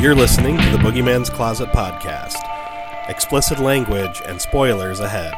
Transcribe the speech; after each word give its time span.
You're 0.00 0.14
listening 0.14 0.56
to 0.56 0.70
the 0.70 0.78
Boogeyman's 0.78 1.28
Closet 1.28 1.68
podcast. 1.72 2.38
Explicit 3.10 3.58
language 3.58 4.22
and 4.26 4.40
spoilers 4.40 4.98
ahead. 5.00 5.34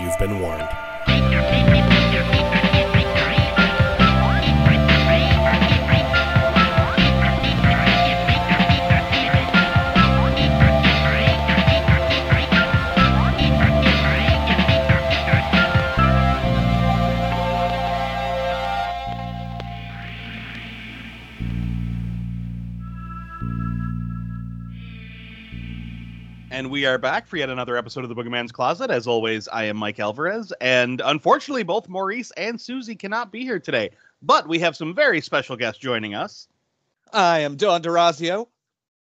You've 0.00 0.18
been 0.18 0.40
warned. 0.40 1.97
We 26.78 26.86
are 26.86 26.96
back 26.96 27.26
for 27.26 27.36
yet 27.36 27.50
another 27.50 27.76
episode 27.76 28.04
of 28.04 28.08
the 28.08 28.14
Boogeyman's 28.14 28.52
Closet. 28.52 28.88
As 28.88 29.08
always, 29.08 29.48
I 29.48 29.64
am 29.64 29.76
Mike 29.76 29.98
Alvarez, 29.98 30.52
and 30.60 31.02
unfortunately, 31.04 31.64
both 31.64 31.88
Maurice 31.88 32.30
and 32.36 32.60
Susie 32.60 32.94
cannot 32.94 33.32
be 33.32 33.40
here 33.40 33.58
today. 33.58 33.90
But 34.22 34.46
we 34.46 34.60
have 34.60 34.76
some 34.76 34.94
very 34.94 35.20
special 35.20 35.56
guests 35.56 35.80
joining 35.80 36.14
us. 36.14 36.46
I 37.12 37.40
am 37.40 37.56
Dawn 37.56 37.82
Durazio. 37.82 38.46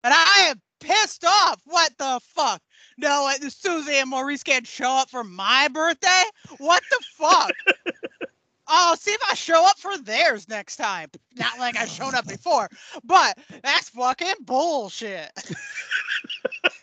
And 0.04 0.12
I 0.12 0.48
am 0.50 0.62
pissed 0.80 1.24
off. 1.24 1.62
What 1.66 1.96
the 2.00 2.20
fuck? 2.24 2.64
No, 2.98 3.30
uh, 3.30 3.50
Susie 3.50 3.98
and 3.98 4.10
Maurice 4.10 4.42
can't 4.42 4.66
show 4.66 4.94
up 4.94 5.12
for 5.12 5.24
my 5.24 5.68
birthday? 5.68 6.24
What 6.58 6.82
the 6.90 7.00
fuck? 7.16 7.52
oh, 8.72 8.96
see 9.00 9.12
if 9.12 9.22
I 9.30 9.36
show 9.36 9.66
up 9.68 9.78
for 9.78 9.98
theirs 10.00 10.48
next 10.50 10.78
time. 10.78 11.10
Not 11.36 11.60
like 11.60 11.78
I've 11.78 11.90
shown 11.90 12.16
up 12.16 12.28
before, 12.28 12.70
but 13.04 13.38
that's 13.64 13.90
fucking 13.90 14.34
bullshit. 14.42 15.30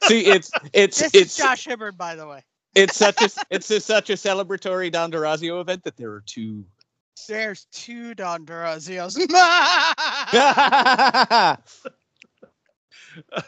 See, 0.04 0.26
it's 0.26 0.50
it's 0.72 0.98
This 0.98 1.14
it's 1.14 1.32
is 1.32 1.36
Josh 1.36 1.66
Hibbard, 1.66 1.96
by 1.98 2.14
the 2.14 2.26
way. 2.26 2.44
it's 2.74 2.96
such 2.96 3.20
a 3.22 3.28
it's 3.50 3.70
a, 3.70 3.80
such 3.80 4.10
a 4.10 4.14
celebratory 4.14 4.92
Dawn 4.92 5.10
Durazio 5.10 5.60
event 5.60 5.84
that 5.84 5.96
there 5.96 6.12
are 6.12 6.22
two. 6.26 6.64
There's 7.26 7.64
two 7.72 8.14
Dawn 8.14 8.46
Durazios. 8.46 9.18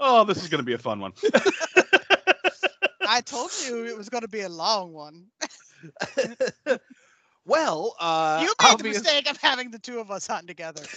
Oh, 0.00 0.24
this 0.24 0.42
is 0.42 0.48
going 0.48 0.58
to 0.58 0.64
be 0.64 0.72
a 0.74 0.78
fun 0.78 1.00
one. 1.00 1.12
I 3.06 3.20
told 3.20 3.52
you 3.64 3.86
it 3.86 3.96
was 3.96 4.08
going 4.08 4.22
to 4.22 4.28
be 4.28 4.40
a 4.40 4.48
long 4.48 4.92
one. 4.92 5.26
well, 7.46 7.94
uh, 8.00 8.40
you 8.42 8.54
made 8.62 8.78
the 8.78 8.84
mistake 8.84 9.30
of 9.30 9.36
having 9.36 9.70
the 9.70 9.78
two 9.78 9.98
of 9.98 10.10
us 10.10 10.30
on 10.30 10.46
together. 10.46 10.82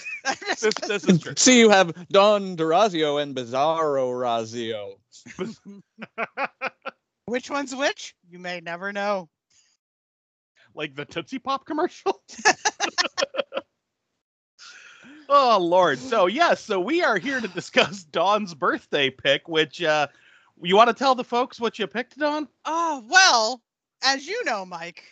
This, 0.59 0.73
this 0.88 1.04
is 1.06 1.22
true. 1.22 1.34
See, 1.38 1.59
you 1.59 1.70
have 1.70 1.94
Dawn 2.09 2.58
Durazio 2.58 3.22
and 3.22 3.36
Bizarro 3.36 4.12
Razio. 4.12 4.95
which 7.26 7.50
one's 7.50 7.76
which? 7.76 8.16
You 8.30 8.39
may 8.39 8.59
never 8.59 8.92
know. 8.92 9.30
like 10.73 10.95
the 10.95 11.06
Tootsie 11.06 11.39
Pop 11.39 11.66
commercial. 11.66 12.22
oh 15.30 15.59
Lord! 15.61 16.00
So 16.00 16.26
yes, 16.26 16.61
so 16.61 16.80
we 16.80 17.04
are 17.04 17.17
here 17.17 17.39
to 17.39 17.48
discuss 17.48 18.04
Dawn's 18.04 18.54
birthday 18.54 19.09
pick. 19.09 19.48
Which 19.48 19.82
uh, 19.84 20.08
you 20.61 20.76
want 20.76 20.89
to 20.89 20.95
tell 20.95 21.16
the 21.16 21.23
folks 21.23 21.59
what 21.59 21.78
you 21.78 21.88
picked, 21.88 22.17
Dawn? 22.17 22.48
Oh, 22.66 23.05
well, 23.08 23.61
as 24.04 24.26
you 24.26 24.44
know, 24.45 24.66
Mike, 24.66 25.04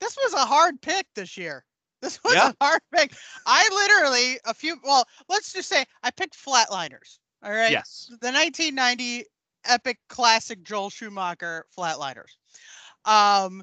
this 0.00 0.16
was 0.22 0.32
a 0.34 0.44
hard 0.46 0.80
pick 0.80 1.06
this 1.14 1.36
year. 1.36 1.64
This 2.02 2.18
was 2.24 2.34
Yeah. 2.34 2.50
a 2.50 2.64
hard 2.64 2.80
pick. 2.94 3.12
I 3.46 3.68
literally, 3.72 4.38
a 4.44 4.54
few, 4.54 4.76
well, 4.84 5.04
let's 5.28 5.52
just 5.52 5.68
say 5.68 5.84
I 6.02 6.10
picked 6.10 6.36
Flatliners. 6.36 7.18
All 7.42 7.50
right. 7.50 7.70
Yes. 7.70 8.06
The 8.20 8.30
1990 8.32 9.24
epic 9.64 9.98
classic 10.08 10.62
Joel 10.62 10.90
Schumacher 10.90 11.66
Flatliners. 11.76 12.36
Um, 13.04 13.62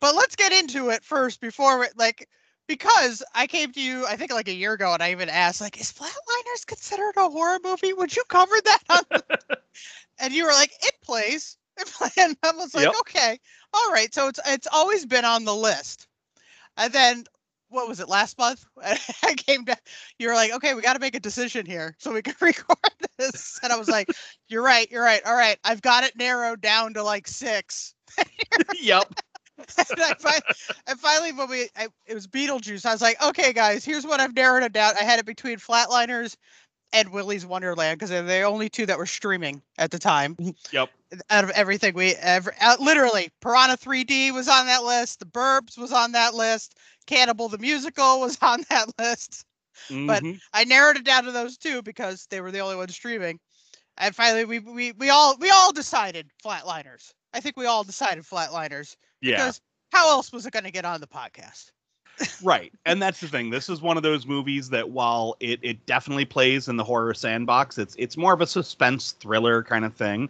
but 0.00 0.14
let's 0.14 0.36
get 0.36 0.52
into 0.52 0.90
it 0.90 1.04
first 1.04 1.40
before, 1.40 1.80
we, 1.80 1.86
like, 1.96 2.28
because 2.66 3.22
I 3.34 3.46
came 3.46 3.72
to 3.72 3.80
you, 3.80 4.06
I 4.06 4.16
think 4.16 4.32
like 4.32 4.48
a 4.48 4.54
year 4.54 4.72
ago, 4.72 4.92
and 4.94 5.02
I 5.02 5.10
even 5.12 5.28
asked, 5.28 5.60
like, 5.60 5.80
is 5.80 5.92
Flatliners 5.92 6.66
considered 6.66 7.14
a 7.16 7.28
horror 7.28 7.58
movie? 7.62 7.92
Would 7.92 8.14
you 8.16 8.24
cover 8.28 8.54
that? 8.64 9.04
And 10.18 10.32
you 10.32 10.44
were 10.44 10.52
like, 10.52 10.72
it 10.82 10.94
plays. 11.02 11.56
And 12.18 12.36
I 12.42 12.52
was 12.52 12.74
like, 12.74 12.84
Yep. 12.84 12.94
okay, 13.00 13.38
all 13.72 13.92
right. 13.92 14.12
So 14.14 14.28
it's 14.28 14.40
it's 14.46 14.68
always 14.70 15.06
been 15.06 15.24
on 15.24 15.44
the 15.44 15.54
list. 15.54 16.06
And 16.76 16.92
then 16.92 17.24
what 17.68 17.88
was 17.88 18.00
it 18.00 18.08
last 18.08 18.38
month? 18.38 18.64
I 18.82 19.34
came 19.34 19.64
to 19.66 19.76
you 20.18 20.28
were 20.28 20.34
like, 20.34 20.52
okay, 20.52 20.74
we 20.74 20.82
got 20.82 20.94
to 20.94 21.00
make 21.00 21.14
a 21.14 21.20
decision 21.20 21.66
here 21.66 21.94
so 21.98 22.12
we 22.12 22.22
can 22.22 22.34
record 22.40 22.76
this. 23.18 23.58
And 23.62 23.72
I 23.72 23.76
was 23.76 23.88
like, 23.88 24.08
you're 24.48 24.62
right, 24.62 24.90
you're 24.90 25.02
right. 25.02 25.22
All 25.24 25.34
right, 25.34 25.58
I've 25.64 25.82
got 25.82 26.04
it 26.04 26.16
narrowed 26.16 26.60
down 26.60 26.94
to 26.94 27.02
like 27.02 27.26
six. 27.26 27.94
yep. 28.80 29.12
and, 29.58 30.00
I 30.00 30.14
fi- 30.18 30.54
and 30.86 30.98
finally, 30.98 31.32
when 31.32 31.48
we 31.48 31.68
I, 31.76 31.88
it 32.06 32.14
was 32.14 32.26
Beetlejuice, 32.26 32.84
I 32.84 32.92
was 32.92 33.02
like, 33.02 33.22
okay, 33.22 33.52
guys, 33.52 33.84
here's 33.84 34.06
what 34.06 34.20
I've 34.20 34.34
narrowed 34.34 34.64
it 34.64 34.72
down. 34.72 34.94
I 35.00 35.04
had 35.04 35.18
it 35.18 35.26
between 35.26 35.58
Flatliners 35.58 36.36
and 36.92 37.10
Willy's 37.10 37.46
Wonderland 37.46 37.98
because 37.98 38.10
they're 38.10 38.22
the 38.22 38.42
only 38.42 38.68
two 38.68 38.86
that 38.86 38.98
were 38.98 39.06
streaming 39.06 39.62
at 39.78 39.90
the 39.90 39.98
time. 39.98 40.36
Yep. 40.72 40.90
Out 41.30 41.44
of 41.44 41.50
everything 41.50 41.94
we 41.94 42.14
ever, 42.16 42.54
uh, 42.60 42.76
literally, 42.80 43.30
Piranha 43.40 43.76
3D 43.76 44.32
was 44.32 44.48
on 44.48 44.66
that 44.66 44.82
list. 44.84 45.18
The 45.20 45.26
Burbs 45.26 45.76
was 45.78 45.92
on 45.92 46.12
that 46.12 46.34
list. 46.34 46.76
Cannibal 47.06 47.48
the 47.48 47.58
Musical 47.58 48.20
was 48.20 48.38
on 48.42 48.64
that 48.70 48.86
list. 48.98 49.44
But- 49.88 50.22
Mhm. 50.22 50.38
I 50.52 50.64
narrowed 50.64 50.96
it 50.96 51.04
down 51.04 51.24
to 51.24 51.32
those 51.32 51.56
two 51.56 51.82
because 51.82 52.26
they 52.30 52.40
were 52.40 52.50
the 52.50 52.60
only 52.60 52.76
ones 52.76 52.94
streaming. 52.94 53.40
And 53.98 54.14
finally, 54.16 54.44
we 54.46 54.58
we 54.58 54.92
we 54.92 55.10
all 55.10 55.36
we 55.38 55.50
all 55.50 55.72
decided 55.72 56.30
Flatliners. 56.42 57.12
I 57.34 57.40
think 57.40 57.56
we 57.58 57.66
all 57.66 57.84
decided 57.84 58.24
Flatliners 58.24 58.96
yeah. 59.20 59.36
because 59.36 59.60
how 59.92 60.08
else 60.08 60.32
was 60.32 60.46
it 60.46 60.52
going 60.52 60.64
to 60.64 60.70
get 60.70 60.86
on 60.86 61.00
the 61.00 61.06
podcast? 61.06 61.70
Right. 62.42 62.72
And 62.86 63.00
that's 63.02 63.20
the 63.20 63.28
thing. 63.28 63.50
This 63.50 63.68
is 63.68 63.80
one 63.80 63.96
of 63.96 64.02
those 64.02 64.26
movies 64.26 64.68
that 64.70 64.90
while 64.90 65.36
it, 65.40 65.58
it 65.62 65.84
definitely 65.86 66.24
plays 66.24 66.68
in 66.68 66.76
the 66.76 66.84
horror 66.84 67.14
sandbox, 67.14 67.78
it's 67.78 67.94
it's 67.98 68.16
more 68.16 68.32
of 68.32 68.40
a 68.40 68.46
suspense 68.46 69.12
thriller 69.12 69.62
kind 69.62 69.84
of 69.84 69.94
thing. 69.94 70.28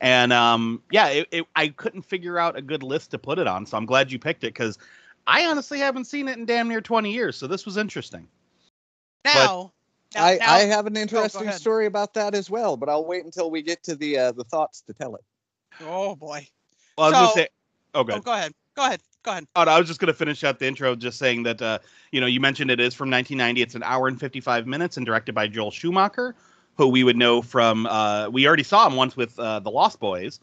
And 0.00 0.32
um 0.32 0.82
yeah, 0.90 1.08
it, 1.08 1.28
it, 1.30 1.44
I 1.56 1.68
couldn't 1.68 2.02
figure 2.02 2.38
out 2.38 2.56
a 2.56 2.62
good 2.62 2.82
list 2.82 3.10
to 3.12 3.18
put 3.18 3.38
it 3.38 3.46
on, 3.46 3.66
so 3.66 3.76
I'm 3.76 3.86
glad 3.86 4.10
you 4.10 4.18
picked 4.18 4.42
it 4.44 4.54
because 4.54 4.78
I 5.26 5.44
honestly 5.46 5.78
haven't 5.78 6.04
seen 6.06 6.28
it 6.28 6.38
in 6.38 6.46
damn 6.46 6.68
near 6.68 6.80
20 6.80 7.12
years, 7.12 7.36
so 7.36 7.46
this 7.46 7.66
was 7.66 7.76
interesting. 7.76 8.26
Now, 9.24 9.72
now- 10.14 10.24
I, 10.24 10.36
now- 10.38 10.54
I 10.54 10.58
have 10.60 10.86
an 10.86 10.96
interesting 10.96 11.42
ahead. 11.48 11.60
story 11.60 11.86
about 11.86 12.14
that 12.14 12.34
as 12.34 12.48
well, 12.48 12.76
but 12.76 12.88
I'll 12.88 13.04
wait 13.04 13.24
until 13.24 13.50
we 13.50 13.60
get 13.62 13.82
to 13.84 13.94
the 13.96 14.18
uh, 14.18 14.32
the 14.32 14.44
thoughts 14.44 14.80
to 14.82 14.92
tell 14.94 15.14
it. 15.16 15.24
oh 15.82 16.16
boy. 16.16 16.46
Well, 16.96 17.06
I 17.06 17.10
was 17.10 17.12
gonna 17.14 17.28
So- 17.28 17.34
say 17.34 17.48
oh 17.94 18.00
Oh, 18.00 18.04
good. 18.04 18.24
go 18.24 18.32
ahead. 18.32 18.52
Go 18.74 18.84
ahead. 18.86 19.00
Go 19.24 19.32
ahead. 19.32 19.46
Oh, 19.56 19.62
I 19.62 19.78
was 19.78 19.88
just 19.88 20.00
gonna 20.00 20.14
finish 20.14 20.44
out 20.44 20.58
the 20.58 20.66
intro 20.66 20.94
just 20.94 21.18
saying 21.18 21.42
that 21.44 21.60
uh, 21.60 21.78
you 22.12 22.20
know, 22.20 22.26
you 22.26 22.40
mentioned 22.40 22.70
it 22.70 22.80
is 22.80 22.94
from 22.94 23.10
1990. 23.10 23.62
It's 23.62 23.74
an 23.74 23.82
hour 23.82 24.08
and 24.08 24.18
55 24.18 24.66
minutes 24.66 24.96
and 24.96 25.04
directed 25.04 25.34
by 25.34 25.48
Joel 25.48 25.70
Schumacher, 25.70 26.34
who 26.76 26.88
we 26.88 27.04
would 27.04 27.16
know 27.16 27.42
from 27.42 27.86
uh, 27.86 28.28
we 28.28 28.46
already 28.46 28.62
saw 28.62 28.86
him 28.86 28.96
once 28.96 29.16
with 29.16 29.38
uh, 29.38 29.60
the 29.60 29.70
Lost 29.70 30.00
Boys, 30.00 30.40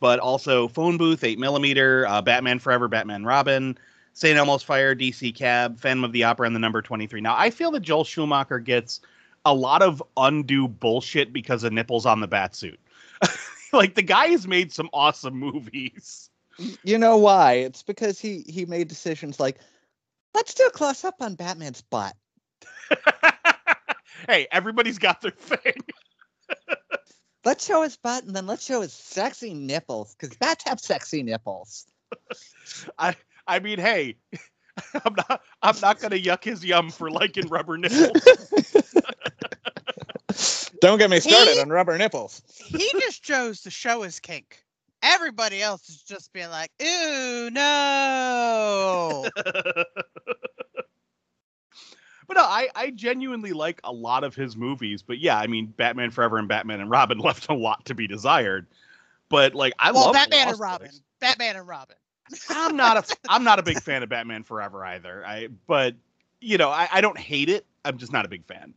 but 0.00 0.18
also 0.18 0.68
Phone 0.68 0.96
Booth, 0.96 1.24
8 1.24 1.38
millimeter, 1.38 2.06
uh, 2.06 2.20
Batman 2.20 2.58
Forever, 2.58 2.88
Batman 2.88 3.24
Robin, 3.24 3.78
St. 4.12 4.36
Elmo's 4.36 4.62
Fire, 4.62 4.94
DC 4.96 5.34
Cab, 5.34 5.78
Phantom 5.78 6.04
of 6.04 6.12
the 6.12 6.24
Opera, 6.24 6.46
and 6.46 6.54
the 6.54 6.60
number 6.60 6.82
23. 6.82 7.20
Now, 7.20 7.36
I 7.36 7.50
feel 7.50 7.70
that 7.70 7.80
Joel 7.80 8.04
Schumacher 8.04 8.58
gets 8.58 9.00
a 9.44 9.54
lot 9.54 9.80
of 9.80 10.02
undue 10.16 10.68
bullshit 10.68 11.32
because 11.32 11.62
of 11.62 11.72
nipples 11.72 12.04
on 12.04 12.20
the 12.20 12.28
batsuit. 12.28 12.78
like 13.72 13.94
the 13.94 14.02
guy 14.02 14.26
has 14.26 14.46
made 14.46 14.72
some 14.72 14.90
awesome 14.92 15.34
movies. 15.38 16.27
You 16.82 16.98
know 16.98 17.16
why? 17.18 17.54
It's 17.54 17.82
because 17.82 18.18
he 18.18 18.44
he 18.46 18.66
made 18.66 18.88
decisions 18.88 19.38
like, 19.38 19.58
let's 20.34 20.54
do 20.54 20.64
a 20.66 20.70
close 20.70 21.04
up 21.04 21.16
on 21.20 21.34
Batman's 21.36 21.82
butt. 21.82 22.14
hey, 24.28 24.48
everybody's 24.50 24.98
got 24.98 25.20
their 25.20 25.30
thing. 25.30 25.74
Let's 27.44 27.64
show 27.64 27.82
his 27.82 27.96
butt 27.96 28.24
and 28.24 28.34
then 28.36 28.46
let's 28.46 28.64
show 28.66 28.82
his 28.82 28.92
sexy 28.92 29.54
nipples 29.54 30.14
because 30.14 30.36
bats 30.36 30.64
have 30.68 30.80
sexy 30.80 31.22
nipples. 31.22 31.86
I 32.98 33.14
I 33.46 33.60
mean, 33.60 33.78
hey, 33.78 34.16
I'm 35.04 35.14
not 35.14 35.40
I'm 35.62 35.76
not 35.80 36.00
gonna 36.00 36.16
yuck 36.16 36.44
his 36.44 36.64
yum 36.64 36.90
for 36.90 37.10
liking 37.10 37.48
rubber 37.48 37.78
nipples. 37.78 38.10
Don't 40.80 40.98
get 40.98 41.08
me 41.10 41.20
started 41.20 41.54
He- 41.54 41.60
on 41.60 41.70
rubber 41.70 41.96
nipples. 41.96 42.42
He 42.56 42.90
just 43.00 43.22
chose 43.22 43.62
to 43.62 43.70
show 43.70 44.02
his 44.02 44.20
kink. 44.20 44.62
Everybody 45.02 45.62
else 45.62 45.88
is 45.88 46.02
just 46.02 46.32
being 46.32 46.50
like, 46.50 46.70
"Ooh, 46.82 47.50
no." 47.50 49.28
but 49.36 49.54
no, 52.34 52.42
I 52.42 52.68
I 52.74 52.90
genuinely 52.90 53.52
like 53.52 53.80
a 53.84 53.92
lot 53.92 54.24
of 54.24 54.34
his 54.34 54.56
movies. 54.56 55.02
But 55.02 55.18
yeah, 55.18 55.38
I 55.38 55.46
mean, 55.46 55.66
Batman 55.66 56.10
Forever 56.10 56.38
and 56.38 56.48
Batman 56.48 56.80
and 56.80 56.90
Robin 56.90 57.18
left 57.18 57.48
a 57.48 57.54
lot 57.54 57.84
to 57.86 57.94
be 57.94 58.06
desired. 58.06 58.66
But 59.28 59.54
like, 59.54 59.74
I 59.78 59.92
well, 59.92 60.06
love 60.06 60.14
Batman 60.14 60.46
Lost 60.46 60.52
and 60.52 60.60
Robin. 60.60 60.86
Boys. 60.88 61.02
Batman 61.20 61.56
and 61.56 61.68
Robin. 61.68 61.96
I'm 62.50 62.76
not 62.76 62.96
a 62.96 63.16
I'm 63.28 63.44
not 63.44 63.58
a 63.58 63.62
big 63.62 63.80
fan 63.80 64.02
of 64.02 64.08
Batman 64.08 64.42
Forever 64.42 64.84
either. 64.84 65.24
I 65.24 65.48
but 65.66 65.94
you 66.40 66.58
know 66.58 66.70
I, 66.70 66.88
I 66.92 67.00
don't 67.00 67.18
hate 67.18 67.48
it. 67.48 67.66
I'm 67.84 67.98
just 67.98 68.12
not 68.12 68.24
a 68.26 68.28
big 68.28 68.44
fan. 68.46 68.74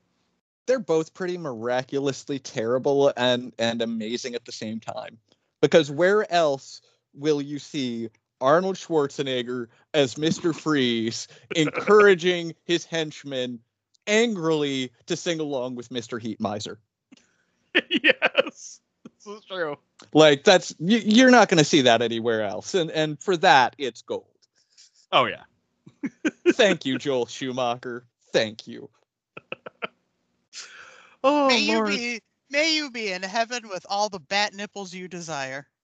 they're 0.67 0.79
both 0.79 1.13
pretty 1.13 1.37
miraculously 1.37 2.39
terrible 2.39 3.11
and 3.17 3.53
and 3.59 3.81
amazing 3.81 4.35
at 4.35 4.45
the 4.45 4.51
same 4.51 4.79
time. 4.79 5.17
Because 5.61 5.91
where 5.91 6.31
else 6.31 6.81
will 7.13 7.41
you 7.41 7.59
see 7.59 8.09
Arnold 8.39 8.75
Schwarzenegger 8.75 9.67
as 9.93 10.15
Mr. 10.15 10.53
Freeze 10.53 11.27
encouraging 11.55 12.55
his 12.65 12.85
henchmen 12.85 13.59
angrily 14.07 14.91
to 15.05 15.15
sing 15.15 15.39
along 15.39 15.75
with 15.75 15.89
Mr. 15.89 16.19
Heat 16.19 16.39
Miser? 16.39 16.79
yes, 17.89 18.81
this 19.03 19.27
is 19.27 19.45
true. 19.45 19.77
Like 20.13 20.43
that's 20.43 20.75
you, 20.79 20.97
you're 20.97 21.31
not 21.31 21.47
going 21.47 21.59
to 21.59 21.63
see 21.63 21.81
that 21.81 22.01
anywhere 22.01 22.43
else, 22.43 22.73
and 22.73 22.91
and 22.91 23.21
for 23.21 23.37
that 23.37 23.75
it's 23.77 24.01
gold. 24.01 24.25
Oh 25.11 25.25
yeah. 25.25 25.43
Thank 26.53 26.85
you, 26.85 26.97
Joel 26.97 27.27
Schumacher. 27.27 28.05
Thank 28.33 28.67
you. 28.67 28.89
Oh 31.23 31.49
may 31.49 31.59
you 31.59 31.85
be 31.85 32.21
may 32.51 32.75
you 32.75 32.91
be 32.91 33.11
in 33.11 33.23
heaven 33.23 33.67
with 33.69 33.85
all 33.89 34.09
the 34.09 34.19
bat 34.19 34.53
nipples 34.53 34.93
you 34.93 35.07
desire. 35.07 35.67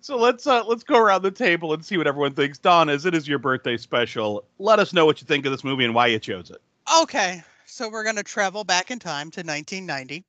So 0.00 0.16
let's 0.16 0.46
uh, 0.46 0.64
let's 0.64 0.82
go 0.82 0.96
around 0.98 1.22
the 1.22 1.30
table 1.30 1.74
and 1.74 1.84
see 1.84 1.98
what 1.98 2.06
everyone 2.06 2.32
thinks. 2.32 2.58
Dawn, 2.58 2.88
as 2.88 3.04
it 3.04 3.14
is 3.14 3.28
your 3.28 3.38
birthday 3.38 3.76
special, 3.76 4.42
let 4.58 4.78
us 4.78 4.94
know 4.94 5.04
what 5.04 5.20
you 5.20 5.26
think 5.26 5.44
of 5.44 5.52
this 5.52 5.64
movie 5.64 5.84
and 5.84 5.94
why 5.94 6.06
you 6.06 6.18
chose 6.18 6.50
it. 6.50 6.62
Okay, 7.00 7.42
so 7.66 7.90
we're 7.90 8.04
gonna 8.04 8.22
travel 8.22 8.64
back 8.64 8.90
in 8.90 8.98
time 8.98 9.30
to 9.32 9.40
1990 9.40 10.24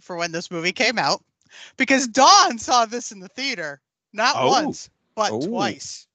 for 0.00 0.16
when 0.16 0.30
this 0.30 0.50
movie 0.50 0.72
came 0.72 0.98
out, 0.98 1.22
because 1.78 2.06
Dawn 2.06 2.58
saw 2.58 2.84
this 2.84 3.10
in 3.10 3.18
the 3.20 3.28
theater 3.28 3.80
not 4.12 4.34
Oh. 4.38 4.48
once 4.48 4.90
but 5.14 5.32
Oh. 5.32 5.40
twice. 5.46 6.06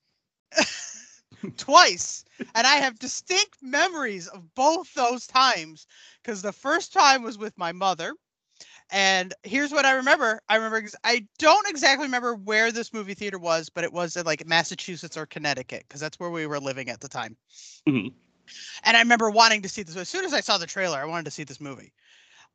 twice, 1.57 2.22
and 2.55 2.67
I 2.67 2.75
have 2.75 2.99
distinct 2.99 3.57
memories 3.61 4.27
of 4.27 4.53
both 4.55 4.93
those 4.93 5.27
times. 5.27 5.87
Because 6.21 6.41
the 6.41 6.51
first 6.51 6.93
time 6.93 7.23
was 7.23 7.37
with 7.37 7.57
my 7.57 7.71
mother, 7.71 8.13
and 8.91 9.33
here's 9.43 9.71
what 9.71 9.85
I 9.85 9.93
remember. 9.93 10.41
I 10.49 10.55
remember 10.55 10.89
I 11.03 11.27
don't 11.39 11.67
exactly 11.67 12.05
remember 12.05 12.35
where 12.35 12.71
this 12.71 12.93
movie 12.93 13.13
theater 13.13 13.39
was, 13.39 13.69
but 13.69 13.83
it 13.83 13.93
was 13.93 14.15
in 14.15 14.25
like 14.25 14.45
Massachusetts 14.47 15.17
or 15.17 15.25
Connecticut, 15.25 15.85
because 15.87 16.01
that's 16.01 16.19
where 16.19 16.29
we 16.29 16.47
were 16.47 16.59
living 16.59 16.89
at 16.89 16.99
the 16.99 17.09
time. 17.09 17.35
Mhm. 17.87 18.13
And 18.83 18.97
I 18.97 19.01
remember 19.01 19.29
wanting 19.29 19.61
to 19.63 19.69
see 19.69 19.83
this. 19.83 19.95
As 19.95 20.09
soon 20.09 20.25
as 20.25 20.33
I 20.33 20.41
saw 20.41 20.57
the 20.57 20.67
trailer, 20.67 20.99
I 20.99 21.05
wanted 21.05 21.25
to 21.25 21.31
see 21.31 21.43
this 21.43 21.61
movie. 21.61 21.93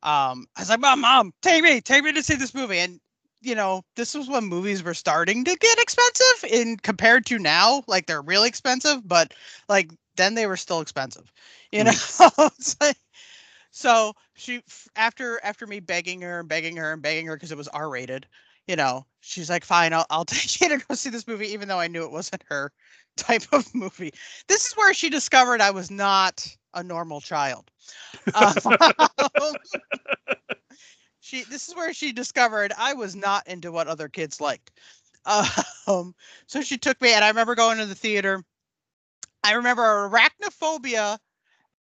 Um, 0.03 0.47
I 0.55 0.61
was 0.61 0.69
like, 0.69 0.79
"Mom, 0.79 1.01
mom, 1.01 1.33
take 1.41 1.63
me, 1.63 1.81
take 1.81 2.03
me 2.03 2.13
to 2.13 2.23
see 2.23 2.35
this 2.35 2.53
movie." 2.53 2.79
And 2.79 3.01
you 3.41 3.55
know, 3.55 3.83
this 3.95 4.13
was 4.15 4.29
when 4.29 4.45
movies 4.45 4.83
were 4.83 4.93
starting 4.93 5.43
to 5.45 5.55
get 5.55 5.79
expensive 5.79 6.49
in 6.51 6.77
compared 6.77 7.25
to 7.27 7.39
now. 7.39 7.83
Like 7.87 8.05
they're 8.07 8.21
really 8.21 8.47
expensive, 8.49 9.07
but 9.07 9.33
like 9.67 9.91
then 10.17 10.35
they 10.35 10.47
were 10.47 10.57
still 10.57 10.81
expensive. 10.81 11.31
You 11.71 11.83
know, 11.83 11.91
It's 12.37 12.75
like- 12.81 12.97
so 13.71 14.13
she 14.35 14.61
after 14.95 15.39
after 15.43 15.65
me 15.67 15.79
begging 15.79 16.21
her 16.21 16.39
and 16.39 16.49
begging 16.49 16.77
her 16.77 16.93
and 16.93 17.01
begging 17.01 17.27
her 17.27 17.35
because 17.35 17.51
it 17.51 17.57
was 17.57 17.67
R 17.69 17.89
rated. 17.89 18.27
You 18.67 18.75
know, 18.75 19.05
she's 19.21 19.49
like, 19.49 19.63
"Fine, 19.65 19.93
I'll 19.93 20.05
I'll 20.09 20.25
take 20.25 20.59
you 20.61 20.69
to 20.69 20.85
go 20.87 20.95
see 20.95 21.09
this 21.09 21.27
movie," 21.27 21.47
even 21.47 21.67
though 21.67 21.79
I 21.79 21.87
knew 21.87 22.03
it 22.03 22.11
wasn't 22.11 22.43
her 22.49 22.71
type 23.17 23.43
of 23.51 23.73
movie. 23.73 24.11
This 24.47 24.67
is 24.67 24.77
where 24.77 24.93
she 24.93 25.09
discovered 25.09 25.61
I 25.61 25.71
was 25.71 25.89
not 25.91 26.45
a 26.73 26.83
normal 26.83 27.21
child. 27.21 27.69
Um, 28.33 28.53
she 31.29 31.45
this 31.45 31.69
is 31.69 31.75
where 31.75 31.93
she 31.93 32.13
discovered 32.13 32.73
I 32.77 32.93
was 32.93 33.15
not 33.15 33.47
into 33.47 33.71
what 33.71 33.87
other 33.87 34.09
kids 34.09 34.41
liked. 34.41 34.71
Um, 35.87 36.15
so 36.47 36.61
she 36.61 36.77
took 36.77 37.01
me, 37.01 37.13
and 37.13 37.23
I 37.25 37.29
remember 37.29 37.55
going 37.55 37.77
to 37.79 37.85
the 37.85 37.95
theater. 37.95 38.43
I 39.43 39.53
remember 39.53 40.09
arachnophobia 40.09 41.17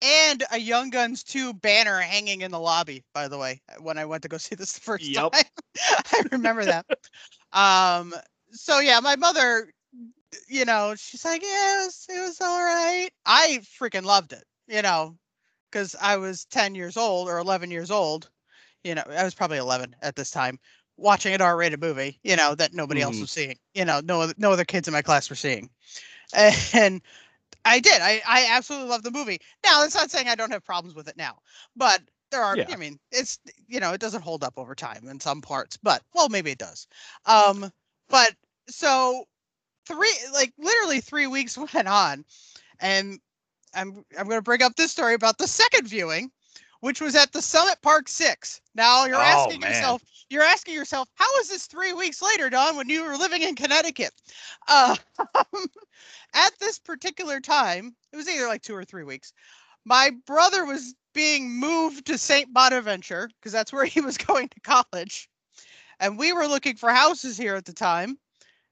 and 0.03 0.45
a 0.53 0.59
Young 0.59 0.91
Guns 0.91 1.25
2 1.25 1.55
banner 1.55 2.01
hanging 2.01 2.43
in 2.43 2.51
the 2.53 2.61
lobby, 2.61 3.05
by 3.15 3.29
the 3.29 3.39
way, 3.39 3.63
when 3.81 3.99
I 3.99 4.07
went 4.07 4.23
to 4.25 4.29
go 4.29 4.39
see 4.39 4.55
this 4.57 4.73
the 4.75 4.81
first 4.81 5.15
Yep. 5.15 5.33
time. 5.33 5.45
I 6.13 6.25
remember 6.33 6.67
that. 6.67 6.87
um, 7.53 8.15
so 8.53 8.81
yeah, 8.81 9.01
my 9.01 9.17
mother, 9.17 9.73
you 10.49 10.65
know, 10.65 10.95
she's 10.97 11.25
like, 11.25 11.43
yeah, 11.43 11.83
it 11.83 11.87
was, 11.87 12.07
it 12.09 12.21
was 12.21 12.41
all 12.41 12.63
right. 12.63 13.11
I 13.27 13.61
freaking 13.81 14.05
loved 14.05 14.33
it, 14.33 14.45
you 14.69 14.83
know, 14.83 15.17
because 15.71 15.97
I 16.01 16.17
was 16.17 16.45
10 16.47 16.75
years 16.75 16.97
old 16.97 17.29
or 17.29 17.39
11 17.39 17.71
years 17.71 17.91
old. 17.91 18.31
You 18.85 18.95
know, 18.95 19.03
I 19.09 19.25
was 19.25 19.35
probably 19.35 19.59
11 19.59 19.95
at 20.03 20.17
this 20.17 20.31
time 20.31 20.59
watching 20.97 21.35
an 21.35 21.43
R-rated 21.43 21.81
movie, 21.81 22.19
you 22.23 22.37
know, 22.37 22.55
that 22.57 22.75
nobody 22.75 23.01
else 23.03 23.19
Mhm. 23.19 23.21
was 23.21 23.31
seeing. 23.31 23.57
You 23.75 23.85
know, 23.85 24.01
no 24.05 24.21
other, 24.23 24.35
no 24.39 24.53
other 24.53 24.65
kids 24.65 24.89
in 24.89 24.93
my 24.93 25.03
class 25.03 25.31
were 25.31 25.37
seeing. 25.37 25.71
And 26.75 27.03
I 27.65 27.81
did. 27.81 28.01
I, 28.01 28.23
I 28.27 28.47
absolutely 28.51 28.89
love 28.89 29.03
the 29.03 29.11
movie. 29.11 29.39
Now, 29.65 29.81
that's 29.81 29.95
not 29.95 30.11
saying 30.11 30.29
I 30.29 30.35
don't 30.35 30.53
have 30.53 30.65
problems 30.65 30.95
with 30.95 31.09
it 31.09 31.17
now, 31.17 31.39
but 31.77 32.01
there 32.31 32.43
are. 32.43 32.57
Yeah. 32.57 32.67
I 32.73 32.77
mean, 32.77 32.99
it's 33.13 33.39
you 33.69 33.81
know, 33.81 33.93
it 33.93 34.01
doesn't 34.01 34.23
hold 34.23 34.45
up 34.45 34.55
over 34.57 34.75
time 34.75 35.09
in 35.09 35.21
some 35.21 35.41
parts, 35.43 35.77
but 35.83 36.03
well, 36.15 36.29
maybe 36.29 36.51
it 36.51 36.59
does. 36.59 36.87
Um, 37.27 37.71
but 38.09 38.33
so 38.69 39.25
three, 39.87 40.15
like 40.33 40.53
literally 40.59 41.01
three 41.01 41.27
weeks 41.27 41.59
went 41.75 41.89
on, 41.89 42.25
and 42.81 43.19
I'm 43.75 44.05
I'm 44.19 44.27
going 44.27 44.39
to 44.39 44.43
bring 44.43 44.63
up 44.63 44.77
this 44.77 44.93
story 44.93 45.15
about 45.15 45.39
the 45.39 45.49
second 45.49 45.89
viewing, 45.89 46.31
which 46.81 47.01
was 47.01 47.15
at 47.15 47.33
the 47.33 47.43
Summit 47.43 47.77
Park 47.83 48.09
Six. 48.09 48.61
Now 48.75 49.07
you're 49.07 49.17
Oh, 49.17 49.21
asking 49.21 49.61
man. 49.61 49.71
yourself, 49.71 50.03
you're 50.31 50.43
asking 50.43 50.75
yourself, 50.75 51.09
how 51.15 51.39
is 51.41 51.49
this 51.49 51.67
three 51.67 51.93
weeks 51.93 52.23
later, 52.23 52.51
Dawn, 52.51 52.77
when 52.77 52.89
you 52.89 53.05
were 53.05 53.17
living 53.17 53.43
in 53.43 53.55
Connecticut? 53.55 54.13
Uh, 54.69 54.97
at 56.35 56.53
this 56.61 56.79
particular 56.79 57.41
time, 57.41 57.95
it 58.13 58.17
was 58.17 58.29
either 58.29 58.47
like 58.47 58.63
two 58.63 58.75
or 58.75 58.85
three 58.85 59.05
weeks. 59.05 59.33
My 59.85 60.11
brother 60.27 60.65
was 60.65 60.95
being 61.15 61.51
moved 61.59 62.07
to 62.07 62.19
St. 62.19 62.53
Bonaventure 62.53 63.29
because 63.39 63.53
that's 63.53 63.73
where 63.73 63.85
he 63.87 64.01
was 64.01 64.19
going 64.19 64.49
to 64.49 64.61
college. 64.61 65.29
And 66.01 66.19
we 66.19 66.33
were 66.33 66.47
looking 66.47 66.77
for 66.77 66.91
houses 66.91 67.37
here 67.37 67.55
at 67.57 67.65
the 67.65 67.73
time, 67.73 68.19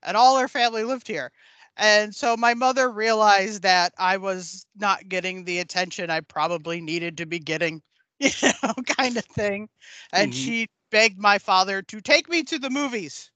and 0.03 0.17
all 0.17 0.37
our 0.37 0.49
family 0.49 0.85
lived 0.85 1.09
here. 1.09 1.33
And 1.77 2.15
so 2.15 2.37
my 2.37 2.55
mother 2.55 2.91
realized 2.91 3.63
that 3.63 3.93
I 3.99 4.17
was 4.19 4.67
not 4.77 5.09
getting 5.09 5.45
the 5.45 5.59
attention 5.59 6.11
I 6.11 6.21
probably 6.21 6.81
needed 6.81 7.19
to 7.19 7.27
be 7.27 7.39
getting, 7.39 7.83
you 8.19 8.31
know, 8.63 8.75
kind 8.87 9.17
of 9.17 9.25
thing. 9.25 9.69
And 10.13 10.33
Mhm. 10.33 10.35
she 10.35 10.69
begged 10.91 11.19
my 11.19 11.39
father 11.39 11.83
to 11.83 12.01
take 12.01 12.29
me 12.29 12.43
to 12.45 12.59
the 12.59 12.71
movies. 12.71 13.31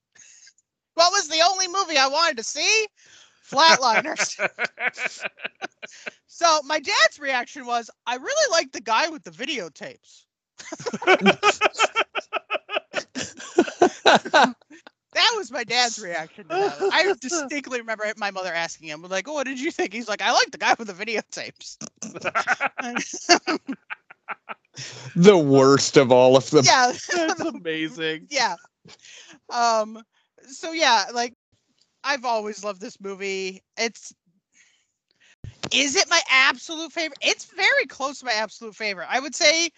What 0.94 1.12
was 1.12 1.28
the 1.28 1.40
only 1.40 1.68
movie 1.68 1.99
I 1.99 2.08
wanted 2.08 2.37
to 2.38 2.44
see? 2.44 2.87
Flatliners. 3.44 4.38
so 6.26 6.60
my 6.64 6.80
dad's 6.80 7.18
reaction 7.18 7.66
was, 7.66 7.90
I 8.06 8.16
really 8.16 8.50
like 8.52 8.72
the 8.72 8.80
guy 8.80 9.08
with 9.08 9.25
the 9.25 9.30
videotapes. 9.30 10.25
That 15.14 15.34
was 15.37 15.50
my 15.50 15.64
dad's 15.64 15.99
reaction 15.99 16.49
to 16.50 16.58
that. 16.58 16.78
I 16.90 17.12
distinctly 17.20 17.80
remember 17.80 18.04
my 18.16 18.30
mother 18.30 18.52
asking 18.52 18.88
him, 18.88 19.02
like, 19.02 19.28
oh, 19.28 19.34
what 19.34 19.46
did 19.46 19.60
you 19.60 19.70
think? 19.70 19.92
He's 19.92 20.08
like, 20.08 20.22
I 20.22 20.32
like 20.32 20.50
the 20.50 20.58
guy 20.58 20.75
with 20.78 20.88
the 20.88 20.94
videotapes. 20.94 21.76
The 25.16 25.36
worst 25.36 25.96
of 25.96 26.12
all 26.12 26.36
of 26.36 26.50
them. 26.50 26.64
yeah. 26.64 26.92
That's 27.14 27.40
amazing. 27.40 28.26
yeah. 28.30 28.56
Um 29.48 30.02
so 30.42 30.72
yeah, 30.72 31.06
like 31.12 31.34
I've 32.04 32.24
always 32.24 32.64
loved 32.64 32.80
this 32.80 33.00
movie. 33.00 33.62
It's 33.76 34.12
is 35.72 35.96
it 35.96 36.08
my 36.10 36.20
absolute 36.30 36.92
favorite? 36.92 37.18
It's 37.22 37.46
very 37.46 37.86
close 37.86 38.20
to 38.20 38.26
my 38.26 38.32
absolute 38.32 38.74
favorite. 38.74 39.06
I 39.10 39.20
would 39.20 39.34
say 39.34 39.70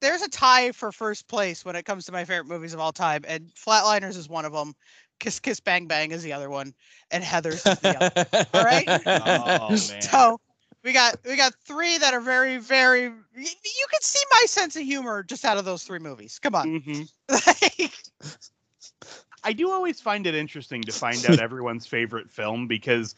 there's 0.00 0.22
a 0.22 0.28
tie 0.28 0.72
for 0.72 0.92
first 0.92 1.28
place 1.28 1.64
when 1.64 1.76
it 1.76 1.84
comes 1.84 2.04
to 2.06 2.12
my 2.12 2.24
favorite 2.24 2.48
movies 2.48 2.74
of 2.74 2.80
all 2.80 2.92
time, 2.92 3.22
and 3.26 3.48
Flatliners 3.54 4.16
is 4.16 4.28
one 4.28 4.44
of 4.44 4.52
them. 4.52 4.74
Kiss 5.20 5.38
Kiss 5.38 5.60
Bang 5.60 5.86
Bang 5.86 6.10
is 6.10 6.22
the 6.22 6.32
other 6.32 6.50
one, 6.50 6.74
and 7.10 7.22
Heathers 7.22 7.70
is 7.70 7.78
the 7.78 7.96
other. 7.96 8.46
All 8.54 8.64
right. 8.64 8.88
Oh 9.24 9.70
man. 9.70 10.02
So 10.02 10.40
we 10.84 10.92
got 10.92 11.16
we 11.24 11.36
got 11.36 11.54
three 11.64 11.98
that 11.98 12.14
are 12.14 12.20
very 12.20 12.58
very. 12.58 13.02
You 13.04 13.86
can 13.90 14.00
see 14.00 14.22
my 14.32 14.44
sense 14.46 14.76
of 14.76 14.82
humor 14.82 15.22
just 15.22 15.44
out 15.44 15.58
of 15.58 15.64
those 15.64 15.84
three 15.84 15.98
movies. 15.98 16.38
Come 16.38 16.54
on. 16.54 16.80
Mhm. 16.80 17.08
Like, 17.28 17.92
I 19.44 19.52
do 19.52 19.70
always 19.70 20.00
find 20.00 20.26
it 20.26 20.34
interesting 20.34 20.82
to 20.82 20.92
find 20.92 21.24
out 21.26 21.38
everyone's 21.40 21.86
favorite 21.86 22.30
film 22.30 22.66
because 22.66 23.14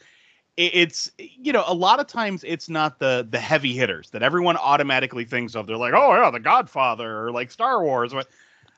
it's 0.57 1.11
you 1.19 1.53
know 1.53 1.65
a 1.67 1.75
lot 1.75 1.99
of 1.99 2.07
times 2.07 2.45
it's 2.47 2.69
not 2.69 2.99
the 2.99 3.27
the 3.29 3.41
heavy 3.41 3.75
hitters 3.75 4.11
that 4.11 4.23
everyone 4.23 4.57
automatically 4.57 5.25
thinks 5.25 5.55
of. 5.55 5.67
They're 5.67 5.77
like, 5.77 5.95
oh 5.95 6.15
yeah, 6.15 6.31
The 6.31 6.41
Godfather 6.41 7.25
or 7.27 7.33
like 7.33 7.51
Star 7.51 7.83
Wars. 7.83 8.13
But 8.13 8.29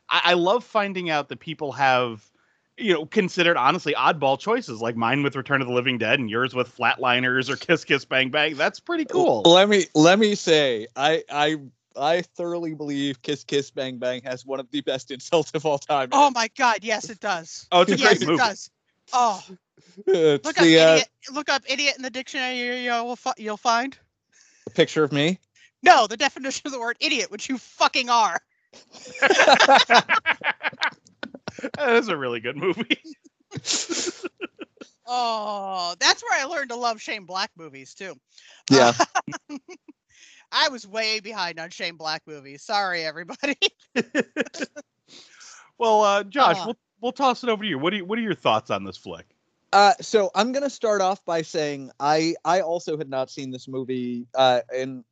I, 0.09 0.21
I 0.25 0.33
love 0.35 0.65
finding 0.65 1.11
out 1.11 1.29
that 1.29 1.41
people 1.41 1.73
have 1.73 2.31
you 2.79 2.93
know 2.93 3.07
considered 3.07 3.57
honestly 3.57 3.95
oddball 3.95 4.39
choices 4.39 4.81
like 4.81 4.97
mine 4.97 5.23
with 5.23 5.37
Return 5.37 5.61
of 5.61 5.69
the 5.69 5.75
Living 5.75 5.99
Dead 5.99 6.19
and 6.19 6.29
yours 6.29 6.55
with 6.55 6.75
Flatliners 6.77 7.49
or 7.49 7.57
Kiss 7.57 7.85
Kiss 7.85 8.05
Bang 8.05 8.31
Bang. 8.31 8.57
That's 8.57 8.81
pretty 8.81 9.05
cool. 9.05 9.43
Let 9.45 9.69
me 9.69 9.87
let 9.95 10.19
me 10.19 10.35
say, 10.35 10.87
I 10.97 11.23
I 11.31 11.57
I 11.97 12.23
thoroughly 12.23 12.75
believe 12.75 13.23
Kiss 13.23 13.45
Kiss 13.45 13.71
Bang 13.71 13.99
Bang 13.99 14.23
has 14.25 14.45
one 14.45 14.61
of 14.61 14.71
the 14.71 14.81
best 14.83 15.11
insults 15.11 15.51
of 15.55 15.65
all 15.65 15.79
time. 15.79 16.11
oh 16.13 16.31
my 16.31 16.49
God, 16.57 16.79
yes, 16.83 17.09
it 17.11 17.21
does. 17.21 17.67
Oh, 17.73 17.83
it's 17.83 17.93
a 17.93 17.97
yes, 17.97 18.19
great 18.19 18.23
it 18.23 18.27
movie. 18.27 18.43
does. 18.43 18.71
Oh, 19.13 19.43
It's 20.07 20.45
look 20.45 20.59
up 20.59 20.65
the, 20.65 20.79
uh, 20.79 20.93
idiot. 20.95 21.09
Look 21.33 21.49
up 21.49 21.63
idiot 21.69 21.95
in 21.97 22.03
the 22.03 22.11
dictionary. 22.11 22.59
You, 22.59 22.73
you 22.75 22.91
will 23.05 23.17
fi- 23.17 23.33
you'll 23.39 23.57
find. 23.57 23.97
A 24.67 24.71
picture 24.71 25.05
of 25.05 25.13
me? 25.13 25.39
No, 25.83 26.07
the 26.07 26.17
definition 26.17 26.63
of 26.67 26.73
the 26.73 26.81
word 26.81 26.97
idiot, 27.01 27.31
which 27.31 27.49
you 27.49 27.57
fucking 27.57 28.11
are. 28.11 28.41
that 31.77 31.97
is 31.97 32.09
a 32.09 32.17
really 32.17 32.41
good 32.41 32.57
movie. 32.57 33.01
Oh, 35.07 35.95
that's 36.01 36.23
where 36.23 36.41
I 36.41 36.47
learned 36.47 36.71
to 36.71 36.77
love 36.77 37.01
Shane 37.01 37.27
Black 37.27 37.51
movies 37.57 37.95
too. 37.95 38.17
Yeah. 38.71 38.93
Uh, 39.49 39.59
I 40.53 40.69
was 40.69 40.87
way 40.87 41.21
behind 41.21 41.61
on 41.61 41.71
Shane 41.71 41.97
Black 41.97 42.23
movies. 42.27 42.63
Sorry, 42.63 43.05
everybody. 43.05 43.57
well, 45.79 46.03
uh, 46.03 46.25
Josh, 46.25 46.57
Uh. 46.59 46.63
we'll 46.67 46.77
we'll 47.01 47.13
toss 47.13 47.45
it 47.45 47.51
over 47.51 47.63
to 47.63 47.69
you. 47.69 47.79
What 47.79 47.91
do 47.91 47.99
you, 47.99 48.05
what 48.05 48.19
are 48.19 48.23
your 48.23 48.35
thoughts 48.35 48.71
on 48.71 48.85
this 48.85 48.97
flick? 48.97 49.27
Uh, 49.73 49.93
so 50.01 50.31
I'm 50.35 50.53
gonna 50.53 50.71
start 50.71 51.01
off 51.01 51.25
by 51.25 51.43
saying 51.43 51.91
I 52.01 52.35
I 52.45 52.61
also 52.63 52.99
had 52.99 53.09
not 53.09 53.31
seen 53.31 53.51
this 53.51 53.69
movie 53.69 54.27
uh, 54.35 54.63
in 54.75 55.05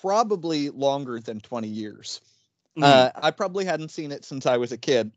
probably 0.00 0.70
longer 0.70 1.20
than 1.20 1.40
20 1.40 1.68
years. 1.68 2.20
Mm-hmm. 2.78 2.84
Uh, 2.84 3.10
I 3.22 3.30
probably 3.32 3.64
hadn't 3.64 3.90
seen 3.90 4.12
it 4.12 4.24
since 4.24 4.46
I 4.46 4.56
was 4.56 4.72
a 4.72 4.78
kid, 4.78 5.10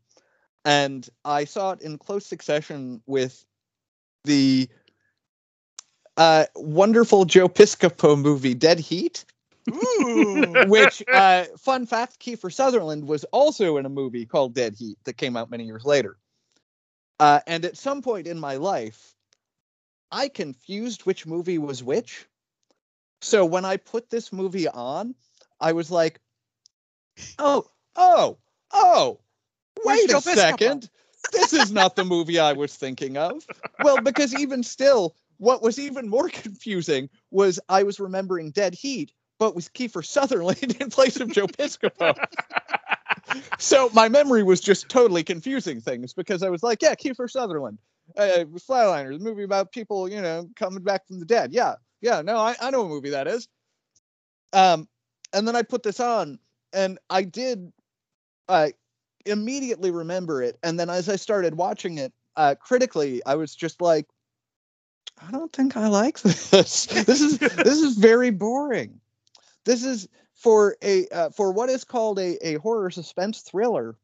and 0.64 1.08
I 1.24 1.44
saw 1.44 1.72
it 1.72 1.82
in 1.82 1.98
close 1.98 2.26
succession 2.26 3.02
with 3.06 3.44
the 4.24 4.68
uh, 6.16 6.44
wonderful 6.54 7.24
Joe 7.24 7.48
Piscopo 7.48 8.20
movie 8.20 8.54
Dead 8.54 8.78
Heat. 8.78 9.24
Ooh. 9.70 10.54
which 10.66 11.02
uh 11.10 11.44
fun 11.56 11.86
fact 11.86 12.20
kiefer 12.20 12.52
sutherland 12.52 13.08
was 13.08 13.24
also 13.24 13.78
in 13.78 13.86
a 13.86 13.88
movie 13.88 14.26
called 14.26 14.54
dead 14.54 14.74
heat 14.76 14.98
that 15.04 15.16
came 15.16 15.38
out 15.38 15.50
many 15.50 15.64
years 15.64 15.86
later 15.86 16.18
uh 17.18 17.40
and 17.46 17.64
at 17.64 17.78
some 17.78 18.02
point 18.02 18.26
in 18.26 18.38
my 18.38 18.56
life 18.56 19.14
i 20.12 20.28
confused 20.28 21.06
which 21.06 21.24
movie 21.24 21.56
was 21.56 21.82
which 21.82 22.26
so 23.22 23.46
when 23.46 23.64
i 23.64 23.78
put 23.78 24.10
this 24.10 24.34
movie 24.34 24.68
on 24.68 25.14
i 25.62 25.72
was 25.72 25.90
like 25.90 26.20
oh 27.38 27.64
oh 27.96 28.36
oh 28.70 29.18
wait 29.84 30.10
a 30.12 30.20
second 30.20 30.88
this 31.32 31.52
is 31.52 31.72
not 31.72 31.96
the 31.96 32.04
movie 32.04 32.38
i 32.38 32.52
was 32.52 32.74
thinking 32.74 33.16
of 33.16 33.44
well 33.82 34.00
because 34.00 34.34
even 34.38 34.62
still 34.62 35.14
what 35.38 35.62
was 35.62 35.78
even 35.78 36.08
more 36.08 36.28
confusing 36.42 37.08
was 37.30 37.58
i 37.68 37.82
was 37.82 37.98
remembering 37.98 38.50
dead 38.50 38.74
heat 38.74 39.12
but 39.38 39.54
with 39.54 39.72
Kiefer 39.72 40.04
Sutherland 40.04 40.76
in 40.80 40.90
place 40.90 41.20
of 41.20 41.30
Joe 41.32 41.46
Piscopo. 41.46 42.14
so 43.58 43.90
my 43.92 44.08
memory 44.08 44.42
was 44.42 44.60
just 44.60 44.88
totally 44.88 45.22
confusing 45.22 45.80
things 45.80 46.12
because 46.12 46.42
I 46.42 46.50
was 46.50 46.62
like, 46.62 46.82
yeah, 46.82 46.94
Kiefer 46.94 47.30
Sutherland, 47.30 47.78
uh, 48.16 48.44
Flatliners, 48.54 49.16
a 49.16 49.18
movie 49.18 49.44
about 49.44 49.72
people, 49.72 50.08
you 50.08 50.20
know, 50.20 50.48
coming 50.56 50.82
back 50.82 51.06
from 51.06 51.20
the 51.20 51.26
dead. 51.26 51.52
Yeah, 51.52 51.74
yeah, 52.00 52.22
no, 52.22 52.36
I, 52.36 52.54
I 52.60 52.70
know 52.70 52.82
what 52.82 52.90
movie 52.90 53.10
that 53.10 53.26
is. 53.26 53.48
Um, 54.52 54.88
and 55.32 55.48
then 55.48 55.56
I 55.56 55.62
put 55.62 55.82
this 55.82 56.00
on, 56.00 56.38
and 56.72 56.98
I 57.10 57.22
did, 57.22 57.72
uh, 58.48 58.68
immediately 59.26 59.90
remember 59.90 60.42
it. 60.42 60.58
And 60.62 60.78
then 60.78 60.90
as 60.90 61.08
I 61.08 61.16
started 61.16 61.54
watching 61.56 61.98
it 61.98 62.12
uh, 62.36 62.54
critically, 62.60 63.24
I 63.24 63.34
was 63.36 63.54
just 63.54 63.80
like, 63.80 64.06
I 65.26 65.30
don't 65.30 65.52
think 65.52 65.76
I 65.76 65.88
like 65.88 66.20
this. 66.22 66.86
this 66.86 67.20
is 67.20 67.38
this 67.38 67.80
is 67.80 67.96
very 67.96 68.30
boring. 68.30 69.00
This 69.64 69.84
is 69.84 70.08
for 70.34 70.76
a 70.82 71.06
uh, 71.08 71.30
for 71.30 71.52
what 71.52 71.70
is 71.70 71.84
called 71.84 72.18
a, 72.18 72.46
a 72.46 72.54
horror 72.58 72.90
suspense 72.90 73.40
thriller, 73.40 73.96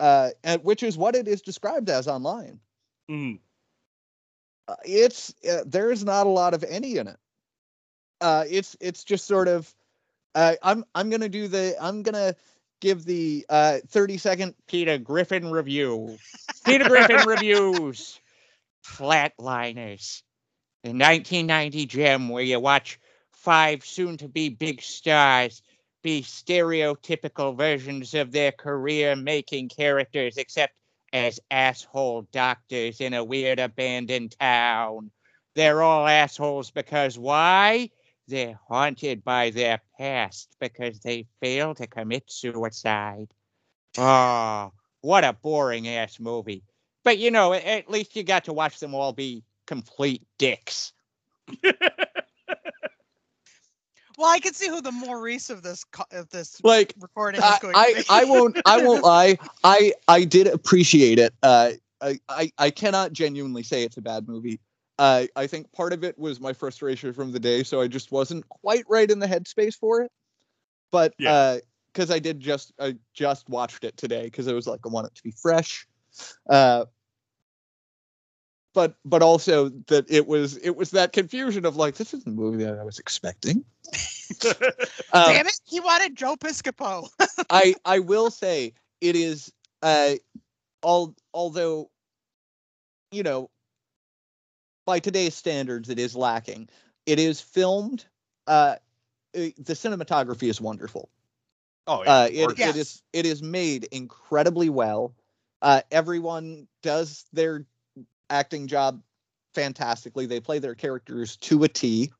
uh, 0.00 0.30
and 0.44 0.62
which 0.64 0.82
is 0.82 0.98
what 0.98 1.14
it 1.14 1.28
is 1.28 1.40
described 1.42 1.88
as 1.88 2.08
online. 2.08 2.60
Mhm. 3.10 3.38
Uh, 4.68 4.76
it's 4.84 5.34
uh, 5.48 5.64
there's 5.66 6.04
not 6.04 6.26
a 6.26 6.30
lot 6.30 6.54
of 6.54 6.64
any 6.64 6.96
in 6.96 7.08
it. 7.08 7.18
Uh, 8.20 8.44
it's 8.48 8.76
it's 8.80 9.04
just 9.04 9.26
sort 9.26 9.48
of. 9.48 9.72
Uh, 10.34 10.54
I'm 10.62 10.84
I'm 10.94 11.10
gonna 11.10 11.28
do 11.28 11.48
the 11.48 11.74
I'm 11.80 12.02
gonna 12.02 12.36
give 12.80 13.04
the 13.04 13.46
uh 13.48 13.78
30 13.88 14.18
second 14.18 14.54
Peter 14.66 14.98
Griffin 14.98 15.50
review. 15.50 16.16
Peter 16.64 16.88
Griffin 16.88 17.26
reviews. 17.26 18.18
Flatliners. 18.84 20.22
The 20.82 20.90
1990 20.90 21.86
gem 21.86 22.28
where 22.28 22.42
you 22.42 22.58
watch 22.58 22.98
five 23.32 23.84
soon 23.84 24.16
to 24.18 24.28
be 24.28 24.48
big 24.48 24.82
stars 24.82 25.62
be 26.02 26.22
stereotypical 26.22 27.56
versions 27.56 28.14
of 28.14 28.32
their 28.32 28.52
career 28.52 29.16
making 29.16 29.68
characters, 29.68 30.36
except 30.36 30.74
as 31.12 31.40
asshole 31.50 32.22
doctors 32.32 33.00
in 33.00 33.14
a 33.14 33.24
weird 33.24 33.58
abandoned 33.58 34.34
town. 34.38 35.10
They're 35.54 35.82
all 35.82 36.06
assholes 36.06 36.70
because 36.70 37.18
why? 37.18 37.90
They're 38.30 38.58
haunted 38.68 39.24
by 39.24 39.50
their 39.50 39.80
past 39.98 40.54
because 40.60 41.00
they 41.00 41.26
failed 41.40 41.78
to 41.78 41.88
commit 41.88 42.30
suicide. 42.30 43.34
Oh, 43.98 44.72
what 45.00 45.24
a 45.24 45.32
boring 45.32 45.88
ass 45.88 46.20
movie. 46.20 46.62
But 47.02 47.18
you 47.18 47.32
know, 47.32 47.52
at 47.52 47.90
least 47.90 48.14
you 48.14 48.22
got 48.22 48.44
to 48.44 48.52
watch 48.52 48.78
them 48.78 48.94
all 48.94 49.12
be 49.12 49.42
complete 49.66 50.22
dicks. 50.38 50.92
well, 51.64 51.74
I 54.20 54.38
can 54.38 54.54
see 54.54 54.68
who 54.68 54.80
the 54.80 54.92
Maurice 54.92 55.50
of 55.50 55.64
this 55.64 55.84
of 56.12 56.28
this 56.28 56.60
Like 56.62 56.94
recording 57.00 57.40
is 57.40 57.44
I, 57.44 57.58
going 57.60 57.74
to 57.74 57.80
I, 57.80 57.94
be. 57.94 58.04
I 58.10 58.24
won't 58.24 58.60
I 58.64 58.84
won't 58.84 59.02
lie. 59.12 59.38
I 59.64 59.92
I 60.06 60.22
did 60.22 60.46
appreciate 60.46 61.18
it. 61.18 61.34
Uh, 61.42 61.72
I, 62.00 62.20
I 62.28 62.52
I 62.58 62.70
cannot 62.70 63.12
genuinely 63.12 63.64
say 63.64 63.82
it's 63.82 63.96
a 63.96 64.02
bad 64.02 64.28
movie. 64.28 64.60
Uh, 65.00 65.26
I 65.34 65.46
think 65.46 65.72
part 65.72 65.94
of 65.94 66.04
it 66.04 66.18
was 66.18 66.42
my 66.42 66.52
frustration 66.52 67.14
from 67.14 67.32
the 67.32 67.40
day, 67.40 67.62
so 67.62 67.80
I 67.80 67.88
just 67.88 68.12
wasn't 68.12 68.46
quite 68.50 68.84
right 68.86 69.10
in 69.10 69.18
the 69.18 69.26
headspace 69.26 69.74
for 69.74 70.02
it. 70.02 70.12
But 70.90 71.14
Yeah. 71.18 71.60
because 71.90 72.10
I 72.10 72.18
did 72.18 72.38
just 72.38 72.74
I 72.78 72.96
just 73.14 73.48
watched 73.48 73.84
it 73.84 73.96
today 73.96 74.24
because 74.24 74.46
I 74.46 74.52
was 74.52 74.66
like 74.66 74.80
I 74.84 74.90
want 74.90 75.06
it 75.06 75.14
to 75.14 75.22
be 75.22 75.30
fresh. 75.30 75.88
Uh, 76.50 76.84
but 78.74 78.96
but 79.06 79.22
also 79.22 79.70
that 79.86 80.04
it 80.10 80.26
was 80.26 80.58
it 80.58 80.76
was 80.76 80.90
that 80.90 81.14
confusion 81.14 81.64
of 81.64 81.76
like 81.76 81.94
this 81.94 82.12
is 82.12 82.22
the 82.24 82.30
movie 82.30 82.62
that 82.64 82.78
I 82.78 82.84
was 82.84 82.98
expecting. 82.98 83.64
Um, 85.12 85.24
Damn 85.24 85.46
it! 85.46 85.60
He 85.64 85.80
wanted 85.80 86.14
Joe 86.14 86.36
Piscopo. 86.36 87.08
I 87.50 87.74
I 87.84 87.98
will 87.98 88.30
say 88.30 88.74
it 89.00 89.16
is 89.16 89.52
uh 89.82 90.12
all 90.82 91.16
although 91.34 91.90
you 93.10 93.24
know 93.24 93.50
by 94.90 94.98
today's 94.98 95.36
standards 95.36 95.88
it 95.88 96.00
is 96.00 96.16
lacking. 96.16 96.68
It 97.06 97.20
is 97.20 97.40
filmed 97.40 98.04
uh 98.48 98.74
uh, 99.36 99.54
the 99.56 99.74
cinematography 99.74 100.48
is 100.48 100.60
wonderful. 100.60 101.08
oh 101.86 102.02
yeah, 102.02 102.10
Uh 102.10 102.24
of 102.24 102.32
it, 102.32 102.36
course. 102.40 102.52
it 102.54 102.58
Yes. 102.58 102.76
is 102.76 103.02
it 103.12 103.24
is 103.24 103.40
made 103.40 103.84
incredibly 103.92 104.68
well. 104.68 105.14
Uh 105.62 105.82
everyone 105.92 106.66
does 106.82 107.24
their 107.32 107.66
acting 108.30 108.66
job 108.66 109.00
fantastically. 109.54 110.26
They 110.26 110.40
play 110.40 110.58
their 110.58 110.74
characters 110.74 111.36
to 111.36 111.62
a 111.62 111.68
T. 111.68 112.10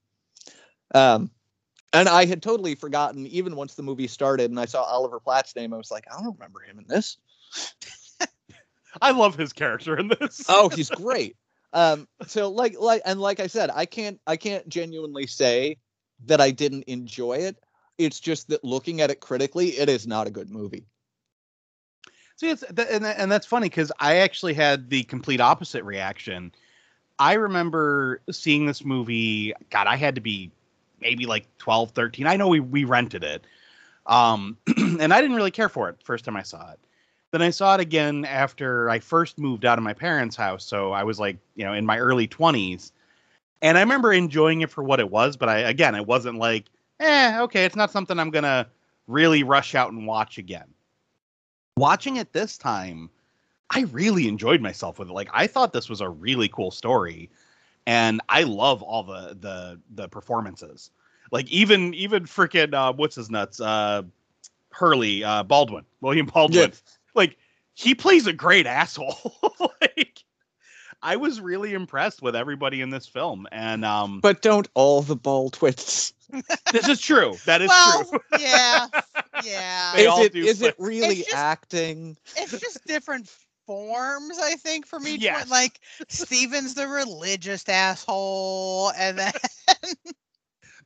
Um 0.95 1.29
and 1.93 2.09
I 2.09 2.25
had 2.25 2.41
totally 2.41 2.77
forgotten, 2.77 3.27
even 3.27 3.57
once 3.57 3.75
the 3.75 3.83
movie 3.83 4.07
started 4.07 4.49
and 4.49 4.61
I 4.61 4.67
saw 4.67 4.85
Oliver 4.85 5.19
Platt's 5.19 5.57
name, 5.57 5.75
I 5.75 5.77
was 5.77 5.91
like, 5.91 6.05
I 6.09 6.23
don't 6.23 6.39
remember 6.39 6.61
him 6.61 6.79
in 6.79 6.85
this. 6.87 7.17
I 9.03 9.11
love 9.11 9.35
his 9.35 9.53
character 9.53 9.99
in 9.99 10.07
this. 10.07 10.47
Oh, 10.49 10.69
he's 10.69 10.89
great. 10.91 11.35
Um, 11.73 12.09
so 12.27 12.51
like 12.51 12.79
like 12.79 13.03
and 13.05 13.21
like 13.21 13.41
I 13.41 13.47
said, 13.47 13.71
I 13.73 13.87
can't 13.87 14.21
I 14.27 14.37
can't 14.37 14.69
genuinely 14.69 15.27
say 15.27 15.77
that 16.27 16.41
I 16.41 16.51
didn't 16.51 16.85
enjoy 16.85 17.35
it. 17.35 17.57
It's 17.99 18.21
just 18.21 18.49
that 18.49 18.65
looking 18.65 19.01
at 19.01 19.11
it 19.11 19.21
critically, 19.21 19.71
it 19.71 19.89
is 19.89 20.07
not 20.07 20.27
a 20.27 20.31
good 20.31 20.51
movie. 20.51 20.87
See, 22.37 22.49
it's 22.49 22.63
and, 22.63 23.05
and 23.05 23.31
that's 23.31 23.47
funny 23.47 23.69
because 23.69 23.93
I 24.01 24.17
actually 24.17 24.55
had 24.55 24.89
the 24.89 25.03
complete 25.05 25.41
opposite 25.41 25.85
reaction. 25.85 26.53
I 27.19 27.35
remember 27.35 28.23
seeing 28.31 28.65
this 28.67 28.85
movie. 28.85 29.53
God, 29.69 29.87
I 29.87 29.97
had 29.97 30.15
to 30.15 30.21
be 30.23 30.51
maybe 31.01 31.27
like 31.27 31.47
12, 31.59 31.91
13. 31.91 32.27
I 32.27 32.37
know 32.37 32.49
we 32.49 32.61
we 32.61 32.85
rented 32.85 33.23
it, 33.23 33.47
um, 34.07 34.57
and 34.77 35.13
I 35.13 35.21
didn't 35.21 35.37
really 35.37 35.51
care 35.51 35.69
for 35.69 35.89
it 35.91 36.03
first 36.03 36.25
time 36.25 36.37
I 36.37 36.43
saw 36.43 36.73
it. 36.73 36.81
Then 37.33 37.43
I 37.43 37.51
saw 37.51 37.75
it 37.75 37.81
again 37.81 38.25
after 38.25 38.91
I 38.91 38.99
first 38.99 39.39
moved 39.39 39.65
out 39.65 39.79
of 39.79 39.85
my 39.85 39.93
parents' 39.93 40.37
house. 40.37 40.65
So 40.65 40.93
I 40.93 41.05
was 41.05 41.21
like, 41.21 41.37
you 41.55 41.65
know, 41.65 41.73
in 41.73 41.87
my 41.87 41.99
early 41.99 42.27
twenties, 42.27 42.93
and 43.63 43.79
I 43.79 43.81
remember 43.81 44.13
enjoying 44.13 44.63
it 44.63 44.71
for 44.71 44.83
what 44.83 45.01
it 45.01 45.11
was. 45.11 45.37
But 45.37 45.49
I 45.49 45.59
again, 45.59 45.95
it 45.95 46.07
wasn't 46.07 46.39
like, 46.39 46.67
eh, 46.99 47.41
okay, 47.43 47.65
it's 47.65 47.77
not 47.77 47.91
something 47.91 48.19
I'm 48.19 48.31
gonna 48.31 48.67
really 49.07 49.43
rush 49.43 49.75
out 49.75 49.93
and 49.93 50.07
watch 50.07 50.39
again 50.39 50.75
watching 51.81 52.17
it 52.17 52.33
this 52.33 52.59
time, 52.59 53.11
I 53.71 53.83
really 53.93 54.29
enjoyed 54.29 54.61
myself 54.61 54.99
with 54.99 55.09
it. 55.09 55.13
Like 55.13 55.31
I 55.33 55.47
thought 55.47 55.73
this 55.73 55.89
was 55.89 56.01
a 56.01 56.09
really 56.09 56.49
cool 56.49 56.71
story, 56.71 57.31
and 57.87 58.21
I 58.29 58.43
love 58.45 58.83
all 58.83 59.03
the 59.03 59.37
the 59.41 59.81
the 59.95 60.09
performances. 60.09 60.91
Like 61.33 61.49
even 61.49 61.95
even 61.95 62.25
freaking 62.25 62.75
uh, 62.75 62.93
what's 62.93 63.17
his 63.17 63.31
nuts 63.31 63.61
uh, 63.61 64.03
Hurley 64.71 65.25
uh, 65.25 65.43
Baldwin 65.45 65.85
William 66.01 66.27
Baldwin. 66.27 66.73
Like 67.15 67.37
he 67.75 67.95
plays 67.95 68.27
a 68.27 68.33
great 68.33 68.67
asshole. 68.67 69.35
like 69.81 70.23
I 71.03 71.17
was 71.17 71.41
really 71.41 71.73
impressed 71.73 72.21
with 72.23 72.37
everybody 72.37 72.81
in 72.83 72.91
this 72.91 73.07
film, 73.07 73.47
and 73.53 73.85
um, 73.85 74.21
But 74.21 74.43
don't 74.43 74.69
all 74.75 75.03
the 75.03 75.17
ball 75.17 75.51
twits. 75.51 76.13
This 76.73 76.89
is 76.89 77.01
true. 77.01 77.35
That 77.47 77.61
is 77.61 77.69
well, 77.69 78.05
true. 78.05 78.21
yeah, 78.39 78.87
yeah. 79.45 79.93
They 79.97 80.03
is 80.03 80.07
all 80.07 80.23
it 80.23 80.33
play- 80.33 80.69
it 80.69 80.75
really 80.79 81.07
It's 81.17 81.25
just- 81.31 81.37
acting? 81.37 82.17
it's 82.37 82.53
just 82.57 82.85
different 82.87 83.29
forms, 83.67 84.39
I 84.41 84.55
think, 84.55 84.87
for 84.87 85.01
me. 85.01 85.13
one. 85.13 85.21
Yes. 85.21 85.51
Like 85.51 85.81
Steven's 86.09 86.75
the 86.75 86.87
religious 86.87 87.69
asshole, 87.69 88.93
and 88.97 89.19
then 89.19 89.33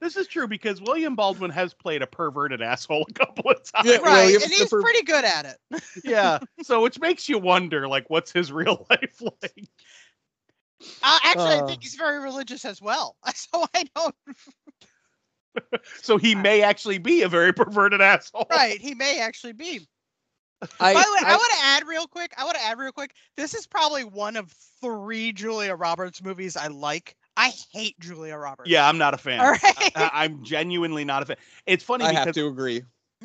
This 0.01 0.17
is 0.17 0.27
true 0.27 0.47
because 0.49 0.81
William 0.81 1.15
Baldwin 1.17 1.51
has 1.51 1.73
played 1.75 2.03
a 2.03 2.07
perverted 2.07 2.61
asshole 2.63 3.07
a 3.09 3.13
couple 3.13 3.51
of 3.51 3.63
times. 3.71 3.87
Yeah, 3.89 3.97
right, 3.99 4.25
William's 4.25 4.45
and 4.45 4.53
he's 4.53 4.69
per- 4.69 4.83
pretty 4.83 5.03
good 5.03 5.25
at 5.25 5.47
it. 5.47 5.83
yeah. 6.05 6.39
So 6.63 6.83
which 6.83 6.99
makes 7.01 7.29
you 7.29 7.39
wonder, 7.39 7.87
like, 7.89 8.09
what's 8.11 8.33
his 8.33 8.53
real 8.53 8.87
life 8.91 9.21
like? 9.23 9.69
Uh, 11.03 11.19
actually, 11.25 11.45
I 11.55 11.61
Uh. 11.61 11.67
think 11.67 11.83
he's 11.83 11.95
very 11.95 12.19
religious 12.21 12.65
as 12.65 12.81
well. 12.83 13.17
So 13.35 13.65
I 13.75 13.85
don't. 13.95 14.15
So 16.03 16.17
he 16.17 16.35
may 16.35 16.63
actually 16.63 16.99
be 16.99 17.23
a 17.23 17.29
very 17.29 17.53
perverted 17.53 18.01
asshole. 18.01 18.47
Right, 18.51 18.81
he 18.81 18.95
may 18.95 19.21
actually 19.21 19.53
be. 19.53 19.87
I, 20.81 20.95
By 20.95 21.03
the 21.03 21.13
way, 21.13 21.19
I, 21.29 21.33
I- 21.33 21.37
want 21.37 21.53
to 21.53 21.59
add 21.63 21.87
real 21.87 22.07
quick. 22.09 22.33
I 22.37 22.45
want 22.45 22.57
to 22.57 22.63
add 22.65 22.79
real 22.79 22.91
quick. 22.93 23.15
This 23.37 23.55
is 23.55 23.67
probably 23.67 24.03
one 24.03 24.35
of 24.37 24.51
three 24.81 25.33
Julia 25.33 25.75
Roberts 25.77 26.23
movies 26.23 26.57
I 26.57 26.67
like. 26.69 27.15
I 27.37 27.53
hate 27.73 27.99
Julia 27.99 28.37
Roberts. 28.37 28.71
Yeah, 28.71 28.89
I'm 28.89 28.99
not 28.99 29.15
a 29.15 29.19
fan. 29.19 29.41
All 29.41 29.51
right. 29.51 29.61
I, 29.97 30.11
I'm 30.25 30.45
genuinely 30.45 31.05
not 31.05 31.23
a 31.23 31.27
fan. 31.27 31.37
It's 31.67 31.83
funny 31.83 32.05
because 32.05 32.17
I 32.17 32.21
because 32.21 32.37
have 32.37 32.45
to 32.45 32.47
agree. 32.49 32.83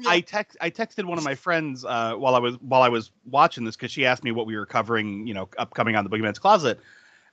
I 0.08 0.22
text 0.22 0.58
I 0.62 0.70
texted 0.70 1.06
one 1.06 1.18
of 1.18 1.24
my 1.24 1.36
friends 1.36 1.84
uh, 1.86 2.14
while 2.16 2.36
I 2.36 2.40
was 2.40 2.56
while 2.62 2.82
I 2.82 2.90
was 2.90 3.12
watching 3.26 3.66
this 3.66 3.76
because 3.76 3.92
she 3.92 4.06
asked 4.06 4.24
me 4.24 4.32
what 4.32 4.46
we 4.46 4.56
were 4.56 4.66
covering, 4.66 5.28
you 5.28 5.34
know, 5.34 5.50
upcoming 5.58 5.96
on 5.96 6.04
the 6.04 6.10
Boogeyman's 6.10 6.40
Closet. 6.40 6.80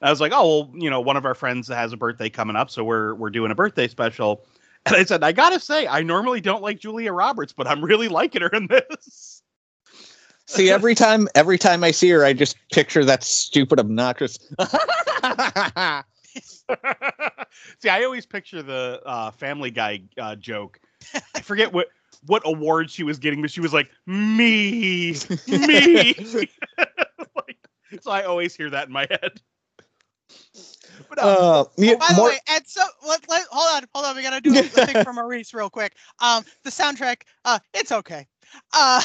And 0.01 0.09
I 0.09 0.11
was 0.11 0.21
like, 0.21 0.33
oh 0.35 0.47
well, 0.47 0.73
you 0.75 0.91
know, 0.91 1.01
one 1.01 1.17
of 1.17 1.25
our 1.25 1.35
friends 1.35 1.69
has 1.69 1.93
a 1.93 1.97
birthday 1.97 2.29
coming 2.29 2.57
up, 2.57 2.71
so 2.71 2.85
we're 2.85 3.15
we're 3.15 3.31
doing 3.31 3.51
a 3.51 3.55
birthday 3.55 3.89
special. 3.89 4.45
And 4.87 4.95
I 4.95 5.03
said, 5.03 5.25
I 5.25 5.33
gotta 5.33 5.59
say, 5.59 5.89
I 5.89 6.03
normally 6.03 6.41
don't 6.41 6.63
like 6.63 6.79
Julia 6.79 7.13
Roberts, 7.13 7.53
but 7.53 7.67
I'm 7.67 7.83
really 7.83 8.07
liking 8.07 8.41
her 8.43 8.49
in 8.51 8.69
this. 8.69 9.43
See, 10.47 10.71
every 10.71 10.95
time 10.95 11.27
every 11.35 11.59
time 11.59 11.83
I 11.83 11.91
see 11.91 12.09
her, 12.11 12.25
I 12.25 12.33
just 12.33 12.57
picture 12.71 13.05
that 13.05 13.25
stupid 13.25 13.81
obnoxious. 13.81 14.39
See, 17.79 17.89
I 17.89 18.05
always 18.05 18.27
picture 18.27 18.63
the 18.63 19.01
uh, 19.05 19.31
Family 19.33 19.71
Guy 19.71 20.03
uh, 20.19 20.37
joke. 20.37 20.81
I 21.35 21.41
forget 21.41 21.73
what 21.73 21.89
what 22.27 22.43
award 22.45 22.91
she 22.91 23.03
was 23.03 23.19
getting, 23.19 23.41
but 23.43 23.51
she 23.51 23.61
was 23.61 23.73
like, 23.73 23.91
"Me, 24.07 25.15
me." 25.47 26.15
like, 27.37 27.59
so 28.01 28.11
I 28.11 28.25
always 28.25 28.55
hear 28.57 28.71
that 28.71 28.87
in 28.89 28.93
my 28.93 29.07
head. 29.11 29.41
But 31.09 31.19
um, 31.19 31.27
uh, 31.29 31.65
yeah, 31.77 31.95
By 31.97 32.07
the 32.09 32.17
more- 32.17 32.29
way, 32.31 32.39
and 32.49 32.67
so 32.67 32.83
let, 33.07 33.21
let 33.29 33.45
hold 33.51 33.83
on, 33.83 33.89
hold 33.95 34.07
on. 34.07 34.17
We 34.17 34.23
gotta 34.23 34.41
do 34.41 34.53
a 34.59 34.63
thing 34.63 35.03
for 35.05 35.13
Maurice 35.13 35.55
real 35.55 35.71
quick. 35.71 35.95
Um, 36.21 36.45
the 36.65 36.71
soundtrack, 36.71 37.23
uh, 37.45 37.59
it's 37.75 37.93
okay. 37.93 38.27
Uh, 38.73 39.01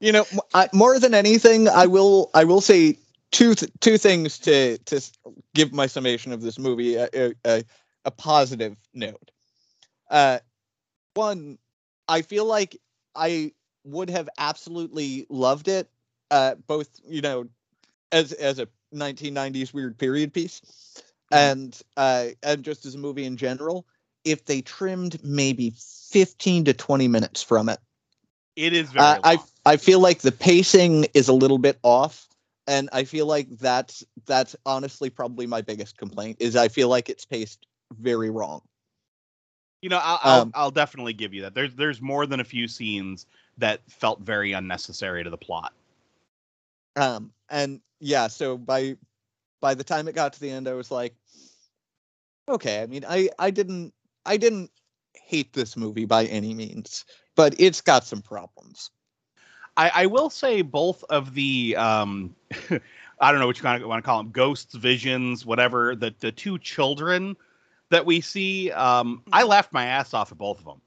you 0.00 0.12
know, 0.12 0.24
m- 0.32 0.38
I, 0.54 0.68
more 0.72 0.98
than 0.98 1.14
anything, 1.14 1.68
I 1.68 1.86
will 1.86 2.30
I 2.34 2.44
will 2.44 2.60
say 2.60 2.96
two 3.32 3.54
th- 3.54 3.72
two 3.80 3.98
things 3.98 4.38
to 4.38 4.78
to 4.78 5.00
give 5.54 5.72
my 5.72 5.86
summation 5.86 6.32
of 6.32 6.42
this 6.42 6.58
movie 6.58 6.94
a, 6.94 7.08
a, 7.44 7.64
a, 8.04 8.10
positive 8.10 8.76
note. 8.94 9.30
Uh, 10.08 10.38
one, 11.14 11.58
I 12.06 12.22
feel 12.22 12.44
like 12.44 12.76
I 13.16 13.52
would 13.84 14.10
have 14.10 14.28
absolutely 14.38 15.26
loved 15.28 15.68
it, 15.68 15.88
uh, 16.30 16.54
both 16.66 16.88
you 17.04 17.22
know, 17.22 17.48
as 18.12 18.32
as 18.32 18.58
a 18.58 18.68
1990s 18.94 19.74
weird 19.74 19.98
period 19.98 20.32
piece, 20.32 20.60
and 21.32 21.80
uh, 21.96 22.26
and 22.42 22.62
just 22.62 22.86
as 22.86 22.94
a 22.94 22.98
movie 22.98 23.24
in 23.24 23.36
general, 23.36 23.86
if 24.24 24.44
they 24.44 24.60
trimmed 24.60 25.22
maybe 25.24 25.72
15 26.10 26.66
to 26.66 26.74
20 26.74 27.08
minutes 27.08 27.42
from 27.42 27.68
it. 27.68 27.78
it 28.56 28.72
is 28.74 28.90
very. 28.90 29.06
Uh, 29.06 29.18
I. 29.24 29.38
I 29.64 29.76
feel 29.76 30.00
like 30.00 30.22
the 30.22 30.32
pacing 30.32 31.06
is 31.14 31.28
a 31.28 31.32
little 31.32 31.58
bit 31.58 31.78
off, 31.84 32.26
and 32.66 32.88
I 32.92 33.04
feel 33.04 33.26
like 33.26 33.48
that's 33.58 34.04
that's 34.26 34.54
honestly 34.64 35.10
probably 35.10 35.46
my 35.46 35.62
biggest 35.62 35.96
complaint 35.96 36.36
is 36.40 36.56
I 36.56 36.68
feel 36.68 36.88
like 36.88 37.08
it's 37.08 37.24
paced 37.24 37.66
very 37.98 38.30
wrong. 38.30 38.62
You 39.82 39.88
know, 39.88 40.00
I'll, 40.02 40.20
I'll, 40.22 40.42
Um, 40.42 40.52
I'll 40.54 40.70
definitely 40.70 41.12
give 41.12 41.34
you 41.34 41.42
that. 41.42 41.54
There's 41.54 41.74
there's 41.74 42.00
more 42.00 42.26
than 42.26 42.40
a 42.40 42.44
few 42.44 42.68
scenes 42.68 43.26
that 43.58 43.80
felt 43.90 44.20
very 44.20 44.52
unnecessary 44.52 45.24
to 45.24 45.30
the 45.30 45.36
plot. 45.36 45.72
Um, 46.96 47.32
and 47.50 47.80
yeah, 48.00 48.28
so 48.28 48.56
by 48.56 48.96
by 49.60 49.74
the 49.74 49.84
time 49.84 50.08
it 50.08 50.14
got 50.14 50.34
to 50.34 50.40
the 50.40 50.50
end, 50.50 50.68
I 50.68 50.74
was 50.74 50.90
like, 50.90 51.14
okay. 52.48 52.82
I 52.82 52.86
mean, 52.86 53.04
I 53.08 53.30
I 53.38 53.50
didn't 53.50 53.92
I 54.24 54.36
didn't 54.36 54.70
hate 55.14 55.52
this 55.52 55.76
movie 55.76 56.04
by 56.04 56.26
any 56.26 56.54
means, 56.54 57.04
but 57.34 57.54
it's 57.58 57.80
got 57.80 58.04
some 58.04 58.22
problems. 58.22 58.90
I, 59.76 59.90
I 59.94 60.06
will 60.06 60.30
say 60.30 60.62
both 60.62 61.02
of 61.10 61.34
the 61.34 61.76
um, 61.76 62.34
I 63.20 63.30
don't 63.30 63.40
know 63.40 63.46
what 63.46 63.56
you 63.56 63.62
kind 63.62 63.82
of 63.82 63.88
want 63.88 64.02
to 64.04 64.06
call 64.06 64.18
them, 64.18 64.30
ghosts, 64.32 64.74
visions, 64.74 65.46
whatever. 65.46 65.94
The 65.96 66.14
the 66.20 66.32
two 66.32 66.58
children 66.58 67.36
that 67.90 68.04
we 68.06 68.20
see, 68.20 68.70
um, 68.72 69.22
I 69.32 69.42
laughed 69.44 69.72
my 69.72 69.86
ass 69.86 70.12
off 70.14 70.32
at 70.32 70.38
both 70.38 70.58
of 70.58 70.64
them. 70.64 70.80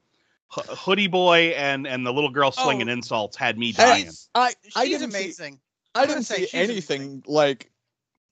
H- 0.57 0.65
Hoodie 0.77 1.07
boy 1.07 1.53
and 1.57 1.87
and 1.87 2.05
the 2.05 2.13
little 2.13 2.29
girl 2.29 2.51
slinging 2.51 2.89
Oh. 2.89 2.93
insults 2.93 3.35
had 3.37 3.57
me 3.57 3.71
dying. 3.71 4.09
I 4.35 4.53
I 4.75 4.85
she's 4.85 4.99
didn't 4.99 5.11
see- 5.11 5.17
amazing. 5.19 5.59
I 5.95 6.01
I'm 6.03 6.07
didn't 6.07 6.23
say 6.23 6.35
see 6.35 6.41
she's 6.47 6.53
amazing. 6.53 6.71
anything 6.71 7.23
like 7.25 7.71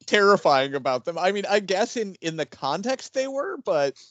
terrifying 0.06 0.76
about 0.76 1.06
them. 1.06 1.18
I 1.18 1.32
mean, 1.32 1.46
I 1.50 1.60
guess 1.60 1.96
in 1.98 2.16
in 2.22 2.36
the 2.38 2.46
context 2.46 3.14
they 3.14 3.28
were, 3.28 3.58
but 3.64 4.02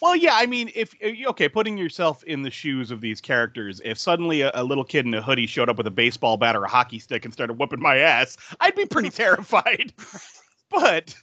Well, 0.00 0.14
yeah, 0.14 0.34
I 0.34 0.46
mean, 0.46 0.70
if 0.74 0.94
uh, 1.02 1.28
okay, 1.30 1.48
putting 1.48 1.76
yourself 1.76 2.22
in 2.24 2.42
the 2.42 2.50
shoes 2.50 2.90
of 2.90 3.00
these 3.00 3.20
characters, 3.20 3.80
if 3.84 3.98
suddenly 3.98 4.42
a, 4.42 4.50
a 4.54 4.62
little 4.62 4.84
kid 4.84 5.06
in 5.06 5.14
a 5.14 5.22
hoodie 5.22 5.46
showed 5.46 5.68
up 5.68 5.76
with 5.76 5.86
a 5.86 5.92
baseball 5.92 6.36
bat 6.36 6.54
or 6.54 6.64
a 6.64 6.68
hockey 6.68 6.98
stick 6.98 7.24
and 7.24 7.34
started 7.34 7.58
whooping 7.58 7.80
my 7.80 7.98
ass, 7.98 8.36
I'd 8.60 8.76
be 8.76 8.86
pretty 8.86 9.10
terrified. 9.24 9.92
But 10.70 11.14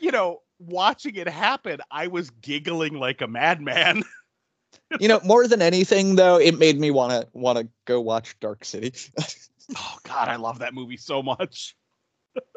you 0.00 0.12
know, 0.12 0.42
watching 0.60 1.16
it 1.16 1.28
happen, 1.28 1.80
I 1.90 2.06
was 2.06 2.30
giggling 2.30 2.94
like 2.94 3.20
a 3.20 3.26
madman. 3.26 4.04
you 5.00 5.08
know, 5.08 5.20
more 5.24 5.48
than 5.48 5.60
anything 5.62 6.14
though, 6.14 6.36
it 6.36 6.58
made 6.58 6.78
me 6.78 6.90
want 6.90 7.12
to 7.12 7.28
want 7.32 7.58
to 7.58 7.68
go 7.84 8.00
watch 8.00 8.38
Dark 8.40 8.64
City. 8.64 8.92
Oh 9.76 9.98
God, 10.02 10.28
I 10.28 10.36
love 10.36 10.60
that 10.60 10.72
movie 10.72 10.96
so 10.96 11.22
much. 11.22 11.76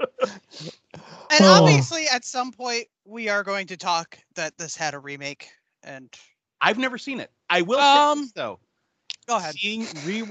And 1.33 1.45
Oh. 1.45 1.63
obviously, 1.63 2.05
at 2.07 2.25
some 2.25 2.51
point, 2.51 2.87
we 3.11 3.29
are 3.29 3.43
going 3.43 3.67
to 3.67 3.77
talk 3.77 4.17
that 4.35 4.57
this 4.57 4.75
had 4.75 4.93
a 4.93 4.99
remake. 4.99 5.49
And 5.83 6.09
I've 6.61 6.77
never 6.77 6.97
seen 6.97 7.19
it. 7.19 7.31
I 7.49 7.61
will 7.61 7.79
say 7.79 7.83
Um, 7.83 8.21
this, 8.21 8.31
though. 8.31 8.59
go 9.27 9.37
ahead. 9.37 9.55
Seeing 9.55 9.85
re 10.05 10.23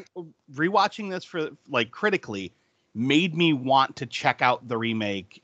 rewatching 0.52 1.10
this 1.10 1.24
for 1.24 1.50
like 1.68 1.90
critically 1.90 2.52
made 2.94 3.36
me 3.36 3.52
want 3.52 3.96
to 3.96 4.06
check 4.06 4.42
out 4.42 4.66
the 4.66 4.76
remake 4.78 5.42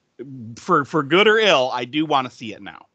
for 0.56 0.84
for 0.84 1.02
good 1.02 1.28
or 1.28 1.38
ill. 1.38 1.70
I 1.72 1.84
do 1.84 2.06
want 2.06 2.28
to 2.30 2.34
see 2.34 2.52
it 2.54 2.62
now. 2.62 2.86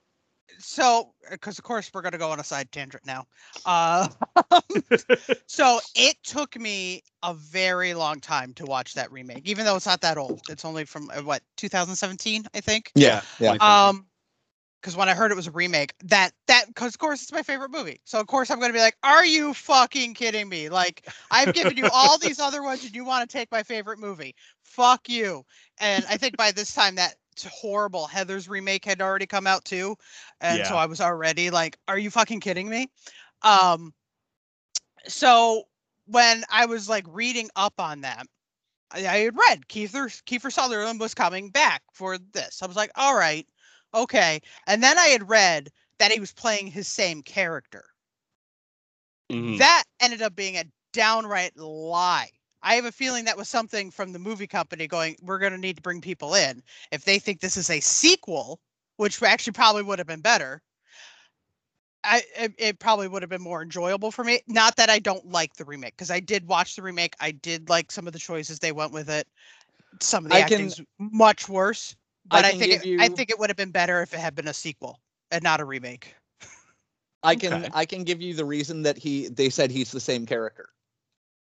So, 0.58 1.13
because 1.32 1.58
of 1.58 1.63
course 1.63 1.89
we're 1.93 2.01
going 2.01 2.12
to 2.12 2.19
go 2.19 2.30
on 2.30 2.39
a 2.39 2.43
side 2.43 2.71
tangent 2.71 3.04
now. 3.06 3.25
Uh, 3.65 4.08
so 5.47 5.80
it 5.95 6.17
took 6.23 6.60
me 6.60 7.01
a 7.23 7.34
very 7.34 7.95
long 7.95 8.19
time 8.19 8.54
to 8.56 8.65
watch 8.65 8.93
that 8.93 9.12
remake, 9.12 9.41
even 9.47 9.65
though 9.65 9.75
it's 9.75 9.88
not 9.88 10.01
that 10.01 10.17
old. 10.19 10.41
It's 10.49 10.63
only 10.63 10.86
from 10.86 11.10
uh, 11.10 11.21
what 11.23 11.41
2017, 11.58 12.45
I 12.54 12.60
think. 12.62 12.91
yeah, 12.95 13.21
yeah. 13.39 13.54
Um, 13.54 14.06
because 14.82 14.96
when 14.96 15.08
I 15.10 15.13
heard 15.13 15.32
it 15.32 15.36
was 15.36 15.48
a 15.48 15.52
remake, 15.52 15.94
that 16.06 16.32
that 16.48 16.65
because 16.67 16.96
of 16.96 17.00
course 17.00 17.22
it's 17.22 17.32
my 17.32 17.44
favorite 17.44 17.72
movie. 17.72 18.02
So 18.04 18.20
of 18.20 18.28
course 18.28 18.50
I'm 18.50 18.60
gonna 18.60 18.74
be 18.74 18.80
like, 18.80 18.98
are 19.04 19.26
you 19.26 19.54
fucking 19.54 20.15
kidding 20.15 20.50
me? 20.50 20.70
Like 20.70 21.08
I've 21.30 21.54
given 21.54 21.78
you 21.78 21.88
all 21.94 22.17
these 22.17 22.39
other 22.39 22.63
ones, 22.63 22.84
and 22.84 22.96
you 22.96 23.06
want 23.06 23.30
to 23.30 23.38
take 23.38 23.52
my 23.52 23.63
favorite 23.63 24.00
movie? 24.00 24.36
Fuck 24.63 25.08
you. 25.08 25.46
And 25.80 26.04
I 26.10 26.17
think 26.17 26.36
by 26.36 26.52
this 26.52 26.74
time 26.74 26.96
that 26.96 27.15
horrible 27.46 28.08
Heathers 28.12 28.50
remake 28.50 28.84
had 28.84 29.02
already 29.02 29.28
come 29.28 29.48
out 29.48 29.65
too, 29.65 29.96
and 30.41 30.65
so 30.65 30.76
I 30.76 30.88
was 30.88 31.00
already 31.00 31.50
like, 31.52 31.78
are 31.88 32.00
you 32.00 32.10
fucking 32.10 32.39
kidding 32.39 32.67
me? 32.67 32.89
Um, 33.44 33.94
so 35.08 35.63
when 36.08 36.44
I 36.50 36.65
was 36.65 36.89
like 36.89 37.06
reading 37.08 37.50
up 37.56 37.80
on 37.80 38.02
that, 38.02 38.26
I, 38.91 39.00
I 39.00 39.17
had 39.17 39.38
read 39.38 39.67
Kiefer 39.67 40.22
Kiefer 40.24 40.52
Sutherland 40.52 41.00
was 41.00 41.13
coming 41.13 41.50
back 41.50 41.84
for 41.94 42.17
this. 42.17 42.62
I 42.63 42.65
was 42.65 42.76
like, 42.76 42.91
all 42.96 43.15
right, 43.15 43.48
okay. 43.93 44.41
And 44.67 44.82
then 44.82 44.97
I 44.97 45.08
had 45.08 45.30
read 45.30 45.69
that 45.99 46.12
he 46.12 46.19
was 46.19 46.32
playing 46.32 46.67
his 46.67 46.88
same 46.88 47.21
character. 47.21 47.86
Mhm. 49.32 49.58
That 49.60 49.84
ended 49.99 50.21
up 50.21 50.36
being 50.36 50.58
a 50.58 50.65
downright 50.93 51.56
lie. 51.58 52.32
I 52.63 52.75
have 52.75 52.86
a 52.86 52.91
feeling 52.91 53.25
that 53.25 53.38
was 53.38 53.49
something 53.49 53.89
from 53.89 54.12
the 54.12 54.19
movie 54.19 54.47
company 54.47 54.88
going, 54.88 55.15
we're 55.21 55.39
going 55.39 55.54
to 55.54 55.58
need 55.58 55.77
to 55.77 55.82
bring 55.82 56.01
people 56.01 56.36
in. 56.36 56.62
If 56.91 57.06
they 57.06 57.17
think 57.17 57.39
this 57.39 57.58
is 57.58 57.69
a 57.69 57.80
sequel, 57.80 58.60
which 58.97 59.21
actually 59.23 59.54
probably 59.54 59.84
would 59.84 59.99
have 59.99 60.08
been 60.08 60.21
better, 60.21 60.62
I 62.04 62.23
it, 62.36 62.54
it 62.58 62.80
probably 62.80 63.08
would 63.08 63.21
have 63.21 63.30
been 63.30 63.41
more 63.41 63.62
enjoyable 63.62 64.12
for 64.12 64.23
me. 64.23 64.41
Not 64.47 64.75
that 64.75 64.89
I 64.89 64.99
don't 64.99 65.32
like 65.32 65.54
the 65.56 65.65
remake, 65.65 65.95
because 65.95 66.12
I 66.12 66.19
did 66.19 66.47
watch 66.47 66.75
the 66.75 66.82
remake. 66.82 67.15
I 67.19 67.32
did 67.32 67.69
like 67.69 67.91
some 67.91 68.08
of 68.08 68.13
the 68.13 68.19
choices 68.19 68.60
they 68.60 68.71
went 68.71 68.91
with 68.91 69.10
it. 69.10 69.27
Some 69.99 70.25
of 70.25 70.32
the 70.32 70.38
I 70.38 70.41
can- 70.41 70.65
acting's 70.65 70.82
much 70.97 71.47
worse, 71.47 71.95
but 72.32 72.46
I, 72.46 72.52
can 72.52 72.60
think 72.60 72.72
give 72.72 72.84
it, 72.84 73.02
I 73.02 73.08
think 73.10 73.30
it 73.30 73.39
would 73.39 73.50
have 73.50 73.58
been 73.58 73.72
better 73.72 74.02
if 74.02 74.13
it 74.13 74.20
had 74.20 74.36
been 74.36 74.48
a 74.48 74.54
sequel 74.54 75.00
and 75.32 75.44
not 75.44 75.60
a 75.60 75.65
remake. 75.65 76.15
I 77.24 77.36
can 77.36 77.54
Okay. 77.54 77.70
I 77.74 77.86
can 77.86 78.04
give 78.04 78.22
you 78.22 78.34
the 78.34 78.46
reason 78.46 78.84
that 78.84 78.98
he 78.98 79.28
they 79.28 79.50
said 79.50 79.72
he's 79.72 79.91
the 79.91 80.00
same 80.00 80.26
character. 80.26 80.70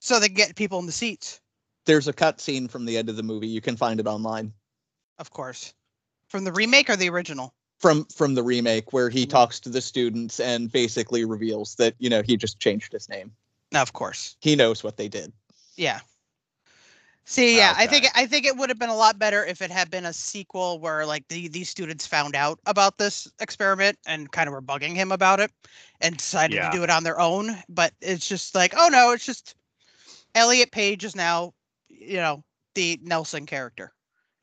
So 0.01 0.21
they 0.21 0.29
get 0.29 0.55
people 0.57 0.79
in 0.79 0.87
the 0.87 0.93
seats, 0.93 1.41
There's 1.87 2.09
a 2.09 2.13
cut 2.13 2.41
scene 2.41 2.69
from 2.69 2.85
the 2.85 2.97
end 2.97 3.09
of 3.09 3.17
the 3.17 3.23
movie. 3.23 3.49
You 3.49 3.61
can 3.61 3.77
find 3.77 3.99
it 4.01 4.07
online 4.07 4.53
of 5.19 5.31
course. 5.31 5.73
From 6.29 6.45
the 6.45 6.53
remake 6.53 6.91
or 6.91 6.97
the 6.97 7.09
original? 7.09 7.55
from 7.81 8.05
from 8.07 8.35
the 8.35 8.43
remake 8.43 8.93
where 8.93 9.11
he 9.11 9.27
Mhm. 9.27 9.31
talks 9.31 9.61
to 9.61 9.69
the 9.69 9.81
students 9.81 10.41
and 10.41 10.71
basically 10.73 11.25
reveals 11.25 11.75
that 11.77 11.95
you 11.99 12.09
know 12.09 12.23
he 12.23 12.37
just 12.37 12.61
changed 12.61 12.93
his 12.93 13.09
name. 13.09 13.35
No, 13.73 13.83
of 13.83 13.93
course. 13.93 14.37
He 14.41 14.57
knows 14.57 14.83
what 14.85 14.97
they 14.97 15.09
did. 15.09 15.33
Yeah. 15.77 16.01
See, 17.27 17.57
yeah, 17.57 17.73
I 17.77 17.87
think 17.87 18.07
I 18.15 18.27
think 18.27 18.45
it 18.45 18.55
would 18.57 18.69
have 18.69 18.79
been 18.79 18.91
a 18.91 18.95
lot 18.95 19.19
better 19.19 19.45
if 19.47 19.63
it 19.63 19.71
had 19.71 19.91
been 19.91 20.05
a 20.05 20.13
sequel 20.13 20.79
where 20.79 21.07
like 21.07 21.27
the, 21.29 21.49
these 21.49 21.71
students 21.71 22.07
found 22.07 22.37
out 22.37 22.59
about 22.67 22.99
this 22.99 23.27
experiment 23.41 23.99
and 24.07 24.31
kind 24.31 24.47
of 24.47 24.53
were 24.53 24.61
bugging 24.61 24.95
him 24.95 25.11
about 25.11 25.41
it 25.41 25.51
and 26.03 26.19
decided 26.19 26.57
Yeah. 26.57 26.71
to 26.71 26.77
do 26.77 26.85
it 26.85 26.91
on 26.91 27.03
their 27.03 27.19
own. 27.19 27.57
But 27.71 27.95
it's 28.03 28.29
just 28.29 28.55
like, 28.55 28.75
oh 28.77 28.89
no, 28.93 29.13
it's 29.13 29.25
just 29.25 29.55
Elliot 30.35 30.71
Page 30.71 31.03
is 31.03 31.17
now, 31.17 31.55
you 31.89 32.17
know, 32.19 32.45
the 32.75 33.01
Nelson 33.03 33.47
character, 33.47 33.93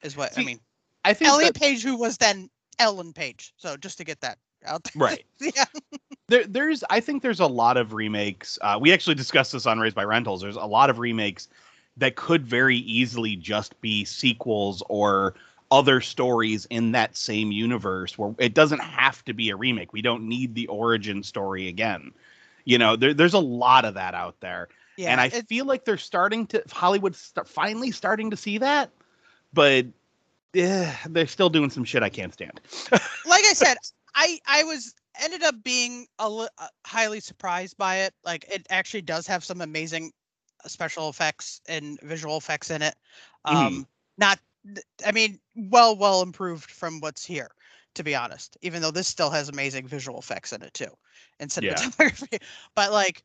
is 0.01 0.17
what 0.17 0.35
I 0.35 0.43
mean. 0.43 0.59
I 1.05 1.13
think 1.13 1.29
Elliot 1.29 1.53
that- 1.53 1.59
Page, 1.61 1.83
who 1.83 1.95
was 1.97 2.17
then 2.17 2.49
Ellen 2.79 3.13
Page. 3.13 3.53
So 3.57 3.77
just 3.77 3.99
to 3.99 4.03
get 4.03 4.19
that 4.21 4.39
out 4.65 4.83
there. 4.85 4.93
right. 4.95 5.25
yeah. 5.39 5.65
there, 6.29 6.45
there's 6.47 6.83
I 6.89 6.99
think 6.99 7.21
there's 7.21 7.41
a 7.41 7.45
lot 7.45 7.77
of 7.77 7.93
remakes. 7.93 8.57
Uh, 8.63 8.79
we 8.81 8.91
actually 8.91 9.15
discussed 9.15 9.51
this 9.51 9.67
on 9.67 9.79
Raised 9.79 9.95
by 9.95 10.03
Rentals. 10.03 10.41
There's 10.41 10.55
a 10.55 10.65
lot 10.65 10.89
of 10.89 10.97
remakes 10.97 11.47
that 11.97 12.15
could 12.15 12.45
very 12.45 12.77
easily 12.77 13.36
just 13.36 13.80
be 13.82 14.06
sequels 14.06 14.82
or 14.89 15.34
other 15.71 16.01
stories 16.01 16.67
in 16.69 16.91
that 16.91 17.15
same 17.15 17.51
universe 17.51 18.17
where 18.17 18.36
it 18.38 18.54
doesn't 18.54 18.80
have 18.80 19.23
to 19.25 19.34
be 19.34 19.49
a 19.49 19.56
remake. 19.56 19.93
We 19.93 20.01
don't 20.01 20.27
need 20.27 20.54
the 20.54 20.67
origin 20.67 21.23
story 21.23 21.67
again. 21.67 22.12
You 22.65 22.77
know, 22.77 22.95
there, 22.95 23.13
there's 23.13 23.34
a 23.34 23.39
lot 23.39 23.86
of 23.86 23.93
that 23.95 24.13
out 24.13 24.36
there. 24.41 24.67
Yeah. 24.97 25.12
and 25.12 25.21
I 25.21 25.30
feel 25.30 25.65
like 25.65 25.86
they're 25.86 25.97
starting 25.97 26.45
to 26.47 26.62
Hollywood's 26.69 27.17
st- 27.17 27.47
finally 27.47 27.91
starting 27.91 28.30
to 28.32 28.38
see 28.38 28.58
that, 28.60 28.91
but 29.54 29.86
eh, 30.54 30.93
they're 31.10 31.27
still 31.27 31.49
doing 31.49 31.69
some 31.69 31.86
shit 31.86 32.04
I 32.04 32.10
can't 32.10 32.34
stand. 32.34 32.60
like 32.91 33.45
I 33.45 33.54
said, 33.54 33.77
I 34.13 34.39
I 34.45 34.63
was 34.65 34.93
ended 35.19 35.43
up 35.43 35.56
being 35.63 36.08
a 36.19 36.30
li- 36.30 36.47
uh, 36.58 36.67
highly 36.86 37.19
surprised 37.19 37.77
by 37.77 37.99
it. 37.99 38.13
Like 38.23 38.45
it 38.51 38.67
actually 38.69 39.01
does 39.01 39.25
have 39.27 39.43
some 39.43 39.62
amazing 39.62 40.12
special 40.67 41.10
effects 41.10 41.62
and 41.67 42.00
visual 42.02 42.38
effects 42.38 42.69
in 42.69 42.82
it. 42.82 42.95
Mhm. 43.50 43.82
Um, 43.82 43.88
not, 44.17 44.39
I 45.06 45.12
mean, 45.12 45.39
well, 45.56 45.95
well 45.95 46.21
improved 46.21 46.71
from 46.71 47.00
what's 47.00 47.26
here, 47.26 47.50
to 47.95 48.04
be 48.04 48.15
honest. 48.15 48.58
Even 48.62 48.82
though 48.82 48.91
this 48.91 49.08
still 49.08 49.30
has 49.32 49.50
amazing 49.50 49.88
visual 49.88 50.19
effects 50.19 50.54
in 50.54 50.62
it 50.62 50.74
too, 50.74 50.91
and 51.39 51.50
Yeah. 51.60 51.89
cinematography. 51.89 52.41
But 52.76 52.91
like, 52.91 53.24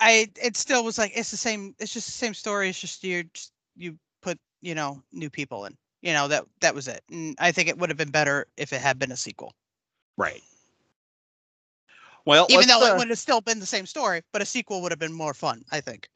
I 0.00 0.28
it 0.42 0.56
still 0.56 0.84
was 0.84 0.98
like 0.98 1.12
it's 1.14 1.30
the 1.30 1.36
same. 1.36 1.74
It's 1.78 1.92
just 1.92 2.06
the 2.06 2.12
same 2.12 2.34
story. 2.34 2.68
It's 2.68 2.80
just 2.80 3.02
you 3.04 3.24
just 3.34 3.52
you 3.76 3.98
put 4.22 4.38
you 4.60 4.74
know 4.74 5.02
new 5.12 5.30
people 5.30 5.64
in. 5.66 5.76
You 6.02 6.12
know 6.12 6.28
that 6.28 6.44
that 6.60 6.74
was 6.74 6.88
it. 6.88 7.02
And 7.10 7.36
I 7.40 7.52
think 7.52 7.68
it 7.68 7.78
would 7.78 7.90
have 7.90 7.98
been 7.98 8.10
better 8.10 8.46
if 8.56 8.72
it 8.72 8.80
had 8.80 8.98
been 8.98 9.12
a 9.12 9.16
sequel. 9.16 9.54
Right. 10.16 10.42
Well, 12.24 12.48
even 12.48 12.66
though 12.68 12.82
uh, 12.82 12.86
it 12.86 12.96
would 12.96 13.08
have 13.10 13.18
still 13.18 13.40
been 13.40 13.60
the 13.60 13.66
same 13.66 13.86
story, 13.86 14.22
but 14.32 14.42
a 14.42 14.46
sequel 14.46 14.82
would 14.82 14.92
have 14.92 14.98
been 14.98 15.12
more 15.12 15.34
fun, 15.34 15.64
I 15.70 15.80
think. 15.80 16.08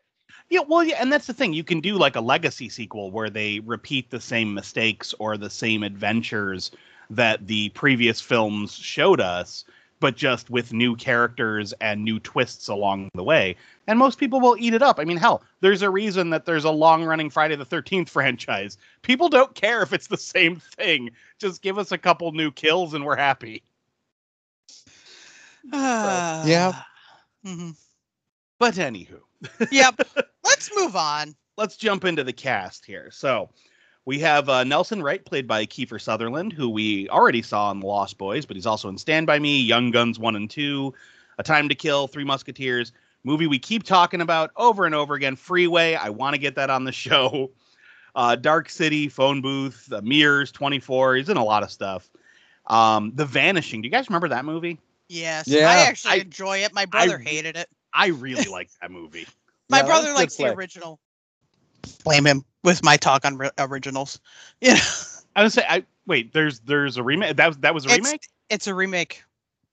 Yeah, 0.52 0.60
well, 0.68 0.84
yeah, 0.84 0.96
and 1.00 1.10
that's 1.10 1.26
the 1.26 1.32
thing. 1.32 1.54
You 1.54 1.64
can 1.64 1.80
do 1.80 1.96
like 1.96 2.14
a 2.14 2.20
legacy 2.20 2.68
sequel 2.68 3.10
where 3.10 3.30
they 3.30 3.60
repeat 3.60 4.10
the 4.10 4.20
same 4.20 4.52
mistakes 4.52 5.14
or 5.18 5.38
the 5.38 5.48
same 5.48 5.82
adventures 5.82 6.70
that 7.08 7.46
the 7.46 7.70
previous 7.70 8.20
films 8.20 8.74
showed 8.74 9.18
us, 9.18 9.64
but 9.98 10.14
just 10.14 10.50
with 10.50 10.74
new 10.74 10.94
characters 10.94 11.72
and 11.80 12.04
new 12.04 12.20
twists 12.20 12.68
along 12.68 13.08
the 13.14 13.24
way. 13.24 13.56
And 13.86 13.98
most 13.98 14.18
people 14.18 14.42
will 14.42 14.54
eat 14.58 14.74
it 14.74 14.82
up. 14.82 14.98
I 14.98 15.06
mean, 15.06 15.16
hell, 15.16 15.42
there's 15.62 15.80
a 15.80 15.88
reason 15.88 16.28
that 16.28 16.44
there's 16.44 16.64
a 16.64 16.70
long 16.70 17.02
running 17.02 17.30
Friday 17.30 17.56
the 17.56 17.64
13th 17.64 18.08
franchise. 18.10 18.76
People 19.00 19.30
don't 19.30 19.54
care 19.54 19.80
if 19.80 19.94
it's 19.94 20.08
the 20.08 20.18
same 20.18 20.56
thing. 20.56 21.12
Just 21.38 21.62
give 21.62 21.78
us 21.78 21.92
a 21.92 21.98
couple 21.98 22.30
new 22.32 22.50
kills 22.50 22.92
and 22.92 23.06
we're 23.06 23.16
happy. 23.16 23.62
Yeah. 25.72 26.82
hmm 27.42 27.70
But 28.58 28.74
anywho, 28.74 29.20
Yep. 29.70 30.00
Let's 30.44 30.70
move 30.76 30.96
on. 30.96 31.34
let's 31.56 31.76
jump 31.76 32.04
into 32.04 32.24
the 32.24 32.32
cast 32.32 32.84
here. 32.84 33.10
So 33.12 33.48
we 34.04 34.18
have 34.20 34.48
uh, 34.48 34.64
Nelson 34.64 35.02
Wright, 35.02 35.24
played 35.24 35.46
by 35.46 35.64
Kiefer 35.66 36.00
Sutherland, 36.00 36.52
who 36.52 36.68
we 36.68 37.08
already 37.08 37.42
saw 37.42 37.70
in 37.70 37.80
The 37.80 37.86
Lost 37.86 38.18
Boys, 38.18 38.44
but 38.46 38.56
he's 38.56 38.66
also 38.66 38.88
in 38.88 38.98
Stand 38.98 39.26
By 39.26 39.38
Me, 39.38 39.60
Young 39.60 39.90
Guns 39.90 40.18
1 40.18 40.34
and 40.36 40.50
2, 40.50 40.92
A 41.38 41.42
Time 41.42 41.68
to 41.68 41.74
Kill, 41.74 42.08
Three 42.08 42.24
Musketeers, 42.24 42.92
movie 43.24 43.46
we 43.46 43.58
keep 43.58 43.84
talking 43.84 44.20
about 44.20 44.50
over 44.56 44.84
and 44.84 44.94
over 44.94 45.14
again, 45.14 45.36
Freeway. 45.36 45.94
I 45.94 46.10
want 46.10 46.34
to 46.34 46.38
get 46.38 46.54
that 46.56 46.70
on 46.70 46.84
the 46.84 46.92
show. 46.92 47.50
Uh, 48.14 48.36
Dark 48.36 48.68
City, 48.68 49.08
Phone 49.08 49.40
Booth, 49.40 49.90
uh, 49.92 50.00
Mirrors 50.02 50.52
24. 50.52 51.16
He's 51.16 51.28
in 51.28 51.36
a 51.36 51.44
lot 51.44 51.62
of 51.62 51.70
stuff. 51.70 52.10
Um, 52.66 53.12
the 53.14 53.24
Vanishing. 53.24 53.80
Do 53.82 53.86
you 53.86 53.92
guys 53.92 54.08
remember 54.08 54.28
that 54.28 54.44
movie? 54.44 54.78
Yes. 55.08 55.46
Yeah. 55.48 55.68
I 55.70 55.78
actually 55.86 56.12
I- 56.14 56.16
enjoy 56.16 56.58
it. 56.58 56.74
My 56.74 56.84
brother 56.86 57.18
re- 57.18 57.24
hated 57.24 57.56
it. 57.56 57.68
I 57.94 58.08
really 58.08 58.44
like 58.50 58.70
that 58.80 58.90
movie. 58.90 59.26
My 59.70 59.78
Yeah, 59.78 59.86
brother 59.86 60.12
likes 60.12 60.36
the 60.36 60.52
original. 60.52 61.00
Blame 62.04 62.26
him 62.26 62.44
with 62.62 62.82
my 62.84 62.96
talk 62.96 63.24
on 63.24 63.36
ri- 63.38 63.50
originals. 63.58 64.20
You 64.60 64.74
know, 64.74 64.80
I 65.34 65.42
would 65.42 65.52
say, 65.52 65.64
I 65.68 65.84
wait. 66.06 66.32
There's 66.32 66.60
there's 66.60 66.96
a 66.96 67.02
remake. 67.02 67.36
That 67.36 67.46
was 67.48 67.56
that 67.58 67.74
was 67.74 67.84
a 67.86 67.88
It's- 67.88 68.04
remake. 68.04 68.28
it's 68.50 68.66
a 68.66 68.74
remake. 68.74 69.22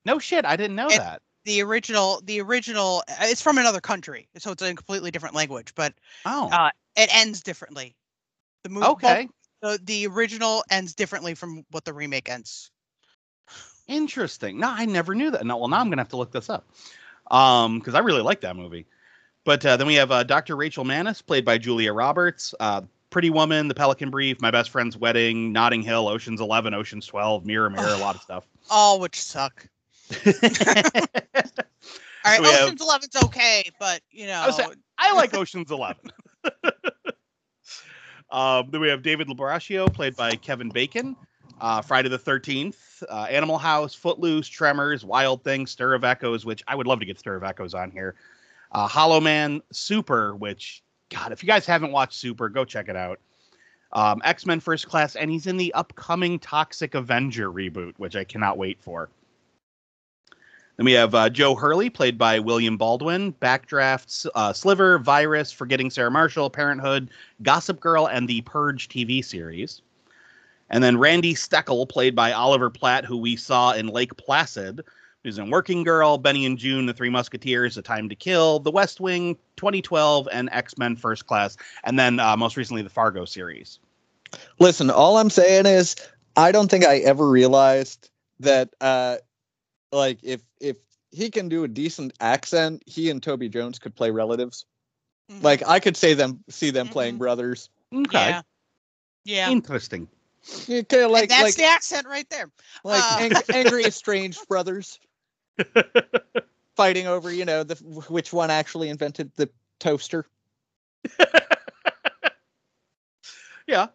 No 0.05 0.17
shit, 0.19 0.45
I 0.45 0.55
didn't 0.55 0.75
know 0.75 0.88
It- 0.88 0.97
that. 0.97 1.21
The 1.45 1.62
original, 1.62 2.21
the 2.25 2.41
original, 2.41 3.01
uh, 3.10 3.13
it's 3.21 3.41
from 3.41 3.58
another 3.58 3.79
country, 3.79 4.27
so 4.38 4.51
it's 4.51 4.62
a 4.62 4.73
completely 4.75 5.10
different 5.10 5.34
language, 5.36 5.73
but 5.73 5.93
Oh, 6.25 6.49
uh, 6.51 6.69
it 6.95 7.10
ends 7.15 7.41
differently. 7.41 7.95
The 8.63 8.69
movie, 8.69 8.86
okay. 8.88 9.29
the, 9.62 9.79
the 9.84 10.05
original 10.08 10.63
ends 10.69 10.93
differently 10.93 11.34
from 11.36 11.65
what 11.71 11.86
the 11.86 11.93
remake 11.93 12.29
ends. 12.29 12.71
Interesting. 13.88 14.60
No, 14.60 14.69
I 14.69 14.86
never 14.86 15.15
knew 15.15 15.32
that. 15.32 15.45
No, 15.45 15.58
well, 15.58 15.67
now 15.69 15.79
I'm 15.79 15.89
gonna 15.89 16.01
have 16.01 16.10
to 16.10 16.17
look 16.17 16.32
this 16.32 16.49
up, 16.49 16.67
um, 17.31 17.79
because 17.79 17.95
I 17.95 17.99
really 17.99 18.21
like 18.21 18.41
that 18.41 18.55
movie. 18.55 18.85
But 19.45 19.65
uh, 19.65 19.77
then 19.77 19.87
we 19.87 19.95
have 19.95 20.11
uh, 20.11 20.23
Dr. 20.23 20.55
Rachel 20.55 20.83
Mannus, 20.83 21.21
played 21.21 21.45
by 21.45 21.57
Julia 21.57 21.93
Roberts, 21.93 22.53
uh, 22.59 22.81
Pretty 23.09 23.29
Woman, 23.29 23.67
The 23.67 23.73
Pelican 23.73 24.09
Brief, 24.09 24.41
My 24.41 24.51
Best 24.51 24.69
Friend's 24.69 24.97
Wedding, 24.97 25.51
Notting 25.51 25.81
Hill, 25.81 26.07
Ocean's 26.07 26.41
Eleven, 26.41 26.73
Ocean's 26.73 27.07
Twelve, 27.07 27.45
Mirror 27.45 27.71
Mirror, 27.71 27.93
a 27.93 27.97
lot 27.97 28.15
of 28.15 28.21
stuff. 28.21 28.47
All 28.69 28.99
which 28.99 29.19
suck. 29.19 29.67
All 30.25 30.31
right, 32.25 32.43
have- 32.43 32.61
Ocean's 32.63 32.81
Eleven's 32.81 33.15
okay, 33.25 33.63
but 33.79 34.01
you 34.11 34.27
know, 34.27 34.43
was 34.45 34.57
saying- 34.57 34.73
I 34.97 35.13
like 35.15 35.33
Ocean's 35.33 35.71
Eleven. 35.71 36.11
um, 38.31 38.69
then 38.69 38.81
we 38.81 38.89
have 38.89 39.01
David 39.01 39.27
Labraccio, 39.27 39.91
played 39.91 40.15
by 40.15 40.35
Kevin 40.35 40.69
Bacon. 40.69 41.15
Uh, 41.61 41.81
Friday 41.81 42.09
the 42.09 42.17
Thirteenth, 42.17 43.03
uh, 43.09 43.27
Animal 43.29 43.57
House, 43.57 43.93
Footloose, 43.93 44.47
Tremors, 44.47 45.03
Wild 45.03 45.43
Things, 45.43 45.71
Stir 45.71 45.93
of 45.93 46.03
Echoes, 46.03 46.45
which 46.45 46.63
I 46.67 46.75
would 46.75 46.87
love 46.87 46.99
to 46.99 47.05
get 47.05 47.19
Stir 47.19 47.35
of 47.35 47.43
Echoes 47.43 47.73
on 47.73 47.91
here. 47.91 48.15
Uh, 48.71 48.87
Hollow 48.87 49.19
Man, 49.19 49.61
Super, 49.71 50.35
which 50.35 50.83
God, 51.09 51.31
if 51.31 51.43
you 51.43 51.47
guys 51.47 51.65
haven't 51.65 51.91
watched 51.91 52.13
Super, 52.13 52.49
go 52.49 52.65
check 52.65 52.87
it 52.87 52.95
out. 52.95 53.19
Um, 53.91 54.21
X 54.23 54.45
Men 54.45 54.59
First 54.59 54.87
Class, 54.87 55.15
and 55.15 55.31
he's 55.31 55.47
in 55.47 55.57
the 55.57 55.73
upcoming 55.73 56.39
Toxic 56.39 56.93
Avenger 56.93 57.51
reboot, 57.51 57.93
which 57.97 58.15
I 58.15 58.23
cannot 58.23 58.57
wait 58.57 58.79
for. 58.81 59.09
Then 60.77 60.85
we 60.85 60.93
have 60.93 61.13
uh, 61.13 61.29
Joe 61.29 61.55
Hurley, 61.55 61.89
played 61.89 62.17
by 62.17 62.39
William 62.39 62.77
Baldwin, 62.77 63.33
Backdraft, 63.33 64.27
uh, 64.33 64.53
Sliver, 64.53 64.97
Virus, 64.97 65.51
Forgetting 65.51 65.89
Sarah 65.89 66.09
Marshall, 66.09 66.49
Parenthood, 66.49 67.09
Gossip 67.41 67.81
Girl, 67.81 68.07
and 68.07 68.29
the 68.29 68.39
Purge 68.41 68.87
TV 68.87 69.25
series. 69.25 69.81
And 70.69 70.84
then 70.84 70.97
Randy 70.97 71.34
Steckle, 71.34 71.88
played 71.88 72.15
by 72.15 72.32
Oliver 72.32 72.69
Platt, 72.69 73.05
who 73.05 73.17
we 73.17 73.36
saw 73.36 73.73
in 73.73 73.88
Lake 73.88 74.15
Placid, 74.17 74.82
who's 75.23 75.38
in 75.38 75.49
Working 75.49 75.84
Girl, 75.84 76.17
Benny 76.17 76.45
and 76.45 76.58
Joon, 76.58 76.86
The 76.86 76.93
Three 76.93 77.10
Musketeers, 77.10 77.77
A 77.77 77.82
Time 77.82 78.08
to 78.10 78.15
Kill, 78.15 78.60
The 78.60 78.71
West 78.71 78.99
Wing, 78.99 79.36
2012, 79.58 80.27
and 80.32 80.49
X 80.51 80.77
Men 80.77 80.95
First 80.95 81.27
Class, 81.27 81.58
and 81.84 81.97
then 81.97 82.19
uh, 82.19 82.38
most 82.38 82.55
recently 82.58 82.82
the 82.84 82.89
Fargo 82.89 83.25
series. 83.25 83.79
Listen, 84.60 84.89
all 84.89 85.17
I'm 85.17 85.29
saying 85.29 85.65
is 85.65 85.95
I 86.36 86.51
don't 86.51 86.69
think 86.69 86.86
I 86.86 86.97
ever 86.99 87.27
realized 87.27 88.10
that 88.39 88.69
uh 88.79 89.17
like 89.91 90.19
if 90.21 90.41
if 90.62 90.77
he 91.12 91.32
can 91.32 91.49
do 91.49 91.63
a 91.63 91.67
decent 91.67 92.13
accent, 92.21 92.84
he 92.86 93.10
and 93.10 93.21
Toby 93.21 93.49
Jones 93.49 93.79
could 93.79 93.95
play 93.95 94.12
relatives. 94.12 94.65
Mhm. 95.32 95.43
Like 95.43 95.67
I 95.67 95.79
could 95.79 95.97
say 95.97 96.13
them 96.13 96.43
see 96.47 96.69
them 96.69 96.88
playing 96.89 97.15
Mhm. 97.15 97.19
brothers. 97.19 97.69
Okay. 97.91 98.29
yeah, 98.29 98.41
yeah. 99.25 99.49
Interesting. 99.49 100.08
Kind 100.67 100.93
of 100.93 101.12
And 101.12 101.30
that's 101.30 101.43
like 101.43 101.56
the 101.56 101.65
accent 101.65 102.08
right 102.08 102.30
there. 102.30 102.49
like 102.84 103.04
uh, 103.04 103.17
ang- 103.19 103.43
angry 103.54 103.86
estranged 103.86 104.47
brothers 104.47 104.99
fighting 106.75 107.08
over, 107.08 107.32
you 107.32 107.45
know, 107.45 107.63
the 107.63 107.75
which 108.10 108.32
one 108.34 108.49
actually 108.49 108.89
invented 108.89 109.32
the 109.36 109.49
toaster. 109.80 110.25
yeah, 113.67 113.88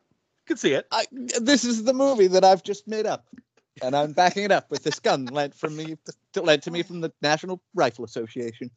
could 0.47 0.59
see 0.59 0.73
it. 0.73 0.87
I, 0.91 1.05
this 1.11 1.65
is 1.65 1.85
the 1.85 1.95
movie 1.95 2.27
that 2.29 2.45
I've 2.45 2.63
just 2.63 2.87
made 2.87 3.07
up. 3.07 3.27
and 3.83 3.97
I'm 3.97 4.13
backing 4.13 4.45
it 4.45 4.53
up 4.53 4.71
with 4.71 4.85
this 4.85 5.01
gun 5.01 5.27
lent 5.27 5.55
from 5.55 5.77
me, 5.77 5.97
lent 6.37 6.63
to 6.65 6.71
me 6.71 6.83
from 6.83 7.01
the 7.01 7.13
National 7.23 7.61
Rifle 7.75 8.05
Association. 8.05 8.71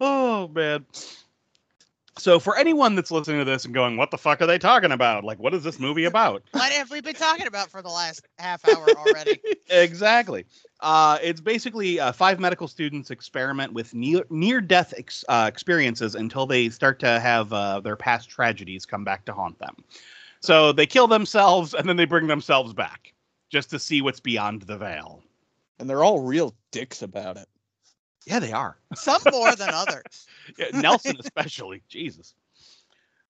Oh 0.00 0.48
man. 0.48 0.84
So 2.18 2.38
for 2.38 2.56
anyone 2.56 2.94
that's 2.94 3.10
listening 3.10 3.38
to 3.38 3.44
this 3.44 3.64
and 3.64 3.72
going, 3.72 3.96
"What 3.96 4.10
the 4.10 4.18
fuck 4.18 4.42
are 4.42 4.46
they 4.46 4.58
talking 4.58 4.92
about? 4.92 5.24
Like, 5.24 5.38
what 5.38 5.54
is 5.54 5.64
this 5.64 5.78
movie 5.78 6.04
about?" 6.04 6.42
What 6.52 6.70
have 6.72 6.90
we 6.90 7.00
been 7.00 7.14
talking 7.14 7.46
about 7.46 7.70
for 7.70 7.80
the 7.80 7.88
last 7.88 8.26
half 8.38 8.66
hour 8.68 8.86
already? 8.90 9.40
exactly. 9.70 10.44
Uh, 10.80 11.18
it's 11.22 11.40
basically 11.40 11.98
uh, 11.98 12.12
five 12.12 12.38
medical 12.38 12.68
students 12.68 13.10
experiment 13.10 13.72
with 13.72 13.94
near 13.94 14.24
near 14.30 14.60
death 14.60 14.92
ex- 14.96 15.24
uh, 15.28 15.46
experiences 15.48 16.14
until 16.14 16.46
they 16.46 16.68
start 16.68 16.98
to 17.00 17.18
have 17.20 17.52
uh, 17.52 17.80
their 17.80 17.96
past 17.96 18.28
tragedies 18.28 18.84
come 18.84 19.04
back 19.04 19.24
to 19.24 19.32
haunt 19.32 19.58
them. 19.58 19.74
So 20.40 20.72
they 20.72 20.86
kill 20.86 21.06
themselves 21.06 21.72
and 21.72 21.88
then 21.88 21.96
they 21.96 22.04
bring 22.04 22.26
themselves 22.26 22.74
back 22.74 23.14
just 23.48 23.70
to 23.70 23.78
see 23.78 24.02
what's 24.02 24.20
beyond 24.20 24.62
the 24.62 24.76
veil. 24.76 25.22
And 25.78 25.88
they're 25.88 26.04
all 26.04 26.20
real 26.20 26.54
dicks 26.72 27.02
about 27.02 27.36
it. 27.36 27.48
Yeah, 28.26 28.38
they 28.38 28.52
are. 28.52 28.76
Some 28.94 29.22
more 29.30 29.54
than 29.56 29.70
others. 29.70 30.26
Yeah, 30.58 30.66
Nelson 30.80 31.16
especially. 31.18 31.82
Jesus. 31.88 32.34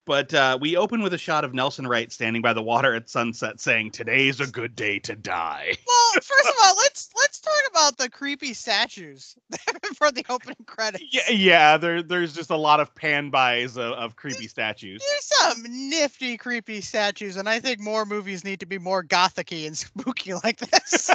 But 0.05 0.35
uh, 0.35 0.59
we 0.61 0.77
open 0.77 1.01
with 1.03 1.15
a 1.15 1.19
shot 1.19 1.45
of 1.45 1.55
Nelson 1.55 1.87
Wright 1.87 2.11
standing 2.11 2.43
by 2.43 2.53
the 2.55 2.63
water 2.63 2.93
at 2.93 3.09
sunset, 3.09 3.61
saying, 3.61 3.93
"Today's 3.93 4.41
a 4.41 4.49
good 4.49 4.75
day 4.75 4.99
to 5.01 5.15
die." 5.15 5.77
Well, 5.87 6.21
first 6.23 6.49
of 6.49 6.55
all, 6.65 6.75
let's 6.77 7.09
let's 7.17 7.39
talk 7.41 7.63
about 7.71 7.97
the 7.99 8.11
creepy 8.11 8.53
statues 8.55 9.37
for 9.97 10.11
the 10.11 10.25
opening 10.29 10.57
credits. 10.67 11.05
Yeah, 11.13 11.31
yeah. 11.31 11.77
There, 11.77 12.03
there's 12.03 12.35
just 12.35 12.51
a 12.51 12.57
lot 12.57 12.81
of 12.81 12.93
pan 12.95 13.31
bys 13.31 13.77
of, 13.77 13.93
of 13.93 14.17
creepy 14.17 14.49
statues. 14.49 15.01
There's 15.09 15.25
some 15.57 15.63
nifty, 15.89 16.37
creepy 16.37 16.81
statues, 16.81 17.37
and 17.37 17.49
I 17.49 17.61
think 17.61 17.79
more 17.79 18.05
movies 18.05 18.43
need 18.45 18.59
to 18.61 18.67
be 18.67 18.79
more 18.79 19.05
gothicy 19.05 19.67
and 19.67 19.79
spooky 19.79 20.35
like 20.35 20.59
this. 20.59 21.11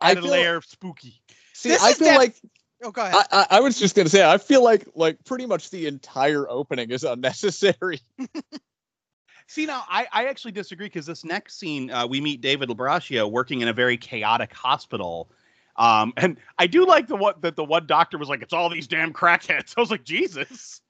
I 0.00 0.12
Add 0.12 0.18
a 0.18 0.22
feel- 0.22 0.30
layer 0.30 0.56
of 0.56 0.64
spooky. 0.64 1.20
See, 1.60 1.68
This 1.68 1.82
I 1.82 1.92
feel 1.92 2.08
def- 2.08 2.16
like 2.16 2.34
oh, 2.82 2.90
go 2.90 3.02
ahead. 3.02 3.14
I, 3.30 3.46
I, 3.50 3.56
I 3.58 3.60
was 3.60 3.78
just 3.78 3.94
gonna 3.94 4.08
say 4.08 4.26
I 4.26 4.38
feel 4.38 4.64
like 4.64 4.88
like 4.94 5.22
pretty 5.26 5.44
much 5.44 5.68
the 5.68 5.86
entire 5.86 6.48
opening 6.48 6.90
is 6.90 7.04
unnecessary. 7.04 8.00
See, 9.46 9.66
now 9.66 9.84
I, 9.86 10.06
I 10.10 10.24
actually 10.28 10.52
disagree 10.52 10.86
because 10.86 11.04
this 11.04 11.22
next 11.22 11.58
scene, 11.58 11.90
uh, 11.90 12.06
we 12.06 12.18
meet 12.18 12.40
David 12.40 12.70
Labraccio 12.70 13.30
working 13.30 13.60
in 13.60 13.68
a 13.68 13.74
very 13.74 13.98
chaotic 13.98 14.54
hospital. 14.54 15.30
Um, 15.76 16.14
and 16.16 16.38
I 16.58 16.66
do 16.66 16.86
like 16.86 17.08
the 17.08 17.16
what 17.16 17.42
that 17.42 17.56
the 17.56 17.64
one 17.64 17.86
doctor 17.86 18.16
was 18.16 18.30
like, 18.30 18.40
"It's 18.40 18.54
all 18.54 18.70
these 18.70 18.86
damn 18.86 19.12
crackheads." 19.12 19.74
I 19.76 19.80
was 19.82 19.90
like, 19.90 20.04
Jesus. 20.04 20.80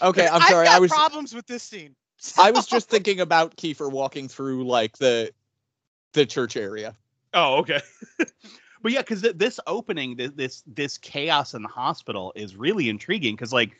Okay, 0.00 0.28
I'm 0.28 0.42
sorry. 0.42 0.68
I 0.68 0.78
was 0.78 0.92
problems 0.92 1.34
with 1.34 1.48
this 1.48 1.64
scene. 1.64 1.96
I 2.40 2.50
was 2.52 2.68
just 2.68 2.88
thinking 2.88 3.18
about 3.18 3.56
Kiefer 3.56 3.90
walking 3.90 4.28
through 4.28 4.64
like 4.64 4.96
the 4.98 5.32
the 6.12 6.24
church 6.24 6.56
area. 6.56 6.94
Oh, 7.34 7.56
okay. 7.56 7.80
But 8.82 8.92
yeah, 8.92 9.00
because 9.00 9.22
th- 9.22 9.36
this 9.36 9.58
opening, 9.66 10.16
th- 10.16 10.32
this 10.34 10.62
this 10.66 10.98
chaos 10.98 11.54
in 11.54 11.62
the 11.62 11.68
hospital 11.68 12.32
is 12.34 12.56
really 12.56 12.88
intriguing. 12.88 13.34
Because 13.34 13.52
like, 13.52 13.72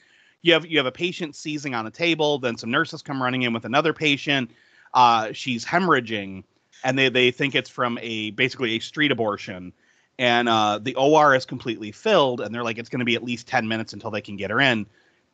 you 0.43 0.53
have 0.53 0.67
you 0.67 0.79
have 0.79 0.87
a 0.87 0.93
patient 0.93 1.37
seizing 1.37 1.75
on 1.75 1.87
a 1.87 1.91
table, 1.91 2.39
then 2.39 2.57
some 2.57 2.71
nurses 2.71 3.03
come 3.03 3.23
running 3.23 3.43
in 3.43 3.53
with 3.53 3.65
another 3.65 3.93
patient. 3.93 4.51
Uh, 4.95 5.33
she's 5.33 5.65
hemorrhaging, 5.65 6.45
and 6.85 6.99
they 6.99 7.09
they 7.09 7.31
think 7.31 7.55
it's 7.55 7.71
from 7.71 7.99
a 8.03 8.31
basically 8.33 8.77
a 8.77 8.79
street 8.81 9.11
abortion. 9.11 9.73
And 10.21 10.49
uh, 10.49 10.81
the 10.83 10.97
OR 10.97 11.37
is 11.37 11.47
completely 11.47 11.93
filled, 11.93 12.41
and 12.41 12.53
they're 12.53 12.65
like, 12.65 12.79
it's 12.79 12.89
going 12.89 12.99
to 12.99 13.05
be 13.05 13.15
at 13.15 13.23
least 13.23 13.47
ten 13.47 13.69
minutes 13.69 13.93
until 13.93 14.11
they 14.11 14.21
can 14.21 14.37
get 14.37 14.51
her 14.51 14.61
in. 14.61 14.87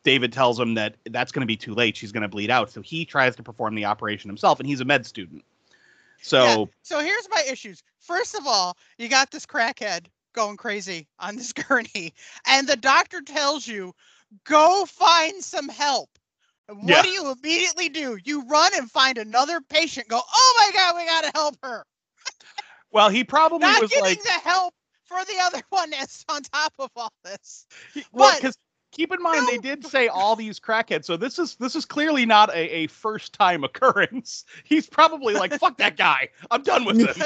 David 0.03 0.31
tells 0.31 0.59
him 0.59 0.75
that 0.75 0.95
that's 1.09 1.31
going 1.31 1.41
to 1.41 1.47
be 1.47 1.57
too 1.57 1.73
late. 1.73 1.97
She's 1.97 2.11
going 2.11 2.21
to 2.21 2.29
bleed 2.29 2.51
out. 2.51 2.69
So 2.69 2.81
he 2.81 3.05
tries 3.05 3.35
to 3.37 3.43
perform 3.43 3.73
the 3.73 3.85
operation 3.85 4.29
himself, 4.29 4.59
and 4.59 4.67
he's 4.67 4.79
a 4.81 4.85
med 4.85 5.05
student. 5.07 5.43
So 6.25 6.39
Yeah, 6.39 6.57
So 6.83 6.99
here's 6.99 7.29
my 7.29 7.43
issues. 7.49 7.83
First 7.99 8.35
of 8.35 8.47
all, 8.47 8.77
you 8.97 9.07
got 9.09 9.31
this 9.31 9.45
crackhead 9.45 10.07
going 10.33 10.57
crazy 10.57 11.07
on 11.19 11.35
this 11.35 11.53
gurney, 11.67 12.13
and 12.47 12.67
the 12.67 12.75
doctor 12.77 13.21
tells 13.21 13.67
you, 13.67 13.93
go 14.45 14.85
find 14.85 15.43
some 15.43 15.69
help. 15.69 16.09
And 16.67 16.87
What 16.87 17.03
Yeah. 17.03 17.03
do 17.03 17.09
you 17.09 17.31
immediately 17.31 17.89
do? 17.89 18.17
You 18.23 18.43
run 18.47 18.71
and 18.75 18.89
find 18.91 19.17
another 19.17 19.61
patient. 19.61 20.07
Go, 20.07 20.21
oh 20.23 20.55
my 20.57 20.71
god, 20.77 20.95
we 20.97 21.05
gotta 21.05 21.31
help 21.35 21.57
her. 21.63 21.85
well, 22.91 23.09
he 23.09 23.23
probably 23.23 23.73
Not 23.73 23.75
was 23.75 23.93
getting 23.93 24.17
like, 24.17 24.23
the 24.23 24.49
help 24.49 24.73
for 25.05 25.23
the 25.25 25.39
other 25.43 25.61
one 25.69 25.89
that's 25.91 26.23
on 26.29 26.41
top 26.43 26.73
of 26.79 26.89
all 26.95 27.13
this. 27.23 27.65
Well, 28.11 28.33
because 28.33 28.55
keep 28.95 29.13
in 29.13 29.21
mind 29.21 29.47
they 29.47 29.57
did 29.57 29.85
say 29.85 30.07
all 30.07 30.35
these 30.35 30.59
crackheads, 30.59 31.05
so 31.05 31.17
this 31.17 31.37
is 31.37 31.55
this 31.57 31.75
is 31.75 31.85
clearly 31.85 32.25
not 32.25 32.49
a, 32.55 32.75
a 32.83 32.87
first 32.87 33.33
time 33.33 33.63
occurrence. 33.63 34.45
He's 34.63 34.87
probably 34.87 35.35
like, 35.35 35.53
"Fuck 35.53 35.77
that 35.77 35.97
guy, 35.97 36.29
I'm 36.51 36.63
done 36.63 36.85
with 36.85 37.01
him." 37.01 37.25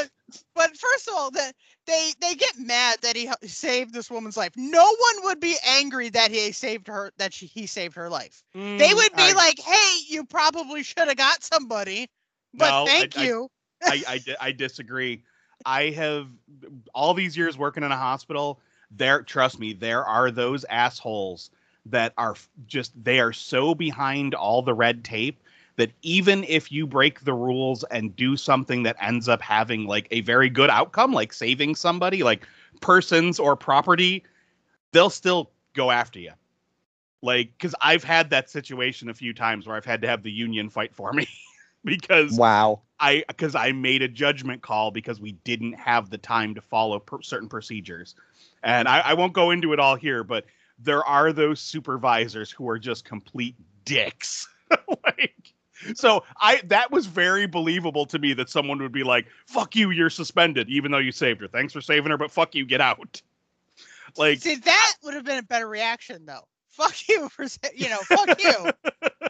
But 0.55 0.75
first 0.77 1.08
of 1.08 1.15
all, 1.15 1.32
that 1.32 1.53
they 1.86 2.12
they 2.21 2.36
get 2.36 2.58
mad 2.58 2.99
that 3.01 3.15
he 3.15 3.29
saved 3.43 3.93
this 3.93 4.10
woman's 4.12 4.38
life. 4.38 4.53
No 4.58 4.84
one 4.84 5.25
would 5.25 5.39
be 5.39 5.55
angry 5.67 6.10
that 6.10 6.32
he 6.32 6.51
saved 6.51 6.88
her 6.88 7.12
that 7.17 7.34
she, 7.34 7.45
he 7.47 7.65
saved 7.67 7.95
her 7.95 8.10
life. 8.10 8.43
They 8.77 8.89
Mm, 8.89 8.93
would 8.93 9.15
be 9.15 9.32
I, 9.32 9.36
like, 9.36 9.60
"Hey, 9.60 9.97
you 10.08 10.25
probably 10.25 10.84
should 10.84 11.08
have 11.08 11.17
got 11.17 11.43
somebody, 11.43 12.10
but 12.58 12.75
No, 12.75 12.86
thank 12.86 13.15
I- 13.15 13.23
you." 13.23 13.49
I, 13.88 14.03
I, 14.08 14.36
I 14.41 14.51
disagree. 14.51 15.23
I 15.65 15.89
have 15.91 16.27
all 16.93 17.13
these 17.13 17.36
years 17.38 17.58
working 17.58 17.84
in 17.84 17.91
a 17.91 17.97
hospital. 17.97 18.62
There, 18.91 19.23
trust 19.23 19.60
me, 19.60 19.73
there 19.73 20.05
are 20.05 20.32
those 20.32 20.63
assholes 20.65 21.49
that 21.91 22.13
are 22.17 22.36
just 22.67 22.91
they 23.04 23.19
are 23.19 23.34
so 23.34 23.75
behind 23.75 24.34
all 24.34 24.62
the 24.62 24.73
red 24.73 25.04
tape 25.04 25.41
that 25.78 25.91
even 26.02 26.43
if 26.43 26.71
you 26.71 26.86
break 26.86 27.21
the 27.21 27.34
rules 27.34 27.84
and 27.86 28.15
do 28.15 28.36
something 28.36 28.84
that 28.84 28.97
ends 29.02 29.30
up 29.30 29.41
having 29.41 29.86
like 29.86 30.08
a 30.12 30.21
very 30.21 30.49
good 30.49 30.69
outcome, 30.69 31.13
like 31.13 31.32
saving 31.32 31.73
somebody, 31.73 32.21
like 32.21 32.45
persons 32.82 33.39
or 33.39 33.56
property, 33.56 34.23
they'll 34.91 35.10
still 35.10 35.52
go 35.73 35.89
after 35.89 36.19
you. 36.19 36.32
Like, 37.21 37.52
because 37.58 37.75
I've 37.82 38.04
had 38.04 38.30
that 38.30 38.49
situation 38.49 39.10
a 39.10 39.13
few 39.13 39.34
times 39.34 39.67
where 39.67 39.75
I've 39.75 39.86
had 39.86 40.02
to 40.02 40.08
have 40.08 40.23
the 40.23 40.32
union 40.32 40.69
fight 40.69 40.93
for 40.95 41.13
me 41.13 41.28
because 41.84 42.38
Wow. 42.38 42.82
I 42.99 43.23
because 43.28 43.56
I 43.56 43.71
made 43.71 44.02
a 44.02 44.08
judgment 44.08 44.62
call 44.62 44.91
because 44.91 45.21
we 45.21 45.32
didn't 45.32 45.73
have 45.73 46.10
the 46.10 46.17
time 46.17 46.56
to 46.56 46.62
follow 46.62 46.99
per- 46.99 47.21
certain 47.21 47.47
procedures, 47.49 48.15
and 48.63 48.88
I, 48.88 48.99
I 48.99 49.13
won't 49.13 49.34
go 49.34 49.52
into 49.52 49.71
it 49.73 49.80
all 49.80 49.95
here, 49.95 50.23
but 50.23 50.45
there 50.81 51.03
are 51.05 51.33
those 51.33 51.59
supervisors 51.59 52.51
who 52.51 52.67
are 52.69 52.79
just 52.79 53.05
complete 53.05 53.55
dicks. 53.85 54.47
like, 55.05 55.53
so 55.95 56.23
I 56.37 56.61
that 56.65 56.91
was 56.91 57.05
very 57.05 57.47
believable 57.47 58.05
to 58.07 58.19
me 58.19 58.33
that 58.33 58.49
someone 58.49 58.79
would 58.81 58.91
be 58.91 59.03
like, 59.03 59.27
"Fuck 59.47 59.75
you, 59.75 59.91
you're 59.91 60.09
suspended," 60.09 60.69
even 60.69 60.91
though 60.91 60.97
you 60.99 61.11
saved 61.11 61.41
her. 61.41 61.47
Thanks 61.47 61.73
for 61.73 61.81
saving 61.81 62.11
her, 62.11 62.17
but 62.17 62.31
fuck 62.31 62.55
you, 62.55 62.65
get 62.65 62.81
out. 62.81 63.21
Like, 64.17 64.39
See, 64.39 64.55
that 64.55 64.95
would 65.03 65.13
have 65.13 65.23
been 65.23 65.37
a 65.37 65.43
better 65.43 65.69
reaction, 65.69 66.25
though. 66.25 66.47
Fuck 66.71 67.07
you 67.07 67.29
for 67.29 67.45
you 67.75 67.89
know, 67.89 67.99
fuck 67.99 68.41
you, 68.41 68.71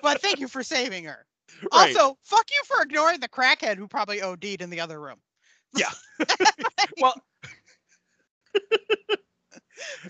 but 0.01 0.21
thank 0.21 0.39
you 0.39 0.47
for 0.47 0.63
saving 0.63 1.03
her. 1.03 1.25
right. 1.73 1.93
Also, 1.97 2.17
fuck 2.23 2.45
you 2.49 2.61
for 2.65 2.81
ignoring 2.81 3.19
the 3.19 3.27
crackhead 3.27 3.75
who 3.75 3.89
probably 3.89 4.21
OD'd 4.21 4.61
in 4.61 4.69
the 4.69 4.79
other 4.79 5.01
room. 5.01 5.17
Yeah. 5.75 5.91
well 7.01 7.13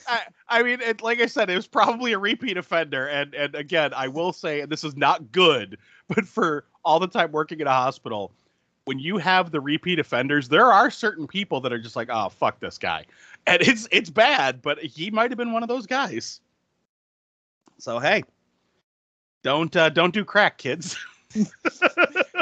I, 0.08 0.22
I 0.48 0.64
mean 0.64 0.82
it, 0.82 1.02
like 1.02 1.20
i 1.20 1.26
said 1.26 1.50
it 1.50 1.56
was 1.56 1.68
probably 1.68 2.14
a 2.14 2.20
repeat 2.20 2.58
offender 2.58 3.08
and 3.08 3.34
and 3.34 3.56
again 3.56 3.94
i 3.94 4.08
will 4.08 4.34
say 4.34 4.62
and 4.62 4.72
this 4.72 4.84
is 4.84 4.96
not 4.96 5.32
good 5.32 5.78
but 6.08 6.26
for 6.26 6.66
all 6.84 7.00
the 7.00 7.08
time 7.08 7.32
working 7.32 7.60
in 7.60 7.68
a 7.68 7.72
hospital 7.72 8.32
when 8.86 9.00
you 9.00 9.18
have 9.18 9.52
the 9.52 9.62
repeat 9.62 10.00
offenders 10.00 10.50
there 10.50 10.72
are 10.72 10.90
certain 10.90 11.28
people 11.28 11.62
that 11.62 11.74
are 11.74 11.80
just 11.80 11.96
like 11.96 12.10
oh 12.12 12.30
fuck 12.30 12.60
this 12.60 12.78
guy 12.78 13.06
and 13.48 13.62
it's 13.62 13.88
it's 13.92 14.10
bad 14.10 14.62
but 14.62 14.80
he 14.80 15.12
might 15.12 15.32
have 15.32 15.38
been 15.38 15.54
one 15.54 15.64
of 15.64 15.70
those 15.70 15.86
guys 15.86 16.42
so 17.78 18.00
hey 18.00 18.24
don't 19.44 19.76
uh, 19.76 19.90
don't 19.90 20.14
do 20.14 20.26
crack 20.26 20.58
kids 20.58 20.98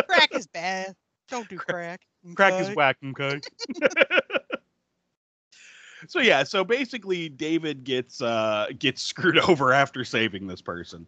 Crack 0.08 0.30
is 0.34 0.48
bad. 0.48 0.96
Don't 1.30 1.48
do 1.50 1.58
crack. 1.58 2.02
Crack 2.36 2.54
is 2.54 2.68
okay? 2.68 2.76
whack, 2.76 2.98
okay? 3.04 3.40
so 6.08 6.20
yeah, 6.20 6.44
so 6.44 6.64
basically 6.64 7.30
David 7.30 7.84
gets 7.84 8.22
uh 8.22 8.68
gets 8.78 9.02
screwed 9.04 9.40
over 9.40 9.74
after 9.74 10.04
saving 10.04 10.48
this 10.48 10.62
person. 10.62 11.06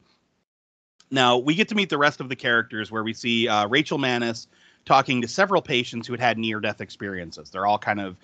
Now 1.12 1.38
we 1.38 1.56
get 1.56 1.68
to 1.70 1.76
meet 1.76 1.90
the 1.90 1.98
rest 1.98 2.20
of 2.20 2.30
the 2.30 2.36
characters 2.36 2.92
where 2.92 3.04
we 3.04 3.14
see 3.14 3.48
uh, 3.48 3.68
Rachel 3.68 3.98
Mannus 3.98 4.48
talking 4.86 5.22
to 5.22 5.28
several 5.28 5.62
patients 5.62 6.08
who 6.08 6.14
had 6.14 6.20
had 6.20 6.38
near 6.38 6.60
death 6.60 6.82
experiences. 6.82 7.50
They're 7.50 7.66
all 7.66 7.80
kind 7.80 8.00
of 8.00 8.16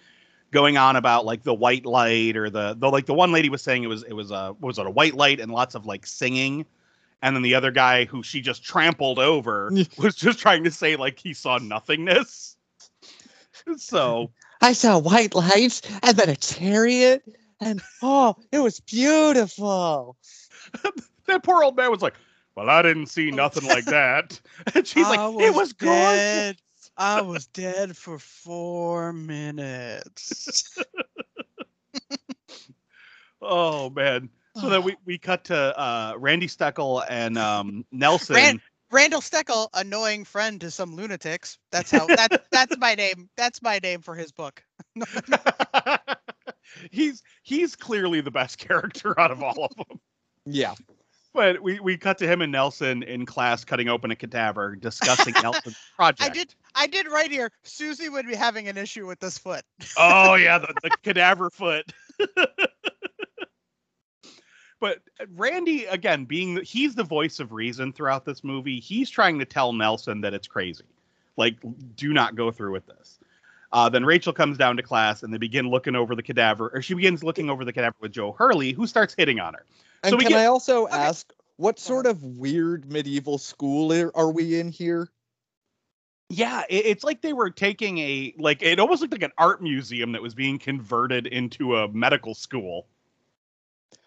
going 0.51 0.77
on 0.77 0.95
about 0.95 1.25
like 1.25 1.43
the 1.43 1.53
white 1.53 1.85
light 1.85 2.37
or 2.37 2.49
the 2.49 2.75
the 2.75 2.89
like 2.89 3.05
the 3.05 3.13
one 3.13 3.31
lady 3.31 3.49
was 3.49 3.61
saying 3.61 3.83
it 3.83 3.87
was 3.87 4.03
it 4.03 4.13
was 4.13 4.31
a 4.31 4.55
was 4.59 4.79
it 4.79 4.85
a 4.85 4.89
white 4.89 5.15
light 5.15 5.39
and 5.39 5.51
lots 5.51 5.75
of 5.75 5.85
like 5.85 6.05
singing 6.05 6.65
and 7.21 7.35
then 7.35 7.43
the 7.43 7.55
other 7.55 7.71
guy 7.71 8.05
who 8.05 8.23
she 8.23 8.39
just 8.41 8.63
trampled 8.63 9.19
over 9.19 9.71
was 9.97 10.15
just 10.15 10.39
trying 10.39 10.63
to 10.63 10.71
say 10.71 10.95
like 10.95 11.19
he 11.19 11.33
saw 11.33 11.57
nothingness 11.57 12.55
so 13.77 14.31
I 14.65 14.73
saw 14.73 14.97
white 14.97 15.35
lights 15.35 15.83
and 16.01 16.17
then 16.17 16.29
a 16.29 16.35
chariot, 16.35 17.23
and 17.61 17.81
oh, 18.01 18.35
it 18.51 18.59
was 18.59 18.79
beautiful. 18.79 20.17
that 21.27 21.43
poor 21.43 21.63
old 21.63 21.77
man 21.77 21.91
was 21.91 22.01
like 22.01 22.15
well, 22.55 22.69
I 22.69 22.81
didn't 22.81 23.07
see 23.07 23.31
nothing 23.31 23.67
like 23.67 23.85
that. 23.85 24.39
And 24.73 24.87
she's 24.87 25.05
I 25.05 25.15
like, 25.15 25.41
it 25.43 25.53
was 25.53 25.73
good. 25.73 26.57
I 26.97 27.21
was 27.21 27.45
dead 27.47 27.95
for 27.95 28.17
four 28.17 29.13
minutes. 29.13 30.77
Oh 33.47 33.91
man. 33.91 34.29
So 34.59 34.69
then 34.69 34.81
we, 34.81 34.95
we 35.05 35.19
cut 35.19 35.43
to 35.45 35.55
uh, 35.79 36.15
Randy 36.17 36.47
Steckle 36.47 37.05
and 37.07 37.37
um, 37.37 37.85
Nelson. 37.91 38.59
Randall 38.95 39.19
Steckle, 39.19 39.67
annoying 39.73 40.23
friend 40.23 40.61
to 40.61 40.71
some 40.71 40.95
lunatics. 40.95 41.57
That's 41.69 41.91
how 41.91 42.07
that's 42.07 42.37
that's 42.49 42.77
my 42.77 42.95
name. 42.95 43.29
That's 43.35 43.61
my 43.61 43.77
name 43.83 43.99
for 43.99 44.15
his 44.15 44.31
book. 44.31 44.63
he's 46.91 47.21
he's 47.43 47.75
clearly 47.75 48.21
the 48.21 48.31
best 48.31 48.57
character 48.57 49.19
out 49.19 49.31
of 49.31 49.43
all 49.43 49.65
of 49.65 49.75
them. 49.89 49.99
Yeah. 50.45 50.75
But 51.33 51.61
we, 51.61 51.81
we 51.81 51.97
cut 51.97 52.17
to 52.19 52.27
him 52.27 52.41
and 52.41 52.53
Nelson 52.53 53.03
in 53.03 53.25
class 53.25 53.65
cutting 53.65 53.89
open 53.89 54.11
a 54.11 54.15
cadaver, 54.15 54.77
discussing 54.77 55.33
Nelson's 55.43 55.75
project. 55.97 56.31
I 56.31 56.33
did 56.33 56.55
I 56.75 56.87
did 56.87 57.07
right 57.07 57.29
here. 57.29 57.51
Susie 57.63 58.07
would 58.07 58.25
be 58.25 58.35
having 58.35 58.69
an 58.69 58.77
issue 58.77 59.05
with 59.05 59.19
this 59.19 59.37
foot. 59.37 59.65
Oh 59.97 60.35
yeah, 60.35 60.57
the, 60.57 60.73
the 60.81 60.91
cadaver 61.03 61.49
foot. 61.49 61.91
But 64.79 64.99
Randy, 65.35 65.85
again, 65.85 66.25
being 66.25 66.55
the, 66.55 66.63
he's 66.63 66.95
the 66.95 67.03
voice 67.03 67.39
of 67.39 67.51
reason 67.51 67.93
throughout 67.93 68.25
this 68.25 68.43
movie. 68.43 68.79
He's 68.79 69.09
trying 69.09 69.39
to 69.39 69.45
tell 69.45 69.73
Nelson 69.73 70.21
that 70.21 70.33
it's 70.33 70.47
crazy. 70.47 70.85
Like, 71.37 71.57
do 71.95 72.13
not 72.13 72.35
go 72.35 72.51
through 72.51 72.71
with 72.71 72.85
this. 72.85 73.19
Uh, 73.71 73.89
then 73.89 74.05
Rachel 74.05 74.31
comes 74.31 74.57
down 74.57 74.77
to 74.77 74.83
class 74.83 75.23
and 75.23 75.33
they 75.33 75.37
begin 75.37 75.69
looking 75.69 75.95
over 75.95 76.15
the 76.15 76.23
cadaver, 76.23 76.69
or 76.73 76.81
she 76.81 76.93
begins 76.93 77.23
looking 77.23 77.49
over 77.49 77.65
the 77.65 77.73
cadaver 77.73 77.95
with 77.99 78.11
Joe 78.13 78.31
Hurley, 78.31 78.71
who 78.71 78.87
starts 78.87 79.13
hitting 79.17 79.39
on 79.39 79.53
her. 79.53 79.65
And 80.03 80.11
So 80.11 80.17
we 80.17 80.23
can 80.23 80.33
get- 80.33 80.41
I 80.41 80.45
also 80.45 80.87
ask, 80.87 81.33
what 81.57 81.79
sort 81.79 82.05
of 82.05 82.23
weird 82.23 82.91
medieval 82.91 83.37
school 83.37 83.91
are 83.93 84.11
are 84.15 84.31
we 84.31 84.59
in 84.59 84.69
here? 84.69 85.09
Yeah, 86.29 86.63
it, 86.69 86.85
it's 86.85 87.03
like 87.03 87.21
they 87.21 87.33
were 87.33 87.49
taking 87.49 87.97
a 87.99 88.33
like 88.37 88.61
it 88.61 88.79
almost 88.79 89.01
looked 89.01 89.13
like 89.13 89.23
an 89.23 89.31
art 89.37 89.61
museum 89.61 90.11
that 90.13 90.21
was 90.21 90.35
being 90.35 90.59
converted 90.59 91.27
into 91.27 91.77
a 91.77 91.87
medical 91.87 92.33
school. 92.33 92.87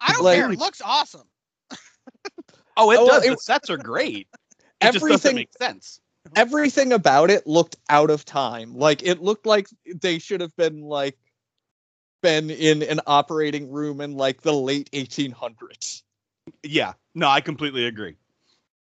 I 0.01 0.13
don't 0.13 0.23
Like- 0.23 0.37
care. 0.37 0.51
It 0.51 0.59
looks 0.59 0.81
awesome. 0.81 1.27
Oh, 2.77 2.91
it 2.91 2.97
Oh, 2.99 3.07
does. 3.07 3.25
it- 3.25 3.31
the 3.31 3.37
sets 3.37 3.69
are 3.69 3.77
great. 3.77 4.27
It 4.81 4.93
just 4.93 4.99
doesn't 5.05 5.11
Everything- 5.11 5.35
make 5.35 5.53
sense. 5.57 5.99
Everything 6.35 6.93
about 6.93 7.29
it 7.29 7.45
looked 7.47 7.75
out 7.89 8.09
of 8.09 8.23
time. 8.23 8.73
Like 8.75 9.03
it 9.03 9.21
looked 9.21 9.45
like 9.45 9.67
they 9.95 10.19
should 10.19 10.41
have 10.41 10.55
been 10.55 10.81
like 10.81 11.17
been 12.21 12.49
in 12.49 12.83
an 12.83 12.99
operating 13.07 13.69
room 13.71 13.99
in 14.01 14.15
like 14.15 14.41
the 14.41 14.53
late 14.53 14.89
1800s. 14.91 16.03
Yeah, 16.63 16.93
no, 17.15 17.27
I 17.27 17.41
completely 17.41 17.85
agree. 17.85 18.15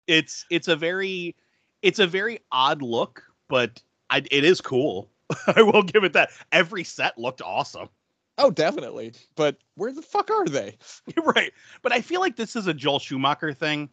It's 0.07 0.45
it's 0.49 0.67
a 0.67 0.75
very 0.75 1.35
it's 1.81 1.99
a 1.99 2.07
very 2.07 2.39
odd 2.51 2.81
look, 2.81 3.23
but 3.49 3.81
I, 4.09 4.23
it 4.31 4.43
is 4.43 4.61
cool. 4.61 5.09
I 5.47 5.61
will 5.61 5.83
give 5.83 6.03
it 6.03 6.13
that. 6.13 6.29
Every 6.51 6.83
set 6.83 7.17
looked 7.17 7.41
awesome. 7.41 7.89
Oh, 8.37 8.51
definitely. 8.51 9.13
But 9.35 9.57
where 9.75 9.91
the 9.91 10.01
fuck 10.01 10.29
are 10.29 10.45
they? 10.45 10.77
You're 11.15 11.25
right, 11.35 11.51
but 11.81 11.91
I 11.91 12.01
feel 12.01 12.19
like 12.19 12.35
this 12.35 12.55
is 12.55 12.67
a 12.67 12.73
Joel 12.73 12.99
Schumacher 12.99 13.53
thing. 13.53 13.89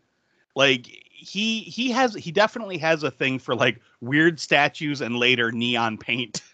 Like 0.55 0.87
he 1.11 1.61
he 1.61 1.90
has 1.90 2.14
he 2.14 2.31
definitely 2.33 2.78
has 2.78 3.02
a 3.02 3.11
thing 3.11 3.38
for 3.38 3.55
like 3.55 3.81
weird 4.00 4.40
statues 4.40 5.00
and 5.00 5.16
later 5.16 5.52
neon 5.52 5.98
paint. 5.98 6.42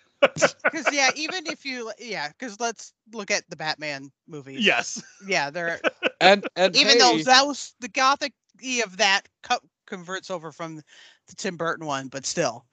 Because 0.71 0.93
yeah, 0.93 1.11
even 1.15 1.47
if 1.47 1.65
you 1.65 1.93
yeah, 1.99 2.29
because 2.29 2.61
let's 2.61 2.93
look 3.13 3.31
at 3.31 3.49
the 3.49 3.57
Batman 3.57 4.11
movies. 4.27 4.59
yes. 4.65 5.03
Yeah, 5.21 5.51
they're 5.51 5.81
And 6.21 6.47
and 6.57 6.77
even 6.77 6.99
though 6.99 7.19
that 7.25 7.47
was 7.47 7.75
the 7.81 7.89
gothic 7.89 8.33
e 8.63 8.83
of 8.83 8.97
that 8.99 9.23
co- 9.43 9.59
converts 9.87 10.31
over 10.31 10.53
from 10.53 10.77
the 10.77 11.35
Tim 11.37 11.57
Burton 11.57 11.87
one, 11.87 12.09
but 12.09 12.27
still. 12.27 12.67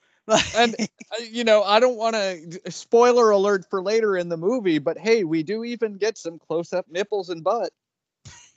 And 0.56 0.76
you 1.30 1.44
know, 1.44 1.62
I 1.62 1.80
don't 1.80 1.96
want 1.96 2.14
to 2.14 2.60
spoiler 2.70 3.30
alert 3.30 3.64
for 3.68 3.82
later 3.82 4.16
in 4.16 4.28
the 4.28 4.36
movie, 4.36 4.78
but 4.78 4.98
hey, 4.98 5.24
we 5.24 5.42
do 5.42 5.64
even 5.64 5.96
get 5.96 6.18
some 6.18 6.38
close-up 6.38 6.86
nipples 6.90 7.30
and 7.30 7.42
butt. 7.42 7.70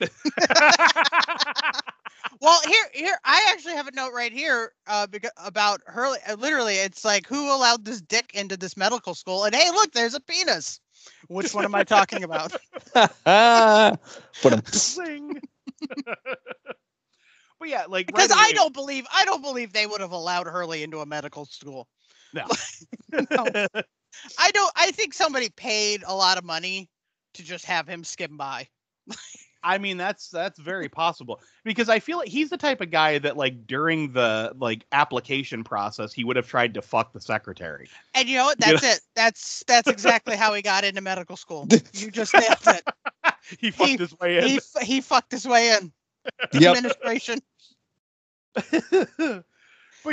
well, 2.40 2.60
here 2.66 2.84
here 2.94 3.18
I 3.24 3.48
actually 3.50 3.74
have 3.74 3.86
a 3.86 3.92
note 3.92 4.12
right 4.14 4.32
here 4.32 4.72
uh 4.86 5.06
beca- 5.06 5.30
about 5.44 5.80
Hurley. 5.86 6.18
Uh, 6.28 6.34
literally, 6.34 6.76
it's 6.76 7.04
like 7.04 7.26
who 7.26 7.54
allowed 7.54 7.84
this 7.84 8.00
dick 8.00 8.30
into 8.34 8.56
this 8.56 8.76
medical 8.76 9.14
school? 9.14 9.44
And 9.44 9.54
hey, 9.54 9.70
look, 9.70 9.92
there's 9.92 10.14
a 10.14 10.20
penis. 10.20 10.80
Which 11.28 11.54
one 11.54 11.64
am 11.64 11.74
I 11.74 11.84
talking 11.84 12.24
about? 12.24 12.56
but 12.94 14.52
um, 14.52 14.62
Zing. 14.72 15.40
But 17.60 17.68
yeah, 17.68 17.84
like 17.88 18.08
Because 18.08 18.30
right 18.30 18.48
I 18.48 18.52
don't 18.52 18.74
believe 18.74 19.06
I 19.14 19.24
don't 19.24 19.42
believe 19.42 19.72
they 19.72 19.86
would 19.86 20.00
have 20.00 20.12
allowed 20.12 20.46
Hurley 20.48 20.82
into 20.82 20.98
a 20.98 21.06
medical 21.06 21.44
school. 21.44 21.86
No. 22.34 22.46
No. 23.12 23.44
I 24.38 24.50
don't. 24.50 24.72
I 24.76 24.90
think 24.90 25.14
somebody 25.14 25.50
paid 25.50 26.02
a 26.06 26.14
lot 26.14 26.38
of 26.38 26.44
money 26.44 26.88
to 27.34 27.44
just 27.44 27.64
have 27.64 27.88
him 27.88 28.02
skim 28.04 28.36
by. 28.36 28.68
I 29.62 29.78
mean, 29.78 29.96
that's 29.96 30.28
that's 30.28 30.58
very 30.58 30.88
possible 30.88 31.40
because 31.64 31.88
I 31.88 31.98
feel 31.98 32.18
like 32.18 32.28
he's 32.28 32.48
the 32.48 32.56
type 32.56 32.80
of 32.80 32.90
guy 32.90 33.18
that 33.18 33.36
like 33.36 33.66
during 33.66 34.12
the 34.12 34.52
like 34.58 34.86
application 34.92 35.64
process 35.64 36.12
he 36.12 36.24
would 36.24 36.36
have 36.36 36.48
tried 36.48 36.74
to 36.74 36.82
fuck 36.82 37.12
the 37.12 37.20
secretary. 37.20 37.88
And 38.14 38.28
you 38.28 38.36
know 38.36 38.44
what? 38.46 38.58
You 38.66 38.72
That's 38.72 38.98
it. 38.98 39.00
That's 39.14 39.64
that's 39.66 39.88
exactly 39.88 40.36
how 40.36 40.54
he 40.54 40.62
got 40.62 40.84
into 40.84 41.00
medical 41.00 41.36
school. 41.36 41.66
You 41.92 42.10
just 42.10 42.32
nailed 42.32 42.56
it. 42.66 42.88
he 43.58 43.70
fucked 43.70 43.90
He- 43.90 43.96
his 43.98 44.18
way 44.18 44.38
in. 44.38 44.44
He 44.44 44.60
he 44.82 45.00
fucked 45.00 45.32
his 45.32 45.46
way 45.46 45.76
in. 45.76 45.92
Administration. 46.54 47.40
but 48.84 49.44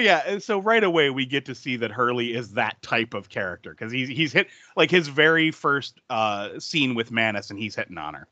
yeah, 0.02 0.22
and 0.26 0.42
so 0.42 0.60
right 0.60 0.84
away 0.84 1.10
we 1.10 1.26
get 1.26 1.46
to 1.46 1.56
see 1.56 1.76
that 1.78 1.92
Hurley 1.92 2.36
is 2.36 2.52
that 2.54 2.82
type 2.82 3.14
of 3.14 3.30
character 3.30 3.72
because 3.72 3.92
he's 3.92 4.10
he's 4.10 4.32
hit 4.32 4.48
like 4.76 4.92
his 4.92 5.08
very 5.08 5.52
first 5.52 6.00
uh, 6.10 6.60
scene 6.60 6.96
with 6.96 7.12
Mannus 7.12 7.50
and 7.50 7.60
he's 7.60 7.76
hitting 7.76 7.98
on 7.98 8.14
her. 8.14 8.28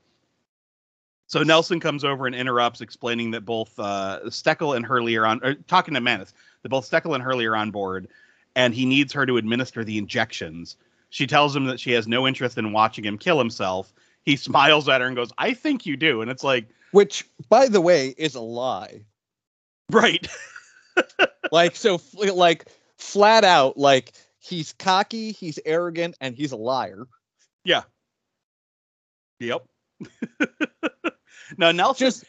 So 1.28 1.42
Nelson 1.42 1.80
comes 1.80 2.04
over 2.04 2.28
and 2.28 2.36
interrupts, 2.36 2.82
explaining 2.82 3.32
that 3.32 3.46
both 3.46 3.78
uh, 3.80 4.20
Steckle 4.26 4.76
and 4.76 4.86
Hurley 4.86 5.16
are 5.16 5.26
on, 5.26 5.44
or 5.44 5.56
talking 5.56 5.96
to 5.96 6.02
Mannus, 6.02 6.34
that 6.62 6.70
both 6.70 6.90
Steckle 6.90 7.16
and 7.16 7.24
Hurley 7.24 7.46
are 7.46 7.56
on 7.56 7.72
board, 7.72 8.08
and 8.56 8.76
he 8.76 8.86
needs 8.86 9.12
her 9.14 9.26
to 9.26 9.38
administer 9.38 9.84
the 9.84 9.98
injections. 9.98 10.78
She 11.10 11.26
tells 11.26 11.56
him 11.56 11.66
that 11.66 11.80
she 11.80 11.92
has 11.94 12.08
no 12.08 12.28
interest 12.28 12.58
in 12.58 12.72
watching 12.72 13.04
him 13.04 13.18
kill 13.18 13.40
himself. 13.40 13.92
He 14.24 14.36
smiles 14.36 14.88
at 14.88 15.02
her 15.02 15.08
and 15.08 15.16
goes, 15.16 15.32
"I 15.38 15.54
think 15.54 15.86
you 15.86 15.98
do," 15.98 16.22
and 16.22 16.30
it's 16.30 16.44
like, 16.44 16.68
which, 16.95 17.27
by 17.49 17.67
the 17.67 17.81
way, 17.81 18.13
is 18.17 18.36
a 18.36 18.41
lie. 18.41 19.05
right, 19.91 20.27
Like 21.51 21.75
so, 21.75 22.01
like 22.13 22.65
flat 22.97 23.43
out, 23.43 23.77
like 23.77 24.13
he's 24.39 24.73
cocky, 24.73 25.31
he's 25.31 25.60
arrogant, 25.65 26.15
and 26.21 26.36
he's 26.36 26.51
a 26.51 26.58
liar. 26.58 27.05
Yeah 27.63 27.84
yep. 29.39 29.65
now 31.58 31.71
Nelson, 31.71 32.05
Just, 32.05 32.25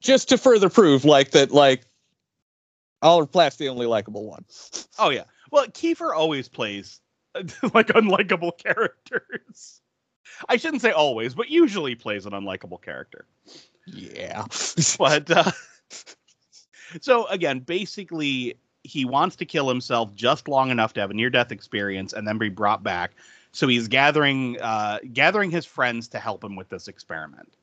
just 0.00 0.28
to 0.30 0.38
further 0.38 0.68
prove, 0.68 1.04
like 1.04 1.32
that, 1.32 1.50
like 1.50 1.82
Oliver 3.00 3.26
Platt's 3.26 3.56
the 3.56 3.68
only 3.68 3.86
likable 3.86 4.28
one. 4.28 4.44
oh 4.98 5.10
yeah. 5.10 5.24
Well, 5.50 5.66
Kiefer 5.66 6.14
always 6.14 6.48
plays 6.48 7.00
like 7.34 7.88
unlikable 7.88 8.56
characters. 8.58 9.80
I 10.48 10.56
shouldn't 10.56 10.82
say 10.82 10.92
always, 10.92 11.34
but 11.34 11.50
usually 11.50 11.94
plays 11.94 12.26
an 12.26 12.32
unlikable 12.32 12.80
character. 12.80 13.26
Yeah. 13.86 14.44
But 14.98 15.30
uh, 15.30 15.50
so 17.00 17.26
again, 17.26 17.60
basically, 17.60 18.56
he 18.82 19.04
wants 19.04 19.36
to 19.36 19.44
kill 19.44 19.68
himself 19.68 20.14
just 20.14 20.48
long 20.48 20.70
enough 20.70 20.92
to 20.94 21.00
have 21.00 21.10
a 21.10 21.14
near-death 21.14 21.52
experience 21.52 22.12
and 22.12 22.26
then 22.26 22.38
be 22.38 22.48
brought 22.48 22.82
back. 22.82 23.12
So 23.52 23.68
he's 23.68 23.88
gathering 23.88 24.60
uh, 24.60 24.98
gathering 25.12 25.50
his 25.50 25.66
friends 25.66 26.08
to 26.08 26.18
help 26.18 26.42
him 26.42 26.56
with 26.56 26.68
this 26.68 26.88
experiment. 26.88 27.54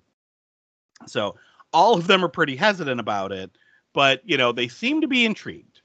So 1.07 1.35
all 1.73 1.95
of 1.95 2.07
them 2.07 2.23
are 2.23 2.29
pretty 2.29 2.55
hesitant 2.55 2.99
about 2.99 3.31
it, 3.31 3.51
but 3.93 4.21
you 4.23 4.37
know 4.37 4.51
they 4.51 4.67
seem 4.67 5.01
to 5.01 5.07
be 5.07 5.25
intrigued. 5.25 5.81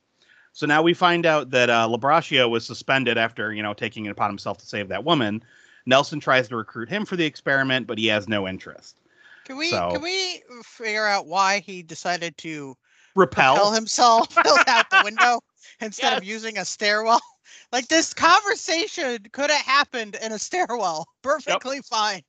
So 0.53 0.67
now 0.67 0.83
we 0.83 0.95
find 0.95 1.27
out 1.27 1.51
that 1.51 1.69
uh, 1.71 1.89
Labraccio 1.89 2.49
was 2.49 2.65
suspended 2.67 3.19
after 3.19 3.53
you 3.53 3.63
know 3.63 3.75
taking 3.75 4.05
it 4.05 4.11
upon 4.11 4.31
himself 4.31 4.59
to 4.59 4.67
save 4.67 4.89
that 4.89 5.05
woman. 5.05 5.43
Nelson 5.87 6.21
tries 6.21 6.49
to 6.49 6.57
recruit 6.57 6.89
him 6.89 7.05
for 7.05 7.17
the 7.17 7.25
experiment, 7.27 7.87
but 7.87 7.99
he 7.99 8.07
has 8.07 8.29
no 8.29 8.47
interest. 8.49 9.01
Can 9.45 9.57
we 9.57 9.71
So- 9.71 9.93
can 9.93 10.03
we 10.03 10.43
figure 10.65 11.07
out 11.07 11.27
why 11.27 11.61
he 11.61 11.83
decided 11.83 12.37
to 12.39 12.77
Repel. 13.15 13.55
propel 13.55 13.73
himself 13.73 14.37
out 14.69 14.91
the 14.91 15.01
window 15.05 15.41
instead 15.81 16.17
of 16.17 16.25
using 16.25 16.59
a 16.59 16.65
stairwell? 16.65 17.21
Like 17.73 17.89
this 17.89 18.15
conversation 18.15 19.19
could 19.33 19.51
have 19.51 19.61
happened 19.67 20.17
in 20.23 20.33
a 20.33 20.39
stairwell, 20.39 21.07
perfectly 21.23 21.81
fine. 21.83 22.23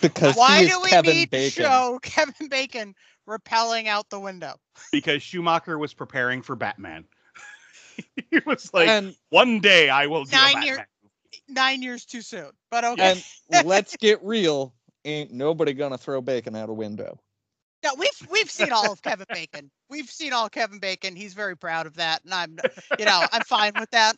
Because 0.00 0.36
Why 0.36 0.66
do 0.66 0.80
we 0.80 0.90
Kevin 0.90 1.14
need 1.14 1.30
Bacon. 1.30 1.64
to 1.64 1.68
show 1.68 1.98
Kevin 2.02 2.48
Bacon 2.48 2.94
repelling 3.26 3.88
out 3.88 4.08
the 4.10 4.20
window? 4.20 4.54
because 4.92 5.22
Schumacher 5.22 5.76
was 5.78 5.92
preparing 5.92 6.40
for 6.40 6.54
Batman. 6.54 7.04
he 8.30 8.38
was 8.46 8.72
like, 8.72 8.88
and 8.88 9.14
one 9.30 9.60
day 9.60 9.90
I 9.90 10.06
will 10.06 10.24
do 10.24 10.30
a 10.30 10.38
Nine 10.38 10.52
Batman. 10.54 10.66
year- 10.66 10.88
Nine 11.48 11.82
years 11.82 12.04
too 12.04 12.22
soon, 12.22 12.50
but 12.70 12.84
okay. 12.84 13.20
and 13.50 13.66
let's 13.66 13.96
get 13.96 14.22
real, 14.22 14.72
ain't 15.04 15.32
nobody 15.32 15.72
gonna 15.72 15.98
throw 15.98 16.20
bacon 16.20 16.56
out 16.56 16.68
a 16.68 16.72
window. 16.72 17.18
No, 17.82 17.94
we've 17.98 18.28
we've 18.30 18.50
seen 18.50 18.72
all 18.72 18.90
of 18.92 19.02
Kevin 19.02 19.26
Bacon. 19.28 19.70
We've 19.90 20.08
seen 20.10 20.32
all 20.32 20.48
Kevin 20.48 20.78
Bacon. 20.78 21.14
He's 21.16 21.34
very 21.34 21.56
proud 21.56 21.86
of 21.86 21.96
that, 21.96 22.24
and 22.24 22.32
I'm, 22.32 22.56
you 22.98 23.04
know, 23.04 23.26
I'm 23.32 23.42
fine 23.42 23.72
with 23.78 23.90
that. 23.90 24.16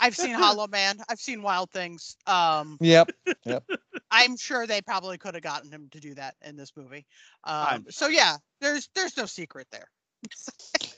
I've 0.00 0.14
seen 0.14 0.34
Hollow 0.34 0.66
Man. 0.68 0.98
I've 1.08 1.18
seen 1.18 1.42
Wild 1.42 1.70
Things. 1.70 2.16
Um, 2.26 2.76
Yep. 2.80 3.10
Yep. 3.44 3.64
I'm 4.10 4.36
sure 4.36 4.66
they 4.66 4.82
probably 4.82 5.18
could 5.18 5.34
have 5.34 5.42
gotten 5.42 5.72
him 5.72 5.88
to 5.92 6.00
do 6.00 6.14
that 6.14 6.34
in 6.42 6.56
this 6.56 6.72
movie. 6.76 7.06
Um, 7.44 7.86
so 7.88 8.08
yeah, 8.08 8.36
there's 8.60 8.88
there's 8.94 9.16
no 9.16 9.26
secret 9.26 9.66
there. 9.72 9.88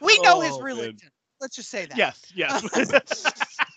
we 0.00 0.18
know 0.22 0.40
his 0.40 0.52
Oh, 0.52 0.58
man. 0.58 0.64
religion. 0.64 1.10
Let's 1.40 1.56
just 1.56 1.70
say 1.70 1.86
that. 1.86 1.96
Yes, 1.96 2.20
yes. 2.34 3.24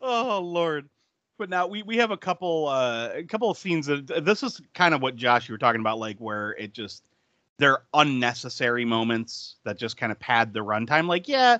oh 0.00 0.40
Lord. 0.40 0.88
But 1.38 1.50
now 1.50 1.68
we, 1.68 1.84
we 1.84 1.96
have 1.98 2.10
a 2.10 2.16
couple 2.16 2.66
uh, 2.66 3.10
a 3.14 3.22
couple 3.22 3.50
of 3.50 3.56
scenes 3.56 3.86
that 3.86 4.24
this 4.24 4.42
is 4.42 4.60
kind 4.74 4.92
of 4.92 5.02
what 5.02 5.14
Josh 5.14 5.48
you 5.48 5.54
were 5.54 5.58
talking 5.58 5.80
about, 5.80 5.98
like 5.98 6.18
where 6.18 6.52
it 6.52 6.72
just 6.72 7.04
they're 7.58 7.82
unnecessary 7.94 8.84
moments 8.84 9.56
that 9.64 9.78
just 9.78 9.96
kind 9.96 10.12
of 10.12 10.18
pad 10.18 10.52
the 10.52 10.60
runtime. 10.60 11.06
Like, 11.06 11.28
yeah, 11.28 11.58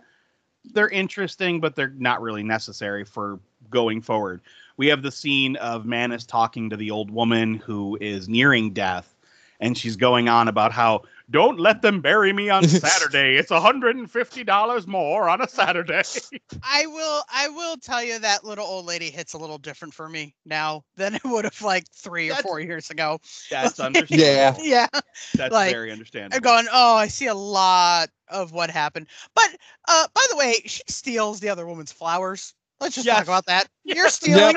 they're 0.72 0.88
interesting, 0.88 1.60
but 1.60 1.76
they're 1.76 1.94
not 1.96 2.22
really 2.22 2.42
necessary 2.42 3.04
for 3.04 3.40
going 3.70 4.00
forward. 4.00 4.40
We 4.76 4.86
have 4.88 5.02
the 5.02 5.10
scene 5.10 5.56
of 5.56 5.86
Mannus 5.86 6.24
talking 6.24 6.70
to 6.70 6.76
the 6.76 6.90
old 6.90 7.10
woman 7.10 7.56
who 7.56 7.98
is 8.00 8.28
nearing 8.28 8.72
death, 8.72 9.14
and 9.60 9.76
she's 9.76 9.96
going 9.96 10.28
on 10.28 10.48
about 10.48 10.72
how 10.72 11.02
don't 11.30 11.58
let 11.60 11.82
them 11.82 12.00
bury 12.00 12.32
me 12.32 12.48
on 12.48 12.62
Saturday. 12.68 13.36
It's 13.36 13.50
$150 13.50 14.86
more 14.86 15.28
on 15.28 15.40
a 15.40 15.48
Saturday. 15.48 16.02
I 16.62 16.86
will 16.86 17.22
I 17.32 17.48
will 17.48 17.76
tell 17.76 18.02
you 18.02 18.18
that 18.18 18.44
little 18.44 18.64
old 18.66 18.86
lady 18.86 19.10
hits 19.10 19.34
a 19.34 19.38
little 19.38 19.58
different 19.58 19.94
for 19.94 20.08
me 20.08 20.34
now 20.46 20.84
than 20.96 21.14
it 21.14 21.24
would 21.24 21.44
have 21.44 21.60
like 21.62 21.84
three 21.94 22.30
or 22.30 22.34
four 22.36 22.60
years 22.60 22.90
ago. 22.90 23.18
That's 23.50 23.78
understandable. 23.80 24.64
Yeah. 24.64 24.86
Yeah. 24.92 25.00
That's 25.34 25.52
like, 25.52 25.72
very 25.72 25.92
understandable. 25.92 26.36
I'm 26.36 26.42
going, 26.42 26.66
oh, 26.72 26.96
I 26.96 27.08
see 27.08 27.26
a 27.26 27.34
lot 27.34 28.08
of 28.28 28.52
what 28.52 28.70
happened. 28.70 29.08
But 29.34 29.48
uh 29.88 30.06
by 30.14 30.24
the 30.30 30.36
way, 30.36 30.54
she 30.64 30.82
steals 30.88 31.40
the 31.40 31.48
other 31.48 31.66
woman's 31.66 31.92
flowers. 31.92 32.54
Let's 32.80 32.94
just 32.94 33.06
Yes. 33.06 33.16
talk 33.16 33.24
about 33.24 33.46
that. 33.46 33.68
Yes. 33.84 33.96
You're 33.96 34.08
stealing 34.08 34.56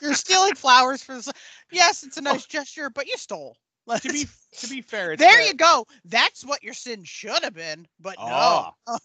you're 0.00 0.14
stealing 0.14 0.54
flowers 0.54 1.02
for 1.02 1.14
this. 1.14 1.30
Yes, 1.70 2.02
it's 2.02 2.16
a 2.16 2.22
nice 2.22 2.46
gesture, 2.46 2.90
but 2.90 3.06
you 3.06 3.16
stole. 3.16 3.56
Let's, 3.86 4.02
to 4.02 4.12
be 4.12 4.26
to 4.58 4.68
be 4.68 4.80
fair, 4.80 5.12
it's 5.12 5.20
there 5.20 5.38
that- 5.38 5.46
you 5.46 5.54
go. 5.54 5.86
That's 6.04 6.44
what 6.44 6.62
your 6.62 6.74
sin 6.74 7.04
should 7.04 7.42
have 7.42 7.54
been, 7.54 7.86
but 8.00 8.16
Ah. 8.18 8.72
no. 8.88 8.96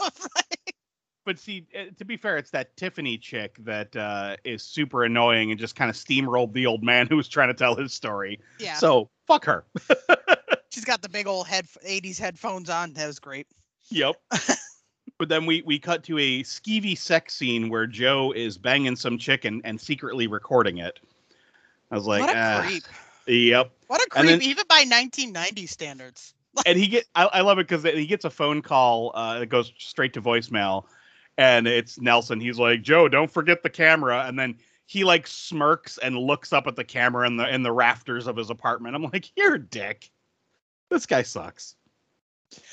But 1.26 1.38
see, 1.40 1.66
uh, 1.78 1.92
to 1.98 2.06
be 2.06 2.16
fair, 2.16 2.38
it's 2.38 2.52
that 2.52 2.78
Tiffany 2.78 3.18
chick 3.18 3.58
that 3.66 3.94
uh, 3.98 4.38
is 4.46 4.64
super 4.64 5.04
annoying 5.04 5.52
and 5.52 5.60
just 5.60 5.76
kind 5.76 5.90
of 5.90 5.96
steamrolled 5.98 6.54
the 6.54 6.66
old 6.66 6.84
man 6.84 7.06
who 7.10 7.18
was 7.18 7.28
trying 7.28 7.50
to 7.50 7.54
tell 7.54 7.76
his 7.76 7.94
story. 7.94 8.40
yeah. 8.60 8.76
So 8.76 9.10
fuck 9.28 9.44
her. 9.44 9.66
She's 10.72 10.86
got 10.86 11.02
the 11.02 11.10
big 11.10 11.28
old 11.28 11.46
head 11.48 11.66
80s 11.86 12.18
headphones 12.18 12.70
on. 12.70 12.94
That 12.94 13.08
was 13.08 13.20
great. 13.20 13.48
Yep. 13.90 14.16
but 15.20 15.28
then 15.28 15.46
we 15.46 15.64
we 15.66 15.80
cut 15.80 16.04
to 16.06 16.18
a 16.18 16.44
skeevy 16.44 16.98
sex 16.98 17.36
scene 17.36 17.70
where 17.70 17.88
Joe 17.88 18.32
is 18.34 18.58
banging 18.58 18.96
some 18.96 19.18
chick 19.18 19.44
and, 19.44 19.62
and 19.66 19.82
secretly 19.82 20.28
recording 20.28 20.78
it. 20.78 21.00
I 21.92 21.96
was 21.96 22.06
like, 22.06 22.22
what 22.22 22.36
a 22.36 22.40
ah, 22.40 22.62
creep. 22.66 22.84
Yep. 23.28 23.72
What 23.88 24.02
a 24.06 24.10
creep, 24.10 24.26
then- 24.26 24.42
even 24.42 24.66
by 24.70 24.86
1990 24.88 25.66
standards. 25.68 26.34
and 26.66 26.78
he 26.78 26.88
get 26.88 27.06
I, 27.14 27.26
I 27.26 27.42
love 27.42 27.60
it 27.60 27.68
because 27.68 27.84
he 27.84 28.08
gets 28.08 28.26
a 28.26 28.30
phone 28.32 28.62
call 28.64 29.12
uh, 29.14 29.40
that 29.40 29.46
goes 29.48 29.72
straight 29.78 30.14
to 30.14 30.22
voicemail, 30.22 30.86
and 31.38 31.68
it's 31.68 32.00
Nelson. 32.00 32.40
He's 32.40 32.58
like, 32.58 32.82
Joe, 32.82 33.08
don't 33.08 33.30
forget 33.30 33.62
the 33.62 33.70
camera, 33.70 34.24
and 34.26 34.40
then 34.40 34.56
he 34.88 35.04
like 35.04 35.28
smirks 35.28 36.00
and 36.00 36.18
looks 36.18 36.54
up 36.54 36.66
at 36.66 36.76
the 36.76 36.84
camera 36.84 37.28
in 37.28 37.38
the 37.38 37.54
in 37.54 37.62
the 37.62 37.72
rafters 37.72 38.26
of 38.26 38.36
his 38.38 38.50
apartment. 38.50 38.96
I'm 38.96 39.04
like, 39.04 39.30
you're 39.36 39.56
a 39.56 39.60
dick. 39.62 40.10
This 40.90 41.06
guy 41.06 41.22
sucks. 41.22 41.76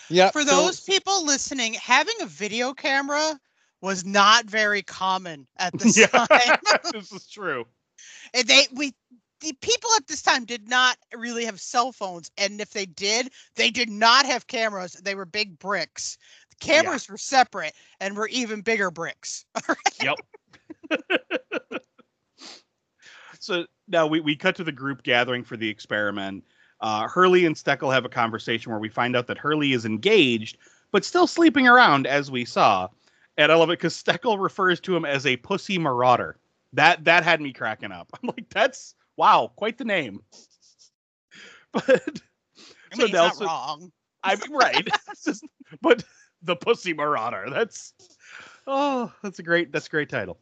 Yeah. 0.09 0.31
For 0.31 0.43
so- 0.43 0.47
those 0.47 0.81
people 0.81 1.27
listening, 1.27 1.75
having 1.75 2.15
a 2.23 2.27
video 2.27 2.73
camera 2.73 3.39
was 3.83 4.03
not 4.05 4.47
very 4.47 4.81
common 4.83 5.47
at 5.59 5.77
this 5.79 5.99
Yeah. 5.99 6.07
time. 6.07 6.59
this 6.93 7.13
is 7.13 7.27
true. 7.29 7.67
And 8.33 8.47
they 8.49 8.63
we 8.73 8.95
the 9.45 9.53
people 9.61 9.91
at 9.97 10.07
this 10.07 10.23
time 10.23 10.47
did 10.47 10.69
not 10.69 10.97
really 11.15 11.45
have 11.45 11.61
cell 11.61 11.93
phones, 11.93 12.31
and 12.39 12.61
if 12.61 12.71
they 12.71 12.87
did, 12.87 13.31
they 13.57 13.71
did 13.71 13.91
not 13.91 14.25
have 14.25 14.47
cameras. 14.47 14.95
They 14.95 15.15
were 15.15 15.27
big 15.27 15.59
bricks. 15.59 16.17
The 16.51 16.57
Yeah. 16.71 16.83
cameras 16.83 17.09
were 17.09 17.19
separate 17.19 17.75
and 18.01 18.17
were 18.17 18.29
even 18.29 18.63
bigger 18.63 18.91
bricks. 18.91 19.45
Yep. 20.03 20.19
so 23.39 23.67
now 23.89 24.07
we, 24.07 24.21
we 24.21 24.35
cut 24.35 24.57
to 24.57 24.65
the 24.65 24.73
group 24.73 25.03
gathering 25.03 25.45
for 25.45 25.57
the 25.57 25.69
experiment. 25.69 26.45
Uh, 26.81 27.07
Hurley 27.09 27.45
and 27.47 27.55
Steckle 27.55 27.93
have 27.93 28.05
a 28.05 28.11
conversation 28.11 28.73
where 28.73 28.81
we 28.81 28.89
find 28.89 29.15
out 29.17 29.27
that 29.29 29.39
Hurley 29.39 29.73
is 29.73 29.85
engaged, 29.85 30.57
but 30.91 31.05
still 31.05 31.27
sleeping 31.27 31.69
around, 31.69 32.07
as 32.07 32.31
we 32.31 32.45
saw. 32.45 32.89
And 33.37 33.53
I 33.53 33.57
love 33.57 33.71
it 33.71 33.79
because 33.79 34.03
Steckle 34.03 34.41
refers 34.41 34.81
to 34.81 34.97
him 34.97 35.05
as 35.05 35.27
a 35.27 35.37
pussy 35.39 35.79
marauder. 35.79 36.39
That 36.73 37.05
that 37.05 37.25
had 37.25 37.41
me 37.41 37.53
cracking 37.53 37.93
up. 37.93 38.09
I'm 38.23 38.29
like, 38.29 38.49
that's 38.51 38.95
wow, 39.17 39.51
quite 39.57 39.79
the 39.79 39.85
name. 39.85 40.21
But 41.73 41.85
I 41.91 42.97
So 42.97 42.99
mean, 42.99 43.07
he's 43.09 43.13
Nelson- 43.13 43.47
not 43.47 43.53
wrong. 43.53 43.93
I 44.23 44.37
mean, 44.37 44.53
right. 44.53 44.89
Just- 45.25 45.45
but 45.83 46.05
the 46.43 46.55
Pussy 46.55 46.93
Marauder. 46.95 47.49
That's 47.51 47.95
oh, 48.69 49.13
that's 49.23 49.41
a 49.41 49.43
great 49.43 49.73
that's 49.73 49.87
a 49.89 49.91
great 49.91 50.09
title. 50.09 50.39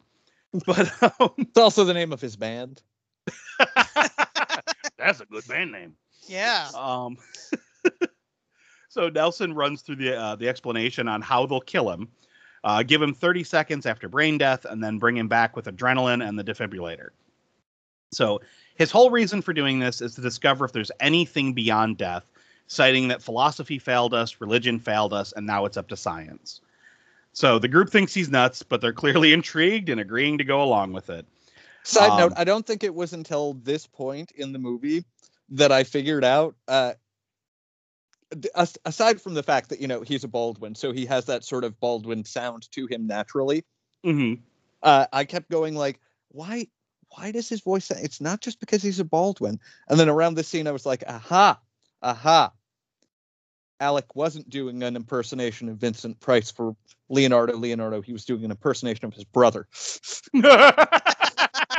But 0.67 0.93
um, 1.21 1.31
It's 1.39 1.57
also 1.59 1.85
the 1.85 1.95
name 1.95 2.13
of 2.13 2.21
his 2.21 2.37
band. 2.37 2.83
that's 4.99 5.21
a 5.21 5.25
good 5.31 5.47
band 5.49 5.73
name. 5.73 5.95
Yeah. 6.27 6.69
Um, 6.77 7.17
so 8.89 9.09
Nelson 9.09 9.55
runs 9.55 9.81
through 9.83 9.97
the 9.97 10.15
uh, 10.17 10.37
the 10.37 10.49
explanation 10.49 11.09
on 11.09 11.23
how 11.23 11.47
they'll 11.47 11.61
kill 11.61 11.91
him. 11.91 12.09
Uh, 12.65 12.83
give 12.83 13.03
him 13.03 13.13
30 13.15 13.43
seconds 13.43 13.87
after 13.87 14.09
brain 14.09 14.39
death, 14.39 14.65
and 14.67 14.85
then 14.85 14.99
bring 14.99 15.17
him 15.17 15.27
back 15.29 15.57
with 15.57 15.65
adrenaline 15.65 16.27
and 16.27 16.39
the 16.39 16.45
defibrillator. 16.45 17.09
So 18.13 18.41
his 18.77 18.91
whole 18.91 19.11
reason 19.11 19.43
for 19.43 19.53
doing 19.53 19.79
this 19.79 20.01
is 20.01 20.15
to 20.15 20.21
discover 20.21 20.65
if 20.65 20.73
there's 20.73 20.91
anything 21.01 21.53
beyond 21.53 21.99
death, 21.99 22.25
citing 22.67 23.09
that 23.09 23.23
philosophy 23.23 23.79
failed 23.79 24.15
us, 24.15 24.41
religion 24.41 24.79
failed 24.79 25.13
us, 25.13 25.33
and 25.33 25.47
now 25.47 25.65
it's 25.65 25.77
up 25.77 25.89
to 25.89 25.97
science. 25.97 26.61
So 27.33 27.59
the 27.59 27.69
group 27.69 27.91
thinks 27.91 28.13
he's 28.15 28.31
nuts, 28.31 28.63
but 28.63 28.81
they're 28.81 28.93
clearly 28.93 29.33
intrigued 29.33 29.89
and 29.89 30.01
agreeing 30.01 30.39
to 30.39 30.45
go 30.45 30.63
along 30.63 30.93
with 30.93 31.11
it. 31.11 31.27
Side 31.85 32.17
note, 32.17 32.33
Um, 32.33 32.35
I 32.37 32.45
don't 32.45 32.67
think 32.67 32.85
it 32.85 32.95
was 32.95 33.13
until 33.13 33.55
this 33.55 33.87
point 33.87 34.33
in 34.33 34.53
the 34.53 34.59
movie 34.59 35.05
that 35.51 35.73
I 35.73 35.85
figured 35.85 36.25
out 36.25 36.55
uh 36.69 36.95
aside 38.55 39.21
from 39.21 39.35
the 39.35 39.43
fact 39.43 39.69
that 39.69 39.81
you 39.81 39.87
know 39.87 40.01
he's 40.01 40.25
a 40.25 40.29
Baldwin, 40.29 40.75
so 40.75 40.93
he 40.93 41.07
has 41.07 41.27
that 41.27 41.45
sort 41.45 41.65
of 41.65 41.79
Baldwin 41.81 42.25
sound 42.25 42.71
to 42.73 42.87
him 42.87 43.07
naturally. 43.07 43.65
hmm 44.05 44.35
Uh, 44.83 45.07
I 45.13 45.25
kept 45.25 45.51
going 45.51 45.75
like, 45.75 46.01
why? 46.29 46.69
Why 47.17 47.33
does 47.33 47.49
his 47.49 47.61
voice? 47.61 47.87
Sound? 47.87 48.01
It's 48.03 48.21
not 48.21 48.41
just 48.41 48.61
because 48.61 48.83
he's 48.83 49.01
a 49.01 49.05
Baldwin. 49.05 49.61
And 49.89 49.99
then 49.99 50.09
around 50.09 50.35
this 50.35 50.49
scene, 50.49 50.67
I 50.67 50.73
was 50.73 50.87
like, 50.87 51.05
aha, 51.07 51.61
aha. 52.03 52.53
Alec 53.81 54.15
wasn't 54.15 54.49
doing 54.49 54.83
an 54.83 54.95
impersonation 54.95 55.69
of 55.69 55.79
Vincent 55.79 56.21
Price 56.21 56.51
for 56.51 56.77
Leonardo. 57.09 57.57
Leonardo, 57.57 58.01
he 58.01 58.13
was 58.13 58.25
doing 58.25 58.45
an 58.45 58.53
impersonation 58.53 59.07
of 59.07 59.15
his 59.15 59.25
brother. 59.25 59.67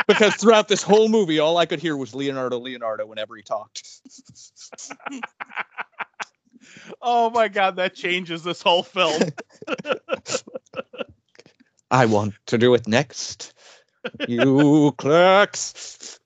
Because 0.08 0.36
throughout 0.36 0.68
this 0.68 0.84
whole 0.84 1.10
movie, 1.10 1.40
all 1.40 1.58
I 1.58 1.66
could 1.66 1.80
hear 1.80 1.96
was 1.96 2.14
Leonardo, 2.14 2.60
Leonardo 2.60 3.06
whenever 3.06 3.36
he 3.36 3.42
talked. 3.42 4.02
oh 7.02 7.30
my 7.30 7.48
god, 7.48 7.78
that 7.78 7.96
changes 7.96 8.44
this 8.44 8.62
whole 8.62 8.84
film. 8.84 9.22
I 11.92 12.06
want 12.06 12.34
to 12.48 12.58
do 12.58 12.74
it 12.74 12.88
next. 12.88 13.54
You 14.28 14.94
clerks. 14.98 16.20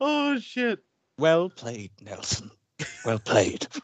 oh 0.00 0.38
shit. 0.38 0.80
Well 1.18 1.50
played, 1.50 1.90
Nelson. 2.00 2.50
Well 3.04 3.18
played. 3.18 3.66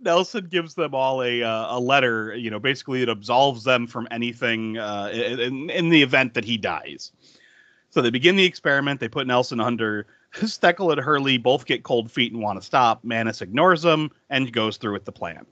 Nelson 0.00 0.46
gives 0.50 0.74
them 0.74 0.94
all 0.94 1.22
a 1.22 1.42
uh, 1.42 1.76
a 1.76 1.80
letter, 1.80 2.34
you 2.34 2.50
know, 2.50 2.60
basically 2.60 3.02
it 3.02 3.08
absolves 3.08 3.64
them 3.64 3.86
from 3.86 4.06
anything 4.10 4.78
uh, 4.78 5.10
in, 5.12 5.70
in 5.70 5.88
the 5.88 6.02
event 6.02 6.34
that 6.34 6.44
he 6.44 6.56
dies. 6.56 7.12
So 7.90 8.02
they 8.02 8.10
begin 8.10 8.36
the 8.36 8.44
experiment. 8.44 9.00
They 9.00 9.08
put 9.08 9.26
Nelson 9.26 9.60
under. 9.60 10.06
Steckle 10.34 10.90
and 10.90 11.00
Hurley 11.00 11.38
both 11.38 11.64
get 11.64 11.84
cold 11.84 12.10
feet 12.10 12.32
and 12.32 12.42
want 12.42 12.60
to 12.60 12.66
stop. 12.66 13.04
Mannus 13.04 13.40
ignores 13.40 13.82
them 13.82 14.10
and 14.30 14.52
goes 14.52 14.76
through 14.76 14.92
with 14.92 15.04
the 15.04 15.12
plan. 15.12 15.46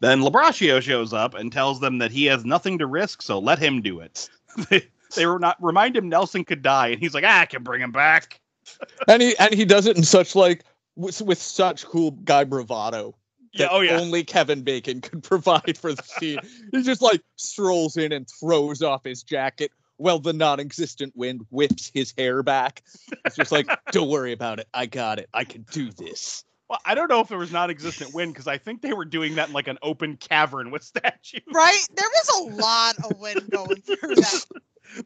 Then 0.00 0.20
Labraccio 0.20 0.80
shows 0.80 1.12
up 1.12 1.34
and 1.34 1.50
tells 1.50 1.80
them 1.80 1.98
that 1.98 2.10
he 2.10 2.26
has 2.26 2.44
nothing 2.44 2.78
to 2.78 2.86
risk, 2.86 3.22
so 3.22 3.38
let 3.38 3.58
him 3.58 3.80
do 3.82 4.00
it. 4.00 4.28
they 4.70 4.86
they 5.14 5.26
were 5.26 5.38
not 5.38 5.56
remind 5.62 5.96
him 5.96 6.08
Nelson 6.08 6.44
could 6.44 6.62
die, 6.62 6.88
and 6.88 7.00
he's 7.00 7.14
like, 7.14 7.24
ah, 7.26 7.40
I 7.40 7.46
can 7.46 7.62
bring 7.62 7.80
him 7.80 7.92
back. 7.92 8.40
and 9.08 9.22
he 9.22 9.36
and 9.38 9.54
he 9.54 9.64
does 9.64 9.86
it 9.86 9.96
in 9.96 10.02
such 10.02 10.34
like 10.34 10.64
with, 10.96 11.20
with 11.22 11.40
such 11.40 11.84
cool 11.84 12.10
guy 12.10 12.42
bravado 12.44 13.14
Yeah, 13.52 13.66
that 13.66 13.72
oh 13.72 13.80
yeah. 13.80 13.98
only 13.98 14.24
Kevin 14.24 14.62
Bacon 14.62 15.00
could 15.00 15.22
provide 15.22 15.78
for 15.78 15.92
the 15.94 16.02
scene. 16.02 16.38
he 16.72 16.82
just 16.82 17.00
like 17.02 17.22
strolls 17.36 17.96
in 17.96 18.12
and 18.12 18.26
throws 18.40 18.82
off 18.82 19.04
his 19.04 19.22
jacket, 19.22 19.70
well, 19.98 20.18
the 20.18 20.32
non-existent 20.32 21.12
wind 21.16 21.42
whips 21.50 21.90
his 21.94 22.12
hair 22.18 22.42
back. 22.42 22.82
It's 23.24 23.36
just 23.36 23.52
like, 23.52 23.68
don't 23.92 24.08
worry 24.10 24.32
about 24.32 24.58
it. 24.58 24.68
I 24.74 24.86
got 24.86 25.18
it. 25.18 25.28
I 25.32 25.44
can 25.44 25.64
do 25.70 25.90
this. 25.92 26.44
Well, 26.68 26.80
I 26.84 26.94
don't 26.94 27.08
know 27.08 27.20
if 27.20 27.28
there 27.28 27.38
was 27.38 27.52
non-existent 27.52 28.12
wind 28.12 28.32
because 28.32 28.48
I 28.48 28.58
think 28.58 28.82
they 28.82 28.92
were 28.92 29.04
doing 29.04 29.36
that 29.36 29.48
in 29.48 29.54
like 29.54 29.68
an 29.68 29.78
open 29.82 30.16
cavern 30.16 30.70
with 30.70 30.82
statues. 30.84 31.42
Right? 31.52 31.86
There 31.94 32.08
was 32.08 32.28
a 32.52 32.56
lot 32.62 32.96
of 33.04 33.18
wind 33.20 33.48
going 33.50 33.80
through 33.82 33.96
that. 34.16 34.44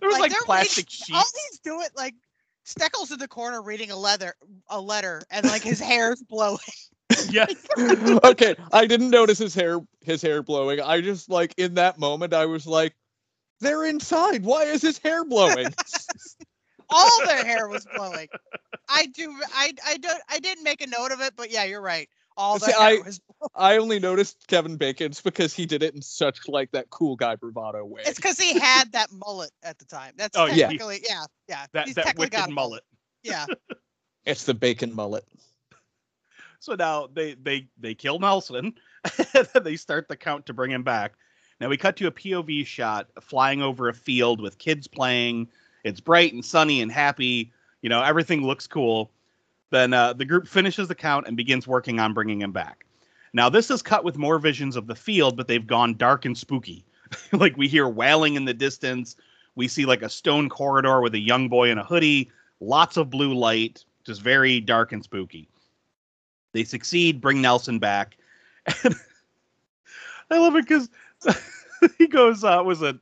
There 0.00 0.08
was 0.08 0.18
like, 0.18 0.30
they're 0.30 0.40
plastic 0.42 0.86
reading- 0.90 1.16
All 1.16 1.24
these 1.24 1.58
do 1.60 1.80
it 1.82 1.90
like 1.96 2.14
Steckle's 2.64 3.10
in 3.10 3.18
the 3.18 3.28
corner 3.28 3.62
reading 3.62 3.90
a 3.90 3.96
leather 3.96 4.34
a 4.68 4.80
letter 4.80 5.22
and 5.30 5.44
like 5.46 5.62
his 5.62 5.80
hair's 5.80 6.22
blowing. 6.22 6.58
Yes. 7.28 7.52
okay, 8.24 8.54
I 8.72 8.86
didn't 8.86 9.10
notice 9.10 9.36
his 9.38 9.52
hair 9.52 9.80
his 10.00 10.22
hair 10.22 10.44
blowing. 10.44 10.80
I 10.80 11.00
just 11.00 11.28
like 11.28 11.52
in 11.58 11.74
that 11.74 11.98
moment 11.98 12.32
I 12.32 12.46
was 12.46 12.68
like, 12.68 12.94
they're 13.60 13.84
inside. 13.84 14.44
Why 14.44 14.62
is 14.62 14.80
his 14.80 14.98
hair 14.98 15.24
blowing? 15.24 15.66
All 16.90 17.26
their 17.26 17.44
hair 17.44 17.68
was 17.68 17.86
blowing. 17.94 18.28
I 18.88 19.06
do 19.06 19.32
I 19.54 19.72
I 19.86 19.96
don't 19.98 20.20
I 20.28 20.38
didn't 20.38 20.64
make 20.64 20.82
a 20.82 20.86
note 20.86 21.12
of 21.12 21.20
it, 21.20 21.34
but 21.36 21.50
yeah, 21.50 21.64
you're 21.64 21.80
right. 21.80 22.08
All 22.36 22.58
See, 22.58 22.72
hair 22.72 22.80
I- 22.80 23.00
was 23.04 23.20
I 23.54 23.76
only 23.78 23.98
noticed 23.98 24.46
Kevin 24.48 24.76
Bacon's 24.76 25.20
because 25.20 25.54
he 25.54 25.66
did 25.66 25.82
it 25.82 25.94
in 25.94 26.02
such 26.02 26.48
like 26.48 26.70
that 26.72 26.90
cool 26.90 27.16
guy 27.16 27.36
bravado 27.36 27.84
way. 27.84 28.02
It's 28.04 28.16
because 28.18 28.38
he 28.38 28.58
had 28.58 28.92
that 28.92 29.10
mullet 29.12 29.50
at 29.62 29.78
the 29.78 29.84
time. 29.84 30.14
That's 30.16 30.36
Oh, 30.36 30.46
yeah. 30.46 30.68
technically 30.68 31.00
yeah, 31.08 31.24
yeah. 31.48 31.66
That 31.72 31.86
He's 31.86 31.94
that 31.96 32.06
technically 32.06 32.26
wicked 32.26 32.38
got 32.38 32.50
mullet. 32.50 32.82
Yeah. 33.22 33.46
It's 34.26 34.44
the 34.44 34.52
bacon 34.52 34.94
mullet. 34.94 35.24
So 36.58 36.74
now 36.74 37.06
they 37.12 37.34
they 37.34 37.68
they 37.78 37.94
kill 37.94 38.18
Nelson. 38.18 38.74
they 39.62 39.76
start 39.76 40.08
the 40.08 40.16
count 40.16 40.44
to 40.46 40.52
bring 40.52 40.70
him 40.70 40.82
back. 40.82 41.14
Now 41.58 41.68
we 41.68 41.78
cut 41.78 41.96
to 41.96 42.06
a 42.06 42.12
POV 42.12 42.66
shot 42.66 43.08
flying 43.22 43.62
over 43.62 43.88
a 43.88 43.94
field 43.94 44.40
with 44.42 44.58
kids 44.58 44.86
playing. 44.86 45.48
It's 45.84 46.00
bright 46.00 46.32
and 46.32 46.44
sunny 46.44 46.80
and 46.80 46.90
happy. 46.90 47.52
You 47.82 47.88
know 47.88 48.02
everything 48.02 48.42
looks 48.42 48.66
cool. 48.66 49.10
Then 49.70 49.92
uh, 49.92 50.12
the 50.12 50.24
group 50.24 50.48
finishes 50.48 50.88
the 50.88 50.94
count 50.94 51.26
and 51.26 51.36
begins 51.36 51.66
working 51.66 52.00
on 52.00 52.12
bringing 52.12 52.42
him 52.42 52.52
back. 52.52 52.84
Now 53.32 53.48
this 53.48 53.70
is 53.70 53.82
cut 53.82 54.04
with 54.04 54.18
more 54.18 54.38
visions 54.38 54.76
of 54.76 54.86
the 54.86 54.94
field, 54.94 55.36
but 55.36 55.46
they've 55.46 55.66
gone 55.66 55.96
dark 55.96 56.24
and 56.24 56.36
spooky. 56.36 56.84
like 57.32 57.56
we 57.56 57.68
hear 57.68 57.88
wailing 57.88 58.34
in 58.34 58.44
the 58.44 58.54
distance. 58.54 59.16
We 59.54 59.68
see 59.68 59.84
like 59.84 60.02
a 60.02 60.08
stone 60.08 60.48
corridor 60.48 61.00
with 61.00 61.14
a 61.14 61.18
young 61.18 61.48
boy 61.48 61.70
in 61.70 61.78
a 61.78 61.84
hoodie. 61.84 62.30
Lots 62.60 62.96
of 62.96 63.10
blue 63.10 63.34
light, 63.34 63.84
just 64.04 64.20
very 64.20 64.60
dark 64.60 64.92
and 64.92 65.02
spooky. 65.02 65.48
They 66.52 66.64
succeed, 66.64 67.20
bring 67.20 67.40
Nelson 67.40 67.78
back. 67.78 68.16
And 68.84 68.94
I 70.30 70.38
love 70.38 70.56
it 70.56 70.66
because 70.66 70.90
he 71.98 72.06
goes, 72.06 72.44
uh, 72.44 72.62
was 72.64 72.82
it 72.82 72.96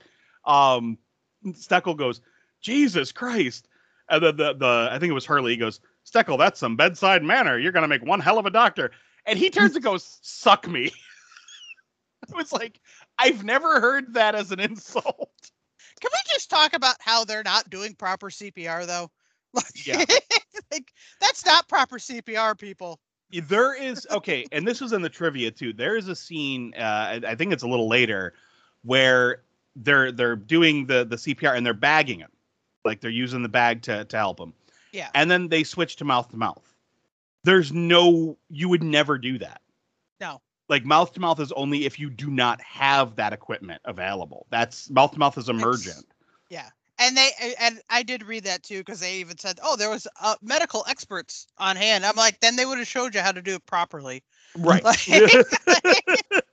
um 0.45 0.99
Steckle 1.47 1.97
goes, 1.97 2.20
Jesus 2.61 3.12
Christ. 3.12 3.68
And 4.11 4.22
then 4.22 4.36
the, 4.36 4.54
the 4.54 4.88
I 4.90 4.98
think 4.98 5.11
it 5.11 5.14
was 5.14 5.26
Hurley, 5.26 5.52
he 5.52 5.56
goes, 5.59 5.80
Steckle, 6.11 6.38
that's 6.38 6.59
some 6.61 6.76
bedside 6.76 7.22
manner. 7.22 7.59
You're 7.59 7.72
gonna 7.72 7.88
make 7.88 8.02
one 8.04 8.20
hell 8.20 8.38
of 8.38 8.46
a 8.46 8.50
doctor. 8.50 8.90
And 9.26 9.38
he 9.38 9.50
turns 9.50 9.74
and 9.74 9.84
goes, 9.84 10.18
suck 10.22 10.66
me. 10.66 10.86
it 12.28 12.34
was 12.34 12.52
like, 12.52 12.80
I've 13.18 13.44
never 13.44 13.80
heard 13.80 14.14
that 14.14 14.34
as 14.34 14.50
an 14.52 14.61
insult. 14.61 15.30
Can 16.00 16.11
we 16.12 16.18
just 16.32 16.48
talk 16.48 16.74
about 16.74 16.96
how 17.00 17.24
they're 17.24 17.42
not 17.42 17.68
doing 17.70 17.94
proper 17.94 18.30
CPR 18.30 18.86
though? 18.86 19.11
Like, 19.54 19.86
Yeah. 19.86 20.04
like 20.70 20.92
that's 21.22 21.44
not 21.46 21.68
proper 21.68 21.96
CPR, 21.98 22.59
people. 22.59 23.00
there 23.30 23.74
is 23.74 24.06
okay 24.11 24.44
and 24.52 24.66
this 24.68 24.78
was 24.80 24.92
in 24.92 25.00
the 25.02 25.09
trivia 25.09 25.50
too 25.50 25.72
there 25.72 25.96
is 25.96 26.09
a 26.09 26.14
scene 26.16 26.72
uh 26.78 26.80
I- 26.82 27.20
i 27.28 27.34
think 27.34 27.52
it's 27.52 27.62
a 27.62 27.68
little 27.68 27.88
later 27.88 28.34
where 28.84 29.42
they're 29.76 30.12
they're 30.12 30.36
doing 30.36 30.86
the 30.86 31.04
the 31.04 31.16
cpr 31.16 31.54
and 31.56 31.64
they're 31.64 31.74
bagging 31.74 32.18
him 32.20 32.30
like 32.85 33.01
they're 33.01 33.11
using 33.11 33.43
the 33.43 33.49
bag 33.49 33.83
to 33.83 34.05
to 34.07 34.16
help 34.16 34.39
him 34.41 34.53
Yeah. 34.93 35.11
and 35.14 35.31
then 35.31 35.49
they 35.49 35.64
switch 35.64 35.97
to 35.97 36.05
mouth 36.05 36.29
to 36.31 36.37
mouth 36.37 36.74
there's 37.45 37.72
no 37.72 38.37
you 38.51 38.68
would 38.68 38.83
never 38.83 39.18
do 39.18 39.39
that 39.39 39.61
No. 40.20 40.41
like 40.68 40.85
mouth 40.85 41.12
to 41.14 41.20
mouth 41.20 41.41
is 41.41 41.53
only 41.53 41.85
if 41.87 41.99
you 41.99 42.11
do 42.11 42.31
not 42.31 42.61
have 42.61 43.16
that 43.16 43.33
equipment 43.33 43.81
available 43.85 44.47
that's 44.51 44.89
mouth 44.91 45.12
to 45.12 45.18
mouth 45.18 45.37
is 45.39 45.49
emergent 45.49 46.07
Yeah. 46.51 46.68
And 47.01 47.16
they 47.16 47.31
and 47.61 47.81
I 47.91 48.03
did 48.03 48.24
read 48.24 48.43
that 48.43 48.64
too 48.64 48.79
because 48.79 48.99
they 48.99 49.18
even 49.18 49.39
said, 49.39 49.61
"Oh, 49.62 49.76
there 49.76 49.89
was 49.89 50.09
uh, 50.20 50.35
medical 50.43 50.85
experts 50.89 51.47
on 51.57 51.76
hand." 51.76 52.05
I'm 52.05 52.16
like, 52.16 52.41
then 52.41 52.57
they 52.57 52.66
would 52.66 52.79
have 52.79 52.89
showed 52.89 53.14
you 53.14 53.20
how 53.20 53.31
to 53.31 53.41
do 53.41 53.55
it 53.55 53.64
properly. 53.66 54.24
right 54.57 54.83
Like, 54.85 54.99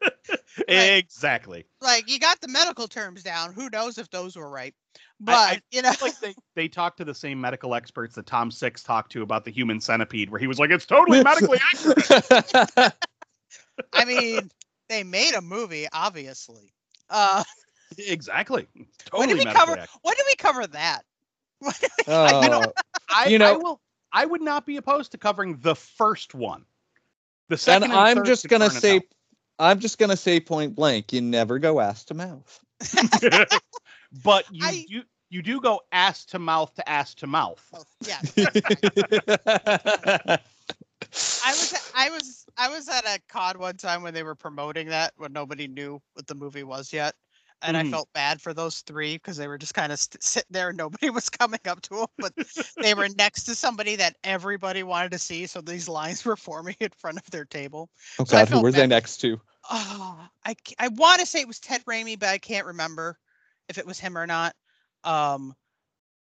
exactly 0.68 1.66
like 1.82 2.10
you 2.10 2.20
got 2.20 2.40
the 2.42 2.48
medical 2.48 2.88
terms 2.88 3.24
down. 3.24 3.54
Who 3.54 3.70
knows 3.70 3.98
if 3.98 4.10
those 4.10 4.36
were 4.36 4.50
right? 4.50 4.74
But 5.20 5.34
I- 5.36 5.62
you 5.72 5.82
know, 5.82 5.92
like 6.02 6.20
they, 6.20 6.34
they 6.56 6.68
talked 6.68 6.98
to 6.98 7.06
the 7.06 7.14
same 7.14 7.40
medical 7.40 7.74
experts 7.76 8.16
that 8.16 8.26
Tom 8.26 8.52
Six 8.52 8.84
talked 8.84 9.12
to 9.14 9.22
about 9.22 9.46
the 9.46 9.52
human 9.52 9.80
centipede, 9.82 10.30
where 10.30 10.40
he 10.40 10.48
was 10.48 10.60
like, 10.60 10.70
"It's 10.72 10.86
totally 10.86 11.24
medically 11.24 11.60
accurate." 11.74 12.94
I 13.94 14.06
mean, 14.06 14.50
they 14.90 15.04
made 15.04 15.34
a 15.36 15.42
movie, 15.42 15.88
obviously. 15.92 16.72
Uh, 17.10 17.44
exactly. 17.98 18.68
Totally 19.06 19.20
when 19.28 19.38
did 19.38 19.48
we 19.48 19.54
cover? 19.54 19.72
accurate. 19.74 19.90
When 20.02 20.16
did 20.16 20.26
we 20.28 20.36
cover 20.36 20.68
that? 20.68 21.04
Oh, 22.08 22.64
I, 23.10 23.28
you 23.28 23.40
know- 23.40 23.54
I 23.54 23.58
will. 23.58 23.82
I 24.12 24.26
would 24.26 24.42
not 24.42 24.66
be 24.66 24.78
opposed 24.78 25.12
to 25.12 25.18
covering 25.18 25.58
the 25.60 25.76
first 25.76 26.34
one. 26.34 26.64
The 27.50 27.58
second. 27.58 27.84
and 27.92 27.94
I'm 27.94 28.24
just 28.24 28.48
gonna 28.48 28.70
say, 28.70 28.96
out. 28.98 29.02
I'm 29.60 29.80
just 29.80 29.98
gonna 29.98 30.18
say 30.18 30.40
point 30.40 30.76
blank, 30.76 31.14
you 31.14 31.22
never 31.22 31.60
go 31.60 31.80
ass 31.80 32.04
to 32.06 32.14
mouth. 32.14 32.60
but 34.24 34.46
you 34.52 34.66
I- 34.66 34.86
do 34.88 35.04
you 35.30 35.42
do 35.42 35.60
go 35.60 35.82
ass 35.92 36.26
to 36.26 36.40
mouth 36.40 36.74
to 36.76 36.90
ass 36.90 37.14
to 37.16 37.28
mouth. 37.28 37.64
Oh, 37.74 37.84
yeah. 38.08 38.20
I 41.44 41.52
was 41.52 41.92
I 41.96 42.10
was 42.10 42.46
I 42.58 42.70
was 42.70 42.88
at 42.88 43.06
a 43.06 43.20
con 43.28 43.60
one 43.60 43.78
time 43.78 44.02
when 44.02 44.14
they 44.14 44.24
were 44.24 44.36
promoting 44.36 44.88
that 44.90 45.14
when 45.18 45.34
nobody 45.34 45.68
knew 45.68 46.02
what 46.14 46.28
the 46.28 46.36
movie 46.36 46.64
was 46.64 46.94
yet, 46.94 47.16
and 47.62 47.76
Mhm. 47.76 47.78
I 47.78 47.84
felt 47.84 48.12
bad 48.14 48.42
for 48.42 48.54
those 48.54 48.82
three 48.82 49.16
because 49.16 49.38
they 49.38 49.48
were 49.48 49.58
just 49.58 49.74
kind 49.74 49.92
of 49.92 50.00
st- 50.00 50.24
sitting 50.24 50.52
there 50.52 50.70
and 50.70 50.78
nobody 50.78 51.10
was 51.10 51.30
coming 51.30 51.60
up 51.68 51.82
to 51.84 51.96
them, 51.96 52.08
but 52.20 52.34
they 52.82 52.94
were 52.94 53.10
next 53.18 53.44
to 53.46 53.56
somebody 53.56 53.96
that 53.98 54.16
everybody 54.24 54.84
wanted 54.84 55.12
to 55.12 55.20
see, 55.20 55.46
so 55.48 55.62
these 55.62 55.88
lines 55.90 56.26
were 56.26 56.36
forming 56.38 56.76
in 56.80 56.90
front 56.90 57.18
of 57.18 57.30
their 57.32 57.46
table. 57.46 57.90
oh 58.20 58.26
So 58.26 58.46
God, 58.46 58.50
who 58.50 58.60
were 58.60 58.72
they 58.72 58.88
next 58.88 59.18
to? 59.18 59.42
Oh, 59.70 60.28
I 60.46 60.56
I 60.80 60.88
want 60.90 61.20
to 61.22 61.26
say 61.26 61.42
it 61.42 61.48
was 61.48 61.60
Ted 61.60 61.84
Raimi, 61.86 62.20
but 62.20 62.30
I 62.30 62.38
can't 62.38 62.68
remember 62.68 63.18
if 63.70 63.78
it 63.78 63.86
was 63.86 64.00
him 64.00 64.18
or 64.18 64.26
not. 64.28 64.56
Um, 65.04 65.56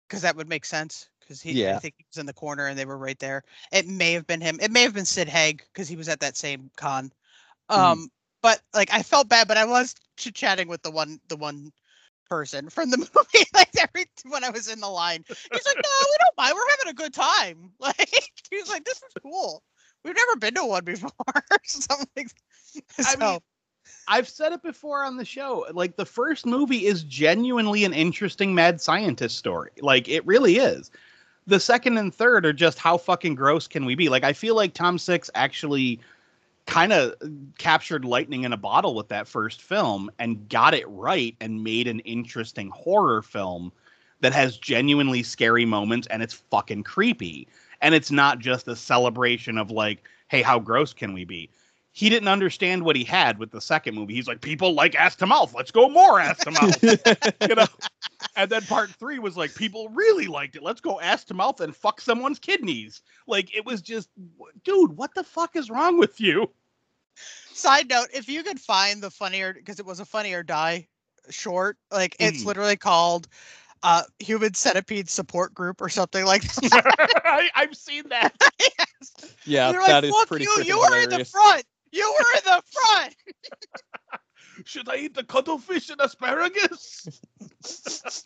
because 0.08 0.22
that 0.22 0.36
would 0.36 0.48
make 0.48 0.64
sense. 0.64 1.08
Because 1.20 1.40
he, 1.42 1.58
I 1.70 1.76
think 1.76 1.94
he 1.98 2.04
was 2.08 2.18
in 2.18 2.26
the 2.26 2.32
corner 2.32 2.66
and 2.66 2.78
they 2.78 2.84
were 2.84 2.98
right 2.98 3.18
there. 3.18 3.42
It 3.72 3.86
may 3.86 4.12
have 4.12 4.26
been 4.26 4.40
him. 4.40 4.58
It 4.60 4.70
may 4.70 4.82
have 4.82 4.94
been 4.94 5.04
Sid 5.04 5.28
Haig 5.28 5.62
because 5.72 5.88
he 5.88 5.96
was 5.96 6.08
at 6.08 6.20
that 6.20 6.36
same 6.36 6.70
con. 6.76 7.12
Um, 7.68 8.08
but 8.42 8.60
like 8.74 8.92
I 8.92 9.02
felt 9.02 9.28
bad, 9.28 9.48
but 9.48 9.56
I 9.56 9.64
was 9.64 9.94
chit 10.16 10.34
chatting 10.34 10.68
with 10.68 10.82
the 10.82 10.90
one, 10.90 11.20
the 11.28 11.36
one 11.36 11.72
person 12.28 12.70
from 12.70 12.90
the 12.90 12.96
movie. 13.14 13.46
Like 13.54 13.70
every 13.78 14.06
when 14.28 14.44
I 14.44 14.50
was 14.50 14.68
in 14.68 14.80
the 14.80 14.88
line, 14.88 15.24
he's 15.28 15.66
like, 15.66 15.76
"No, 15.76 15.90
we 16.00 16.16
don't 16.18 16.36
mind. 16.38 16.54
We're 16.54 16.70
having 16.70 16.90
a 16.90 16.94
good 16.94 17.14
time." 17.14 17.72
Like 17.80 18.08
he 18.50 18.56
was 18.56 18.68
like, 18.68 18.84
"This 18.84 18.98
is 18.98 19.22
cool. 19.22 19.62
We've 20.04 20.16
never 20.16 20.36
been 20.36 20.54
to 20.54 20.64
one 20.64 20.84
before." 20.84 21.10
Something. 21.64 22.30
Like 22.98 23.06
I 23.06 23.16
mean, 23.16 23.40
I've 24.08 24.28
said 24.28 24.52
it 24.52 24.62
before 24.62 25.04
on 25.04 25.16
the 25.16 25.24
show. 25.24 25.66
Like 25.72 25.96
the 25.96 26.06
first 26.06 26.46
movie 26.46 26.86
is 26.86 27.02
genuinely 27.04 27.84
an 27.84 27.92
interesting 27.92 28.54
mad 28.54 28.80
scientist 28.80 29.36
story. 29.36 29.70
Like 29.80 30.08
it 30.08 30.26
really 30.26 30.56
is. 30.56 30.90
The 31.46 31.60
second 31.60 31.98
and 31.98 32.14
third 32.14 32.46
are 32.46 32.52
just 32.52 32.78
how 32.78 32.96
fucking 32.96 33.34
gross 33.34 33.66
can 33.66 33.84
we 33.84 33.94
be? 33.94 34.08
Like 34.08 34.24
I 34.24 34.32
feel 34.32 34.54
like 34.54 34.74
Tom 34.74 34.98
Six 34.98 35.30
actually 35.34 36.00
kind 36.66 36.92
of 36.92 37.14
uh, 37.22 37.26
captured 37.58 38.04
lightning 38.04 38.44
in 38.44 38.52
a 38.52 38.56
bottle 38.56 38.94
with 38.94 39.08
that 39.08 39.26
first 39.26 39.62
film 39.62 40.10
and 40.18 40.48
got 40.48 40.74
it 40.74 40.88
right 40.88 41.36
and 41.40 41.64
made 41.64 41.88
an 41.88 42.00
interesting 42.00 42.70
horror 42.70 43.22
film 43.22 43.72
that 44.20 44.32
has 44.32 44.58
genuinely 44.58 45.22
scary 45.22 45.64
moments 45.64 46.06
and 46.08 46.22
it's 46.22 46.34
fucking 46.34 46.84
creepy. 46.84 47.48
And 47.80 47.94
it's 47.94 48.10
not 48.10 48.38
just 48.38 48.68
a 48.68 48.76
celebration 48.76 49.56
of 49.56 49.70
like, 49.70 50.06
hey, 50.28 50.42
how 50.42 50.58
gross 50.58 50.92
can 50.92 51.12
we 51.12 51.24
be? 51.24 51.50
He 51.92 52.08
didn't 52.08 52.28
understand 52.28 52.84
what 52.84 52.96
he 52.96 53.04
had 53.04 53.38
with 53.38 53.50
the 53.50 53.60
second 53.60 53.94
movie. 53.94 54.14
He's 54.14 54.28
like, 54.28 54.40
people 54.40 54.74
like 54.74 54.94
ass 54.94 55.16
to 55.16 55.26
mouth. 55.26 55.52
Let's 55.54 55.70
go 55.70 55.88
more 55.88 56.20
ass 56.20 56.38
to 56.44 56.50
mouth. 56.50 56.84
you 57.48 57.54
know. 57.54 57.66
And 58.36 58.50
then 58.50 58.62
part 58.62 58.90
three 58.90 59.18
was 59.18 59.36
like, 59.36 59.54
people 59.54 59.88
really 59.88 60.26
liked 60.26 60.54
it. 60.56 60.62
Let's 60.62 60.80
go 60.80 61.00
ass 61.00 61.24
to 61.24 61.34
mouth 61.34 61.60
and 61.60 61.74
fuck 61.74 62.00
someone's 62.00 62.38
kidneys. 62.38 63.02
Like 63.26 63.54
it 63.56 63.64
was 63.64 63.82
just, 63.82 64.08
dude, 64.62 64.96
what 64.96 65.14
the 65.14 65.24
fuck 65.24 65.56
is 65.56 65.68
wrong 65.68 65.98
with 65.98 66.20
you? 66.20 66.50
Side 67.52 67.88
note: 67.90 68.08
If 68.14 68.28
you 68.28 68.42
could 68.42 68.60
find 68.60 69.02
the 69.02 69.10
funnier, 69.10 69.52
because 69.52 69.80
it 69.80 69.84
was 69.84 70.00
a 70.00 70.04
Funny 70.04 70.32
or 70.32 70.42
Die 70.42 70.86
short, 71.28 71.76
like 71.90 72.16
it's 72.18 72.42
Mhm. 72.42 72.46
literally 72.46 72.76
called 72.76 73.28
uh 73.82 74.02
Human 74.20 74.54
Centipede 74.54 75.10
Support 75.10 75.52
Group 75.54 75.80
or 75.82 75.88
something 75.88 76.24
like 76.24 76.42
that. 76.54 77.22
I, 77.24 77.50
I've 77.54 77.76
seen 77.76 78.08
that. 78.10 78.34
Yeah, 79.44 79.72
You're 79.72 79.82
that 79.82 80.04
like, 80.04 80.04
is 80.04 80.14
"Fuck 80.14 80.28
pretty 80.28 80.44
you! 80.44 80.62
You 80.64 80.78
were 80.78 80.98
in 81.02 81.10
the 81.10 81.24
front. 81.24 81.64
You 81.92 82.12
were 82.18 82.38
in 82.38 82.44
the 82.44 82.62
front. 82.70 83.14
Should 84.66 84.88
I 84.88 84.96
eat 84.96 85.14
the 85.14 85.24
cuttlefish 85.24 85.90
and 85.90 86.00
asparagus? 86.00 87.08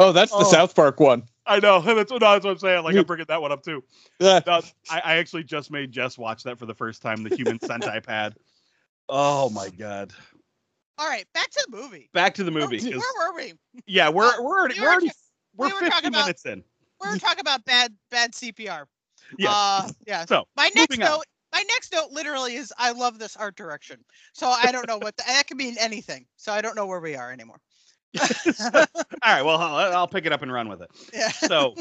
Oh, 0.00 0.10
that's 0.12 0.32
the 0.32 0.38
Oh. 0.38 0.50
South 0.50 0.74
Park 0.74 0.98
one. 0.98 1.22
I 1.46 1.60
know. 1.60 1.80
That's 1.94 2.10
what, 2.10 2.20
that's 2.20 2.44
what 2.44 2.50
I'm 2.50 2.58
saying. 2.58 2.82
Like 2.82 2.96
I'm 2.96 3.04
bringing 3.04 3.26
that 3.28 3.40
one 3.40 3.52
up 3.52 3.62
too. 3.62 3.84
Yeah. 4.18 4.40
No, 4.44 4.60
I, 4.90 4.98
I 5.00 5.16
actually 5.18 5.44
just 5.44 5.70
made 5.70 5.92
Jess 5.92 6.18
watch 6.18 6.42
that 6.42 6.58
for 6.58 6.66
the 6.66 6.74
first 6.74 7.02
time. 7.02 7.22
The 7.22 7.34
Human 7.36 7.60
Centipede. 7.60 8.34
Oh 9.08 9.48
my 9.50 9.68
god. 9.70 10.12
All 10.98 11.08
right, 11.08 11.24
back 11.34 11.50
to 11.50 11.66
the 11.70 11.76
movie. 11.76 12.10
Back 12.12 12.34
to 12.34 12.44
the 12.44 12.50
Where- 12.50 12.62
movie. 12.64 12.78
'cause- 12.80 13.00
Where 13.00 13.30
were 13.32 13.36
we? 13.36 13.52
yeah, 13.86 14.08
we're 14.08 14.24
Uh, 14.26 14.42
we're 14.42 14.58
already 14.58 14.74
we 14.74 14.80
we're 14.80 14.86
were 14.86 14.92
already 14.92 15.10
we're 15.56 15.66
we 15.68 15.72
were 15.72 15.78
50 15.78 15.90
talking 15.90 16.08
about- 16.08 16.20
minutes 16.24 16.46
in. 16.46 16.64
We 17.02 17.08
were 17.08 17.18
talking 17.18 17.40
about 17.40 17.64
bad 17.64 17.94
bad 18.10 18.32
CPR. 18.32 18.86
Yeah. 19.38 19.50
Uh, 19.52 19.88
yeah. 20.06 20.24
So, 20.24 20.46
my 20.56 20.70
next 20.74 20.90
moving 20.90 21.04
on. 21.04 21.10
note, 21.10 21.24
my 21.52 21.64
next 21.68 21.92
note 21.92 22.10
literally 22.12 22.54
is 22.54 22.72
I 22.78 22.92
love 22.92 23.18
this 23.18 23.36
art 23.36 23.56
direction. 23.56 24.04
So 24.32 24.48
I 24.48 24.72
don't 24.72 24.86
know 24.86 24.98
what 24.98 25.16
the, 25.16 25.24
that 25.26 25.46
could 25.46 25.56
mean 25.56 25.76
anything. 25.78 26.26
So 26.36 26.52
I 26.52 26.60
don't 26.60 26.76
know 26.76 26.86
where 26.86 27.00
we 27.00 27.16
are 27.16 27.32
anymore. 27.32 27.60
All 28.20 28.86
right. 29.24 29.42
Well, 29.42 29.58
I'll, 29.58 29.96
I'll 29.96 30.08
pick 30.08 30.26
it 30.26 30.32
up 30.32 30.42
and 30.42 30.52
run 30.52 30.68
with 30.68 30.82
it. 30.82 30.90
Yeah. 31.12 31.28
so 31.28 31.74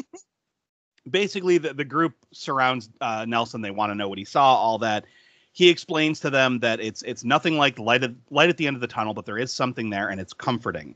basically 1.09 1.57
the, 1.57 1.73
the 1.73 1.85
group 1.85 2.13
surrounds 2.33 2.89
uh, 3.01 3.25
nelson 3.27 3.61
they 3.61 3.71
want 3.71 3.89
to 3.89 3.95
know 3.95 4.07
what 4.07 4.17
he 4.17 4.25
saw 4.25 4.55
all 4.55 4.77
that 4.77 5.05
he 5.53 5.69
explains 5.69 6.19
to 6.19 6.29
them 6.29 6.59
that 6.59 6.79
it's 6.79 7.01
it's 7.03 7.23
nothing 7.23 7.57
like 7.57 7.79
light 7.79 8.03
at, 8.03 8.11
light 8.29 8.49
at 8.49 8.57
the 8.57 8.67
end 8.67 8.75
of 8.75 8.81
the 8.81 8.87
tunnel 8.87 9.13
but 9.13 9.25
there 9.25 9.37
is 9.37 9.51
something 9.51 9.89
there 9.89 10.09
and 10.09 10.19
it's 10.19 10.33
comforting 10.33 10.95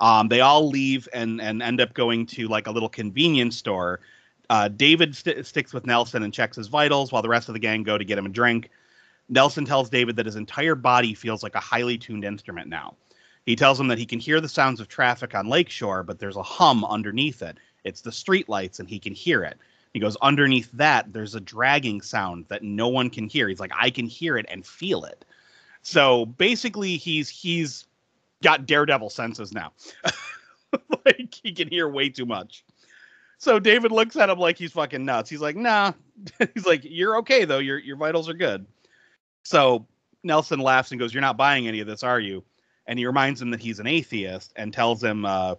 um, 0.00 0.28
they 0.28 0.40
all 0.40 0.68
leave 0.68 1.08
and 1.12 1.40
and 1.40 1.62
end 1.62 1.80
up 1.80 1.94
going 1.94 2.26
to 2.26 2.48
like 2.48 2.66
a 2.66 2.70
little 2.70 2.88
convenience 2.88 3.56
store 3.56 4.00
uh, 4.50 4.68
david 4.68 5.14
st- 5.14 5.44
sticks 5.46 5.72
with 5.72 5.86
nelson 5.86 6.22
and 6.22 6.32
checks 6.32 6.56
his 6.56 6.68
vitals 6.68 7.12
while 7.12 7.22
the 7.22 7.28
rest 7.28 7.48
of 7.48 7.52
the 7.54 7.58
gang 7.58 7.82
go 7.82 7.98
to 7.98 8.04
get 8.04 8.18
him 8.18 8.26
a 8.26 8.30
drink. 8.30 8.70
Nelson 9.28 9.64
tells 9.64 9.88
david 9.88 10.16
that 10.16 10.26
his 10.26 10.36
entire 10.36 10.74
body 10.74 11.14
feels 11.14 11.42
like 11.42 11.54
a 11.54 11.60
highly 11.60 11.96
tuned 11.96 12.24
instrument 12.24 12.68
now. 12.68 12.94
He 13.46 13.56
tells 13.56 13.78
him 13.78 13.88
that 13.88 13.98
he 13.98 14.06
can 14.06 14.18
hear 14.18 14.40
the 14.40 14.48
sounds 14.48 14.80
of 14.80 14.88
traffic 14.88 15.34
on 15.34 15.48
lakeshore 15.48 16.02
but 16.02 16.18
there's 16.18 16.36
a 16.36 16.42
hum 16.42 16.84
underneath 16.84 17.42
it. 17.42 17.58
It's 17.84 18.02
the 18.02 18.12
street 18.12 18.48
lights 18.48 18.80
and 18.80 18.88
he 18.88 18.98
can 18.98 19.14
hear 19.14 19.42
it. 19.42 19.58
He 19.94 20.00
goes 20.00 20.16
underneath 20.20 20.70
that 20.72 21.12
there's 21.12 21.34
a 21.34 21.40
dragging 21.40 22.02
sound 22.02 22.46
that 22.48 22.62
no 22.62 22.88
one 22.88 23.10
can 23.10 23.28
hear. 23.28 23.48
He's 23.48 23.60
like 23.60 23.72
i 23.78 23.90
can 23.90 24.06
hear 24.06 24.36
it 24.36 24.46
and 24.50 24.66
feel 24.66 25.04
it. 25.04 25.24
So 25.82 26.26
basically 26.26 26.96
he's 26.96 27.28
he's 27.28 27.86
got 28.42 28.66
daredevil 28.66 29.10
senses 29.10 29.52
now. 29.52 29.72
Like 31.04 31.32
he 31.40 31.52
can 31.52 31.68
hear 31.68 31.88
way 31.88 32.08
too 32.08 32.26
much 32.26 32.64
so 33.44 33.58
david 33.58 33.92
looks 33.92 34.16
at 34.16 34.30
him 34.30 34.38
like 34.38 34.56
he's 34.56 34.72
fucking 34.72 35.04
nuts. 35.04 35.28
He's 35.28 35.40
like 35.40 35.54
nah. 35.54 35.92
He's 36.54 36.64
like 36.64 36.80
you're 36.84 37.18
okay 37.18 37.44
though. 37.44 37.58
Your 37.58 37.78
your 37.78 37.96
vitals 37.96 38.28
are 38.28 38.34
good. 38.34 38.64
So 39.42 39.86
nelson 40.22 40.60
laughs 40.60 40.90
and 40.90 40.98
goes 40.98 41.12
you're 41.12 41.20
not 41.20 41.36
buying 41.36 41.68
any 41.68 41.80
of 41.80 41.86
this 41.86 42.02
are 42.02 42.20
you? 42.20 42.42
And 42.86 42.98
he 42.98 43.06
reminds 43.06 43.42
him 43.42 43.50
that 43.50 43.60
he's 43.60 43.78
an 43.78 43.86
atheist 43.86 44.52
and 44.56 44.72
tells 44.72 45.02
him 45.02 45.24
uh, 45.26 45.56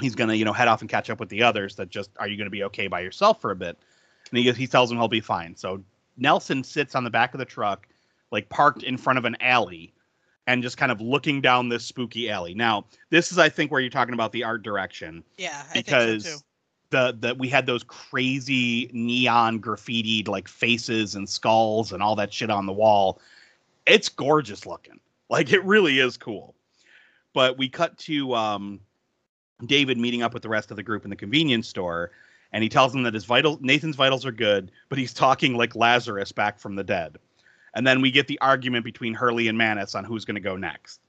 he's 0.00 0.16
gonna 0.16 0.34
you 0.34 0.44
know 0.44 0.52
head 0.52 0.66
off 0.66 0.80
and 0.80 0.90
catch 0.90 1.08
up 1.08 1.20
with 1.20 1.28
the 1.28 1.42
others 1.42 1.76
that 1.76 1.90
just 1.90 2.10
are 2.18 2.26
you 2.26 2.36
gonna 2.36 2.50
be 2.50 2.64
okay 2.64 2.88
by 2.88 3.00
yourself 3.00 3.40
for 3.40 3.52
a 3.52 3.56
bit? 3.56 3.78
And 4.30 4.38
he, 4.38 4.50
he 4.50 4.66
tells 4.66 4.90
him 4.90 4.98
he'll 4.98 5.06
be 5.06 5.20
fine. 5.20 5.54
So 5.54 5.84
nelson 6.16 6.64
sits 6.64 6.96
on 6.96 7.04
the 7.04 7.10
back 7.10 7.34
of 7.34 7.38
the 7.38 7.44
truck 7.44 7.86
like 8.32 8.48
parked 8.48 8.82
in 8.82 8.96
front 8.96 9.18
of 9.18 9.24
an 9.24 9.36
alley 9.40 9.92
and 10.48 10.62
just 10.62 10.76
kind 10.76 10.90
of 10.90 11.00
looking 11.00 11.40
down 11.40 11.68
this 11.68 11.84
spooky 11.84 12.28
alley. 12.30 12.54
Now 12.54 12.86
this 13.10 13.30
is 13.30 13.38
i 13.38 13.48
think 13.48 13.70
where 13.70 13.80
you're 13.80 13.90
talking 13.90 14.14
about 14.14 14.32
the 14.32 14.42
art 14.42 14.64
direction. 14.64 15.22
Yeah. 15.38 15.62
I 15.70 15.74
because 15.74 16.24
think 16.24 16.34
so 16.34 16.38
too. 16.38 16.44
The 16.90 17.16
the 17.18 17.34
we 17.34 17.48
had 17.48 17.66
those 17.66 17.82
crazy 17.82 18.90
neon 18.92 19.60
graffitied 19.60 20.28
like 20.28 20.48
faces 20.48 21.14
and 21.14 21.28
skulls 21.28 21.92
and 21.92 22.02
all 22.02 22.16
that 22.16 22.32
shit 22.32 22.50
on 22.50 22.66
the 22.66 22.72
wall. 22.72 23.20
It's 23.86 24.08
gorgeous 24.08 24.66
looking. 24.66 25.00
Like 25.28 25.52
it 25.52 25.64
really 25.64 25.98
is 25.98 26.16
cool. 26.16 26.54
But 27.34 27.58
we 27.58 27.68
cut 27.68 27.98
to 27.98 28.34
um 28.34 28.80
david 29.64 29.98
meeting 29.98 30.22
up 30.22 30.34
with 30.34 30.42
the 30.42 30.48
rest 30.48 30.70
of 30.70 30.76
the 30.76 30.82
group 30.82 31.02
in 31.02 31.10
the 31.10 31.16
convenience 31.16 31.66
store 31.66 32.10
and 32.52 32.62
he 32.62 32.68
tells 32.68 32.92
them 32.92 33.02
that 33.02 33.14
his 33.14 33.24
vital 33.24 33.58
nathan's 33.62 33.96
vitals 33.96 34.26
are 34.26 34.30
good 34.30 34.70
but 34.88 34.98
he's 34.98 35.14
talking 35.14 35.56
like 35.56 35.74
lazarus 35.74 36.30
back 36.30 36.60
from 36.60 36.76
the 36.76 36.84
dead. 36.84 37.16
And 37.74 37.86
then 37.86 38.00
we 38.00 38.10
get 38.10 38.28
the 38.28 38.38
argument 38.40 38.84
between 38.84 39.14
hurley 39.14 39.48
and 39.48 39.58
Mannus 39.58 39.94
on 39.94 40.04
who's 40.04 40.24
going 40.24 40.36
to 40.36 40.40
go 40.40 40.56
next. 40.56 41.00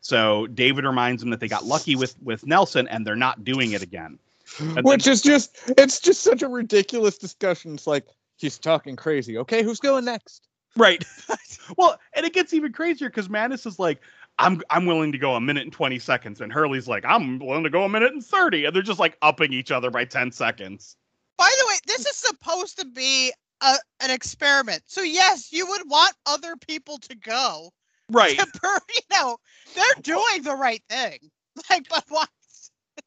So 0.00 0.46
david 0.48 0.84
reminds 0.84 1.22
them 1.22 1.30
that 1.30 1.40
they 1.40 1.48
got 1.48 1.64
lucky 1.64 1.94
with 1.94 2.16
with 2.22 2.46
nelson 2.46 2.88
and 2.88 3.06
they're 3.06 3.14
not 3.14 3.44
doing 3.44 3.72
it 3.72 3.82
again 3.82 4.18
And 4.58 4.84
Which 4.84 5.06
is 5.06 5.22
just 5.22 5.56
it's 5.78 6.00
just 6.00 6.22
such 6.22 6.42
a 6.42 6.48
ridiculous 6.48 7.18
discussion. 7.18 7.74
It's 7.74 7.86
like 7.86 8.06
he's 8.36 8.58
talking 8.58 8.96
crazy. 8.96 9.38
Okay, 9.38 9.62
who's 9.62 9.80
going 9.80 10.04
next? 10.04 10.48
Right. 10.76 11.04
well, 11.76 11.98
and 12.14 12.24
it 12.24 12.32
gets 12.32 12.52
even 12.52 12.72
crazier 12.72 13.08
because 13.08 13.28
Mannus 13.28 13.66
is 13.66 13.78
like, 13.78 14.00
I'm 14.38 14.62
I'm 14.70 14.86
willing 14.86 15.12
to 15.12 15.18
go 15.18 15.34
a 15.34 15.40
minute 15.40 15.64
and 15.64 15.72
20 15.72 15.98
seconds. 15.98 16.40
And 16.40 16.52
Hurley's 16.52 16.88
like, 16.88 17.04
I'm 17.04 17.38
willing 17.38 17.64
to 17.64 17.70
go 17.70 17.84
a 17.84 17.88
minute 17.88 18.12
and 18.12 18.24
30. 18.24 18.66
And 18.66 18.74
they're 18.74 18.82
just 18.82 19.00
like 19.00 19.16
upping 19.22 19.52
each 19.52 19.70
other 19.70 19.90
by 19.90 20.04
10 20.04 20.32
seconds. 20.32 20.96
By 21.36 21.50
the 21.58 21.66
way, 21.68 21.74
this 21.86 22.06
is 22.06 22.16
supposed 22.16 22.78
to 22.78 22.86
be 22.86 23.32
a, 23.62 23.76
an 24.00 24.10
experiment. 24.10 24.82
So 24.86 25.02
yes, 25.02 25.52
you 25.52 25.66
would 25.66 25.82
want 25.86 26.14
other 26.26 26.56
people 26.56 26.98
to 26.98 27.14
go. 27.16 27.70
Right. 28.10 28.38
To 28.38 28.46
per, 28.46 28.78
you 28.94 29.02
know, 29.12 29.36
they're 29.74 30.02
doing 30.02 30.42
the 30.42 30.56
right 30.56 30.82
thing. 30.88 31.18
Like, 31.68 31.88
but 31.90 32.04
why? 32.08 32.24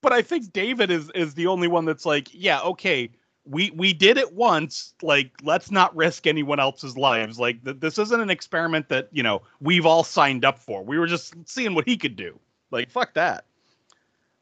But 0.01 0.13
I 0.13 0.21
think 0.21 0.53
David 0.53 0.91
is 0.91 1.09
is 1.15 1.33
the 1.33 1.47
only 1.47 1.67
one 1.67 1.85
that's 1.85 2.05
like, 2.05 2.29
yeah, 2.33 2.61
okay, 2.61 3.09
we 3.45 3.71
we 3.71 3.93
did 3.93 4.17
it 4.17 4.33
once. 4.33 4.93
Like, 5.01 5.31
let's 5.43 5.71
not 5.71 5.95
risk 5.95 6.27
anyone 6.27 6.59
else's 6.59 6.97
lives. 6.97 7.39
Like, 7.39 7.63
th- 7.63 7.79
this 7.79 7.97
isn't 7.97 8.19
an 8.21 8.29
experiment 8.29 8.89
that 8.89 9.09
you 9.11 9.23
know 9.23 9.41
we've 9.59 9.85
all 9.85 10.03
signed 10.03 10.45
up 10.45 10.59
for. 10.59 10.83
We 10.83 10.97
were 10.97 11.07
just 11.07 11.33
seeing 11.47 11.75
what 11.75 11.87
he 11.87 11.97
could 11.97 12.15
do. 12.15 12.39
Like, 12.71 12.89
fuck 12.89 13.13
that. 13.13 13.45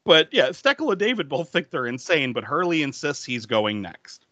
But 0.03 0.29
yeah, 0.31 0.49
Steckle 0.49 0.89
and 0.91 0.99
David 0.99 1.29
both 1.29 1.49
think 1.49 1.69
they're 1.69 1.85
insane, 1.85 2.33
but 2.33 2.43
Hurley 2.43 2.81
insists 2.81 3.23
he's 3.23 3.45
going 3.45 3.81
next. 3.81 4.25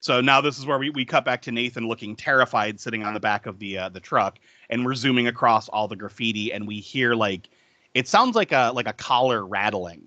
So 0.00 0.20
now 0.20 0.40
this 0.40 0.58
is 0.58 0.66
where 0.66 0.78
we, 0.78 0.90
we 0.90 1.04
cut 1.04 1.24
back 1.24 1.42
to 1.42 1.52
Nathan 1.52 1.86
looking 1.86 2.16
terrified, 2.16 2.80
sitting 2.80 3.02
on 3.02 3.12
the 3.12 3.20
back 3.20 3.46
of 3.46 3.58
the 3.58 3.78
uh, 3.78 3.88
the 3.90 4.00
truck, 4.00 4.38
and 4.70 4.84
we're 4.84 4.94
zooming 4.94 5.26
across 5.26 5.68
all 5.68 5.88
the 5.88 5.96
graffiti, 5.96 6.52
and 6.52 6.66
we 6.66 6.80
hear 6.80 7.14
like 7.14 7.48
it 7.94 8.08
sounds 8.08 8.34
like 8.34 8.52
a 8.52 8.72
like 8.74 8.88
a 8.88 8.92
collar 8.94 9.46
rattling 9.46 10.06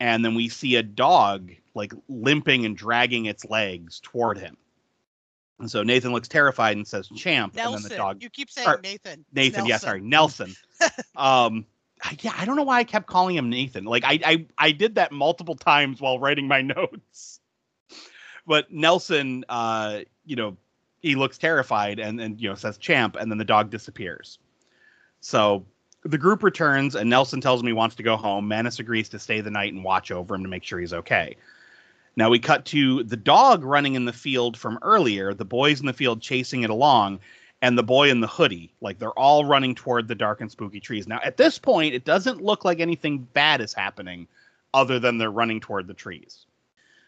and 0.00 0.24
then 0.24 0.34
we 0.34 0.48
see 0.48 0.76
a 0.76 0.82
dog 0.82 1.52
like 1.74 1.92
limping 2.08 2.64
and 2.64 2.76
dragging 2.76 3.26
its 3.26 3.44
legs 3.44 4.00
toward 4.00 4.38
him. 4.38 4.56
And 5.60 5.70
so 5.70 5.82
Nathan 5.82 6.12
looks 6.12 6.26
terrified 6.26 6.76
and 6.78 6.88
says, 6.88 7.06
"Champ," 7.14 7.52
and 7.52 7.56
Nelson. 7.62 7.82
then 7.82 7.90
the 7.90 7.96
dog 7.96 8.22
You 8.22 8.30
keep 8.30 8.50
saying 8.50 8.66
or 8.66 8.80
Nathan. 8.82 9.24
Nathan, 9.32 9.66
yeah, 9.66 9.76
sorry, 9.76 10.00
Nelson. 10.00 10.56
um, 11.16 11.66
I- 12.02 12.16
yeah, 12.20 12.32
I 12.36 12.46
don't 12.46 12.56
know 12.56 12.62
why 12.62 12.78
I 12.78 12.84
kept 12.84 13.06
calling 13.06 13.36
him 13.36 13.50
Nathan. 13.50 13.84
Like 13.84 14.02
I, 14.04 14.18
I, 14.24 14.46
I 14.56 14.72
did 14.72 14.94
that 14.94 15.12
multiple 15.12 15.54
times 15.54 16.00
while 16.00 16.18
writing 16.18 16.48
my 16.48 16.62
notes. 16.62 17.40
But 18.46 18.72
Nelson, 18.72 19.44
uh, 19.50 20.00
you 20.24 20.34
know, 20.34 20.56
he 21.00 21.14
looks 21.14 21.36
terrified 21.36 21.98
and 21.98 22.18
and 22.20 22.40
you 22.40 22.48
know 22.48 22.54
says 22.54 22.78
"Champ," 22.78 23.16
and 23.20 23.30
then 23.30 23.36
the 23.38 23.44
dog 23.44 23.68
disappears. 23.70 24.38
So 25.20 25.66
the 26.04 26.18
group 26.18 26.42
returns, 26.42 26.94
and 26.94 27.10
Nelson 27.10 27.40
tells 27.40 27.60
him 27.60 27.66
he 27.66 27.72
wants 27.72 27.96
to 27.96 28.02
go 28.02 28.16
home. 28.16 28.48
Mannus 28.48 28.78
agrees 28.78 29.08
to 29.10 29.18
stay 29.18 29.40
the 29.40 29.50
night 29.50 29.72
and 29.72 29.84
watch 29.84 30.10
over 30.10 30.34
him 30.34 30.42
to 30.42 30.48
make 30.48 30.64
sure 30.64 30.80
he's 30.80 30.94
okay. 30.94 31.36
Now 32.16 32.30
we 32.30 32.38
cut 32.38 32.64
to 32.66 33.02
the 33.04 33.16
dog 33.16 33.64
running 33.64 33.94
in 33.94 34.04
the 34.04 34.12
field 34.12 34.56
from 34.56 34.78
earlier, 34.82 35.32
the 35.34 35.44
boys 35.44 35.80
in 35.80 35.86
the 35.86 35.92
field 35.92 36.20
chasing 36.20 36.62
it 36.62 36.70
along, 36.70 37.20
and 37.62 37.76
the 37.76 37.82
boy 37.82 38.10
in 38.10 38.20
the 38.20 38.26
hoodie. 38.26 38.72
Like 38.80 38.98
they're 38.98 39.18
all 39.18 39.44
running 39.44 39.74
toward 39.74 40.08
the 40.08 40.14
dark 40.14 40.40
and 40.40 40.50
spooky 40.50 40.80
trees. 40.80 41.06
Now 41.06 41.20
at 41.22 41.36
this 41.36 41.58
point, 41.58 41.94
it 41.94 42.04
doesn't 42.04 42.42
look 42.42 42.64
like 42.64 42.80
anything 42.80 43.18
bad 43.18 43.60
is 43.60 43.72
happening 43.72 44.26
other 44.74 44.98
than 44.98 45.18
they're 45.18 45.30
running 45.30 45.60
toward 45.60 45.86
the 45.86 45.94
trees. 45.94 46.46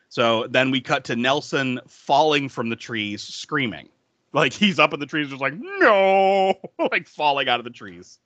So 0.09 0.47
then 0.47 0.71
we 0.71 0.81
cut 0.81 1.05
to 1.05 1.17
Nelson 1.17 1.81
falling 1.87 2.49
from 2.49 2.69
the 2.69 2.77
trees, 2.77 3.23
screaming. 3.23 3.89
Like 4.35 4.53
he's 4.53 4.79
up 4.79 4.95
in 4.95 5.01
the 5.01 5.07
trees, 5.07 5.29
just 5.29 5.41
like, 5.41 5.55
no, 5.59 6.55
like 6.91 7.07
falling 7.07 7.49
out 7.49 7.61
of 7.61 7.65
the 7.65 7.71
trees. 7.71 8.19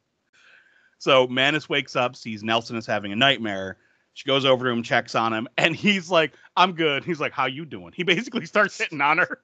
So 0.99 1.27
Mannus 1.27 1.69
wakes 1.69 1.97
up, 1.97 2.17
sees 2.17 2.43
Nelson 2.43 2.77
is 2.77 2.87
having 2.87 3.13
a 3.13 3.17
nightmare. 3.17 3.77
She 4.15 4.27
goes 4.27 4.47
over 4.47 4.65
to 4.65 4.71
him, 4.71 4.83
checks 4.83 5.15
on 5.15 5.33
him, 5.33 5.47
and 5.59 5.77
he's 5.77 6.11
like, 6.11 6.33
"I'm 6.57 6.73
good." 6.73 7.05
He's 7.05 7.21
like, 7.21 7.33
"How 7.33 7.47
you 7.47 7.67
doing?" 7.67 7.93
He 7.95 8.03
basically 8.03 8.47
starts 8.47 8.77
hitting 8.79 9.01
on 9.01 9.19
her, 9.19 9.43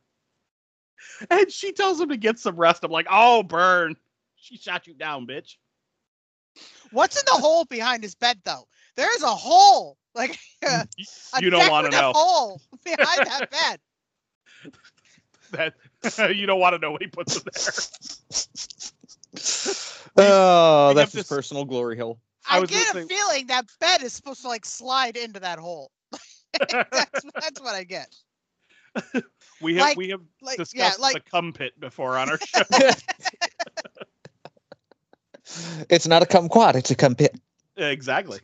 and 1.31 1.53
she 1.53 1.73
tells 1.73 2.01
him 2.01 2.09
to 2.09 2.17
get 2.17 2.39
some 2.39 2.57
rest. 2.57 2.85
I'm 2.85 2.91
like, 2.91 3.07
"Oh, 3.11 3.43
burn! 3.43 3.97
She 4.37 4.57
shot 4.57 4.87
you 4.87 4.95
down, 4.95 5.27
bitch." 5.27 5.57
What's 6.91 7.19
in 7.19 7.25
the 7.27 7.39
hole 7.39 7.65
behind 7.65 8.03
his 8.03 8.15
bed, 8.15 8.41
though? 8.45 8.67
There's 8.97 9.23
a 9.23 9.29
hole, 9.29 9.97
like 10.15 10.39
a 10.63 10.87
you 11.41 11.51
don't 11.51 11.71
want 11.71 11.91
to 11.91 11.99
know 11.99 12.13
hole 12.15 12.61
behind 12.85 13.27
that 13.27 13.51
bed. 15.53 15.73
that. 16.03 16.37
you 16.37 16.47
don't 16.47 16.61
want 16.61 16.75
to 16.75 16.79
know 16.79 16.93
what 16.93 17.03
he 17.03 17.09
puts 17.09 17.37
in 17.37 17.43
there. 17.45 17.53
Oh, 20.17 20.93
that's 20.97 21.13
his 21.13 21.27
personal 21.27 21.65
glory 21.65 21.97
hole. 21.99 22.19
I 22.51 22.57
I, 22.57 22.61
was 22.61 22.71
get 22.71 22.81
listening- 22.95 23.05
a 23.05 23.07
feeling 23.09 23.47
that 23.49 23.67
bed 23.81 24.03
is 24.03 24.13
supposed 24.13 24.43
to 24.43 24.49
like 24.49 24.65
slide 24.65 25.17
into 25.17 25.41
that 25.41 25.59
hole. 25.59 25.91
that's, 26.71 27.25
that's 27.35 27.61
what 27.61 27.75
I 27.75 27.85
get. 27.85 28.15
We 29.63 29.77
have 29.77 29.83
Like- 29.83 29.97
we 29.97 30.09
have 30.11 30.21
Like 30.43 30.59
yeah, 30.59 30.65
discussed 30.65 31.01
like 31.01 31.15
the 31.15 31.21
cum 31.31 31.53
pit 31.53 31.79
before 31.79 32.19
on 32.19 32.29
our 32.29 32.39
show. 32.39 32.63
it's 35.89 36.07
not 36.09 36.23
a 36.23 36.27
cum 36.27 36.49
quad; 36.49 36.75
it's 36.75 36.91
a 36.91 36.97
cum 36.97 37.15
pit. 37.15 37.37
exactly. 37.77 38.41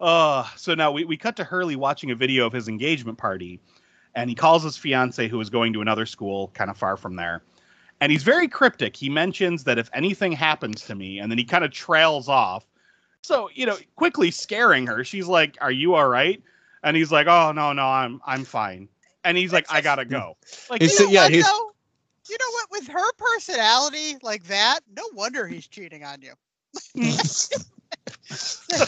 Uh, 0.00 0.44
so 0.56 0.74
now 0.74 0.90
we, 0.92 1.04
we 1.04 1.16
cut 1.16 1.36
to 1.36 1.44
Hurley 1.44 1.76
watching 1.76 2.10
a 2.10 2.14
video 2.14 2.44
of 2.46 2.52
his 2.52 2.68
engagement 2.68 3.18
party, 3.18 3.60
and 4.14 4.28
he 4.28 4.34
calls 4.34 4.62
his 4.64 4.76
fiance 4.76 5.28
who 5.28 5.40
is 5.40 5.48
going 5.48 5.72
to 5.72 5.80
another 5.80 6.04
school 6.06 6.48
kind 6.54 6.68
of 6.68 6.76
far 6.76 6.96
from 6.96 7.16
there. 7.16 7.42
And 8.00 8.12
he's 8.12 8.22
very 8.22 8.46
cryptic. 8.48 8.94
He 8.96 9.08
mentions 9.08 9.64
that 9.64 9.78
if 9.78 9.88
anything 9.94 10.32
happens 10.32 10.84
to 10.86 10.94
me, 10.94 11.18
and 11.18 11.30
then 11.30 11.38
he 11.38 11.44
kind 11.44 11.64
of 11.64 11.70
trails 11.70 12.28
off. 12.28 12.66
So, 13.22 13.48
you 13.54 13.66
know, 13.66 13.76
quickly 13.96 14.30
scaring 14.30 14.86
her. 14.86 15.02
She's 15.02 15.26
like, 15.26 15.56
Are 15.60 15.72
you 15.72 15.94
all 15.94 16.08
right? 16.08 16.42
And 16.82 16.96
he's 16.96 17.10
like, 17.10 17.26
Oh 17.26 17.52
no, 17.52 17.72
no, 17.72 17.86
I'm 17.86 18.20
I'm 18.26 18.44
fine. 18.44 18.88
And 19.24 19.36
he's 19.36 19.52
like, 19.52 19.66
I 19.70 19.80
gotta 19.80 20.04
go. 20.04 20.36
Like 20.70 20.82
He's- 20.82 20.98
you 20.98 21.06
know 21.06 21.12
yeah, 21.12 21.22
what, 21.24 21.32
he's- 21.32 21.46
though? 21.46 21.72
You 22.28 22.36
know 22.40 22.50
what? 22.50 22.70
With 22.72 22.88
her 22.88 23.12
personality 23.18 24.16
like 24.22 24.44
that, 24.44 24.80
no 24.96 25.02
wonder 25.14 25.46
he's 25.46 25.68
cheating 25.68 26.02
on 26.02 26.20
you. 26.22 26.32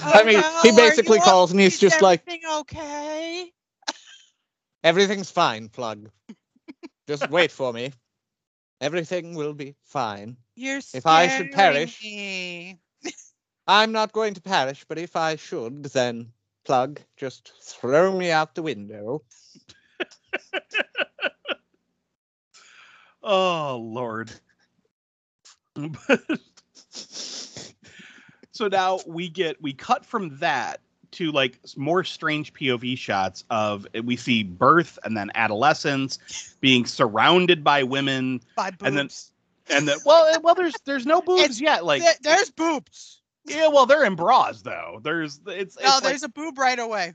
I 0.02 0.24
mean, 0.24 0.42
he 0.62 0.72
basically 0.72 1.20
calls 1.20 1.52
and 1.52 1.60
he's 1.60 1.78
just 1.78 2.02
like, 2.02 2.22
everything 2.26 2.50
okay? 2.60 3.52
everything's 4.84 5.30
fine, 5.30 5.68
plug. 5.68 6.10
Just 7.06 7.30
wait 7.30 7.50
for 7.52 7.72
me. 7.72 7.92
Everything 8.80 9.34
will 9.34 9.54
be 9.54 9.74
fine. 9.84 10.36
You're 10.54 10.78
If 10.94 11.06
I 11.06 11.28
should 11.28 11.52
perish- 11.52 12.02
me. 12.02 12.78
I'm 13.68 13.92
not 13.92 14.12
going 14.12 14.34
to 14.34 14.40
perish, 14.40 14.84
but 14.88 14.98
if 14.98 15.16
I 15.16 15.36
should, 15.36 15.84
then 15.84 16.32
plug, 16.64 17.00
just 17.16 17.52
throw 17.60 18.16
me 18.16 18.30
out 18.30 18.54
the 18.54 18.62
window. 18.62 19.22
Oh 23.20 23.76
Lord. 23.82 24.30
so 26.88 28.68
now 28.68 29.00
we 29.06 29.28
get 29.28 29.60
we 29.60 29.74
cut 29.74 30.06
from 30.06 30.38
that 30.38 30.80
to 31.12 31.32
like 31.32 31.58
more 31.76 32.04
strange 32.04 32.52
POV 32.52 32.96
shots 32.98 33.44
of 33.50 33.86
we 34.04 34.16
see 34.16 34.42
birth 34.42 34.98
and 35.04 35.16
then 35.16 35.30
adolescence 35.34 36.54
being 36.60 36.84
surrounded 36.86 37.64
by 37.64 37.82
women 37.82 38.40
By 38.56 38.70
boobs. 38.70 38.82
And 38.84 38.96
then- 38.98 39.08
and 39.70 39.86
then 39.86 39.98
well 40.06 40.26
eh, 40.34 40.38
well 40.42 40.54
there's 40.54 40.74
there's 40.86 41.04
no 41.06 41.20
boobs 41.26 41.42
It's- 41.42 41.60
yet 41.60 41.84
like 41.84 42.02
There- 42.02 42.14
there's 42.22 42.50
boobs. 42.50 43.20
yeah 43.44 43.68
well 43.68 43.84
they're 43.86 44.04
in 44.04 44.14
bras 44.16 44.62
though 44.62 45.00
there's 45.02 45.40
it's, 45.46 45.76
it's 45.76 45.84
No, 45.84 45.90
like- 45.90 46.02
there's 46.04 46.22
a 46.22 46.28
boob 46.28 46.58
right 46.58 46.78
away. 46.78 47.14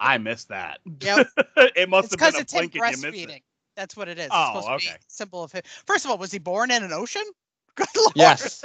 I 0.00 0.18
missed 0.18 0.48
that 0.48 0.78
Yep. 1.00 1.26
it 1.56 1.88
must 1.88 2.12
It's 2.12 2.22
have 2.22 2.32
been 2.34 2.38
a 2.40 2.42
it's 2.42 2.52
blink 2.52 2.74
and 2.74 2.84
you 2.84 2.90
missed 2.90 3.04
it 3.04 3.14
breastfeeding. 3.28 3.42
That's 3.74 3.96
what 3.96 4.08
it 4.08 4.18
is. 4.18 4.28
Oh, 4.32 4.52
it's 4.58 4.64
supposed 4.66 4.84
to 4.84 4.88
okay. 4.90 4.96
be 4.98 5.04
symbol 5.08 5.42
of 5.44 5.52
him. 5.52 5.62
First 5.86 6.04
of 6.04 6.10
all, 6.10 6.18
was 6.18 6.32
he 6.32 6.38
born 6.38 6.70
in 6.72 6.82
an 6.82 6.92
ocean? 6.92 7.22
Good 7.76 7.86
lord. 7.96 8.12
Yes. 8.16 8.64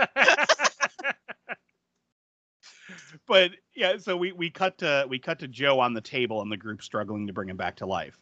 But 3.27 3.51
yeah, 3.75 3.97
so 3.97 4.15
we 4.17 4.31
we 4.31 4.49
cut 4.49 4.77
to 4.79 5.05
we 5.09 5.19
cut 5.19 5.39
to 5.39 5.47
Joe 5.47 5.79
on 5.79 5.93
the 5.93 6.01
table 6.01 6.41
and 6.41 6.51
the 6.51 6.57
group 6.57 6.81
struggling 6.83 7.27
to 7.27 7.33
bring 7.33 7.49
him 7.49 7.57
back 7.57 7.75
to 7.77 7.85
life. 7.85 8.19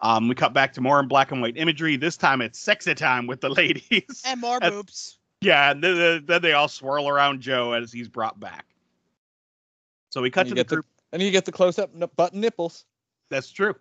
Um, 0.00 0.28
we 0.28 0.34
cut 0.34 0.52
back 0.52 0.72
to 0.74 0.80
more 0.80 1.00
in 1.00 1.08
black 1.08 1.32
and 1.32 1.40
white 1.40 1.56
imagery. 1.56 1.96
This 1.96 2.16
time 2.16 2.42
it's 2.42 2.58
sexy 2.58 2.94
time 2.94 3.26
with 3.26 3.40
the 3.40 3.48
ladies. 3.62 4.22
And 4.26 4.40
more 4.40 4.58
Uh, 4.62 4.70
boobs. 4.70 5.18
yeah, 5.40 5.70
and 5.70 5.82
then, 5.82 5.96
then- 5.96 6.26
then 6.26 6.42
they 6.42 6.52
all 6.52 6.68
swirl 6.68 7.08
around 7.08 7.40
Joe 7.40 7.72
as 7.72 7.92
he's 7.92 8.08
brought 8.08 8.38
back. 8.38 8.66
So 10.10 10.20
we 10.20 10.30
cut 10.30 10.46
You 10.46 10.50
to 10.50 10.54
the 10.54 10.60
get 10.64 10.68
the- 10.68 10.82
And 11.12 11.22
you 11.22 11.30
get 11.30 11.44
the 11.46 11.52
close 11.52 11.78
up 11.78 11.90
butt 12.16 12.34
nipples. 12.34 12.84
That's 13.30 13.50
true. 13.50 13.74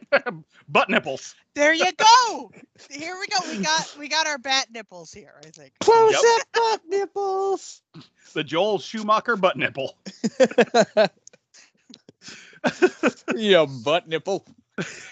Butt 0.68 0.88
nipples. 0.90 1.34
There 1.54 1.74
you 1.74 1.90
go. 1.92 2.50
Here 2.90 3.14
we 3.20 3.26
go. 3.26 3.38
We 3.50 3.58
got 3.62 3.96
we 3.98 4.08
got 4.08 4.26
our 4.26 4.38
bat 4.38 4.66
nipples 4.72 5.12
here. 5.12 5.34
I 5.44 5.50
think. 5.50 5.72
Close 5.80 6.12
Yep. 6.12 6.22
up 6.24 6.46
butt 6.54 6.80
nipples. 6.88 7.82
The 8.34 8.44
Joel 8.44 8.78
Schumacher 8.78 9.36
butt 9.36 9.56
nipple. 9.56 9.96
yeah, 13.36 13.66
butt 13.66 14.08
nipple. 14.08 14.46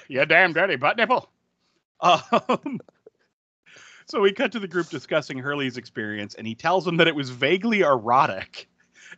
Yeah, 0.08 0.24
damn 0.24 0.52
dirty 0.52 0.76
butt 0.76 0.96
nipple. 0.96 1.28
Um, 2.00 2.80
so 4.06 4.20
we 4.20 4.32
cut 4.32 4.52
to 4.52 4.58
the 4.58 4.68
group 4.68 4.88
discussing 4.88 5.38
Hurley's 5.38 5.76
experience, 5.76 6.34
and 6.34 6.46
he 6.46 6.54
tells 6.54 6.84
them 6.84 6.96
that 6.96 7.08
it 7.08 7.14
was 7.14 7.30
vaguely 7.30 7.80
erotic. 7.80 8.68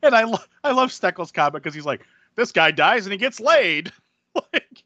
And 0.03 0.15
I, 0.15 0.25
lo- 0.25 0.39
I 0.65 0.73
love 0.73 0.91
Steckle's 0.91 1.31
comment 1.31 1.63
because 1.63 1.75
he's 1.75 1.87
like, 1.87 2.05
"This 2.35 2.51
guy 2.51 2.73
dies 2.73 3.07
and 3.07 3.13
he 3.13 3.19
gets 3.19 3.39
laid." 3.39 3.93
like, 4.53 4.82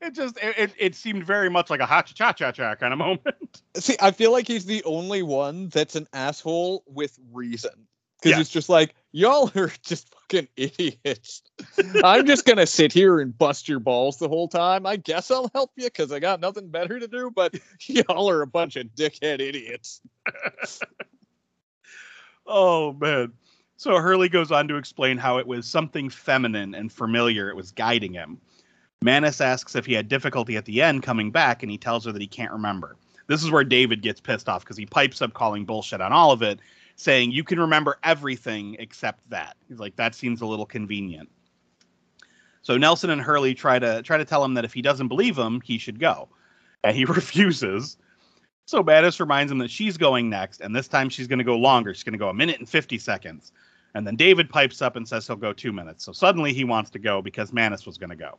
it 0.00 0.14
just 0.14 0.36
it, 0.42 0.58
it, 0.58 0.72
it 0.78 0.94
seemed 0.94 1.24
very 1.24 1.48
much 1.50 1.70
like 1.70 1.80
a 1.80 1.86
ha 1.86 2.02
cha 2.02 2.32
cha 2.32 2.52
cha 2.52 2.74
kind 2.74 2.92
of 2.92 2.98
moment. 3.00 3.62
See, 3.76 3.96
I 4.00 4.10
feel 4.10 4.32
like 4.32 4.46
he's 4.48 4.64
the 4.66 4.82
only 4.84 5.22
one 5.22 5.68
that's 5.68 5.96
an 5.96 6.06
asshole 6.12 6.84
with 6.86 7.18
reason. 7.32 7.86
Because 8.20 8.36
Yeah. 8.36 8.40
it's 8.40 8.50
just 8.50 8.68
like, 8.70 8.94
y'all 9.12 9.50
are 9.54 9.70
just 9.82 10.14
fucking 10.14 10.48
idiots. 10.56 11.42
I'm 12.04 12.26
just 12.26 12.46
going 12.46 12.56
to 12.56 12.66
sit 12.66 12.90
here 12.92 13.20
and 13.20 13.36
bust 13.36 13.68
your 13.68 13.80
balls 13.80 14.18
the 14.18 14.28
whole 14.28 14.48
time. 14.48 14.86
I 14.86 14.96
guess 14.96 15.30
I'll 15.30 15.50
help 15.54 15.72
you 15.76 15.84
because 15.84 16.10
I 16.10 16.20
got 16.20 16.40
nothing 16.40 16.68
better 16.68 16.98
to 16.98 17.06
do, 17.08 17.30
but 17.30 17.54
y'all 17.82 18.30
are 18.30 18.40
a 18.40 18.46
bunch 18.46 18.76
of 18.76 18.86
dickhead 18.96 19.40
idiots. 19.40 20.00
Oh 22.46 22.92
man. 22.94 23.32
So 23.76 23.98
Hurley 23.98 24.28
goes 24.28 24.52
on 24.52 24.68
to 24.68 24.76
explain 24.76 25.18
how 25.18 25.38
it 25.38 25.46
was 25.46 25.66
something 25.66 26.08
feminine 26.08 26.74
and 26.74 26.90
familiar. 26.92 27.50
It 27.50 27.56
was 27.56 27.72
guiding 27.72 28.12
him. 28.14 28.40
Mannus 29.04 29.42
asks 29.42 29.74
if 29.74 29.84
he 29.84 29.92
had 29.92 30.08
difficulty 30.08 30.56
at 30.56 30.64
the 30.64 30.80
end 30.80 31.02
coming 31.02 31.30
back, 31.30 31.62
and 31.62 31.70
he 31.70 31.76
tells 31.76 32.06
her 32.06 32.12
that 32.12 32.22
he 32.22 32.26
can't 32.26 32.50
remember. 32.50 32.96
This 33.26 33.44
is 33.44 33.50
where 33.50 33.62
David 33.62 34.00
gets 34.00 34.18
pissed 34.18 34.48
off 34.48 34.64
because 34.64 34.78
he 34.78 34.86
pipes 34.86 35.20
up 35.20 35.34
calling 35.34 35.66
bullshit 35.66 36.00
on 36.00 36.10
all 36.10 36.32
of 36.32 36.40
it, 36.40 36.58
saying 36.96 37.30
you 37.30 37.44
can 37.44 37.60
remember 37.60 37.98
everything 38.02 38.76
except 38.78 39.28
that. 39.28 39.58
He's 39.68 39.78
like, 39.78 39.94
that 39.96 40.14
seems 40.14 40.40
a 40.40 40.46
little 40.46 40.64
convenient. 40.64 41.28
So 42.62 42.78
Nelson 42.78 43.10
and 43.10 43.20
Hurley 43.20 43.52
try 43.52 43.78
to 43.78 44.00
try 44.02 44.16
to 44.16 44.24
tell 44.24 44.42
him 44.42 44.54
that 44.54 44.64
if 44.64 44.72
he 44.72 44.80
doesn't 44.80 45.08
believe 45.08 45.36
him, 45.36 45.60
he 45.60 45.76
should 45.76 46.00
go. 46.00 46.30
And 46.82 46.96
he 46.96 47.04
refuses. 47.04 47.98
So 48.64 48.82
Mannus 48.82 49.20
reminds 49.20 49.52
him 49.52 49.58
that 49.58 49.70
she's 49.70 49.98
going 49.98 50.30
next, 50.30 50.62
and 50.62 50.74
this 50.74 50.88
time 50.88 51.10
she's 51.10 51.26
going 51.26 51.40
to 51.40 51.44
go 51.44 51.58
longer. 51.58 51.92
She's 51.92 52.04
going 52.04 52.14
to 52.14 52.18
go 52.18 52.30
a 52.30 52.34
minute 52.34 52.58
and 52.58 52.66
50 52.66 52.96
seconds. 52.96 53.52
And 53.94 54.06
then 54.06 54.16
David 54.16 54.48
pipes 54.48 54.80
up 54.80 54.96
and 54.96 55.06
says 55.06 55.26
he'll 55.26 55.36
go 55.36 55.52
two 55.52 55.74
minutes. 55.74 56.06
So 56.06 56.12
suddenly 56.12 56.54
he 56.54 56.64
wants 56.64 56.88
to 56.92 56.98
go 56.98 57.20
because 57.20 57.52
Mannus 57.52 57.84
was 57.84 57.98
going 57.98 58.08
to 58.08 58.16
go. 58.16 58.38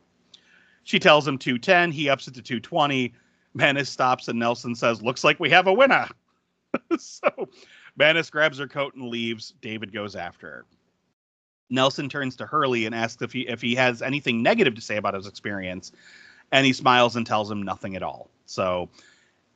She 0.86 1.00
tells 1.00 1.26
him 1.26 1.36
210. 1.36 1.90
He 1.90 2.08
ups 2.08 2.28
it 2.28 2.34
to 2.34 2.42
220. 2.42 3.12
Mannus 3.54 3.90
stops, 3.90 4.28
and 4.28 4.38
Nelson 4.38 4.76
says, 4.76 5.02
Looks 5.02 5.24
like 5.24 5.40
we 5.40 5.50
have 5.50 5.66
a 5.66 5.72
winner. 5.72 6.06
so 6.98 7.48
Mannus 7.96 8.30
grabs 8.30 8.58
her 8.58 8.68
coat 8.68 8.94
and 8.94 9.08
leaves. 9.08 9.52
David 9.60 9.92
goes 9.92 10.14
after 10.14 10.46
her. 10.46 10.64
Nelson 11.70 12.08
turns 12.08 12.36
to 12.36 12.46
Hurley 12.46 12.86
and 12.86 12.94
asks 12.94 13.20
if 13.20 13.32
he 13.32 13.48
if 13.48 13.60
he 13.60 13.74
has 13.74 14.00
anything 14.00 14.44
negative 14.44 14.76
to 14.76 14.80
say 14.80 14.96
about 14.96 15.14
his 15.14 15.26
experience, 15.26 15.90
and 16.52 16.64
he 16.64 16.72
smiles 16.72 17.16
and 17.16 17.26
tells 17.26 17.50
him 17.50 17.62
nothing 17.62 17.96
at 17.96 18.04
all. 18.04 18.30
So 18.44 18.88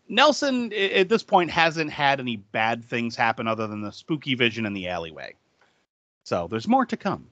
Nelson 0.08 0.72
at 0.72 1.08
this 1.08 1.22
point 1.22 1.52
hasn't 1.52 1.92
had 1.92 2.18
any 2.18 2.38
bad 2.38 2.84
things 2.84 3.14
happen 3.14 3.46
other 3.46 3.68
than 3.68 3.82
the 3.82 3.92
spooky 3.92 4.34
vision 4.34 4.66
in 4.66 4.72
the 4.72 4.88
alleyway. 4.88 5.34
So 6.24 6.48
there's 6.48 6.66
more 6.66 6.86
to 6.86 6.96
come. 6.96 7.28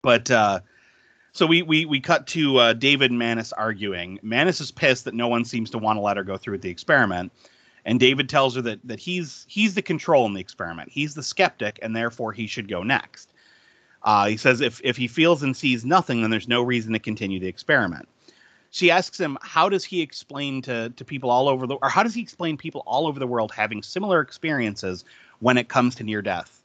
But 0.00 0.30
uh 0.30 0.60
so 1.32 1.46
we 1.46 1.62
we 1.62 1.84
we 1.86 2.00
cut 2.00 2.26
to 2.28 2.58
uh, 2.58 2.72
David 2.74 3.10
and 3.10 3.18
Mannus 3.18 3.52
arguing. 3.52 4.18
Mannus 4.22 4.60
is 4.60 4.70
pissed 4.70 5.04
that 5.06 5.14
no 5.14 5.28
one 5.28 5.44
seems 5.44 5.70
to 5.70 5.78
want 5.78 5.96
to 5.96 6.00
let 6.00 6.16
her 6.16 6.24
go 6.24 6.36
through 6.36 6.52
with 6.52 6.62
the 6.62 6.70
experiment, 6.70 7.32
and 7.84 7.98
David 7.98 8.28
tells 8.28 8.54
her 8.54 8.62
that 8.62 8.80
that 8.84 9.00
he's 9.00 9.46
he's 9.48 9.74
the 9.74 9.82
control 9.82 10.26
in 10.26 10.34
the 10.34 10.40
experiment. 10.40 10.90
He's 10.90 11.14
the 11.14 11.22
skeptic, 11.22 11.78
and 11.82 11.96
therefore 11.96 12.32
he 12.32 12.46
should 12.46 12.68
go 12.68 12.82
next. 12.82 13.30
Uh, 14.02 14.26
he 14.26 14.36
says 14.36 14.60
if 14.60 14.80
if 14.84 14.96
he 14.96 15.08
feels 15.08 15.42
and 15.42 15.56
sees 15.56 15.84
nothing, 15.84 16.20
then 16.20 16.30
there's 16.30 16.48
no 16.48 16.62
reason 16.62 16.92
to 16.92 16.98
continue 16.98 17.40
the 17.40 17.48
experiment. 17.48 18.08
She 18.70 18.90
asks 18.90 19.20
him, 19.20 19.36
how 19.42 19.68
does 19.68 19.84
he 19.84 20.00
explain 20.00 20.62
to 20.62 20.90
to 20.90 21.04
people 21.04 21.30
all 21.30 21.48
over 21.48 21.66
the 21.66 21.76
or 21.76 21.88
how 21.88 22.02
does 22.02 22.14
he 22.14 22.22
explain 22.22 22.56
people 22.56 22.82
all 22.86 23.06
over 23.06 23.18
the 23.18 23.26
world 23.26 23.52
having 23.52 23.82
similar 23.82 24.20
experiences 24.20 25.04
when 25.40 25.56
it 25.56 25.68
comes 25.68 25.94
to 25.96 26.04
near 26.04 26.20
death? 26.22 26.61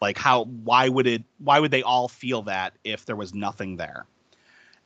Like 0.00 0.16
how 0.16 0.44
why 0.44 0.88
would 0.88 1.06
it 1.06 1.24
why 1.38 1.58
would 1.58 1.70
they 1.70 1.82
all 1.82 2.08
feel 2.08 2.42
that 2.42 2.74
if 2.84 3.04
there 3.06 3.16
was 3.16 3.34
nothing 3.34 3.76
there? 3.76 4.06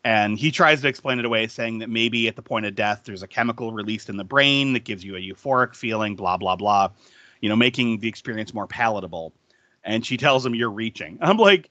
And 0.04 0.36
he 0.38 0.50
tries 0.50 0.80
to 0.82 0.88
explain 0.88 1.18
it 1.20 1.24
away, 1.24 1.46
saying 1.46 1.78
that 1.78 1.90
maybe 1.90 2.26
at 2.26 2.34
the 2.34 2.42
point 2.42 2.66
of 2.66 2.74
death 2.74 3.02
there's 3.04 3.22
a 3.22 3.28
chemical 3.28 3.72
released 3.72 4.08
in 4.08 4.16
the 4.16 4.24
brain 4.24 4.72
that 4.72 4.84
gives 4.84 5.04
you 5.04 5.16
a 5.16 5.20
euphoric 5.20 5.74
feeling, 5.74 6.16
blah 6.16 6.36
blah 6.36 6.56
blah, 6.56 6.88
you 7.40 7.48
know, 7.48 7.56
making 7.56 7.98
the 7.98 8.08
experience 8.08 8.54
more 8.54 8.66
palatable. 8.66 9.32
And 9.84 10.04
she 10.04 10.16
tells 10.16 10.46
him 10.46 10.54
you're 10.54 10.70
reaching. 10.70 11.18
I'm 11.22 11.36
like, 11.36 11.70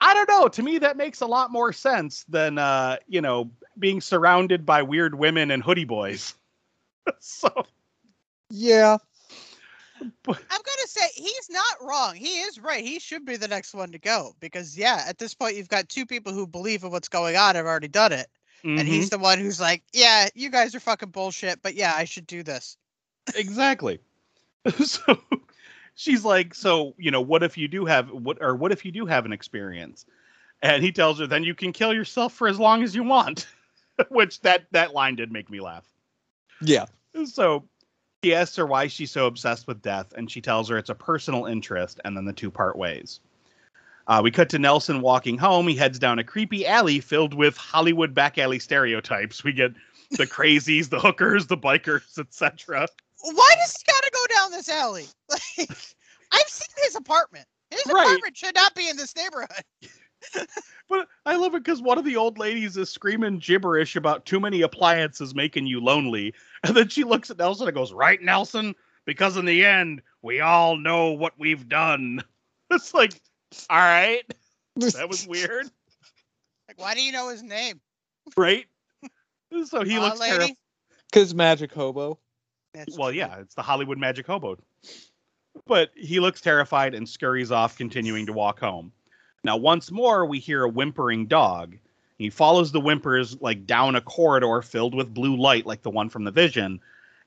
I 0.00 0.14
don't 0.14 0.28
know. 0.28 0.48
To 0.48 0.62
me, 0.62 0.78
that 0.78 0.96
makes 0.96 1.20
a 1.20 1.26
lot 1.26 1.52
more 1.52 1.72
sense 1.72 2.24
than 2.28 2.58
uh, 2.58 2.96
you 3.06 3.20
know, 3.20 3.50
being 3.78 4.00
surrounded 4.00 4.64
by 4.64 4.82
weird 4.82 5.14
women 5.14 5.50
and 5.50 5.62
hoodie 5.62 5.84
boys. 5.84 6.34
so 7.20 7.66
Yeah. 8.50 8.96
I'm 10.28 10.34
gonna 10.50 10.86
say 10.86 11.08
he's 11.14 11.50
not 11.50 11.82
wrong. 11.82 12.14
He 12.14 12.40
is 12.40 12.58
right. 12.58 12.84
He 12.84 12.98
should 12.98 13.24
be 13.24 13.36
the 13.36 13.48
next 13.48 13.74
one 13.74 13.92
to 13.92 13.98
go 13.98 14.34
because 14.40 14.76
yeah, 14.76 15.04
at 15.06 15.18
this 15.18 15.34
point 15.34 15.56
you've 15.56 15.68
got 15.68 15.88
two 15.88 16.06
people 16.06 16.32
who 16.32 16.46
believe 16.46 16.84
in 16.84 16.90
what's 16.90 17.08
going 17.08 17.36
on 17.36 17.54
have 17.54 17.66
already 17.66 17.88
done 17.88 18.12
it, 18.12 18.28
and 18.64 18.80
mhm. 18.80 18.86
he's 18.86 19.10
the 19.10 19.18
one 19.18 19.38
who's 19.38 19.60
like, 19.60 19.82
yeah, 19.92 20.28
you 20.34 20.50
guys 20.50 20.74
are 20.74 20.80
fucking 20.80 21.10
bullshit, 21.10 21.62
but 21.62 21.74
yeah, 21.74 21.92
I 21.96 22.04
should 22.04 22.26
do 22.26 22.42
this. 22.42 22.76
exactly. 23.34 24.00
so 24.84 25.18
she's 25.94 26.24
like, 26.24 26.54
so 26.54 26.94
you 26.98 27.10
know, 27.10 27.20
what 27.20 27.42
if 27.42 27.56
you 27.56 27.68
do 27.68 27.84
have 27.84 28.10
what 28.10 28.38
or 28.40 28.54
what 28.54 28.72
if 28.72 28.84
you 28.84 28.92
do 28.92 29.06
have 29.06 29.26
an 29.26 29.32
experience? 29.32 30.06
And 30.62 30.82
he 30.82 30.92
tells 30.92 31.18
her, 31.18 31.26
then 31.26 31.42
you 31.42 31.56
can 31.56 31.72
kill 31.72 31.92
yourself 31.92 32.32
for 32.32 32.46
as 32.46 32.58
long 32.58 32.84
as 32.84 32.94
you 32.94 33.02
want. 33.02 33.48
Which 34.08 34.40
that 34.42 34.66
that 34.70 34.94
line 34.94 35.16
did 35.16 35.32
make 35.32 35.50
me 35.50 35.60
laugh. 35.60 35.84
Yeah. 36.60 36.86
So 37.24 37.64
he 38.22 38.34
asks 38.34 38.56
her 38.56 38.66
why 38.66 38.86
she's 38.86 39.10
so 39.10 39.26
obsessed 39.26 39.66
with 39.66 39.82
death, 39.82 40.12
and 40.16 40.30
she 40.30 40.40
tells 40.40 40.68
her 40.68 40.78
it's 40.78 40.90
a 40.90 40.94
personal 40.94 41.46
interest, 41.46 42.00
and 42.04 42.16
then 42.16 42.24
the 42.24 42.32
two 42.32 42.50
part 42.50 42.76
ways. 42.76 43.20
Uh, 44.06 44.20
we 44.22 44.30
cut 44.30 44.48
to 44.50 44.58
Nelson 44.58 45.00
walking 45.00 45.38
home. 45.38 45.68
He 45.68 45.76
heads 45.76 45.98
down 45.98 46.18
a 46.18 46.24
creepy 46.24 46.66
alley 46.66 47.00
filled 47.00 47.34
with 47.34 47.56
Hollywood 47.56 48.14
back 48.14 48.38
alley 48.38 48.58
stereotypes. 48.58 49.44
We 49.44 49.52
get 49.52 49.72
the 50.12 50.26
crazies, 50.26 50.88
the 50.88 50.98
hookers, 50.98 51.46
the 51.46 51.56
bikers, 51.56 52.18
etc. 52.18 52.88
Why 53.22 53.54
does 53.60 53.76
he 53.76 53.92
gotta 53.92 54.10
go 54.12 54.34
down 54.34 54.50
this 54.52 54.68
alley? 54.68 55.06
Like, 55.58 55.70
I've 56.32 56.48
seen 56.48 56.84
his 56.84 56.96
apartment. 56.96 57.46
His 57.70 57.84
Right. 57.86 58.04
apartment 58.06 58.36
should 58.36 58.54
not 58.54 58.74
be 58.74 58.88
in 58.88 58.96
this 58.96 59.14
neighborhood. 59.16 59.64
But 60.88 61.08
I 61.24 61.36
love 61.36 61.54
it 61.54 61.64
because 61.64 61.80
one 61.80 61.96
of 61.96 62.04
the 62.04 62.16
old 62.16 62.38
ladies 62.38 62.76
is 62.76 62.90
screaming 62.90 63.38
gibberish 63.38 63.96
about 63.96 64.26
too 64.26 64.38
many 64.38 64.60
appliances 64.60 65.34
making 65.34 65.66
you 65.66 65.80
lonely. 65.80 66.34
And 66.66 66.76
then 66.76 66.88
she 66.88 67.02
looks 67.04 67.30
at 67.30 67.38
Nelson 67.38 67.66
and 67.66 67.74
goes, 67.74 67.92
Right, 67.92 68.22
Nelson? 68.22 68.74
Because 69.04 69.36
in 69.36 69.44
the 69.46 69.64
end, 69.64 70.00
we 70.22 70.40
all 70.40 70.76
know 70.76 71.10
what 71.12 71.32
we've 71.38 71.68
done. 71.68 72.22
It's 72.70 72.94
like, 72.94 73.12
all 73.68 73.76
right. 73.78 74.22
That 74.76 75.08
was 75.08 75.26
weird. 75.26 75.66
Like, 76.68 76.80
why 76.80 76.94
do 76.94 77.02
you 77.02 77.12
know 77.12 77.28
his 77.28 77.42
name? 77.42 77.80
Right? 78.36 78.64
So 79.66 79.82
he 79.84 79.98
Aw, 79.98 80.00
looks 80.00 80.20
lady? 80.20 80.30
terrified. 80.36 80.56
Because 81.10 81.34
Magic 81.34 81.74
Hobo. 81.74 82.18
That's 82.72 82.96
Well, 82.96 83.10
true. 83.10 83.18
yeah, 83.18 83.36
it's 83.40 83.54
the 83.54 83.60
Hollywood 83.60 83.98
Magic 83.98 84.26
Hobo. 84.26 84.56
But 85.66 85.90
he 85.94 86.18
looks 86.20 86.40
terrified 86.40 86.94
and 86.94 87.06
scurries 87.06 87.52
off, 87.52 87.76
continuing 87.76 88.24
to 88.24 88.32
walk 88.32 88.58
home. 88.60 88.90
Now, 89.44 89.58
once 89.58 89.90
more, 89.90 90.24
we 90.24 90.38
hear 90.38 90.64
a 90.64 90.68
whimpering 90.70 91.26
dog. 91.26 91.76
He 92.22 92.30
follows 92.30 92.70
the 92.70 92.80
whimpers 92.80 93.40
like 93.40 93.66
down 93.66 93.96
a 93.96 94.00
corridor 94.00 94.62
filled 94.62 94.94
with 94.94 95.12
blue 95.12 95.34
light, 95.34 95.66
like 95.66 95.82
the 95.82 95.90
one 95.90 96.08
from 96.08 96.22
the 96.22 96.30
vision, 96.30 96.80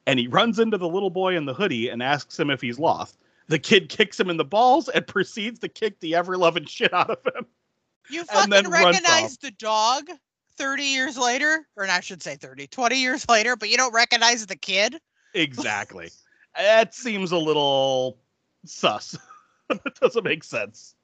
and 0.07 0.17
he 0.17 0.27
runs 0.27 0.57
into 0.57 0.77
the 0.77 0.87
little 0.87 1.09
boy 1.09 1.35
in 1.35 1.43
the 1.43 1.53
hoodie 1.53 1.89
and 1.89 2.01
asks 2.01 2.39
him 2.39 2.49
if 2.49 2.61
he's 2.61 2.79
lost. 2.79 3.17
The 3.47 3.59
kid 3.59 3.89
kicks 3.89 4.17
him 4.17 4.29
in 4.29 4.37
the 4.37 4.45
balls 4.45 4.87
and 4.87 5.05
proceeds 5.05 5.59
to 5.59 5.67
kick 5.67 5.99
the 5.99 6.15
ever 6.15 6.37
loving 6.37 6.65
shit 6.65 6.93
out 6.93 7.09
of 7.09 7.19
him. 7.25 7.45
You 8.09 8.23
fucking 8.23 8.69
recognize 8.69 9.37
the 9.37 9.51
dog 9.51 10.09
30 10.57 10.83
years 10.83 11.17
later, 11.17 11.67
or 11.75 11.85
I 11.87 11.99
should 11.99 12.23
say 12.23 12.37
30, 12.37 12.67
20 12.67 12.95
years 12.95 13.25
later, 13.29 13.57
but 13.57 13.69
you 13.69 13.75
don't 13.75 13.93
recognize 13.93 14.45
the 14.45 14.55
kid? 14.55 15.01
Exactly. 15.33 16.09
that 16.55 16.95
seems 16.95 17.33
a 17.33 17.37
little 17.37 18.17
sus. 18.65 19.17
it 19.69 19.99
doesn't 19.99 20.23
make 20.23 20.45
sense. 20.45 20.95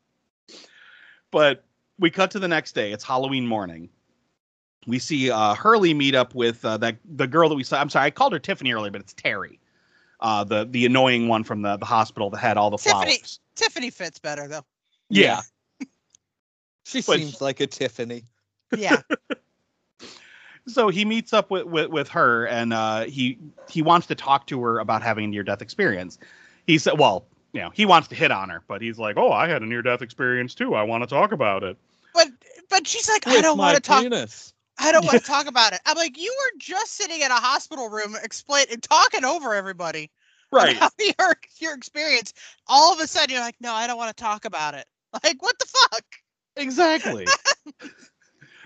But 1.30 1.66
we 2.02 2.10
cut 2.10 2.32
to 2.32 2.40
the 2.40 2.48
next 2.48 2.74
day. 2.74 2.92
It's 2.92 3.04
Halloween 3.04 3.48
morning. 3.48 3.88
We 4.88 5.00
see 5.00 5.30
uh, 5.32 5.54
Hurley 5.54 5.94
meet 5.94 6.16
up 6.16 6.34
with 6.36 6.66
uh, 6.66 6.76
that 6.78 6.98
the 7.06 7.28
girl 7.28 7.48
that 7.48 7.56
we 7.56 7.64
saw. 7.64 7.80
I'm 7.80 7.90
sorry, 7.90 8.08
I 8.08 8.12
called 8.12 8.34
her 8.34 8.40
Tiffany 8.40 8.74
earlier, 8.74 8.92
but 8.92 9.00
it's 9.02 9.14
Terry, 9.14 9.60
uh, 10.20 10.44
the 10.44 10.66
the 10.70 10.86
annoying 10.88 11.28
one 11.28 11.44
from 11.44 11.62
the, 11.62 11.78
the 11.78 11.86
hospital 11.86 12.32
that 12.32 12.40
had 12.40 12.58
all 12.58 12.72
the 12.72 12.78
Tiffany. 12.78 13.04
flowers. 13.18 13.40
Tiffany 13.56 13.92
fits 13.92 14.20
better, 14.20 14.48
though. 14.50 14.66
Yeah. 15.10 15.42
She 16.84 17.02
But- 17.04 17.20
seems 17.20 17.40
like 17.40 17.60
a 17.62 17.68
Tiffany. 17.68 18.26
Yeah. 18.76 19.02
So 20.68 20.90
he 20.90 21.06
meets 21.06 21.34
up 21.34 21.50
with 21.50 21.66
with, 21.66 21.90
with 21.90 22.08
her, 22.10 22.46
and 22.46 22.72
uh, 22.72 23.06
he 23.06 23.38
he 23.70 23.82
wants 23.82 24.06
to 24.08 24.16
talk 24.16 24.46
to 24.48 24.62
her 24.62 24.78
about 24.80 25.02
having 25.02 25.26
a 25.26 25.28
near 25.28 25.42
death 25.42 25.62
experience. 25.62 26.20
He 26.68 26.78
said, 26.78 27.00
"Well, 27.00 27.26
you 27.52 27.62
know, 27.62 27.72
he 27.72 27.86
wants 27.86 28.08
to 28.10 28.16
hit 28.16 28.30
on 28.30 28.50
her, 28.50 28.62
but 28.68 28.80
he's 28.80 29.00
like, 29.00 29.18
oh, 29.18 29.32
I 29.32 29.48
had 29.48 29.64
a 29.64 29.66
near 29.66 29.82
death 29.82 30.04
experience 30.04 30.54
too. 30.54 30.76
I 30.76 30.84
want 30.84 31.02
to 31.04 31.08
talk 31.08 31.32
about 31.32 31.64
it.' 31.64 31.78
But 32.72 32.80
but 32.82 32.88
she's 32.88 33.08
like, 33.08 33.28
I 33.28 33.42
don't 33.42 33.60
want 33.60 33.76
to 33.76 33.82
talk. 33.82 34.02
penis. 34.02 34.54
I 34.80 34.92
don't 34.92 35.06
want 35.06 35.20
to 35.20 35.26
talk 35.28 35.46
about 35.46 35.74
it. 35.74 35.80
I'm 35.86 35.96
like, 35.96 36.18
you 36.18 36.36
were 36.40 36.58
just 36.58 36.96
sitting 36.96 37.22
in 37.22 37.30
a 37.30 37.36
hospital 37.36 37.90
room, 37.90 38.16
explaining, 38.24 38.80
talking 38.82 39.24
over 39.24 39.54
everybody 39.54 40.10
about 40.52 40.92
your 41.20 41.36
your 41.60 41.74
experience. 41.76 42.34
All 42.68 42.92
of 42.92 43.00
a 43.00 43.06
sudden, 43.06 43.30
you're 43.30 43.42
like, 43.44 43.58
no, 43.60 43.74
I 43.74 43.86
don't 43.86 43.98
want 43.98 44.16
to 44.16 44.24
talk 44.24 44.46
about 44.46 44.74
it. 44.74 44.86
Like, 45.26 45.44
what 45.44 45.60
the 45.60 45.66
fuck? 45.66 46.06
Exactly. 46.56 47.28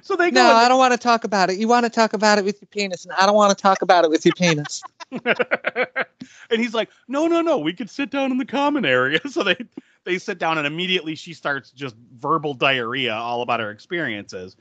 so 0.04 0.16
they 0.16 0.30
go. 0.30 0.44
No, 0.44 0.50
go. 0.52 0.56
I 0.56 0.70
don't 0.70 0.78
want 0.78 0.92
to 0.94 0.98
talk 1.00 1.24
about 1.24 1.50
it. 1.50 1.58
You 1.58 1.68
want 1.68 1.88
to 1.88 1.90
talk 1.90 2.14
about 2.14 2.38
it 2.38 2.46
with 2.46 2.62
your 2.62 2.68
penis, 2.68 3.04
and 3.04 3.16
I 3.20 3.26
don't 3.26 3.34
want 3.34 3.50
to 3.58 3.60
talk 3.60 3.82
about 3.82 4.06
it 4.06 4.12
with 4.12 4.24
your 4.26 4.36
penis. 4.36 4.84
and 5.12 6.62
he's 6.62 6.74
like, 6.74 6.90
"No, 7.08 7.28
no, 7.28 7.42
no. 7.42 7.58
We 7.58 7.74
could 7.74 7.90
sit 7.90 8.10
down 8.10 8.32
in 8.32 8.38
the 8.38 8.46
common 8.46 8.86
area." 8.86 9.20
So 9.30 9.44
they 9.44 9.58
they 10.04 10.18
sit 10.18 10.40
down, 10.40 10.58
and 10.58 10.68
immediately 10.68 11.16
she 11.16 11.34
starts 11.34 11.72
just 11.72 11.96
verbal 12.18 12.54
diarrhea 12.54 13.14
all 13.14 13.42
about 13.42 13.60
her 13.60 13.72
experiences. 13.72 14.56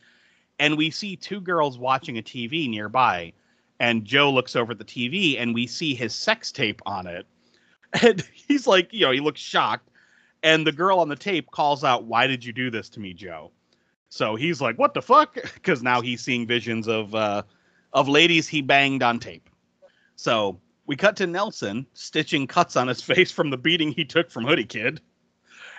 And 0.59 0.77
we 0.77 0.91
see 0.91 1.17
two 1.17 1.41
girls 1.41 1.79
watching 1.79 2.19
a 2.19 2.23
TV 2.23 2.69
nearby, 2.69 3.33
and 3.81 4.05
Joe 4.05 4.31
looks 4.31 4.55
over 4.57 4.73
at 4.73 4.79
the 4.79 4.85
TV, 4.85 5.41
and 5.41 5.55
we 5.55 5.67
see 5.67 5.95
his 5.95 6.15
sex 6.15 6.53
tape 6.53 6.81
on 6.87 7.07
it. 7.07 7.27
And 8.03 8.25
he's 8.33 8.67
like, 8.67 8.93
you 8.93 9.07
know, 9.07 9.13
he 9.13 9.21
looks 9.21 9.41
shocked. 9.41 9.89
And 10.43 10.67
the 10.67 10.73
girl 10.73 10.99
on 10.99 11.09
the 11.09 11.17
tape 11.17 11.51
calls 11.53 11.85
out, 11.85 12.05
"Why 12.05 12.27
did 12.27 12.45
you 12.45 12.53
do 12.53 12.69
this 12.71 12.89
to 12.91 13.01
me, 13.01 13.15
Joe?" 13.15 13.53
So 14.09 14.35
he's 14.37 14.61
like, 14.61 14.79
"What 14.79 14.95
the 14.95 15.03
fuck?" 15.03 15.35
Because 15.55 15.83
now 15.83 16.01
he's 16.01 16.21
seeing 16.21 16.47
visions 16.47 16.89
of 16.89 17.15
uh, 17.15 17.43
of 17.93 18.09
ladies 18.09 18.49
he 18.49 18.63
banged 18.63 19.03
on 19.03 19.21
tape. 19.21 19.49
So 20.17 20.61
we 20.87 20.97
cut 20.97 21.17
to 21.17 21.27
Nelson 21.27 21.87
stitching 21.95 22.47
cuts 22.47 22.77
on 22.77 22.89
his 22.89 23.03
face 23.03 23.31
from 23.31 23.51
the 23.51 23.57
beating 23.57 23.93
he 23.93 24.05
took 24.05 24.31
from 24.31 24.45
Hoodie 24.45 24.65
Kid, 24.65 25.01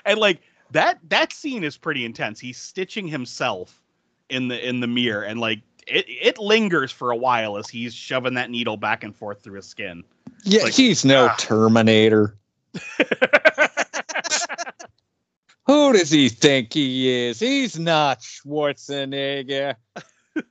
and 0.05 0.19
like 0.19 0.41
that 0.71 0.99
that 1.09 1.31
scene 1.33 1.63
is 1.63 1.77
pretty 1.77 2.05
intense. 2.05 2.39
He's 2.39 2.57
stitching 2.57 3.07
himself 3.07 3.79
in 4.29 4.47
the 4.47 4.67
in 4.67 4.79
the 4.79 4.87
mirror, 4.87 5.23
and 5.23 5.39
like 5.39 5.61
it 5.87 6.05
it 6.07 6.37
lingers 6.37 6.91
for 6.91 7.11
a 7.11 7.15
while 7.15 7.57
as 7.57 7.69
he's 7.69 7.93
shoving 7.93 8.33
that 8.35 8.49
needle 8.49 8.77
back 8.77 9.03
and 9.03 9.15
forth 9.15 9.43
through 9.43 9.57
his 9.57 9.67
skin. 9.67 10.03
Yeah, 10.43 10.63
Like, 10.63 10.73
he's 10.73 11.05
no 11.05 11.27
ah. 11.31 11.35
Terminator. 11.37 12.37
Who 15.65 15.93
does 15.93 16.11
he 16.11 16.29
think 16.29 16.73
he 16.73 17.27
is? 17.27 17.39
He's 17.39 17.79
not 17.79 18.19
Schwarzenegger. 18.19 19.75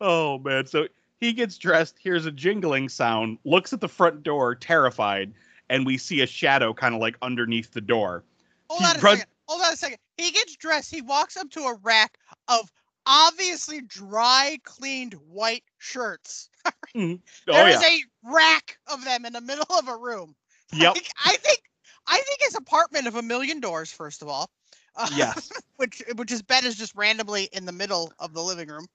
oh 0.00 0.38
man! 0.38 0.66
So 0.66 0.86
he 1.20 1.32
gets 1.32 1.56
dressed, 1.58 1.98
hears 1.98 2.26
a 2.26 2.32
jingling 2.32 2.88
sound, 2.88 3.38
looks 3.44 3.72
at 3.72 3.80
the 3.80 3.88
front 3.88 4.22
door, 4.22 4.54
terrified, 4.54 5.32
and 5.70 5.86
we 5.86 5.98
see 5.98 6.20
a 6.20 6.26
shadow 6.26 6.72
kind 6.74 6.94
of 6.94 7.00
like 7.00 7.16
underneath 7.22 7.72
the 7.72 7.80
door. 7.80 8.24
Hold 8.68 8.80
He 8.82 8.86
on 8.86 8.96
a 8.96 9.00
runs- 9.00 9.18
second. 9.20 9.32
Hold 9.48 9.62
on 9.62 9.72
a 9.72 9.76
second. 9.76 9.98
He 10.16 10.30
gets 10.32 10.56
dressed. 10.56 10.90
He 10.90 11.02
walks 11.02 11.36
up 11.36 11.50
to 11.50 11.60
a 11.60 11.76
rack 11.82 12.18
of 12.48 12.70
obviously 13.06 13.80
dry 13.82 14.58
cleaned 14.64 15.14
white 15.28 15.64
shirts. 15.78 16.50
Oh 16.96 17.18
There 17.46 17.68
is 17.68 17.80
yeah, 17.80 17.88
a 17.88 18.32
rack 18.32 18.78
of 18.92 19.04
them 19.04 19.24
in 19.26 19.32
the 19.34 19.40
middle 19.40 19.66
of 19.78 19.86
a 19.86 19.96
room. 19.96 20.34
yep, 20.72 20.94
Like, 20.94 21.08
I 21.24 21.36
think 21.36 21.60
I 22.08 22.20
think 22.20 22.40
his 22.40 22.54
apartment 22.56 23.06
of 23.06 23.14
a 23.16 23.22
million 23.22 23.60
doors, 23.60 23.92
first 23.92 24.22
of 24.22 24.28
all. 24.28 24.50
Uh, 24.96 25.08
yes. 25.14 25.50
which 25.76 26.02
which 26.16 26.30
his 26.30 26.42
bed 26.42 26.64
is 26.64 26.74
just 26.76 26.94
randomly 26.96 27.48
in 27.52 27.66
the 27.66 27.72
middle 27.72 28.12
of 28.18 28.32
the 28.32 28.42
living 28.42 28.68
room. 28.68 28.86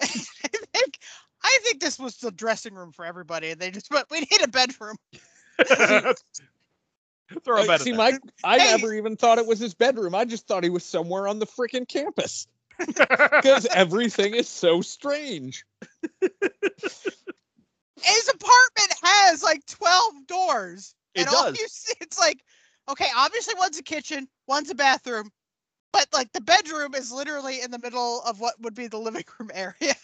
I 0.00 0.06
think 0.06 0.98
I 1.44 1.58
think 1.62 1.80
this 1.80 1.98
was 1.98 2.16
the 2.16 2.30
dressing 2.30 2.74
room 2.74 2.92
for 2.92 3.04
everybody. 3.04 3.54
They 3.54 3.70
just 3.70 3.88
but 3.90 4.06
we 4.10 4.20
need 4.20 4.42
a 4.42 4.48
bedroom. 4.48 4.96
Throw 7.44 7.62
a 7.62 7.66
bed 7.66 7.80
See, 7.80 7.90
in 7.90 7.96
my, 7.96 8.18
I 8.44 8.58
Hey. 8.58 8.70
never 8.70 8.94
even 8.94 9.16
thought 9.16 9.38
it 9.38 9.46
was 9.46 9.58
his 9.58 9.74
bedroom. 9.74 10.14
I 10.14 10.24
just 10.24 10.46
thought 10.46 10.62
he 10.62 10.70
was 10.70 10.84
somewhere 10.84 11.26
on 11.26 11.38
the 11.38 11.46
freaking 11.46 11.88
campus 11.88 12.46
because 12.86 13.66
everything 13.74 14.34
is 14.34 14.48
so 14.48 14.80
strange. 14.80 15.64
His 18.02 18.28
apartment 18.28 18.94
has 19.02 19.42
like 19.42 19.64
twelve 19.66 20.26
doors. 20.26 20.94
It 21.14 21.20
and 21.20 21.28
all 21.28 21.46
does. 21.46 21.58
you 21.60 21.68
see, 21.68 21.94
it's 22.00 22.18
like, 22.18 22.42
okay, 22.88 23.08
obviously 23.16 23.54
one's 23.58 23.78
a 23.78 23.82
kitchen, 23.82 24.28
one's 24.46 24.70
a 24.70 24.74
bathroom, 24.74 25.30
but 25.92 26.06
like 26.12 26.32
the 26.32 26.40
bedroom 26.40 26.94
is 26.94 27.12
literally 27.12 27.60
in 27.60 27.70
the 27.70 27.78
middle 27.78 28.22
of 28.22 28.40
what 28.40 28.54
would 28.60 28.74
be 28.74 28.86
the 28.86 28.98
living 28.98 29.24
room 29.38 29.50
area. 29.54 29.94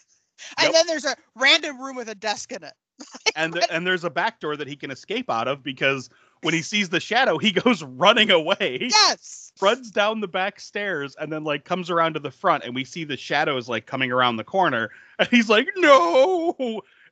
And 0.58 0.64
Yep. 0.66 0.72
then 0.72 0.86
there's 0.86 1.04
a 1.04 1.16
random 1.34 1.80
room 1.80 1.96
with 1.96 2.08
a 2.08 2.14
desk 2.14 2.52
in 2.52 2.62
it. 2.62 2.74
and 3.36 3.54
the, 3.54 3.72
and 3.72 3.86
there's 3.86 4.04
a 4.04 4.10
back 4.10 4.40
door 4.40 4.56
that 4.56 4.66
he 4.66 4.74
can 4.76 4.90
escape 4.90 5.30
out 5.30 5.46
of 5.48 5.62
because 5.62 6.10
when 6.42 6.54
he 6.54 6.62
sees 6.62 6.88
the 6.88 7.00
shadow, 7.00 7.38
he 7.38 7.52
goes 7.64 7.82
running 7.82 8.30
away. 8.30 8.88
Yes. 9.08 9.52
runs 9.60 9.90
down 9.90 10.20
the 10.20 10.28
back 10.28 10.60
stairs 10.60 11.16
and 11.20 11.32
then 11.32 11.42
like 11.42 11.64
comes 11.64 11.90
around 11.90 12.14
to 12.14 12.20
the 12.20 12.30
front 12.30 12.62
and 12.64 12.74
we 12.74 12.84
see 12.84 13.02
the 13.04 13.16
shadows 13.16 13.68
like 13.68 13.86
coming 13.86 14.12
around 14.12 14.36
the 14.36 14.44
corner 14.44 14.90
and 15.18 15.28
he's 15.28 15.48
like 15.48 15.66
no 15.76 16.54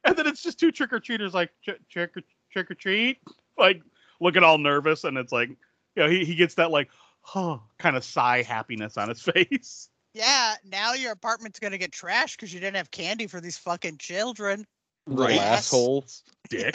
and 0.05 0.17
then 0.17 0.27
it's 0.29 0.43
just 0.43 0.59
two 0.61 0.71
trick-or-treaters 0.71 1.33
like 1.35 1.51
trick 1.63 2.17
or 2.17 2.23
trick 2.53 2.71
or 2.71 2.75
treat 2.75 3.19
like 3.59 3.83
looking 4.21 4.45
all 4.45 4.59
nervous 4.59 5.03
and 5.03 5.19
it's 5.19 5.33
like 5.33 5.49
you 5.49 5.57
know 5.97 6.09
he, 6.09 6.25
he 6.25 6.37
gets 6.37 6.55
that 6.55 6.71
like 6.71 6.89
huh 7.23 7.59
kind 7.79 7.97
of 7.97 8.05
sigh 8.05 8.43
happiness 8.43 8.97
on 8.97 9.09
his 9.09 9.21
face 9.21 9.89
Yeah, 10.17 10.55
now 10.65 10.95
your 10.95 11.13
apartment's 11.13 11.59
gonna 11.59 11.77
get 11.77 11.91
trashed 11.91 12.37
because 12.39 12.51
you 12.55 12.59
didn't 12.59 12.77
have 12.77 12.91
candy 12.91 13.27
for 13.27 13.39
these 13.39 13.59
fucking 13.59 13.99
children. 13.99 14.67
Little 15.07 15.27
Right. 15.27 15.39
assholes. 15.39 16.23
dick 16.49 16.75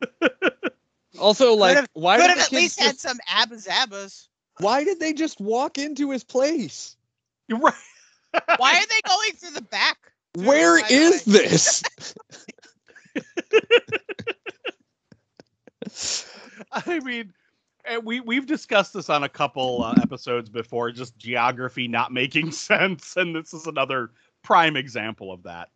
Also, 1.18 1.54
like, 1.54 1.74
have- 1.76 1.88
why 1.94 2.16
Could 2.16 2.28
did 2.28 2.30
have 2.30 2.38
at 2.38 2.48
kids 2.50 2.52
least 2.52 2.80
had 2.80 2.98
some 3.00 3.18
Abba-Zabas. 3.26 4.28
why 4.60 4.84
did 4.84 5.00
they 5.00 5.12
just 5.12 5.40
walk 5.40 5.78
into 5.78 6.10
his 6.12 6.22
place? 6.22 6.96
You're 7.48 7.58
right. 7.58 7.74
Why 8.58 8.74
are 8.76 8.86
they 8.86 9.00
going 9.08 9.32
through 9.32 9.50
the 9.50 9.62
back? 9.62 9.98
Dude, 10.34 10.46
Where 10.46 10.80
the 10.80 10.94
is 10.94 11.26
way. 11.26 11.32
this? 11.48 11.82
I 16.72 17.00
mean, 17.00 17.32
and 17.84 18.04
we 18.04 18.20
we've 18.20 18.46
discussed 18.46 18.92
this 18.94 19.08
on 19.10 19.22
a 19.24 19.28
couple 19.28 19.82
uh, 19.82 19.94
episodes 20.02 20.48
before. 20.48 20.90
Just 20.90 21.16
geography 21.18 21.88
not 21.88 22.12
making 22.12 22.52
sense, 22.52 23.16
and 23.16 23.34
this 23.34 23.52
is 23.52 23.66
another 23.66 24.10
prime 24.42 24.76
example 24.76 25.32
of 25.32 25.42
that. 25.44 25.68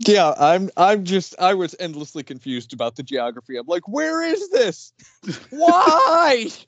Yeah, 0.00 0.34
I'm 0.38 0.70
I'm 0.76 1.04
just 1.04 1.34
I 1.40 1.54
was 1.54 1.74
endlessly 1.80 2.22
confused 2.22 2.72
about 2.72 2.96
the 2.96 3.02
geography. 3.02 3.56
I'm 3.56 3.66
like, 3.66 3.88
where 3.88 4.22
is 4.22 4.48
this? 4.50 4.92
Why? 5.50 6.48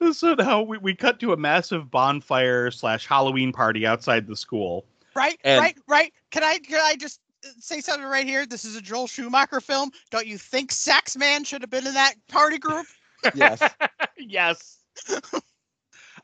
So 0.12 0.34
now 0.34 0.62
we, 0.62 0.78
we 0.78 0.94
cut 0.94 1.18
to 1.20 1.32
a 1.32 1.36
massive 1.36 1.90
bonfire 1.90 2.70
slash 2.70 3.06
Halloween 3.06 3.52
party 3.52 3.84
outside 3.84 4.26
the 4.26 4.36
school. 4.36 4.86
Right, 5.16 5.38
And- 5.42 5.60
right, 5.60 5.76
right. 5.88 6.12
Can 6.30 6.44
I 6.44 6.58
can 6.58 6.80
I 6.80 6.94
just 6.94 7.20
say 7.58 7.80
something 7.80 8.06
right 8.08 8.26
here? 8.26 8.46
This 8.46 8.64
is 8.64 8.76
a 8.76 8.80
Joel 8.80 9.06
Schumacher 9.06 9.60
film. 9.60 9.90
Don't 10.10 10.26
you 10.26 10.38
think 10.38 10.72
Sax 10.72 11.16
Man 11.16 11.44
should 11.44 11.62
have 11.62 11.70
been 11.70 11.86
in 11.86 11.94
that 11.94 12.14
party 12.28 12.58
group? 12.58 12.86
Yes. 13.34 13.60
yes. 14.18 14.78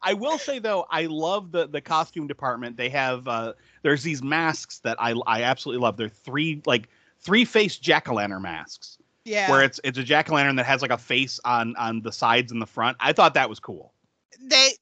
I 0.03 0.13
will 0.15 0.39
say 0.39 0.59
though, 0.59 0.87
I 0.91 1.07
love 1.07 1.51
the 1.53 1.67
the 1.67 1.81
costume 1.81 2.27
department. 2.27 2.77
They 2.77 2.89
have 2.91 3.27
uh 3.27 3.55
there's 3.83 4.03
these 4.03 4.23
masks 4.23 4.81
that 4.81 4.97
I 5.01 5.15
I 5.27 5.43
absolutely 5.43 5.83
love. 5.83 5.97
They're 5.97 6.09
three 6.09 6.61
like 6.67 6.89
three 7.21 7.45
faced 7.45 7.83
jack 7.83 8.09
o' 8.09 8.15
lantern 8.15 8.43
masks 8.43 8.99
Yeah. 9.25 9.51
where 9.51 9.63
it's 9.63 9.81
it's 9.85 9.97
a 9.99 10.03
jack 10.05 10.31
o' 10.31 10.35
lantern 10.35 10.57
that 10.57 10.67
has 10.67 10.83
like 10.83 10.91
a 10.91 10.99
face 10.99 11.41
on 11.45 11.75
on 11.77 12.03
the 12.03 12.13
sides 12.13 12.53
and 12.53 12.61
the 12.61 12.67
front. 12.67 12.97
I 13.01 13.13
thought 13.13 13.35
that 13.35 13.49
was 13.49 13.61
cool. 13.61 13.93
they 14.41 14.73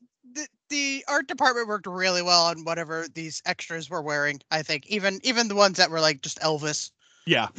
the, 0.73 1.05
art 1.07 1.29
department 1.29 1.68
worked 1.68 1.87
really 1.87 2.23
well 2.23 2.43
on 2.47 2.64
whatever 2.64 3.07
these 3.14 3.41
extras 3.47 3.89
were 3.89 4.03
wearing. 4.03 4.41
I 4.51 4.62
think 4.62 4.87
even 4.89 5.20
even 5.23 5.47
the 5.47 5.55
ones 5.55 5.77
that 5.77 5.91
were 5.91 6.01
like 6.01 6.23
just 6.23 6.41
Elvis. 6.41 6.91
Yeah. 7.27 7.49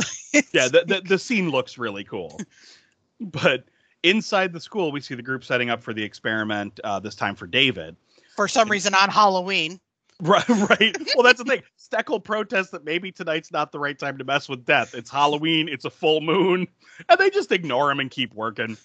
Yeah, 0.51 0.68
the, 0.68 0.84
the 0.88 1.01
the 1.07 1.20
scene 1.20 1.51
looks 1.51 1.78
really 1.78 2.03
cool. 2.03 2.41
But 3.22 3.66
inside 4.01 4.51
the 4.51 4.59
school, 4.59 4.91
we 4.91 4.99
see 4.99 5.14
the 5.16 5.22
group 5.22 5.43
setting 5.45 5.70
up 5.70 5.82
for 5.84 5.93
the 5.93 6.03
experiment. 6.03 6.80
Uh, 6.84 6.99
this 6.99 7.14
time 7.16 7.36
for 7.36 7.45
David. 7.47 7.95
for 8.36 8.47
some 8.47 8.68
reason 8.68 8.93
on 8.95 9.09
Halloween. 9.09 9.80
Right, 10.22 10.47
right. 10.47 10.95
Well, 11.16 11.24
that's 11.24 11.39
the 11.39 11.45
thing. 11.45 11.64
Steckle 11.78 12.24
protests 12.24 12.70
that 12.70 12.86
maybe 12.86 13.11
tonight's 13.11 13.51
not 13.51 13.72
the 13.72 13.80
right 13.80 13.97
time 13.97 14.18
to 14.20 14.24
mess 14.24 14.47
with 14.47 14.64
death. 14.66 14.93
It's 14.95 15.09
Halloween. 15.09 15.68
It's 15.68 15.86
a 15.86 15.89
full 15.89 16.22
moon, 16.22 16.68
and 17.09 17.20
they 17.20 17.30
just 17.30 17.51
ignore 17.51 17.91
him 17.91 17.99
and 17.99 18.09
keep 18.09 18.34
working. 18.34 18.78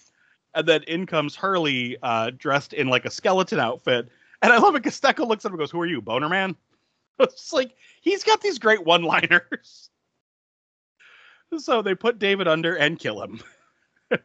And 0.53 0.67
then 0.67 0.83
in 0.83 1.05
comes 1.05 1.35
Hurley, 1.35 1.97
uh, 2.03 2.31
dressed 2.37 2.73
in 2.73 2.87
like 2.89 3.05
a 3.05 3.09
skeleton 3.11 3.59
outfit. 3.59 4.09
And 4.41 4.53
I 4.53 4.57
love 4.57 4.75
it 4.75 4.83
Steckle 4.83 5.27
looks 5.27 5.43
at 5.45 5.49
him 5.49 5.53
and 5.53 5.59
goes, 5.59 5.71
"Who 5.71 5.81
are 5.81 5.85
you, 5.85 6.01
Boner 6.01 6.29
Man?" 6.29 6.55
It's 7.21 7.51
like 7.51 7.75
he's 7.99 8.23
got 8.23 8.39
these 8.41 8.59
great 8.59 8.85
one-liners. 8.85 9.89
So 11.57 11.81
they 11.81 11.95
put 11.95 12.19
David 12.19 12.47
under 12.47 12.75
and 12.75 12.99
kill 12.99 13.23
him. 13.23 13.41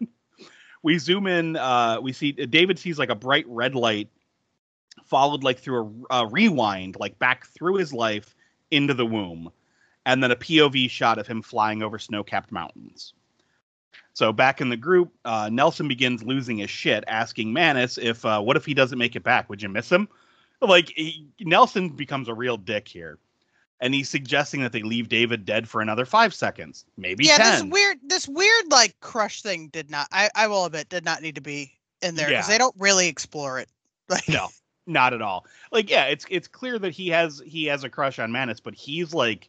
we 0.83 0.99
zoom 0.99 1.27
in. 1.27 1.57
Uh, 1.57 1.99
we 2.03 2.13
see 2.13 2.33
David 2.33 2.79
sees 2.79 2.99
like 2.99 3.09
a 3.09 3.15
bright 3.15 3.47
red 3.49 3.75
light 3.75 4.11
followed 5.07 5.43
like 5.43 5.59
through 5.59 6.05
a, 6.11 6.19
a 6.23 6.27
rewind, 6.27 6.97
like 7.01 7.19
back 7.19 7.47
through 7.47 7.77
his 7.77 7.95
life 7.95 8.35
into 8.71 8.93
the 8.93 9.07
womb, 9.07 9.51
and 10.05 10.23
then 10.23 10.31
a 10.31 10.37
POV 10.37 10.91
shot 10.91 11.19
of 11.19 11.27
him 11.27 11.41
flying 11.41 11.83
over 11.83 11.99
snow-capped 11.99 12.53
mountains. 12.53 13.15
So 14.15 14.33
back 14.33 14.61
in 14.61 14.69
the 14.69 14.77
group, 14.77 15.13
uh, 15.25 15.51
Nelson 15.53 15.89
begins 15.89 16.23
losing 16.23 16.59
his 16.59 16.71
shit, 16.71 17.03
asking 17.09 17.53
Mannus 17.53 17.99
if, 17.99 18.25
uh, 18.25 18.41
"What 18.41 18.57
if 18.57 18.65
he 18.65 18.73
doesn't 18.73 18.99
make 18.99 19.17
it 19.17 19.25
back? 19.25 19.51
Would 19.51 19.61
you 19.61 19.69
miss 19.69 19.91
him?" 19.91 20.09
Like 20.61 20.91
he, 20.95 21.27
Nelson 21.41 21.91
becomes 21.91 22.29
a 22.29 22.35
real 22.35 22.57
dick 22.57 22.87
here, 22.89 23.19
and 23.81 23.93
he's 23.93 24.09
suggesting 24.09 24.63
that 24.63 24.71
they 24.73 24.83
leave 24.83 25.09
David 25.09 25.45
dead 25.45 25.69
for 25.69 25.81
another 25.81 26.07
five 26.07 26.33
seconds, 26.33 26.85
maybe 26.97 27.25
yeah, 27.27 27.37
ten. 27.37 27.53
this 27.53 27.73
weird 27.73 27.99
this 28.07 28.29
weird 28.29 28.71
like 28.71 28.99
crush 29.01 29.43
thing 29.43 29.69
did 29.69 29.91
not 29.91 30.07
I, 30.13 30.31
I 30.35 30.47
will 30.47 30.65
admit 30.65 30.89
did 30.89 31.05
not 31.05 31.21
need 31.21 31.35
to 31.35 31.41
be 31.43 31.73
in 32.01 32.15
there 32.15 32.29
because 32.29 32.49
Yeah. 32.49 32.55
they 32.55 32.59
don't 32.59 32.75
really 32.79 33.09
explore 33.09 33.59
it. 33.59 33.69
Like 34.09 34.29
No. 34.29 34.49
not 34.87 35.13
at 35.15 35.23
all. 35.23 35.45
Like, 35.73 35.91
yeah, 35.91 36.05
it's 36.05 36.25
it's 36.31 36.47
clear 36.47 36.79
that 36.79 36.93
he 36.93 37.09
has 37.09 37.43
he 37.45 37.65
has 37.67 37.85
a 37.85 37.89
crush 37.91 38.19
on 38.19 38.31
Mannus, 38.31 38.61
but 38.61 38.75
he's 38.75 39.13
like 39.13 39.49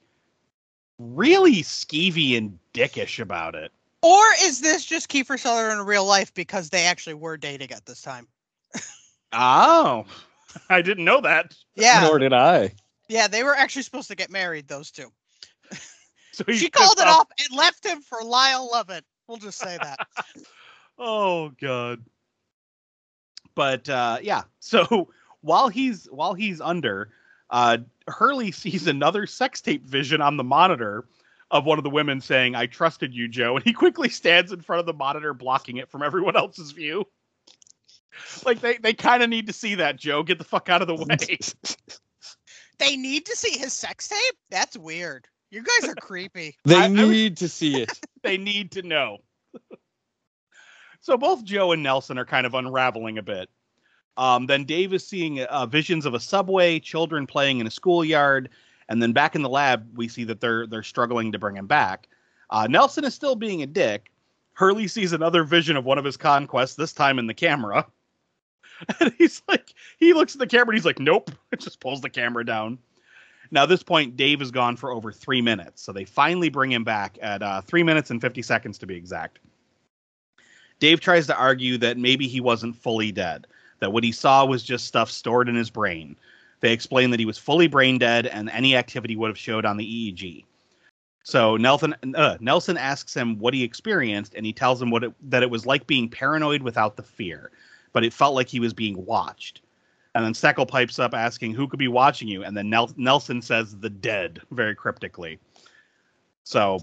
really 0.98 1.62
skeevy 1.62 2.38
and 2.38 2.58
dickish 2.74 3.20
about 3.20 3.54
it. 3.54 3.72
Or 4.06 4.24
is 4.44 4.62
this 4.62 4.86
just 4.86 5.10
Kiefer 5.10 5.40
Sutherland 5.40 5.80
in 5.80 5.86
real 5.88 6.06
life 6.06 6.32
because 6.36 6.70
they 6.70 6.86
actually 6.86 7.16
were 7.16 7.38
dating 7.38 7.72
at 7.72 7.88
this 7.88 8.04
time? 8.04 8.28
Oh, 9.34 10.06
I 10.70 10.84
didn't 10.84 11.06
know 11.06 11.22
that. 11.22 11.56
Yeah. 11.74 12.02
Nor 12.04 12.20
did 12.20 12.32
I. 12.32 12.76
Yeah, 13.10 13.28
they 13.28 13.44
were 13.44 13.56
actually 13.56 13.82
supposed 13.82 14.08
to 14.10 14.16
get 14.16 14.30
married, 14.30 14.68
those 14.68 14.92
two. 14.92 15.12
So 16.34 16.44
She 16.52 16.70
called 16.70 17.00
it 17.00 17.08
off 17.08 17.30
and 17.40 17.58
left 17.58 17.86
him 17.86 18.02
for 18.02 18.22
Lyle 18.22 18.70
Lovett. 18.70 19.06
We'll 19.26 19.38
just 19.38 19.58
say 19.58 19.78
that. 19.82 20.00
Oh 20.98 21.50
god. 21.62 22.06
But 23.56 23.90
uh, 23.90 24.20
yeah, 24.22 24.44
so 24.60 25.10
while 25.42 25.70
he's 25.70 26.08
while 26.12 26.34
he's 26.34 26.62
under, 26.62 27.12
uh, 27.50 27.80
Hurley 28.08 28.52
sees 28.52 28.88
another 28.88 29.28
sex 29.28 29.62
tape 29.62 29.86
vision 29.86 30.22
on 30.22 30.38
the 30.38 30.44
monitor 30.44 31.06
of 31.52 31.66
one 31.66 31.78
of 31.78 31.84
the 31.84 31.90
women 31.90 32.22
saying, 32.22 32.56
"I 32.56 32.66
trusted 32.66 33.14
you, 33.14 33.28
Joe," 33.28 33.56
and 33.56 33.64
he 33.64 33.74
quickly 33.74 34.10
stands 34.10 34.52
in 34.52 34.62
front 34.62 34.80
of 34.80 34.86
the 34.86 34.94
monitor, 34.94 35.34
blocking 35.34 35.78
it 35.78 35.90
from 35.90 36.02
everyone 36.04 36.36
else's 36.36 36.72
view. 36.72 37.06
Like 38.46 38.62
they, 38.62 38.78
they 38.78 38.94
kind 38.94 39.24
of 39.24 39.30
need 39.30 39.48
to 39.48 39.54
see 39.54 39.76
that, 39.76 39.98
Joe. 39.98 40.24
Get 40.24 40.38
the 40.38 40.44
fuck 40.44 40.70
out 40.70 40.82
of 40.82 40.88
the 40.88 40.96
way. 40.96 41.38
they 42.80 42.96
need 42.96 43.26
to 43.26 43.36
see 43.36 43.58
his 43.58 43.74
sex 43.74 44.08
tape? 44.08 44.36
That's 44.50 44.78
weird. 44.78 45.28
You 45.52 45.64
guys 45.64 45.90
are 45.90 45.96
creepy. 45.96 46.56
They 46.66 46.76
I- 46.76 46.86
I 46.86 46.88
need 46.88 47.38
to 47.38 47.50
see 47.50 47.82
it. 47.82 48.00
they 48.24 48.38
need 48.38 48.72
to 48.72 48.82
know. 48.82 49.20
so 51.02 51.18
both 51.18 51.44
Joe 51.44 51.72
and 51.72 51.84
Nelson 51.84 52.18
are 52.18 52.26
kind 52.26 52.46
of 52.46 52.54
unraveling 52.54 53.18
a 53.18 53.24
bit. 53.24 53.50
Um, 54.18 54.46
then 54.46 54.64
Dave 54.64 54.94
is 54.94 55.06
seeing 55.06 55.42
uh, 55.42 55.66
visions 55.66 56.06
of 56.06 56.14
a 56.14 56.20
subway, 56.20 56.80
children 56.80 57.28
playing 57.28 57.60
in 57.60 57.68
a 57.68 57.72
schoolyard, 57.72 58.50
and 58.90 59.02
then 59.02 59.14
back 59.14 59.36
in 59.36 59.42
the 59.42 59.50
lab, 59.50 59.98
we 59.98 60.08
see 60.08 60.24
that 60.26 60.42
they're 60.42 60.68
they're 60.68 60.84
struggling 60.84 61.32
to 61.32 61.40
bring 61.40 61.56
him 61.56 61.68
back. 61.68 62.08
Uh, 62.50 62.68
Nelson 62.70 63.06
is 63.06 63.14
still 63.14 63.36
being 63.36 63.62
a 63.62 63.68
dick. 63.68 64.12
Hurley 64.54 64.88
sees 64.88 65.12
another 65.12 65.44
vision 65.44 65.76
of 65.76 65.86
one 65.86 65.98
of 65.98 66.06
his 66.06 66.18
conquests, 66.18 66.76
this 66.76 66.94
time 66.94 67.20
in 67.20 67.28
the 67.28 67.34
camera. 67.34 67.86
And 69.00 69.14
he's 69.18 69.42
like, 69.48 69.74
he 70.00 70.12
looks 70.12 70.36
at 70.36 70.40
the 70.40 70.48
camera 70.48 70.72
and 70.72 70.76
he's 70.76 70.86
like, 70.86 71.00
nope. 71.00 71.32
It 71.54 71.62
just 71.62 71.80
pulls 71.80 72.02
the 72.02 72.10
camera 72.10 72.46
down. 72.46 72.78
Now, 73.50 73.64
at 73.64 73.70
this 73.70 73.84
point, 73.84 74.18
Dave 74.18 74.42
is 74.42 74.52
gone 74.52 74.76
for 74.76 74.92
over 74.92 75.14
three 75.14 75.42
minutes. 75.42 75.82
So 75.82 75.94
they 75.94 76.04
finally 76.04 76.50
bring 76.50 76.74
him 76.74 76.84
back 76.84 77.18
at 77.22 77.42
uh, 77.42 77.62
three 77.62 77.84
minutes 77.84 78.12
and 78.12 78.20
50 78.20 78.42
seconds 78.42 78.78
to 78.80 78.86
be 78.86 78.96
exact. 78.98 79.40
Dave 80.80 81.00
tries 81.00 81.26
to 81.28 81.38
argue 81.38 81.78
that 81.78 81.98
maybe 81.98 82.28
he 82.28 82.42
wasn't 82.42 82.76
fully 82.76 83.14
dead, 83.14 83.48
that 83.80 83.94
what 83.94 84.04
he 84.04 84.12
saw 84.12 84.46
was 84.46 84.62
just 84.62 84.88
stuff 84.88 85.10
stored 85.10 85.48
in 85.48 85.56
his 85.56 85.70
brain. 85.70 86.18
They 86.66 86.74
explain 86.74 87.12
that 87.12 87.20
he 87.20 87.28
was 87.28 87.38
fully 87.38 87.68
brain 87.68 88.00
dead 88.00 88.26
and 88.26 88.50
any 88.50 88.76
activity 88.76 89.16
would 89.16 89.28
have 89.28 89.38
showed 89.38 89.66
on 89.66 89.78
the 89.78 89.86
EEG. 89.86 90.46
So 91.22 91.58
Nelson 91.58 91.96
uh, 92.16 92.38
Nelson 92.40 92.76
asks 92.76 93.16
him 93.16 93.38
what 93.38 93.54
he 93.54 93.64
experienced, 93.64 94.34
and 94.34 94.48
he 94.48 94.52
tells 94.52 94.82
him 94.82 94.90
what 94.90 95.04
it, 95.04 95.14
that 95.30 95.44
it 95.44 95.52
was 95.52 95.68
like 95.68 95.86
being 95.86 96.10
paranoid 96.10 96.64
without 96.64 96.96
the 96.96 97.04
fear, 97.04 97.52
but 97.94 98.04
it 98.04 98.14
felt 98.14 98.34
like 98.34 98.48
he 98.48 98.60
was 98.60 98.74
being 98.74 99.06
watched. 99.06 99.62
And 100.16 100.26
then 100.26 100.34
Steckle 100.34 100.68
pipes 100.68 100.98
up 100.98 101.14
asking 101.14 101.54
who 101.54 101.68
could 101.68 101.78
be 101.78 101.88
watching 101.88 102.28
you, 102.28 102.44
and 102.44 102.58
then 102.58 102.68
Nel- 102.68 102.96
Nelson 102.98 103.44
says 103.44 103.78
the 103.78 103.92
dead 103.92 104.42
very 104.50 104.74
cryptically. 104.74 105.38
So 106.46 106.80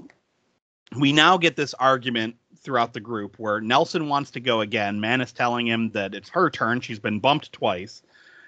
we 0.96 1.12
now 1.12 1.38
get 1.38 1.56
this 1.56 1.74
argument 1.74 2.36
throughout 2.56 2.92
the 2.92 3.00
group 3.00 3.36
where 3.36 3.60
Nelson 3.60 4.08
wants 4.08 4.30
to 4.30 4.40
go 4.40 4.60
again. 4.60 5.00
Mannus 5.00 5.32
telling 5.32 5.66
him 5.66 5.90
that 5.90 6.14
it's 6.14 6.28
her 6.28 6.50
turn. 6.50 6.80
She's 6.80 7.00
been 7.00 7.18
bumped 7.18 7.52
twice. 7.52 8.04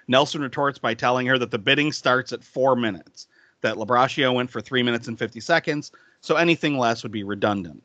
Nelson 0.09 0.42
retorts 0.42 0.78
by 0.78 0.94
telling 0.94 1.26
her 1.26 1.38
that 1.38 1.50
the 1.50 1.59
bidding 1.59 1.92
starts 1.92 2.32
at 2.32 2.44
four 2.44 2.76
minutes, 2.76 3.26
that 3.62 3.76
Labraccio 3.76 4.34
went 4.34 4.50
for 4.50 4.61
three 4.61 4.82
minutes 4.82 5.09
and 5.09 5.18
50 5.18 5.40
seconds, 5.40 5.92
so 6.20 6.36
anything 6.36 6.78
less 6.78 7.02
would 7.02 7.12
be 7.12 7.22
redundant. 7.22 7.82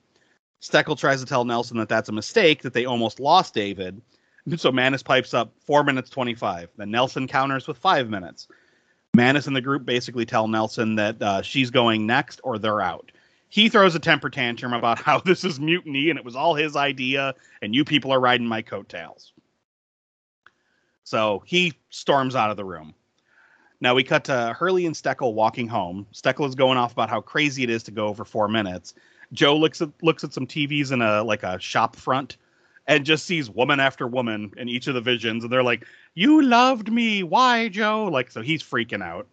Steckle 0.62 0.98
tries 0.98 1.22
to 1.22 1.26
tell 1.26 1.46
Nelson 1.46 1.78
that 1.78 1.90
that's 1.90 2.10
a 2.10 2.14
mistake, 2.14 2.62
that 2.62 2.74
they 2.74 2.86
almost 2.86 3.20
lost 3.20 3.54
David. 3.54 4.02
So 4.58 4.72
Mannus 4.72 5.04
pipes 5.04 5.36
up 5.36 5.52
four 5.60 5.84
minutes 5.84 6.10
25. 6.10 6.70
Then 6.78 6.90
Nelson 6.90 7.28
counters 7.28 7.68
with 7.68 7.78
five 7.78 8.10
minutes. 8.10 8.48
Mannus 9.14 9.46
and 9.46 9.56
the 9.56 9.62
group 9.62 9.86
basically 9.86 10.26
tell 10.26 10.48
Nelson 10.48 10.96
that 10.96 11.22
uh, 11.22 11.42
she's 11.44 11.70
going 11.70 12.08
next 12.08 12.42
or 12.44 12.58
they're 12.58 12.82
out. 12.82 13.12
He 13.50 13.70
throws 13.70 13.94
a 13.94 14.00
temper 14.00 14.30
tantrum 14.30 14.74
about 14.74 15.00
how 15.04 15.20
this 15.20 15.44
is 15.44 15.60
mutiny 15.60 16.10
and 16.10 16.18
it 16.18 16.26
was 16.26 16.36
all 16.36 16.56
his 16.56 16.76
idea 16.76 17.36
and 17.62 17.76
you 17.76 17.86
people 17.86 18.12
are 18.12 18.20
riding 18.20 18.48
my 18.48 18.64
coattails. 18.64 19.34
So 21.10 21.42
he 21.48 21.74
storms 21.90 22.36
out 22.36 22.52
of 22.52 22.58
the 22.58 22.64
room. 22.64 22.94
Now 23.82 23.96
we 23.96 24.04
cut 24.04 24.26
to 24.26 24.56
Hurley 24.56 24.86
and 24.86 24.94
Steckle 24.94 25.34
walking 25.34 25.68
home. 25.68 26.06
Steckle 26.14 26.48
is 26.48 26.54
going 26.54 26.78
off 26.78 26.92
about 26.92 27.10
how 27.10 27.20
crazy 27.20 27.64
it 27.64 27.70
is 27.72 27.82
to 27.84 27.92
go 27.92 28.06
over 28.06 28.24
four 28.24 28.48
minutes. 28.48 28.94
Joe 29.34 29.58
looks 29.58 29.82
at 29.82 29.90
looks 30.04 30.24
at 30.24 30.34
some 30.34 30.46
TVs 30.46 30.92
in 30.92 31.02
a 31.02 31.24
like 31.24 31.42
a 31.42 31.60
shop 31.60 31.96
front 31.96 32.38
and 32.86 33.08
just 33.08 33.26
sees 33.26 33.50
woman 33.50 33.80
after 33.80 34.06
woman 34.06 34.54
in 34.56 34.70
each 34.70 34.86
of 34.86 34.94
the 34.94 35.02
visions 35.02 35.44
and 35.44 35.52
they're 35.52 35.64
like, 35.64 35.84
"You 36.14 36.44
loved 36.44 36.92
me. 36.92 37.24
Why, 37.24 37.70
Joe?" 37.70 38.04
Like 38.04 38.30
so 38.30 38.44
he's 38.44 38.62
freaking 38.62 39.02
out. 39.02 39.26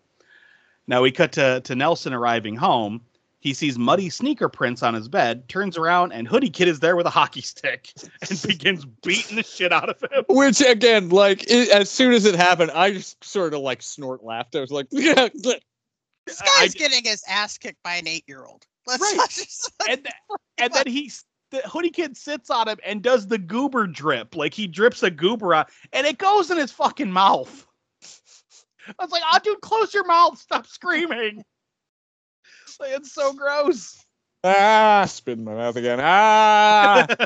Now 0.86 1.02
we 1.02 1.12
cut 1.12 1.32
to 1.32 1.60
to 1.60 1.74
Nelson 1.76 2.14
arriving 2.14 2.56
home. 2.56 3.02
He 3.46 3.54
sees 3.54 3.78
muddy 3.78 4.10
sneaker 4.10 4.48
prints 4.48 4.82
on 4.82 4.92
his 4.94 5.06
bed, 5.08 5.48
turns 5.48 5.78
around, 5.78 6.10
and 6.10 6.26
Hoodie 6.26 6.50
Kid 6.50 6.66
is 6.66 6.80
there 6.80 6.96
with 6.96 7.06
a 7.06 7.10
hockey 7.10 7.42
stick 7.42 7.92
and 8.28 8.42
begins 8.46 8.84
beating 9.04 9.36
the 9.36 9.44
shit 9.44 9.72
out 9.72 9.88
of 9.88 10.00
him. 10.02 10.24
Which 10.28 10.60
again, 10.60 11.10
like 11.10 11.44
it, 11.48 11.68
as 11.70 11.88
soon 11.88 12.12
as 12.12 12.24
it 12.24 12.34
happened, 12.34 12.72
I 12.72 12.90
just 12.90 13.22
sort 13.22 13.54
of 13.54 13.60
like 13.60 13.82
snort 13.82 14.24
laughed. 14.24 14.56
I 14.56 14.60
was 14.62 14.72
like, 14.72 14.88
yeah, 14.90 15.28
This 15.32 16.42
I- 16.42 16.44
guy's 16.58 16.74
getting 16.74 17.04
his 17.04 17.22
ass 17.28 17.56
kicked 17.56 17.80
by 17.84 17.94
an 17.94 18.08
eight-year-old. 18.08 18.64
Let's 18.84 19.00
Right. 19.00 19.14
not 19.16 19.30
just. 19.30 19.70
and 19.88 20.02
th- 20.02 20.14
and 20.58 20.72
then 20.74 20.88
he 20.88 21.12
the 21.52 21.58
hoodie 21.68 21.90
kid 21.90 22.16
sits 22.16 22.50
on 22.50 22.66
him 22.66 22.78
and 22.84 23.00
does 23.00 23.28
the 23.28 23.38
goober 23.38 23.86
drip 23.86 24.34
like 24.34 24.52
he 24.54 24.66
drips 24.66 25.04
a 25.04 25.10
goober 25.12 25.54
out 25.54 25.70
and 25.92 26.04
it 26.04 26.18
goes 26.18 26.50
in 26.50 26.56
his 26.56 26.72
fucking 26.72 27.12
mouth 27.12 27.64
i 28.88 28.92
was 29.04 29.12
like 29.12 29.22
oh 29.32 29.38
dude 29.44 29.60
close 29.60 29.94
your 29.94 30.04
mouth 30.06 30.36
stop 30.36 30.66
screaming 30.66 31.44
like, 32.80 32.90
it's 32.92 33.12
so 33.12 33.32
gross 33.32 34.06
ah, 34.46 35.04
spit 35.08 35.38
in 35.38 35.44
my 35.44 35.54
mouth 35.54 35.76
again. 35.76 35.98
Ah, 36.00 37.06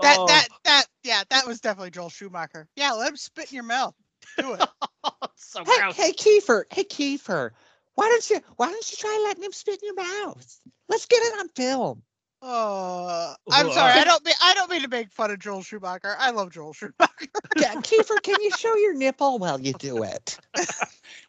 That 0.00 0.16
Oh, 0.16 0.26
that 0.26 0.48
that 0.64 0.86
yeah, 1.02 1.24
that 1.30 1.44
was 1.44 1.60
definitely 1.60 1.90
Joel 1.90 2.08
Schumacher. 2.08 2.68
Yeah, 2.76 2.92
let 2.92 3.08
him 3.08 3.16
spit 3.16 3.50
in 3.50 3.56
your 3.56 3.64
mouth. 3.64 3.94
Do 4.36 4.52
it. 4.52 4.64
so 5.34 5.64
Hey, 5.64 5.76
gross 5.76 5.96
hey, 5.96 6.12
Kiefer. 6.12 6.64
Hey, 6.70 6.84
Kiefer. 6.84 7.50
Why 7.96 8.06
don't 8.06 8.30
you 8.30 8.40
Why 8.56 8.70
don't 8.70 8.90
you 8.90 8.96
try 8.96 9.24
letting 9.26 9.42
him 9.42 9.50
spit 9.50 9.80
in 9.82 9.86
your 9.88 9.96
mouth? 9.96 10.60
Let's 10.88 11.06
get 11.06 11.16
it 11.16 11.40
on 11.40 11.48
film. 11.48 12.02
Oh, 12.42 13.34
I'm 13.50 13.72
sorry. 13.72 13.92
I 13.92 14.04
don't 14.04 14.24
mean 14.24 14.34
I 14.40 14.54
don't 14.54 14.70
mean 14.70 14.82
to 14.82 14.88
make 14.88 15.10
fun 15.10 15.32
of 15.32 15.40
Joel 15.40 15.62
Schumacher. 15.62 16.14
I 16.16 16.30
love 16.30 16.52
Joel 16.52 16.74
Schumacher. 16.74 17.26
Yeah, 17.56 17.74
Kiefer, 17.74 18.22
can 18.22 18.40
you 18.40 18.52
show 18.52 18.76
your 18.76 18.94
nipple 18.94 19.38
while 19.40 19.60
you 19.60 19.72
do 19.72 20.04
it? 20.04 20.38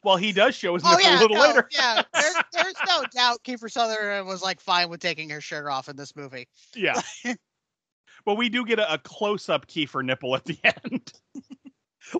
well 0.04 0.18
he 0.18 0.32
does 0.32 0.56
show 0.56 0.74
his 0.74 0.84
Oh 0.86 0.90
nipple 0.92 1.04
yeah, 1.04 1.20
a 1.20 1.22
little 1.22 1.38
no, 1.38 1.44
later 1.48 1.68
yeah. 1.72 2.02
There's 2.14 2.36
there's 2.54 2.76
no 2.88 3.04
doubt 3.14 3.44
Kiefer 3.44 3.70
Sutherland 3.72 4.28
was 4.28 4.42
like 4.42 4.60
fine 4.62 4.90
with 4.90 5.00
taking 5.00 5.30
her 5.30 5.42
shirt 5.42 5.68
off 5.68 5.90
in 5.90 5.96
this 5.96 6.16
movie. 6.16 6.48
yeah 6.76 7.02
but 8.26 8.36
we 8.36 8.50
do 8.50 8.66
get 8.66 8.80
a, 8.80 8.94
a 8.94 8.98
close-up 8.98 9.68
Kiefer 9.68 10.04
nipple 10.04 10.36
at 10.36 10.46
the 10.46 10.58
end 10.84 11.12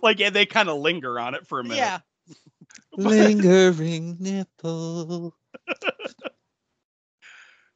like 0.02 0.18
yeah 0.18 0.30
they 0.30 0.46
kind 0.46 0.68
of 0.68 0.78
linger 0.78 1.18
on 1.18 1.34
it 1.34 1.46
for 1.46 1.60
a 1.60 1.62
minute 1.64 1.76
Yeah. 1.76 1.98
Lingering 2.96 4.16
nipple. 4.20 5.34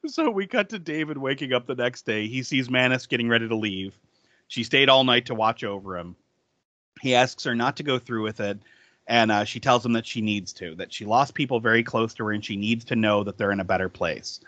So 0.07 0.31
we 0.31 0.47
cut 0.47 0.69
to 0.71 0.79
David 0.79 1.17
waking 1.17 1.53
up 1.53 1.67
the 1.67 1.75
next 1.75 2.05
day. 2.05 2.27
He 2.27 2.43
sees 2.43 2.69
Mannus 2.69 3.07
getting 3.07 3.29
ready 3.29 3.49
to 3.49 3.57
leave. 3.57 3.99
She 4.49 4.63
stayed 4.65 4.89
all 4.91 5.03
night 5.05 5.27
to 5.27 5.35
watch 5.35 5.65
over 5.65 5.97
him. 5.97 6.15
He 7.01 7.15
asks 7.15 7.45
her 7.45 7.55
not 7.55 7.77
to 7.77 7.83
go 7.83 7.99
through 7.99 8.23
with 8.23 8.41
it, 8.41 8.59
and 9.07 9.31
uh, 9.31 9.45
she 9.45 9.61
tells 9.61 9.85
him 9.85 9.93
that 9.93 10.07
she 10.07 10.21
needs 10.21 10.53
to, 10.55 10.75
that 10.77 10.93
she 10.93 11.05
lost 11.05 11.35
people 11.35 11.61
very 11.61 11.83
close 11.83 12.15
to 12.15 12.25
her, 12.25 12.33
and 12.33 12.45
she 12.45 12.57
needs 12.57 12.85
to 12.87 12.97
know 12.97 13.25
that 13.25 13.37
they're 13.37 13.53
in 13.53 13.61
a 13.61 13.65
better 13.65 13.89
place. 13.89 14.41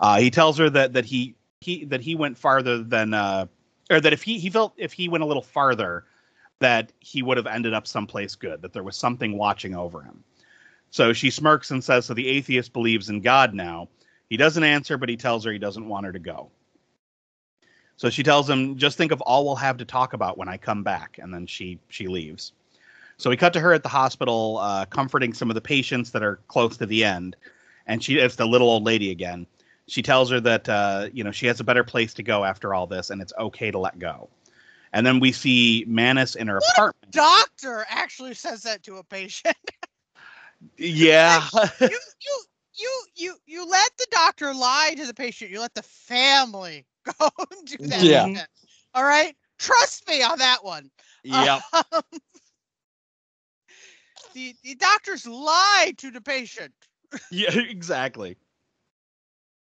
Uh, 0.00 0.18
he 0.18 0.30
tells 0.30 0.58
her 0.58 0.70
that 0.70 0.92
that 0.92 1.04
he 1.04 1.34
he 1.60 1.84
that 1.86 2.00
he 2.00 2.14
went 2.14 2.36
farther 2.36 2.82
than, 2.82 3.14
uh, 3.14 3.46
or 3.90 4.00
that 4.00 4.12
if 4.12 4.22
he 4.22 4.38
he 4.38 4.50
felt 4.50 4.74
if 4.76 4.92
he 4.92 5.08
went 5.08 5.24
a 5.24 5.26
little 5.26 5.42
farther, 5.42 6.04
that 6.60 6.92
he 7.00 7.22
would 7.22 7.36
have 7.36 7.46
ended 7.46 7.74
up 7.74 7.86
someplace 7.86 8.34
good, 8.34 8.62
that 8.62 8.72
there 8.72 8.82
was 8.82 8.96
something 8.96 9.36
watching 9.36 9.74
over 9.74 10.02
him. 10.02 10.22
So 10.90 11.12
she 11.12 11.30
smirks 11.30 11.70
and 11.70 11.82
says, 11.82 12.06
"So 12.06 12.14
the 12.14 12.28
atheist 12.28 12.72
believes 12.72 13.10
in 13.10 13.20
God 13.20 13.54
now." 13.54 13.88
He 14.28 14.36
doesn't 14.36 14.64
answer, 14.64 14.98
but 14.98 15.08
he 15.08 15.16
tells 15.16 15.44
her 15.44 15.52
he 15.52 15.58
doesn't 15.58 15.88
want 15.88 16.04
her 16.06 16.12
to 16.12 16.18
go. 16.18 16.50
So 17.96 18.10
she 18.10 18.22
tells 18.22 18.48
him, 18.48 18.76
"Just 18.76 18.96
think 18.96 19.10
of 19.10 19.20
all 19.22 19.44
we'll 19.44 19.56
have 19.56 19.78
to 19.78 19.84
talk 19.84 20.12
about 20.12 20.38
when 20.38 20.48
I 20.48 20.56
come 20.56 20.82
back," 20.82 21.18
and 21.18 21.32
then 21.32 21.46
she 21.46 21.80
she 21.88 22.06
leaves. 22.06 22.52
So 23.18 23.30
we 23.30 23.36
cut 23.36 23.52
to 23.54 23.60
her 23.60 23.72
at 23.72 23.82
the 23.82 23.88
hospital, 23.88 24.58
uh, 24.58 24.86
comforting 24.86 25.34
some 25.34 25.50
of 25.50 25.54
the 25.54 25.60
patients 25.60 26.12
that 26.12 26.22
are 26.22 26.36
close 26.46 26.76
to 26.76 26.86
the 26.86 27.04
end, 27.04 27.36
and 27.86 28.02
she 28.02 28.16
it's 28.18 28.36
the 28.36 28.46
little 28.46 28.68
old 28.68 28.84
lady 28.84 29.10
again. 29.10 29.46
She 29.88 30.02
tells 30.02 30.30
her 30.30 30.40
that 30.40 30.68
uh, 30.68 31.08
you 31.12 31.24
know 31.24 31.32
she 31.32 31.46
has 31.46 31.58
a 31.58 31.64
better 31.64 31.82
place 31.84 32.14
to 32.14 32.22
go 32.22 32.44
after 32.44 32.74
all 32.74 32.86
this, 32.86 33.10
and 33.10 33.20
it's 33.20 33.32
okay 33.38 33.70
to 33.72 33.78
let 33.78 33.98
go. 33.98 34.28
And 34.92 35.04
then 35.04 35.20
we 35.20 35.32
see 35.32 35.84
Mannus 35.88 36.36
in 36.36 36.46
her 36.46 36.56
What? 36.56 36.72
apartment. 36.72 37.12
Doctor 37.12 37.84
actually 37.88 38.34
says 38.34 38.62
that 38.62 38.82
to 38.84 38.96
a 38.96 39.04
patient. 39.04 39.56
Yeah, 40.76 41.46
you 41.80 41.88
you 41.88 42.42
you 42.74 43.04
you 43.14 43.36
you 43.46 43.68
let 43.68 43.96
the 43.96 44.06
doctor 44.10 44.52
lie 44.52 44.94
to 44.96 45.06
the 45.06 45.14
patient. 45.14 45.52
You 45.52 45.60
let 45.60 45.74
the 45.74 45.82
family 45.82 46.84
go 47.04 47.28
and 47.38 47.68
do 47.68 47.86
that. 47.86 48.02
Yeah. 48.02 48.44
All 48.94 49.04
right. 49.04 49.36
Trust 49.58 50.08
me 50.08 50.20
on 50.22 50.38
that 50.38 50.64
one. 50.64 50.90
yep. 51.22 51.62
Um, 51.72 52.02
the 54.32 54.54
the 54.62 54.74
doctors 54.74 55.26
lie 55.26 55.92
to 55.98 56.10
the 56.10 56.20
patient. 56.20 56.72
yeah, 57.30 57.56
exactly. 57.58 58.36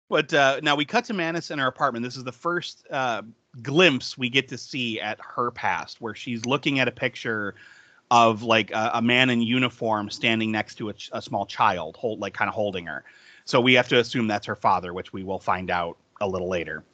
But 0.09 0.33
uh, 0.33 0.61
now 0.63 0.77
we 0.77 0.85
cut 0.85 1.05
to 1.07 1.15
Mannus 1.15 1.51
in 1.51 1.59
her 1.59 1.67
apartment. 1.67 2.05
This 2.05 2.17
is 2.17 2.25
the 2.25 2.33
first 2.33 2.87
uh, 2.91 3.23
glimpse 3.63 4.17
we 4.17 4.31
get 4.31 4.49
to 4.49 4.59
see 4.59 5.01
at 5.01 5.19
her 5.21 5.51
past, 5.51 6.01
where 6.01 6.15
she's 6.15 6.47
looking 6.47 6.79
at 6.79 6.87
a 6.87 6.93
picture 6.93 7.55
of 8.11 8.43
like 8.43 8.71
a, 8.71 8.93
a 8.95 9.03
man 9.03 9.31
in 9.31 9.43
uniform 9.43 10.11
standing 10.11 10.53
next 10.53 10.77
to 10.77 10.91
a, 10.91 10.93
ch- 10.93 11.11
a 11.13 11.21
small 11.21 11.45
child, 11.45 11.97
hold 11.97 12.21
like 12.21 12.35
kind 12.35 12.49
of 12.49 12.55
holding 12.55 12.87
her. 12.87 13.05
So 13.45 13.61
we 13.61 13.75
have 13.75 13.89
to 13.89 13.99
assume 13.99 14.29
that's 14.29 14.47
her 14.47 14.57
father, 14.57 14.93
which 14.93 15.13
we 15.13 15.25
will 15.25 15.41
find 15.41 15.71
out 15.71 15.97
a 16.21 16.29
little 16.29 16.49
later. 16.49 16.85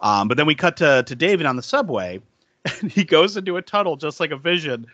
Um, 0.00 0.28
but 0.28 0.36
then 0.36 0.46
we 0.46 0.54
cut 0.54 0.76
to 0.78 1.02
to 1.04 1.14
David 1.14 1.46
on 1.46 1.56
the 1.56 1.62
subway, 1.62 2.20
and 2.80 2.90
he 2.90 3.04
goes 3.04 3.36
into 3.36 3.56
a 3.56 3.62
tunnel 3.62 3.96
just 3.96 4.20
like 4.20 4.30
a 4.30 4.36
vision, 4.36 4.86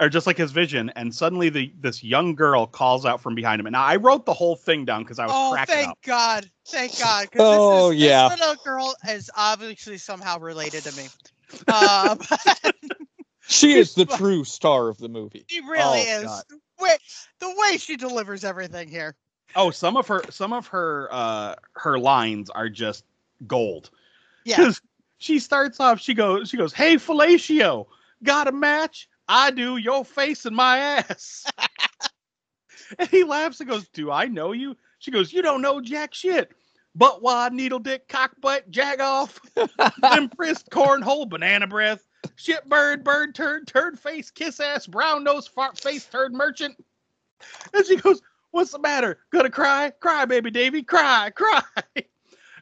or 0.00 0.08
just 0.08 0.26
like 0.26 0.36
his 0.36 0.52
vision, 0.52 0.90
and 0.96 1.14
suddenly 1.14 1.48
the 1.48 1.72
this 1.80 2.02
young 2.04 2.34
girl 2.34 2.66
calls 2.66 3.04
out 3.04 3.20
from 3.20 3.34
behind 3.34 3.60
him. 3.60 3.66
And 3.66 3.72
now 3.72 3.84
I 3.84 3.96
wrote 3.96 4.26
the 4.26 4.32
whole 4.34 4.56
thing 4.56 4.84
down 4.84 5.02
because 5.02 5.18
I 5.18 5.26
was 5.26 5.34
Oh, 5.36 5.50
cracking 5.52 5.74
thank 5.74 5.88
up. 5.90 5.98
God! 6.04 6.50
Thank 6.68 6.98
God! 6.98 7.28
Oh, 7.38 7.88
this 7.90 7.96
is, 7.96 8.02
yeah. 8.04 8.28
This 8.28 8.40
little 8.40 8.54
girl 8.64 8.94
is 9.08 9.30
obviously 9.36 9.98
somehow 9.98 10.38
related 10.38 10.84
to 10.84 10.96
me. 10.96 11.08
Um, 11.72 12.18
she 13.48 13.72
is 13.72 13.94
the 13.94 14.04
true 14.06 14.44
star 14.44 14.88
of 14.88 14.98
the 14.98 15.08
movie. 15.08 15.44
she 15.48 15.60
really 15.60 16.04
Oh, 16.08 16.20
is. 16.20 16.24
God. 16.24 16.42
The 16.48 16.58
way, 16.84 16.96
the 17.40 17.54
way 17.58 17.76
she 17.78 17.96
delivers 17.96 18.44
everything 18.44 18.88
here. 18.88 19.16
Oh, 19.56 19.70
some 19.70 19.96
of 19.96 20.06
her 20.08 20.22
some 20.30 20.52
of 20.52 20.66
her 20.68 21.08
uh 21.10 21.54
her 21.72 21.98
lines 21.98 22.50
are 22.50 22.68
just 22.68 23.04
gold. 23.46 23.90
Yeah. 24.44 24.56
'Cause 24.56 24.80
she 25.18 25.38
starts 25.38 25.80
off, 25.80 26.00
she 26.00 26.14
goes, 26.14 26.48
she 26.50 26.56
goes, 26.56 26.72
Hey 26.72 26.94
fellatio, 26.96 27.86
got 28.22 28.46
a 28.46 28.52
match? 28.52 29.08
I 29.28 29.50
do, 29.50 29.76
your 29.76 30.04
face 30.04 30.46
and 30.46 30.56
my 30.56 30.78
ass. 30.78 31.44
and 32.98 33.08
he 33.08 33.24
laughs 33.24 33.60
and 33.60 33.68
goes, 33.68 33.86
Do 33.88 34.10
I 34.10 34.26
know 34.26 34.52
you? 34.52 34.76
She 34.98 35.10
goes, 35.10 35.32
You 35.32 35.42
don't 35.42 35.62
know 35.62 35.80
jack 35.80 36.14
shit. 36.14 36.52
Butt 36.94 37.22
wad, 37.22 37.52
needle 37.52 37.78
dick, 37.78 38.08
cock 38.08 38.32
butt, 38.40 38.68
jag 38.70 39.00
off, 39.00 39.38
impressed 40.16 40.70
cornhole, 40.70 41.28
banana 41.28 41.66
breath, 41.66 42.04
shit 42.34 42.68
bird, 42.68 43.04
bird 43.04 43.34
turd, 43.34 43.68
turd 43.68 43.98
face, 44.00 44.30
kiss 44.30 44.58
ass, 44.58 44.86
brown 44.86 45.22
nose, 45.22 45.46
fart 45.46 45.78
face, 45.78 46.06
turd 46.06 46.32
merchant. 46.32 46.76
And 47.72 47.86
she 47.86 47.96
goes, 47.96 48.20
What's 48.50 48.72
the 48.72 48.78
matter? 48.78 49.18
Gonna 49.30 49.50
cry? 49.50 49.92
Cry, 50.00 50.24
baby 50.24 50.50
Davy, 50.50 50.82
cry, 50.82 51.30
cry. 51.34 51.62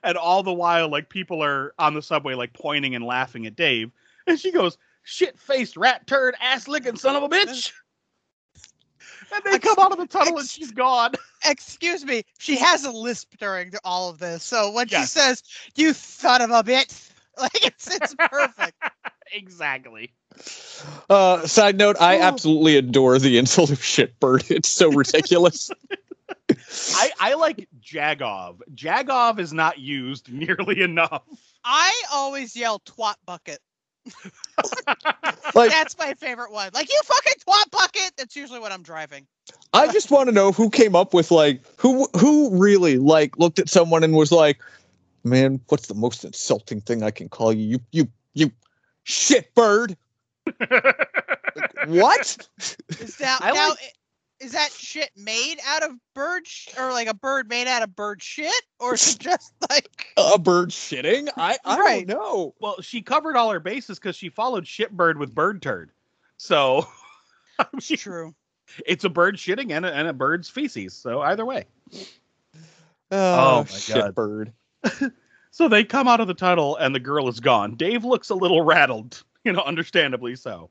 And 0.02 0.18
all 0.18 0.42
the 0.42 0.52
while, 0.52 0.88
like 0.88 1.08
people 1.08 1.42
are 1.42 1.72
on 1.78 1.94
the 1.94 2.02
subway, 2.02 2.34
like 2.34 2.52
pointing 2.52 2.94
and 2.94 3.04
laughing 3.04 3.46
at 3.46 3.56
Dave. 3.56 3.90
And 4.26 4.38
she 4.38 4.50
goes, 4.50 4.76
Shit 5.08 5.38
faced 5.38 5.76
rat 5.76 6.04
turd, 6.08 6.34
ass 6.40 6.66
licking 6.66 6.96
son 6.96 7.14
of 7.14 7.22
a 7.22 7.28
bitch. 7.28 7.72
And 9.34 9.42
they 9.44 9.58
come 9.58 9.74
out 9.80 9.90
of 9.90 9.98
the 9.98 10.06
tunnel 10.06 10.38
and 10.38 10.48
she's 10.48 10.70
gone. 10.70 11.12
Excuse 11.44 12.04
me. 12.04 12.22
She 12.38 12.56
has 12.56 12.84
a 12.84 12.92
lisp 12.92 13.34
during 13.38 13.72
all 13.84 14.08
of 14.08 14.18
this, 14.18 14.44
so 14.44 14.70
when 14.70 14.86
she 14.86 15.02
says 15.02 15.42
"you 15.74 15.92
son 15.92 16.42
of 16.42 16.50
a 16.50 16.62
bitch," 16.62 17.10
like 17.38 17.66
it's 17.66 17.92
it's 17.92 18.14
perfect. 18.14 18.80
exactly. 19.32 20.12
Uh, 21.10 21.44
side 21.46 21.76
note, 21.76 21.96
I 22.00 22.20
absolutely 22.20 22.76
adore 22.76 23.18
the 23.18 23.36
insult 23.36 23.70
of 23.70 23.80
shitbird. 23.80 24.48
It's 24.50 24.68
so 24.68 24.90
ridiculous. 24.92 25.70
I, 26.94 27.10
I 27.18 27.34
like 27.34 27.68
Jagov. 27.82 28.60
Jagov 28.74 29.40
is 29.40 29.52
not 29.52 29.78
used 29.78 30.32
nearly 30.32 30.82
enough. 30.82 31.22
I 31.64 32.02
always 32.12 32.54
yell 32.54 32.78
"twat 32.80 33.16
bucket." 33.24 33.58
like, 35.54 35.70
That's 35.70 35.96
my 35.98 36.14
favorite 36.14 36.52
one. 36.52 36.70
Like 36.74 36.90
you 36.90 37.00
fucking 37.04 37.34
twat 37.46 37.70
bucket. 37.70 38.12
That's 38.16 38.36
usually 38.36 38.60
what 38.60 38.72
I'm 38.72 38.82
driving. 38.82 39.26
I 39.72 39.92
just 39.92 40.10
want 40.10 40.28
to 40.28 40.32
know 40.32 40.52
who 40.52 40.70
came 40.70 40.94
up 40.96 41.12
with 41.14 41.30
like 41.30 41.62
who 41.76 42.08
who 42.16 42.56
really 42.56 42.98
like 42.98 43.38
looked 43.38 43.58
at 43.58 43.68
someone 43.68 44.02
and 44.04 44.14
was 44.14 44.32
like, 44.32 44.58
"Man, 45.24 45.60
what's 45.68 45.86
the 45.88 45.94
most 45.94 46.24
insulting 46.24 46.80
thing 46.80 47.02
I 47.02 47.10
can 47.10 47.28
call 47.28 47.52
you? 47.52 47.66
You 47.66 47.80
you 47.92 48.08
you 48.34 48.52
shitbird." 49.04 49.96
What? 51.86 52.48
Is 53.00 53.20
now 53.20 53.38
I 53.40 53.52
now 53.52 53.70
like- 53.70 53.94
is 54.40 54.52
that 54.52 54.70
shit 54.72 55.10
made 55.16 55.56
out 55.66 55.82
of 55.82 55.92
bird 56.14 56.46
sh- 56.46 56.68
or 56.78 56.90
like 56.92 57.08
a 57.08 57.14
bird 57.14 57.48
made 57.48 57.66
out 57.66 57.82
of 57.82 57.96
bird 57.96 58.22
shit 58.22 58.52
or 58.78 58.94
is 58.94 59.14
it 59.14 59.18
just 59.20 59.52
like 59.70 60.14
A 60.16 60.38
bird 60.38 60.70
shitting? 60.70 61.28
I 61.36 61.56
I 61.64 61.78
Right. 61.78 62.06
don't 62.06 62.18
know. 62.18 62.54
Well, 62.60 62.80
she 62.82 63.02
covered 63.02 63.36
all 63.36 63.50
her 63.50 63.60
bases 63.60 63.98
because 63.98 64.16
she 64.16 64.28
followed 64.28 64.64
shitbird 64.64 65.16
with 65.18 65.34
bird 65.34 65.62
turd. 65.62 65.90
So 66.36 66.86
I 67.58 67.66
mean, 67.72 67.96
true? 67.98 68.34
it's 68.84 69.04
a 69.04 69.08
bird 69.08 69.36
shitting 69.36 69.72
and 69.72 69.86
a, 69.86 69.94
and 69.94 70.06
a 70.08 70.12
bird's 70.12 70.48
feces. 70.50 70.92
So 70.94 71.20
either 71.22 71.44
way. 71.46 71.64
Oh, 73.10 73.60
oh 73.60 73.66
my 73.70 73.78
shit 73.78 73.94
God. 73.96 74.14
bird. 74.14 74.52
So 75.52 75.68
they 75.70 75.84
come 75.84 76.06
out 76.06 76.20
of 76.20 76.26
the 76.26 76.34
tunnel 76.34 76.76
and 76.76 76.94
the 76.94 77.00
girl 77.00 77.28
is 77.28 77.40
gone. 77.40 77.76
Dave 77.76 78.04
looks 78.04 78.28
a 78.28 78.34
little 78.34 78.60
rattled, 78.60 79.22
you 79.42 79.54
know, 79.54 79.62
understandably 79.62 80.36
so. 80.36 80.68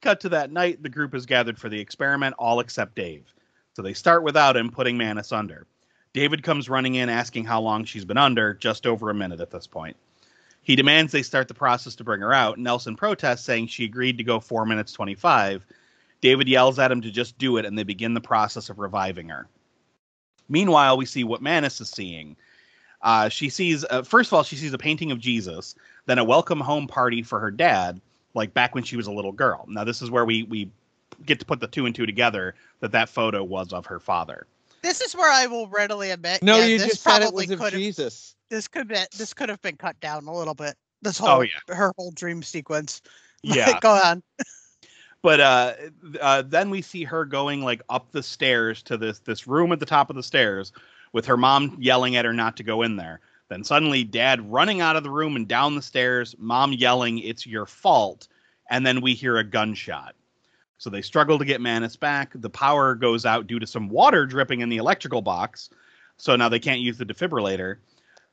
Cut 0.00 0.20
to 0.20 0.30
that 0.30 0.50
night, 0.50 0.82
the 0.82 0.88
group 0.88 1.14
is 1.14 1.26
gathered 1.26 1.58
for 1.58 1.68
the 1.68 1.80
experiment, 1.80 2.34
all 2.38 2.60
except 2.60 2.94
Dave. 2.94 3.32
So 3.74 3.82
they 3.82 3.92
start 3.92 4.22
without 4.22 4.56
him, 4.56 4.70
putting 4.70 4.96
Mannus 4.96 5.32
under. 5.32 5.66
David 6.12 6.42
comes 6.42 6.68
running 6.68 6.94
in 6.96 7.08
asking 7.08 7.44
how 7.44 7.60
long 7.60 7.84
she's 7.84 8.04
been 8.04 8.16
under, 8.16 8.54
just 8.54 8.86
over 8.86 9.10
a 9.10 9.14
minute 9.14 9.40
at 9.40 9.50
this 9.50 9.66
point. 9.66 9.96
He 10.62 10.74
demands 10.74 11.12
they 11.12 11.22
start 11.22 11.48
the 11.48 11.54
process 11.54 11.94
to 11.96 12.04
bring 12.04 12.20
her 12.20 12.32
out. 12.32 12.58
Nelson 12.58 12.96
protests, 12.96 13.44
saying 13.44 13.68
she 13.68 13.84
agreed 13.84 14.18
to 14.18 14.24
go 14.24 14.40
4 14.40 14.66
minutes 14.66 14.92
25. 14.92 15.64
David 16.20 16.48
yells 16.48 16.78
at 16.78 16.92
him 16.92 17.02
to 17.02 17.10
just 17.10 17.38
do 17.38 17.56
it, 17.58 17.64
and 17.64 17.78
they 17.78 17.82
begin 17.82 18.14
the 18.14 18.20
process 18.20 18.70
of 18.70 18.78
reviving 18.78 19.28
her. 19.28 19.48
Meanwhile, 20.48 20.96
we 20.96 21.06
see 21.06 21.24
what 21.24 21.42
Mannus 21.42 21.80
is 21.80 21.90
seeing. 21.90 22.36
Uh, 23.02 23.28
she 23.28 23.48
sees, 23.48 23.84
uh, 23.84 24.02
first 24.02 24.28
of 24.28 24.34
all, 24.34 24.42
she 24.42 24.56
sees 24.56 24.74
a 24.74 24.78
painting 24.78 25.10
of 25.12 25.18
Jesus, 25.18 25.74
then 26.06 26.18
a 26.18 26.24
welcome 26.24 26.60
home 26.60 26.86
party 26.86 27.22
for 27.22 27.40
her 27.40 27.50
dad, 27.50 28.00
like 28.34 28.54
back 28.54 28.74
when 28.74 28.84
she 28.84 28.96
was 28.96 29.06
a 29.06 29.12
little 29.12 29.32
girl. 29.32 29.64
Now, 29.68 29.84
this 29.84 30.02
is 30.02 30.10
where 30.10 30.24
we 30.24 30.44
we 30.44 30.70
get 31.26 31.38
to 31.40 31.46
put 31.46 31.60
the 31.60 31.66
two 31.66 31.86
and 31.86 31.94
two 31.94 32.06
together 32.06 32.54
that 32.80 32.92
that 32.92 33.08
photo 33.08 33.42
was 33.42 33.72
of 33.72 33.86
her 33.86 34.00
father. 34.00 34.46
This 34.82 35.00
is 35.00 35.14
where 35.14 35.30
I 35.30 35.46
will 35.46 35.68
readily 35.68 36.10
admit. 36.10 36.42
No, 36.42 36.58
yeah, 36.58 36.66
you 36.66 36.78
this 36.78 36.88
just 36.88 37.02
said 37.02 37.18
it 37.18 37.24
probably 37.24 37.46
was 37.46 37.50
of 37.52 37.58
could 37.58 37.72
have. 37.72 37.80
Jesus. 37.80 38.36
This 38.48 38.66
could 38.66 38.88
be. 38.88 38.96
This 39.16 39.34
could 39.34 39.48
have 39.48 39.60
been 39.62 39.76
cut 39.76 39.98
down 40.00 40.26
a 40.26 40.34
little 40.34 40.54
bit. 40.54 40.76
This 41.02 41.18
whole. 41.18 41.28
Oh, 41.28 41.40
yeah. 41.40 41.74
Her 41.74 41.92
whole 41.96 42.12
dream 42.12 42.42
sequence. 42.42 43.02
Yeah. 43.42 43.80
Go 43.80 43.92
on. 43.92 44.22
but 45.22 45.40
uh, 45.40 45.72
uh, 46.20 46.42
then 46.42 46.68
we 46.68 46.82
see 46.82 47.04
her 47.04 47.24
going 47.24 47.62
like 47.62 47.80
up 47.88 48.12
the 48.12 48.22
stairs 48.22 48.82
to 48.82 48.98
this 48.98 49.20
this 49.20 49.46
room 49.46 49.72
at 49.72 49.80
the 49.80 49.86
top 49.86 50.10
of 50.10 50.16
the 50.16 50.22
stairs 50.22 50.72
with 51.14 51.24
her 51.24 51.38
mom 51.38 51.74
yelling 51.80 52.16
at 52.16 52.26
her 52.26 52.34
not 52.34 52.54
to 52.58 52.62
go 52.62 52.82
in 52.82 52.96
there. 52.96 53.20
Then 53.50 53.64
suddenly, 53.64 54.04
dad 54.04 54.50
running 54.50 54.80
out 54.80 54.96
of 54.96 55.02
the 55.02 55.10
room 55.10 55.36
and 55.36 55.46
down 55.46 55.74
the 55.74 55.82
stairs, 55.82 56.34
mom 56.38 56.72
yelling, 56.72 57.18
"It's 57.18 57.46
your 57.46 57.66
fault!" 57.66 58.28
And 58.70 58.86
then 58.86 59.00
we 59.00 59.12
hear 59.14 59.36
a 59.36 59.44
gunshot. 59.44 60.14
So 60.78 60.88
they 60.88 61.02
struggle 61.02 61.38
to 61.38 61.44
get 61.44 61.60
Mannus 61.60 61.96
back. 61.96 62.30
The 62.34 62.48
power 62.48 62.94
goes 62.94 63.26
out 63.26 63.48
due 63.48 63.58
to 63.58 63.66
some 63.66 63.88
water 63.88 64.24
dripping 64.24 64.60
in 64.60 64.68
the 64.68 64.78
electrical 64.78 65.20
box. 65.20 65.68
So 66.16 66.36
now 66.36 66.48
they 66.48 66.60
can't 66.60 66.80
use 66.80 66.96
the 66.96 67.04
defibrillator. 67.04 67.78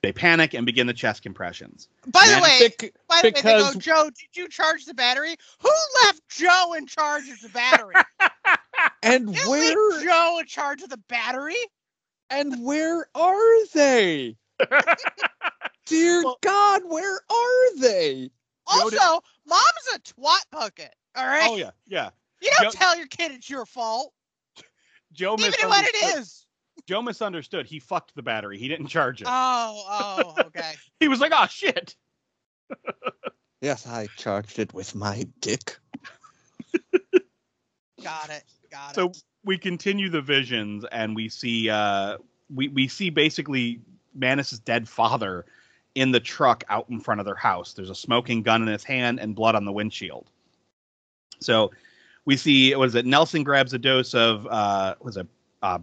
They 0.03 0.13
panic 0.13 0.53
and 0.53 0.65
begin 0.65 0.85
the 0.85 0.93
chest 0.93 1.23
compressions. 1.23 1.89
By 2.05 2.27
the 2.27 2.41
way, 2.41 2.59
Bec- 2.69 2.93
by 3.09 3.21
the 3.21 3.27
way, 3.29 3.41
they 3.41 3.41
go, 3.41 3.73
Joe, 3.79 4.09
did 4.09 4.39
you 4.39 4.47
charge 4.47 4.85
the 4.85 4.93
battery? 4.93 5.35
Who 5.59 5.71
left 6.03 6.21
Joe 6.29 6.75
in 6.77 6.85
charge 6.85 7.27
of 7.29 7.41
the 7.41 7.49
battery? 7.49 7.95
and 9.03 9.35
where 9.35 10.03
Joe 10.03 10.37
in 10.39 10.45
charge 10.45 10.83
of 10.83 10.89
the 10.89 11.01
battery? 11.09 11.57
and 12.29 12.63
where 12.63 13.07
are 13.15 13.67
they? 13.73 14.37
Dear 15.85 16.23
Well- 16.23 16.37
God, 16.41 16.81
where 16.85 17.15
are 17.29 17.77
they? 17.79 18.29
Also, 18.65 18.89
did- 18.89 18.99
mom's 19.45 19.87
a 19.95 19.99
twat 19.99 20.43
bucket. 20.51 20.93
All 21.15 21.25
right. 21.25 21.49
Oh 21.49 21.55
yeah, 21.55 21.71
yeah. 21.87 22.09
You 22.41 22.51
don't 22.59 22.73
Joe- 22.73 22.77
tell 22.79 22.97
your 22.97 23.07
kid 23.07 23.31
it's 23.31 23.49
your 23.49 23.65
fault, 23.65 24.13
Joe 25.13 25.35
even 25.39 25.51
when 25.69 25.85
it 25.85 25.93
misunderstood- 25.93 26.21
is. 26.21 26.43
Joe 26.85 27.01
misunderstood. 27.01 27.65
He 27.65 27.79
fucked 27.79 28.13
the 28.15 28.21
battery. 28.21 28.57
He 28.57 28.67
didn't 28.67 28.87
charge 28.87 29.21
it. 29.21 29.27
Oh, 29.29 29.83
oh, 29.89 30.33
okay. 30.47 30.73
he 30.99 31.07
was 31.07 31.19
like, 31.19 31.31
"Oh 31.33 31.47
shit." 31.47 31.95
Yes, 33.61 33.87
I 33.87 34.07
charged 34.17 34.59
it 34.59 34.73
with 34.73 34.93
my 34.93 35.25
dick. 35.39 35.77
Got 38.03 38.29
it. 38.29 38.43
Got 38.71 38.95
So 38.95 39.09
it. 39.09 39.23
we 39.43 39.57
continue 39.57 40.09
the 40.09 40.21
visions, 40.21 40.85
and 40.91 41.15
we 41.15 41.29
see 41.29 41.69
uh, 41.69 42.17
we 42.53 42.67
we 42.67 42.87
see 42.87 43.09
basically 43.09 43.79
Mannus's 44.17 44.59
dead 44.59 44.87
father 44.87 45.45
in 45.95 46.11
the 46.11 46.19
truck 46.19 46.63
out 46.69 46.87
in 46.89 46.99
front 46.99 47.19
of 47.19 47.25
their 47.25 47.35
house. 47.35 47.73
There's 47.73 47.89
a 47.89 47.95
smoking 47.95 48.43
gun 48.43 48.61
in 48.61 48.67
his 48.67 48.83
hand 48.83 49.19
and 49.19 49.35
blood 49.35 49.55
on 49.55 49.65
the 49.65 49.71
windshield. 49.71 50.29
So 51.39 51.71
we 52.25 52.37
see 52.37 52.75
what 52.75 52.87
is 52.89 52.95
it? 52.95 53.05
Nelson 53.05 53.43
grabs 53.43 53.73
a 53.73 53.79
dose 53.79 54.13
of 54.13 54.47
uh, 54.47 54.95
was 55.01 55.17
it 55.17 55.27
uh, 55.61 55.79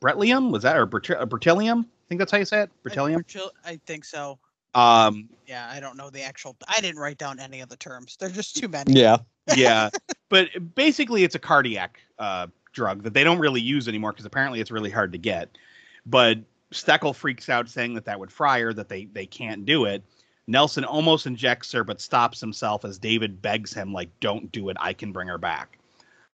Bretylium? 0.00 0.50
Was 0.50 0.62
that 0.62 0.76
or 0.76 0.86
Bert- 0.86 1.10
uh, 1.10 1.26
Bertilium? 1.26 1.80
I 1.84 2.04
think 2.08 2.18
that's 2.18 2.32
how 2.32 2.38
you 2.38 2.44
say 2.44 2.62
it. 2.62 2.70
Bertilium. 2.82 3.22
I, 3.64 3.72
I 3.72 3.80
think 3.86 4.04
so. 4.04 4.38
Um, 4.74 5.28
Yeah, 5.46 5.68
I 5.70 5.80
don't 5.80 5.96
know 5.96 6.10
the 6.10 6.22
actual. 6.22 6.56
I 6.68 6.80
didn't 6.80 7.00
write 7.00 7.18
down 7.18 7.40
any 7.40 7.60
of 7.60 7.68
the 7.68 7.76
terms. 7.76 8.16
They're 8.18 8.28
just 8.28 8.56
too 8.56 8.68
many. 8.68 8.92
Yeah. 8.92 9.18
yeah, 9.56 9.88
but 10.28 10.48
basically 10.74 11.24
it's 11.24 11.34
a 11.34 11.38
cardiac 11.38 12.00
uh, 12.18 12.48
drug 12.72 13.02
that 13.02 13.14
they 13.14 13.24
don't 13.24 13.38
really 13.38 13.62
use 13.62 13.88
anymore 13.88 14.12
because 14.12 14.26
apparently 14.26 14.60
it's 14.60 14.70
really 14.70 14.90
hard 14.90 15.10
to 15.12 15.18
get. 15.18 15.56
But 16.04 16.38
Steckle 16.72 17.14
freaks 17.14 17.48
out 17.48 17.68
saying 17.68 17.94
that 17.94 18.04
that 18.04 18.20
would 18.20 18.32
fry 18.32 18.60
her, 18.60 18.72
that 18.74 18.88
they 18.88 19.06
they 19.06 19.26
can't 19.26 19.64
do 19.64 19.84
it. 19.84 20.02
Nelson 20.46 20.84
almost 20.84 21.26
injects 21.26 21.72
her, 21.72 21.84
but 21.84 22.00
stops 22.00 22.40
himself 22.40 22.84
as 22.84 22.98
David 22.98 23.42
begs 23.42 23.72
him, 23.72 23.92
like, 23.92 24.10
"Don't 24.20 24.50
do 24.52 24.68
it. 24.68 24.76
I 24.80 24.92
can 24.92 25.12
bring 25.12 25.28
her 25.28 25.38
back." 25.38 25.78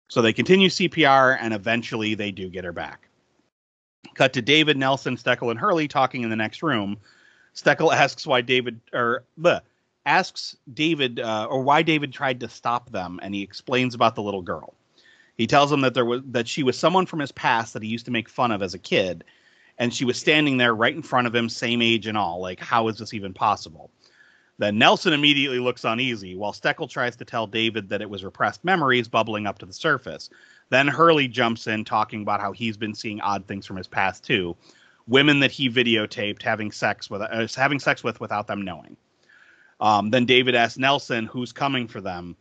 So 0.09 0.21
they 0.21 0.33
continue 0.33 0.69
CPR, 0.69 1.37
and 1.39 1.53
eventually 1.53 2.15
they 2.15 2.31
do 2.31 2.49
get 2.49 2.65
her 2.65 2.73
back. 2.73 3.07
Cut 4.15 4.33
to 4.33 4.41
David, 4.41 4.77
Nelson, 4.77 5.15
Steckle, 5.15 5.51
and 5.51 5.59
Hurley 5.59 5.87
talking 5.87 6.23
in 6.23 6.29
the 6.29 6.35
next 6.35 6.63
room. 6.63 6.97
Steckle 7.55 7.93
asks 7.95 8.27
why 8.27 8.41
David 8.41 8.79
or 8.93 9.23
bleh, 9.39 9.61
asks 10.05 10.57
David 10.73 11.19
uh, 11.19 11.47
or 11.49 11.61
why 11.61 11.81
David 11.81 12.11
tried 12.11 12.39
to 12.41 12.49
stop 12.49 12.89
them, 12.91 13.19
and 13.21 13.33
he 13.33 13.41
explains 13.41 13.95
about 13.95 14.15
the 14.15 14.23
little 14.23 14.41
girl. 14.41 14.73
He 15.37 15.47
tells 15.47 15.71
him 15.71 15.81
that 15.81 15.93
there 15.93 16.05
was 16.05 16.21
that 16.25 16.47
she 16.47 16.63
was 16.63 16.77
someone 16.77 17.05
from 17.05 17.19
his 17.19 17.31
past 17.31 17.73
that 17.73 17.83
he 17.83 17.89
used 17.89 18.05
to 18.05 18.11
make 18.11 18.29
fun 18.29 18.51
of 18.51 18.61
as 18.61 18.73
a 18.73 18.79
kid, 18.79 19.23
and 19.81 19.91
she 19.91 20.05
was 20.05 20.15
standing 20.15 20.57
there 20.57 20.75
right 20.75 20.93
in 20.93 21.01
front 21.01 21.25
of 21.25 21.33
him, 21.33 21.49
same 21.49 21.81
age 21.81 22.05
and 22.05 22.15
all. 22.15 22.39
Like, 22.39 22.59
how 22.59 22.87
is 22.87 22.99
this 22.99 23.15
even 23.15 23.33
possible? 23.33 23.89
Then 24.59 24.77
Nelson 24.77 25.11
immediately 25.11 25.57
looks 25.57 25.83
uneasy, 25.83 26.35
while 26.35 26.53
Steckle 26.53 26.87
tries 26.87 27.15
to 27.15 27.25
tell 27.25 27.47
David 27.47 27.89
that 27.89 27.99
it 27.99 28.07
was 28.07 28.23
repressed 28.23 28.63
memories 28.63 29.07
bubbling 29.07 29.47
up 29.47 29.57
to 29.57 29.65
the 29.65 29.73
surface. 29.73 30.29
Then 30.69 30.87
Hurley 30.87 31.27
jumps 31.27 31.65
in, 31.65 31.83
talking 31.83 32.21
about 32.21 32.41
how 32.41 32.51
he's 32.51 32.77
been 32.77 32.93
seeing 32.93 33.19
odd 33.21 33.47
things 33.47 33.65
from 33.65 33.75
his 33.75 33.87
past 33.87 34.23
too, 34.23 34.55
women 35.07 35.39
that 35.39 35.49
he 35.49 35.67
videotaped 35.67 36.43
having 36.43 36.71
sex 36.71 37.09
with, 37.09 37.23
uh, 37.23 37.47
having 37.55 37.79
sex 37.79 38.03
with 38.03 38.19
without 38.19 38.45
them 38.45 38.61
knowing. 38.61 38.95
Um, 39.79 40.11
then 40.11 40.27
David 40.27 40.53
asks 40.53 40.77
Nelson 40.77 41.25
who's 41.25 41.51
coming 41.51 41.87
for 41.87 42.01
them, 42.01 42.35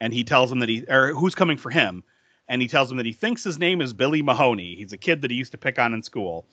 and 0.00 0.12
he 0.12 0.24
tells 0.24 0.50
him 0.50 0.58
that 0.58 0.68
he 0.68 0.84
or 0.88 1.14
who's 1.14 1.36
coming 1.36 1.56
for 1.56 1.70
him, 1.70 2.02
and 2.48 2.60
he 2.60 2.66
tells 2.66 2.90
him 2.90 2.96
that 2.96 3.06
he 3.06 3.12
thinks 3.12 3.44
his 3.44 3.60
name 3.60 3.80
is 3.80 3.92
Billy 3.92 4.22
Mahoney. 4.22 4.74
He's 4.74 4.92
a 4.92 4.98
kid 4.98 5.22
that 5.22 5.30
he 5.30 5.36
used 5.36 5.52
to 5.52 5.58
pick 5.58 5.78
on 5.78 5.94
in 5.94 6.02
school. 6.02 6.46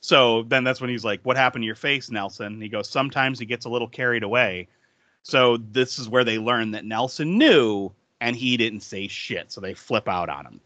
So 0.00 0.42
then 0.44 0.64
that's 0.64 0.80
when 0.80 0.90
he's 0.90 1.04
like, 1.04 1.20
"What 1.24 1.36
happened 1.36 1.62
to 1.62 1.66
your 1.66 1.74
face, 1.74 2.10
Nelson?" 2.10 2.46
And 2.46 2.62
he 2.62 2.68
goes, 2.68 2.88
"Sometimes 2.88 3.38
he 3.38 3.46
gets 3.46 3.66
a 3.66 3.68
little 3.68 3.88
carried 3.88 4.22
away." 4.22 4.68
So 5.22 5.58
this 5.58 5.98
is 5.98 6.08
where 6.08 6.24
they 6.24 6.38
learn 6.38 6.70
that 6.70 6.84
Nelson 6.86 7.36
knew 7.36 7.92
and 8.22 8.34
he 8.34 8.56
didn't 8.56 8.80
say 8.80 9.08
shit. 9.08 9.52
So 9.52 9.60
they 9.60 9.74
flip 9.74 10.08
out 10.08 10.28
on 10.30 10.46
him. 10.46 10.60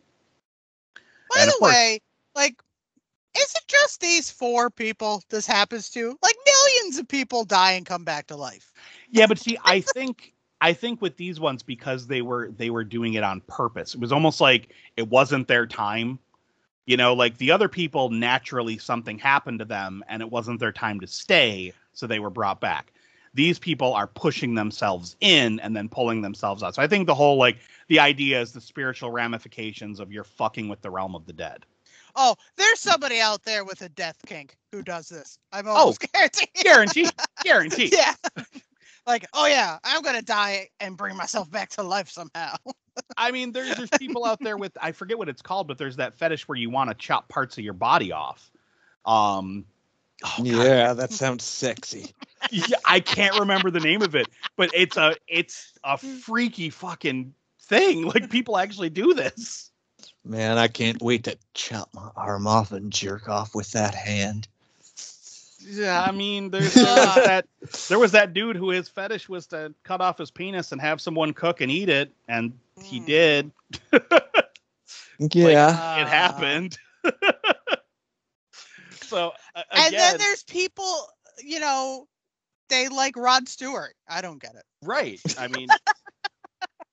By 1.30 1.40
And 1.40 1.48
the 1.50 1.56
course- 1.58 1.72
way, 1.74 2.00
like, 2.36 2.62
is 3.36 3.52
it 3.56 3.64
just 3.66 4.00
these 4.00 4.30
four 4.30 4.70
people 4.70 5.22
this 5.28 5.46
happens 5.46 5.90
to? 5.90 6.16
Like, 6.22 6.36
millions 6.46 6.98
of 6.98 7.08
people 7.08 7.44
die 7.44 7.72
and 7.72 7.84
come 7.84 8.04
back 8.04 8.28
to 8.28 8.36
life. 8.36 8.72
Yeah, 9.10 9.26
but 9.26 9.38
see, 9.40 9.58
I 9.64 9.80
think 9.80 10.32
I 10.60 10.72
think 10.72 11.02
with 11.02 11.16
these 11.16 11.40
ones 11.40 11.62
because 11.64 12.06
they 12.06 12.22
were 12.22 12.52
they 12.56 12.70
were 12.70 12.84
doing 12.84 13.14
it 13.14 13.24
on 13.24 13.40
purpose. 13.42 13.94
It 13.94 14.00
was 14.00 14.12
almost 14.12 14.40
like 14.40 14.68
it 14.96 15.08
wasn't 15.08 15.48
their 15.48 15.66
time. 15.66 16.20
You 16.86 16.96
know, 16.96 17.14
like 17.14 17.38
the 17.38 17.50
other 17.50 17.68
people 17.68 18.10
naturally 18.10 18.78
something 18.78 19.18
happened 19.18 19.58
to 19.60 19.64
them 19.64 20.04
and 20.08 20.20
it 20.20 20.30
wasn't 20.30 20.60
their 20.60 20.72
time 20.72 21.00
to 21.00 21.06
stay, 21.06 21.72
so 21.92 22.06
they 22.06 22.18
were 22.18 22.30
brought 22.30 22.60
back. 22.60 22.92
These 23.32 23.58
people 23.58 23.92
are 23.94 24.06
pushing 24.06 24.54
themselves 24.54 25.16
in 25.20 25.58
and 25.60 25.74
then 25.74 25.88
pulling 25.88 26.22
themselves 26.22 26.62
out. 26.62 26.74
So 26.74 26.82
I 26.82 26.86
think 26.86 27.06
the 27.06 27.14
whole 27.14 27.36
like 27.36 27.58
the 27.88 27.98
idea 27.98 28.40
is 28.40 28.52
the 28.52 28.60
spiritual 28.60 29.10
ramifications 29.10 29.98
of 29.98 30.12
you're 30.12 30.24
fucking 30.24 30.68
with 30.68 30.82
the 30.82 30.90
realm 30.90 31.14
of 31.14 31.26
the 31.26 31.32
dead. 31.32 31.64
Oh, 32.16 32.36
there's 32.56 32.80
somebody 32.80 33.20
out 33.20 33.42
there 33.44 33.64
with 33.64 33.82
a 33.82 33.88
death 33.88 34.18
kink 34.26 34.56
who 34.70 34.82
does 34.82 35.08
this. 35.08 35.38
I'm 35.52 35.66
oh, 35.66 35.70
almost 35.70 36.06
guaranteed. 36.12 36.48
Guaranteed. 36.54 37.10
Guaranteed. 37.42 37.92
yeah. 37.96 38.14
Like, 39.06 39.26
oh 39.32 39.46
yeah, 39.46 39.78
I'm 39.84 40.02
gonna 40.02 40.22
die 40.22 40.70
and 40.80 40.96
bring 40.96 41.16
myself 41.16 41.50
back 41.50 41.70
to 41.70 41.82
life 41.82 42.08
somehow. 42.08 42.56
I 43.16 43.30
mean, 43.30 43.52
there's 43.52 43.76
there's 43.76 43.90
people 43.90 44.24
out 44.24 44.40
there 44.40 44.56
with 44.56 44.76
I 44.80 44.92
forget 44.92 45.18
what 45.18 45.28
it's 45.28 45.42
called, 45.42 45.68
but 45.68 45.78
there's 45.78 45.96
that 45.96 46.14
fetish 46.14 46.48
where 46.48 46.56
you 46.56 46.70
want 46.70 46.90
to 46.90 46.94
chop 46.94 47.28
parts 47.28 47.58
of 47.58 47.64
your 47.64 47.72
body 47.74 48.12
off. 48.12 48.50
Um, 49.04 49.64
oh, 50.24 50.42
yeah, 50.42 50.92
that 50.92 51.12
sounds 51.12 51.44
sexy. 51.44 52.14
yeah, 52.50 52.76
I 52.84 53.00
can't 53.00 53.38
remember 53.38 53.70
the 53.70 53.80
name 53.80 54.02
of 54.02 54.14
it, 54.14 54.28
but 54.56 54.70
it's 54.74 54.96
a 54.96 55.16
it's 55.28 55.72
a 55.82 55.98
freaky 55.98 56.70
fucking 56.70 57.34
thing. 57.60 58.02
Like 58.06 58.30
people 58.30 58.56
actually 58.58 58.90
do 58.90 59.14
this. 59.14 59.70
Man, 60.24 60.56
I 60.56 60.68
can't 60.68 61.02
wait 61.02 61.24
to 61.24 61.36
chop 61.52 61.90
my 61.92 62.10
arm 62.16 62.46
off 62.46 62.72
and 62.72 62.92
jerk 62.92 63.28
off 63.28 63.54
with 63.54 63.72
that 63.72 63.94
hand. 63.94 64.48
Yeah, 65.66 66.02
I 66.02 66.12
mean, 66.12 66.50
there's, 66.50 66.74
there 66.74 66.84
was 66.84 67.14
that 67.26 67.46
there 67.88 67.98
was 67.98 68.12
that 68.12 68.34
dude 68.34 68.56
who 68.56 68.70
his 68.70 68.88
fetish 68.88 69.28
was 69.28 69.46
to 69.48 69.74
cut 69.82 70.00
off 70.00 70.18
his 70.18 70.30
penis 70.30 70.72
and 70.72 70.80
have 70.80 71.00
someone 71.00 71.32
cook 71.32 71.60
and 71.60 71.70
eat 71.70 71.88
it, 71.88 72.12
and 72.28 72.52
he 72.82 73.00
Mm. 73.00 73.06
did. 73.06 73.50
Yeah. 75.18 76.02
it 76.02 76.08
happened. 76.08 76.76
so 79.02 79.30
uh, 79.54 79.62
and 79.72 79.94
then 79.94 80.18
there's 80.18 80.42
people, 80.42 81.06
you 81.42 81.60
know, 81.60 82.08
they 82.68 82.88
like 82.88 83.16
Rod 83.16 83.48
Stewart. 83.48 83.94
I 84.08 84.20
don't 84.20 84.40
get 84.42 84.56
it. 84.56 84.64
right. 84.82 85.20
I 85.38 85.46
mean, 85.48 85.68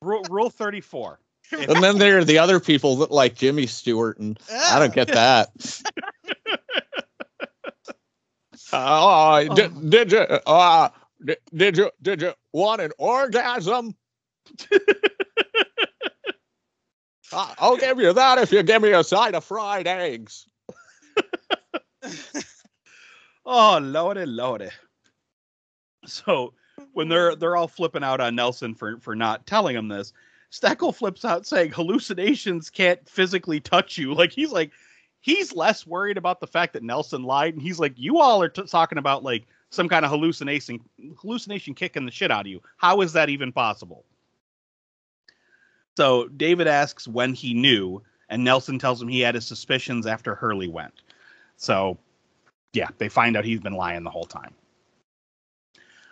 rule, 0.02 0.24
rule 0.28 0.50
thirty 0.52 0.82
four. 0.82 1.20
and 1.52 1.84
then 1.84 1.98
there 1.98 2.20
are 2.20 2.24
the 2.24 2.38
other 2.38 2.60
people 2.60 2.98
that 2.98 3.10
like 3.12 3.36
Jimmy 3.36 3.66
Stewart, 3.66 4.20
and 4.20 4.40
I 4.52 4.80
don't 4.80 4.94
get 4.94 5.08
that. 5.10 5.50
Uh, 8.72 9.44
did, 9.56 9.90
did 9.90 10.12
you 10.12 10.20
uh, 10.20 10.90
did, 11.24 11.38
did 11.54 11.78
you 11.78 11.92
did 12.02 12.22
you 12.22 12.34
want 12.54 12.82
an 12.82 12.92
orgasm? 12.98 13.96
Uh, 17.34 17.54
I'll 17.60 17.78
give 17.78 17.98
you 17.98 18.12
that 18.12 18.40
if 18.40 18.52
you 18.52 18.62
give 18.62 18.82
me 18.82 18.92
a 18.92 19.02
side 19.02 19.36
of 19.36 19.46
fried 19.46 19.88
eggs. 19.88 20.48
Oh 23.46 23.80
lordy, 23.82 24.26
lordy. 24.26 24.70
So 26.06 26.54
when 26.94 27.10
they're 27.10 27.36
they're 27.36 27.56
all 27.56 27.68
flipping 27.68 28.04
out 28.04 28.22
on 28.22 28.36
Nelson 28.36 28.76
for 28.76 29.00
for 29.00 29.16
not 29.16 29.48
telling 29.48 29.76
him 29.76 29.88
this, 29.88 30.14
Steckle 30.52 30.94
flips 30.94 31.26
out 31.26 31.46
saying 31.46 31.72
hallucinations 31.72 32.70
can't 32.70 33.08
physically 33.10 33.60
touch 33.60 33.98
you. 33.98 34.14
Like 34.14 34.32
he's 34.32 34.52
like 34.52 34.72
he's 35.22 35.54
less 35.54 35.88
worried 35.88 36.18
about 36.18 36.40
the 36.40 36.48
fact 36.48 36.74
that 36.74 36.84
Nelson 36.84 37.24
lied, 37.24 37.54
and 37.54 37.62
he's 37.62 37.80
like, 37.80 37.94
you 37.96 38.20
all 38.20 38.42
are 38.42 38.50
t- 38.50 38.64
talking 38.64 38.98
about 38.98 39.24
like 39.24 39.46
some 39.70 39.88
kind 39.88 40.04
of 40.04 40.12
hallucination 40.12 40.80
hallucination 41.22 41.74
kicking 41.74 42.06
the 42.06 42.12
shit 42.12 42.32
out 42.32 42.42
of 42.42 42.48
you. 42.48 42.62
How 42.78 43.02
is 43.02 43.14
that 43.14 43.30
even 43.30 43.52
possible? 43.52 44.04
So 45.98 46.28
David 46.28 46.68
asks 46.68 47.08
when 47.08 47.34
he 47.34 47.54
knew, 47.54 48.02
and 48.30 48.44
Nelson 48.44 48.80
tells 48.80 49.02
him 49.02 49.08
he 49.08 49.22
had 49.22 49.36
his 49.36 49.46
suspicions 49.46 50.08
after 50.08 50.36
Hurley 50.36 50.68
went. 50.68 51.02
So 51.58 51.98
yeah, 52.74 52.90
they 52.98 53.10
find 53.10 53.38
out 53.38 53.46
he's 53.46 53.60
been 53.60 53.76
lying 53.76 54.04
the 54.04 54.10
whole 54.10 54.26
time. 54.26 54.54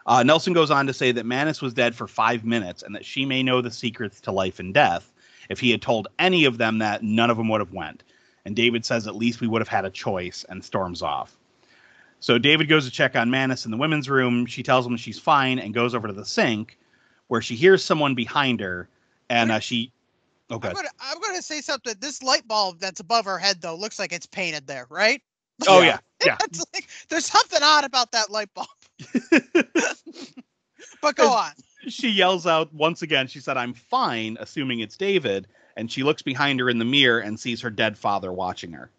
Uh, 0.06 0.24
Nelson 0.24 0.54
goes 0.54 0.72
on 0.72 0.88
to 0.88 0.94
say 0.94 1.12
that 1.12 1.26
Mannus 1.26 1.62
was 1.62 1.74
dead 1.74 1.96
for 1.96 2.08
five 2.08 2.44
minutes 2.44 2.84
and 2.84 2.96
that 2.96 3.06
she 3.06 3.26
may 3.26 3.44
know 3.44 3.62
the 3.62 3.72
secrets 3.72 4.20
to 4.22 4.32
life 4.32 4.60
and 4.60 4.74
death. 4.74 5.12
If 5.50 5.60
he 5.60 5.72
had 5.72 5.82
told 5.82 6.08
any 6.18 6.46
of 6.46 6.58
them 6.58 6.80
that, 6.80 7.04
none 7.04 7.30
of 7.30 7.38
them 7.38 7.48
would 7.50 7.62
have 7.62 7.74
went. 7.74 8.04
And 8.46 8.56
David 8.56 8.86
says 8.86 9.08
at 9.08 9.16
least 9.16 9.42
we 9.42 9.48
would 9.48 9.62
have 9.62 9.68
had 9.68 9.86
a 9.86 9.90
choice 9.90 10.46
and 10.50 10.64
storms 10.64 11.02
off. 11.02 11.36
So 12.20 12.38
David 12.38 12.68
goes 12.68 12.86
to 12.86 12.92
check 12.92 13.16
on 13.16 13.30
Mannus 13.30 13.66
in 13.66 13.72
the 13.72 13.78
women's 13.78 14.10
room. 14.10 14.46
She 14.46 14.64
tells 14.64 14.86
him 14.86 14.98
she's 14.98 15.20
fine 15.20 15.60
and 15.60 15.74
goes 15.74 15.96
over 15.96 16.08
to 16.08 16.14
the 16.14 16.26
sink 16.26 16.78
where 17.28 17.42
she 17.42 17.56
hears 17.56 17.84
someone 17.84 18.16
behind 18.16 18.60
her 18.60 18.90
and 19.30 19.52
uh, 19.52 19.60
she. 19.60 19.92
Oh, 20.50 20.60
I'm 20.64 20.76
I'm 21.00 21.22
gonna 21.22 21.44
say 21.44 21.62
something. 21.62 21.94
This 22.00 22.24
light 22.24 22.48
bulb 22.48 22.80
that's 22.80 23.00
above 23.00 23.26
her 23.26 23.38
head 23.38 23.62
though 23.62 23.76
looks 23.76 24.00
like 24.00 24.12
it's 24.12 24.26
painted 24.26 24.66
there, 24.66 24.88
right? 24.90 25.22
Oh, 25.68 25.82
yeah. 25.82 26.00
Yeah. 26.26 26.36
It's 26.42 26.66
like 26.74 26.86
there's 27.08 27.28
something 27.28 27.62
odd 27.64 27.86
about 27.86 28.12
that 28.12 28.30
light 28.30 28.50
bulb. 28.54 28.68
But 31.02 31.16
go 31.16 31.30
on. 31.30 31.52
she 31.88 32.10
yells 32.10 32.46
out 32.46 32.74
once 32.74 33.02
again. 33.02 33.28
She 33.28 33.40
said, 33.40 33.58
I'm 33.58 33.74
fine, 33.74 34.38
assuming 34.40 34.82
it's 34.82 34.98
David. 34.98 35.48
And 35.80 35.90
she 35.90 36.04
looks 36.04 36.22
behind 36.22 36.60
her 36.60 36.70
in 36.70 36.78
the 36.78 36.84
mirror 36.86 37.20
and 37.20 37.40
sees 37.40 37.62
her 37.62 37.70
dead 37.70 37.98
father 37.98 38.34
watching 38.34 38.74
her. 38.74 38.92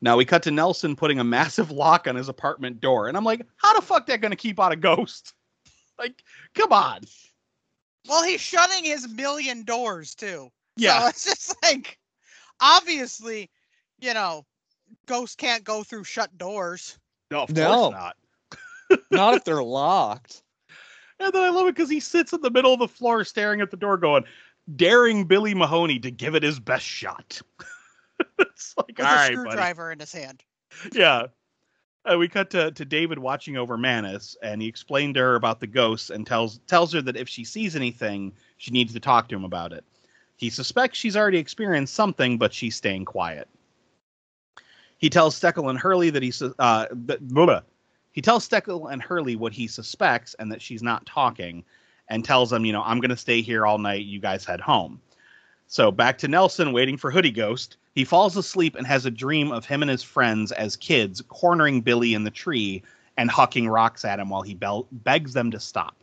Now 0.00 0.16
we 0.16 0.24
cut 0.24 0.42
to 0.44 0.50
Nelson 0.50 0.96
putting 0.96 1.18
a 1.18 1.24
massive 1.24 1.70
lock 1.70 2.08
on 2.08 2.16
his 2.16 2.30
apartment 2.30 2.80
door. 2.80 3.08
And 3.08 3.16
I'm 3.16 3.24
like, 3.24 3.46
how 3.56 3.74
the 3.74 3.82
fuck 3.84 4.06
that 4.06 4.22
gonna 4.22 4.36
keep 4.36 4.58
out 4.58 4.72
a 4.72 4.76
ghost? 4.76 5.34
Like, 5.98 6.22
come 6.54 6.74
on. 6.74 7.00
Well, 8.06 8.22
he's 8.22 8.40
shutting 8.42 8.84
his 8.84 9.08
million 9.08 9.62
doors 9.64 10.14
too. 10.14 10.50
Yeah. 10.76 11.00
So 11.00 11.06
it's 11.08 11.24
just 11.24 11.56
like 11.62 11.98
obviously, 12.60 13.48
you 14.00 14.12
know, 14.12 14.44
ghosts 15.06 15.36
can't 15.36 15.64
go 15.64 15.82
through 15.82 16.04
shut 16.04 16.36
doors. 16.36 16.98
no, 17.30 17.44
of 17.44 17.50
No. 17.56 17.90
course 17.90 17.92
not. 17.92 18.16
Not 19.10 19.34
if 19.36 19.44
they're 19.44 19.62
locked. 19.62 20.42
And 21.18 21.32
then 21.32 21.42
I 21.42 21.48
love 21.48 21.66
it 21.66 21.74
because 21.74 21.88
he 21.88 21.98
sits 21.98 22.34
in 22.34 22.42
the 22.42 22.50
middle 22.50 22.74
of 22.74 22.78
the 22.78 22.88
floor 22.88 23.24
staring 23.24 23.62
at 23.62 23.70
the 23.70 23.76
door, 23.78 23.96
going, 23.96 24.24
daring 24.74 25.24
Billy 25.24 25.54
Mahoney 25.54 25.98
to 26.00 26.10
give 26.10 26.34
it 26.34 26.42
his 26.42 26.58
best 26.58 26.84
shot. 26.84 27.40
it's 28.38 28.74
like, 28.76 28.98
With 28.98 29.06
all 29.06 29.12
a 29.12 29.16
right, 29.16 29.34
buddy. 29.34 29.50
screwdriver 29.50 29.92
in 29.92 30.00
his 30.00 30.12
hand. 30.12 30.42
yeah. 30.92 31.26
Uh, 32.04 32.16
we 32.16 32.28
cut 32.28 32.50
to, 32.50 32.70
to 32.70 32.84
David 32.84 33.18
watching 33.18 33.56
over 33.56 33.76
Mannus, 33.76 34.36
and 34.40 34.62
he 34.62 34.68
explained 34.68 35.14
to 35.14 35.20
her 35.20 35.34
about 35.34 35.58
the 35.58 35.66
ghosts 35.66 36.10
and 36.10 36.24
tells 36.24 36.58
tells 36.68 36.92
her 36.92 37.02
that 37.02 37.16
if 37.16 37.28
she 37.28 37.42
sees 37.42 37.74
anything, 37.74 38.32
she 38.58 38.70
needs 38.70 38.92
to 38.92 39.00
talk 39.00 39.28
to 39.28 39.34
him 39.34 39.44
about 39.44 39.72
it. 39.72 39.84
He 40.36 40.48
suspects 40.50 40.98
she's 40.98 41.16
already 41.16 41.38
experienced 41.38 41.94
something, 41.94 42.38
but 42.38 42.52
she's 42.52 42.76
staying 42.76 43.06
quiet. 43.06 43.48
He 44.98 45.10
tells 45.10 45.38
Steckle 45.38 45.68
and 45.68 45.78
Hurley 45.78 46.10
that 46.10 46.22
he 46.22 46.32
uh, 46.60 46.86
that, 46.90 47.26
blah, 47.28 47.46
blah. 47.46 47.60
he 48.12 48.20
tells 48.22 48.48
Steckle 48.48 48.92
and 48.92 49.02
Hurley 49.02 49.34
what 49.34 49.52
he 49.52 49.66
suspects 49.66 50.34
and 50.38 50.50
that 50.52 50.62
she's 50.62 50.82
not 50.84 51.04
talking, 51.06 51.64
and 52.08 52.24
tells 52.24 52.50
them, 52.50 52.64
you 52.64 52.72
know, 52.72 52.82
I'm 52.82 53.00
going 53.00 53.10
to 53.10 53.16
stay 53.16 53.40
here 53.42 53.66
all 53.66 53.78
night. 53.78 54.04
You 54.04 54.20
guys 54.20 54.44
head 54.44 54.60
home. 54.60 55.00
So 55.66 55.90
back 55.90 56.18
to 56.18 56.28
Nelson 56.28 56.72
waiting 56.72 56.96
for 56.96 57.10
Hoodie 57.10 57.30
Ghost. 57.30 57.76
He 57.94 58.04
falls 58.04 58.36
asleep 58.36 58.76
and 58.76 58.86
has 58.86 59.06
a 59.06 59.10
dream 59.10 59.50
of 59.50 59.64
him 59.64 59.82
and 59.82 59.90
his 59.90 60.02
friends 60.02 60.52
as 60.52 60.76
kids 60.76 61.22
cornering 61.28 61.80
Billy 61.80 62.14
in 62.14 62.24
the 62.24 62.30
tree 62.30 62.82
and 63.16 63.30
hucking 63.30 63.70
rocks 63.70 64.04
at 64.04 64.20
him 64.20 64.28
while 64.28 64.42
he 64.42 64.54
bel- 64.54 64.86
begs 64.92 65.32
them 65.32 65.50
to 65.50 65.58
stop. 65.58 65.96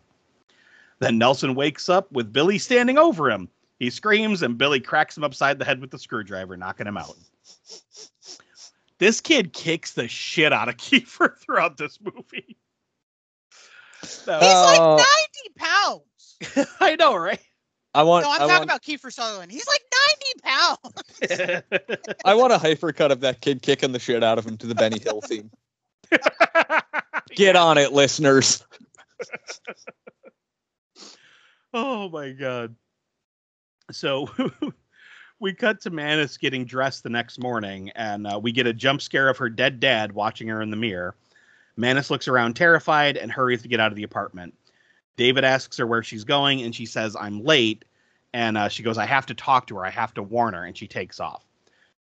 Then 1.00 1.18
Nelson 1.18 1.56
wakes 1.56 1.90
up 1.90 2.12
with 2.12 2.34
Billy 2.34 2.58
standing 2.58 2.98
over 2.98 3.30
him. 3.30 3.48
He 3.80 3.90
screams 3.90 4.42
and 4.42 4.58
Billy 4.58 4.80
cracks 4.80 5.18
him 5.18 5.24
upside 5.24 5.60
the 5.60 5.66
head 5.66 5.82
with 5.82 5.92
the 5.92 6.00
screwdriver, 6.00 6.58
knocking 6.58 6.88
him 6.88 6.98
out. 6.98 7.18
This 8.98 9.20
kid 9.20 9.54
kicks 9.54 9.94
the 9.94 10.08
shit 10.08 10.54
out 10.54 10.70
of 10.70 10.78
Kiefer 10.78 11.38
throughout 11.38 11.78
this 11.78 12.00
movie. 12.02 12.58
No, 14.28 14.40
He's 14.40 14.54
like 14.54 14.80
Uh, 14.80 14.96
90 14.96 15.06
pounds. 15.56 16.76
I 16.80 16.96
know, 16.96 17.16
right? 17.16 17.40
I 17.96 18.04
want. 18.04 18.26
No, 18.26 18.32
I'm 18.32 18.36
I 18.36 18.40
talking 18.40 18.54
want, 18.54 18.64
about 18.64 18.82
Kiefer 18.82 19.14
Sutherland. 19.14 19.52
He's 19.52 19.68
like 19.68 19.82
90 21.22 21.56
pounds. 22.02 22.16
I 22.26 22.34
want 22.34 22.54
a 22.54 22.58
hypercut 22.58 23.12
of 23.12 23.20
that 23.22 23.42
kid 23.42 23.62
kicking 23.62 23.92
the 23.92 24.00
shit 24.00 24.24
out 24.24 24.38
of 24.38 24.46
him 24.46 24.58
to 24.58 24.68
the 24.68 24.76
Benny 24.76 25.00
Hill 25.00 25.22
theme. 25.22 25.52
Get 27.36 27.56
on 27.56 27.78
it, 27.78 27.94
listeners. 27.94 28.66
Oh 31.74 32.10
my 32.10 32.32
god. 32.32 32.76
So 33.92 34.30
we 35.40 35.54
cut 35.54 35.82
to 35.82 35.90
Mannus 35.90 36.38
getting 36.38 36.66
dressed 36.66 37.04
the 37.04 37.10
next 37.10 37.40
morning, 37.40 37.90
and 37.96 38.26
uh, 38.28 38.40
we 38.42 38.52
get 38.52 38.68
a 38.68 38.74
jump 38.74 39.02
scare 39.02 39.30
of 39.30 39.38
her 39.38 39.50
dead 39.50 39.80
dad 39.80 40.12
watching 40.14 40.48
her 40.48 40.62
in 40.62 40.72
the 40.72 40.78
mirror. 40.78 41.16
Mannus 41.76 42.10
looks 42.10 42.28
around 42.28 42.56
terrified 42.56 43.18
and 43.18 43.32
hurries 43.32 43.62
to 43.64 43.68
get 43.68 43.80
out 43.80 43.92
of 43.92 43.96
the 43.96 44.04
apartment. 44.04 44.54
David 45.16 45.44
asks 45.44 45.78
her 45.78 45.88
where 45.88 46.04
she's 46.04 46.24
going, 46.24 46.62
and 46.62 46.74
she 46.74 46.86
says, 46.86 47.16
I'm 47.20 47.44
late. 47.44 47.86
And 48.34 48.58
uh, 48.58 48.70
she 48.70 48.84
goes, 48.84 48.98
I 48.98 49.06
have 49.06 49.26
to 49.28 49.34
talk 49.34 49.68
to 49.68 49.76
her. 49.76 49.86
I 49.86 49.92
have 49.92 50.14
to 50.16 50.24
warn 50.24 50.54
her. 50.54 50.66
And 50.66 50.76
she 50.76 50.88
takes 50.88 51.20
off. 51.20 51.44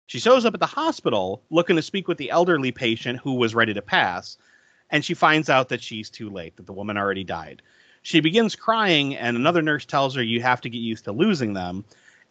She 0.06 0.18
shows 0.18 0.44
up 0.44 0.54
at 0.54 0.60
the 0.60 0.66
hospital 0.66 1.42
looking 1.50 1.76
to 1.76 1.82
speak 1.82 2.08
with 2.08 2.18
the 2.18 2.30
elderly 2.30 2.72
patient 2.72 3.20
who 3.20 3.34
was 3.34 3.54
ready 3.54 3.74
to 3.74 3.82
pass. 3.82 4.38
And 4.90 5.04
she 5.04 5.14
finds 5.14 5.48
out 5.48 5.68
that 5.68 5.82
she's 5.82 6.10
too 6.10 6.30
late, 6.30 6.56
that 6.56 6.66
the 6.66 6.72
woman 6.72 6.96
already 6.96 7.24
died. 7.24 7.62
She 8.02 8.20
begins 8.20 8.56
crying, 8.56 9.16
and 9.16 9.36
another 9.36 9.62
nurse 9.62 9.84
tells 9.84 10.14
her, 10.14 10.22
You 10.22 10.40
have 10.42 10.60
to 10.62 10.70
get 10.70 10.78
used 10.78 11.04
to 11.04 11.12
losing 11.12 11.52
them. 11.52 11.84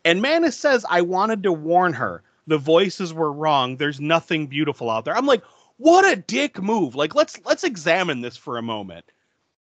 And 0.03 0.21
Mannus 0.21 0.57
says, 0.57 0.85
I 0.89 1.01
wanted 1.01 1.43
to 1.43 1.51
warn 1.51 1.93
her. 1.93 2.23
The 2.47 2.57
voices 2.57 3.13
were 3.13 3.31
wrong. 3.31 3.77
There's 3.77 3.99
nothing 3.99 4.47
beautiful 4.47 4.89
out 4.89 5.05
there. 5.05 5.15
I'm 5.15 5.25
like, 5.25 5.43
what 5.79 6.05
a 6.05 6.15
dick 6.15 6.61
move. 6.61 6.93
Like, 6.93 7.15
let's 7.15 7.39
let's 7.45 7.63
examine 7.63 8.21
this 8.21 8.37
for 8.37 8.57
a 8.57 8.61
moment. 8.61 9.05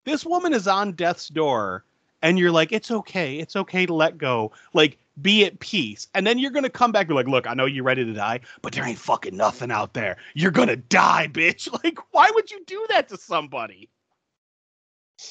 This 0.03 0.25
woman 0.25 0.53
is 0.53 0.67
on 0.67 0.91
death's 0.91 1.29
door, 1.29 1.85
and 2.21 2.37
you're 2.37 2.51
like, 2.51 2.71
it's 2.71 2.91
okay, 2.91 3.37
it's 3.37 3.55
okay 3.55 3.85
to 3.85 3.93
let 3.93 4.17
go. 4.17 4.51
Like, 4.73 4.97
be 5.21 5.45
at 5.45 5.59
peace. 5.59 6.07
And 6.13 6.27
then 6.27 6.37
you're 6.37 6.51
gonna 6.51 6.69
come 6.69 6.91
back 6.91 7.03
and 7.03 7.09
be 7.09 7.15
like, 7.15 7.27
look, 7.27 7.47
I 7.47 7.53
know 7.53 7.65
you're 7.65 7.83
ready 7.85 8.03
to 8.03 8.13
die, 8.13 8.41
but 8.61 8.73
there 8.73 8.85
ain't 8.85 8.99
fucking 8.99 9.37
nothing 9.37 9.71
out 9.71 9.93
there. 9.93 10.17
You're 10.33 10.51
gonna 10.51 10.75
die, 10.75 11.29
bitch. 11.31 11.69
Like, 11.83 11.99
why 12.11 12.29
would 12.33 12.51
you 12.51 12.63
do 12.65 12.85
that 12.89 13.07
to 13.09 13.17
somebody? 13.17 13.89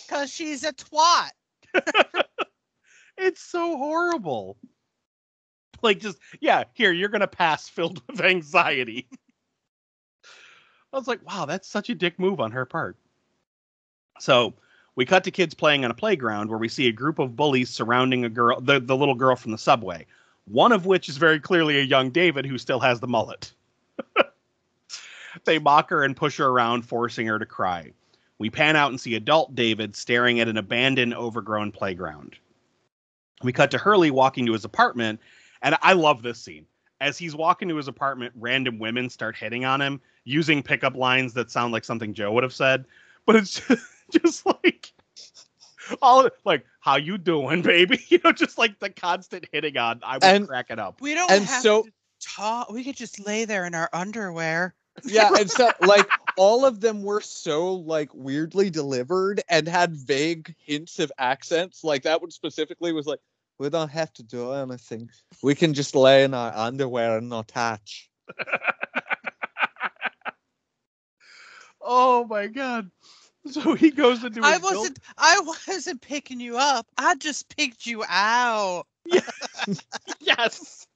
Because 0.07 0.31
she's 0.31 0.65
a 0.65 0.73
twat. 0.73 1.31
It's 3.19 3.43
so 3.43 3.77
horrible. 3.77 4.57
Like 5.83 6.01
just 6.01 6.19
yeah, 6.41 6.65
here 6.73 6.93
you're 6.93 7.09
gonna 7.09 7.27
pass 7.27 7.69
filled 7.69 8.01
with 8.09 8.21
anxiety. 8.21 9.09
I 10.93 10.97
was 10.97 11.09
like, 11.09 11.25
wow, 11.27 11.45
that's 11.45 11.69
such 11.69 11.91
a 11.91 11.95
dick 11.95 12.19
move 12.19 12.41
on 12.41 12.53
her 12.53 12.65
part. 12.65 12.97
So 14.21 14.55
we 14.97 15.05
cut 15.05 15.25
to 15.25 15.31
kids 15.31 15.55
playing 15.55 15.85
on 15.85 15.91
a 15.91 15.95
playground 15.95 16.49
where 16.49 16.59
we 16.59 16.69
see 16.69 16.89
a 16.89 16.93
group 16.93 17.19
of 17.19 17.37
bullies 17.37 17.71
surrounding 17.71 18.25
a 18.25 18.29
girl, 18.29 18.61
the, 18.61 18.81
the 18.81 18.97
little 18.97 19.15
girl 19.15 19.37
from 19.37 19.53
the 19.53 19.59
subway. 19.59 20.07
one 20.47 20.73
of 20.73 20.87
which 20.87 21.09
is 21.09 21.19
very 21.19 21.39
clearly 21.39 21.79
a 21.79 21.83
young 21.83 22.11
David 22.11 22.47
who 22.47 22.59
still 22.59 22.81
has 22.81 23.01
the 23.01 23.07
mullet. 23.07 23.53
they 25.45 25.59
mock 25.59 25.91
her 25.91 26.03
and 26.03 26.17
push 26.17 26.39
her 26.39 26.47
around, 26.47 26.83
forcing 26.83 27.27
her 27.27 27.39
to 27.39 27.47
cry. 27.47 27.93
We 28.39 28.51
pan 28.51 28.77
out 28.77 28.91
and 28.91 29.01
see 29.01 29.15
adult 29.15 29.55
David 29.55 29.95
staring 29.95 30.41
at 30.41 30.49
an 30.49 30.57
abandoned, 30.57 31.15
overgrown 31.15 31.73
playground. 31.73 32.37
We 33.43 33.53
cut 33.53 33.71
to 33.73 33.79
Hurley 33.79 34.11
walking 34.11 34.47
to 34.47 34.53
his 34.53 34.65
apartment, 34.65 35.21
and 35.63 35.77
I 35.83 35.93
love 35.93 36.23
this 36.23 36.41
scene. 36.41 36.67
As 37.01 37.17
he's 37.17 37.35
walking 37.35 37.69
to 37.69 37.77
his 37.77 37.89
apartment, 37.89 38.33
random 38.37 38.79
women 38.79 39.09
start 39.09 39.37
hitting 39.37 39.65
on 39.65 39.81
him 39.81 40.01
using 40.25 40.63
pickup 40.63 40.97
lines 40.97 41.33
that 41.35 41.51
sound 41.51 41.73
like 41.73 41.85
something 41.85 42.13
Joe 42.13 42.33
would 42.33 42.43
have 42.43 42.53
said, 42.53 42.85
but 43.27 43.37
it's 43.37 43.61
just, 43.61 43.87
just 44.23 44.47
like 44.47 44.93
all 46.03 46.29
like 46.45 46.65
how 46.81 46.97
you 46.97 47.19
doing, 47.19 47.63
baby? 47.63 48.01
You 48.09 48.19
know, 48.25 48.33
just 48.33 48.59
like 48.59 48.79
the 48.79 48.91
constant 48.91 49.47
hitting 49.53 49.77
on. 49.77 50.01
I 50.03 50.15
was 50.17 50.25
And- 50.25 50.49
it 50.71 50.79
up. 50.79 51.01
We 51.01 51.15
don't 51.15 51.31
And 51.31 51.45
have 51.45 51.63
so- 51.63 51.83
to 51.85 51.91
talk. 52.21 52.71
We 52.71 52.85
could 52.85 52.97
just 52.97 53.25
lay 53.25 53.45
there 53.45 53.65
in 53.67 53.75
our 53.75 53.89
underwear. 53.93 54.75
yeah 55.05 55.31
and 55.39 55.49
so 55.49 55.71
like 55.87 56.11
all 56.37 56.65
of 56.65 56.81
them 56.81 57.05
were 57.05 57.21
so 57.21 57.75
like 57.75 58.13
weirdly 58.15 58.69
delivered 58.69 59.41
and 59.49 59.69
had 59.69 59.95
vague 59.95 60.53
hints 60.59 60.99
of 60.99 61.13
accents 61.19 61.85
like 61.85 62.03
that 62.03 62.21
one 62.21 62.33
specifically 62.33 62.93
was 62.93 63.07
like 63.07 63.21
we 63.59 63.69
don't 63.69 63.91
have 63.91 64.13
to 64.13 64.23
do 64.23 64.53
anything 64.53 65.11
we 65.43 65.55
can 65.55 65.75
just 65.75 65.95
lay 65.95 66.25
in 66.25 66.35
our 66.35 66.53
underwear 66.55 67.19
and 67.19 67.29
not 67.29 67.49
touch 67.49 68.09
Oh 71.91 72.27
my 72.27 72.49
god! 72.49 72.91
So 73.51 73.75
he 73.75 73.91
goes 73.91 74.23
into. 74.23 74.43
I 74.43 74.53
his 74.53 74.61
build- 74.61 74.75
wasn't. 74.75 74.99
I 75.17 75.41
wasn't 75.67 76.03
picking 76.03 76.39
you 76.39 76.59
up. 76.59 76.87
I 76.99 77.15
just 77.15 77.57
picked 77.57 77.87
you 77.87 78.05
out. 78.07 78.85
yes. 79.07 79.81
yes. 80.21 80.87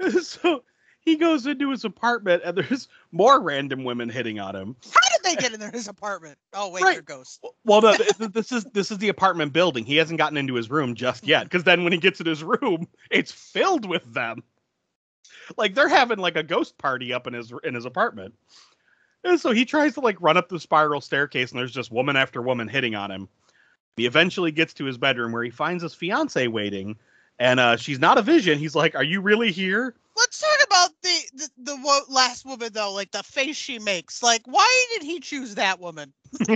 so 0.22 0.62
he 1.00 1.16
goes 1.16 1.46
into 1.46 1.70
his 1.70 1.86
apartment, 1.86 2.42
and 2.44 2.58
there's 2.58 2.88
more 3.10 3.40
random 3.40 3.84
women 3.84 4.10
hitting 4.10 4.40
on 4.40 4.54
him. 4.54 4.76
How 5.28 5.34
did 5.34 5.38
they 5.38 5.42
get 5.42 5.54
in 5.54 5.60
there, 5.60 5.70
his 5.70 5.88
apartment? 5.88 6.38
Oh 6.52 6.70
wait, 6.70 6.82
Right. 6.82 6.92
they're 6.94 7.02
ghosts. 7.02 7.40
Well, 7.64 7.80
no, 7.82 7.96
th- 7.96 8.16
th- 8.16 8.32
this 8.32 8.52
is 8.52 8.64
this 8.72 8.90
is 8.90 8.98
the 8.98 9.08
apartment 9.08 9.52
building. 9.52 9.84
He 9.84 9.96
hasn't 9.96 10.18
gotten 10.18 10.36
into 10.38 10.54
his 10.54 10.70
room 10.70 10.94
just 10.94 11.26
yet, 11.26 11.44
because 11.44 11.64
then 11.64 11.84
when 11.84 11.92
he 11.92 11.98
gets 11.98 12.20
in 12.20 12.26
his 12.26 12.42
room, 12.42 12.88
it's 13.10 13.32
filled 13.32 13.88
with 13.88 14.12
them. 14.12 14.42
Like 15.56 15.74
they're 15.74 15.88
having 15.88 16.18
like 16.18 16.36
a 16.36 16.42
ghost 16.42 16.76
party 16.78 17.12
up 17.12 17.26
in 17.26 17.34
his 17.34 17.52
in 17.64 17.74
his 17.74 17.84
apartment. 17.84 18.34
And 19.24 19.40
so 19.40 19.50
he 19.52 19.64
tries 19.64 19.94
to 19.94 20.00
like 20.00 20.20
run 20.20 20.36
up 20.36 20.48
the 20.48 20.60
spiral 20.60 21.00
staircase, 21.00 21.50
and 21.50 21.58
there's 21.58 21.72
just 21.72 21.90
woman 21.90 22.16
after 22.16 22.40
woman 22.40 22.68
hitting 22.68 22.94
on 22.94 23.10
him. 23.10 23.28
He 23.96 24.06
eventually 24.06 24.52
gets 24.52 24.74
to 24.74 24.84
his 24.84 24.96
bedroom 24.96 25.32
where 25.32 25.42
he 25.42 25.50
finds 25.50 25.82
his 25.82 25.92
fiance 25.94 26.46
waiting, 26.46 26.96
and 27.38 27.60
uh, 27.60 27.76
she's 27.76 27.98
not 27.98 28.18
a 28.18 28.22
vision. 28.22 28.58
He's 28.58 28.74
like, 28.74 28.94
"Are 28.94 29.02
you 29.04 29.20
really 29.20 29.50
here?" 29.52 29.94
Let's 30.16 30.40
talk 30.40 30.66
about 30.66 30.90
the 31.02 31.18
the, 31.34 31.48
the 31.72 31.76
wo- 31.82 32.00
last 32.08 32.44
woman 32.44 32.70
though, 32.72 32.92
like 32.92 33.10
the 33.12 33.22
face 33.22 33.56
she 33.56 33.78
makes. 33.78 34.22
Like, 34.22 34.42
why 34.46 34.86
did 34.92 35.02
he 35.02 35.20
choose 35.20 35.54
that 35.56 35.80
woman? 35.80 36.12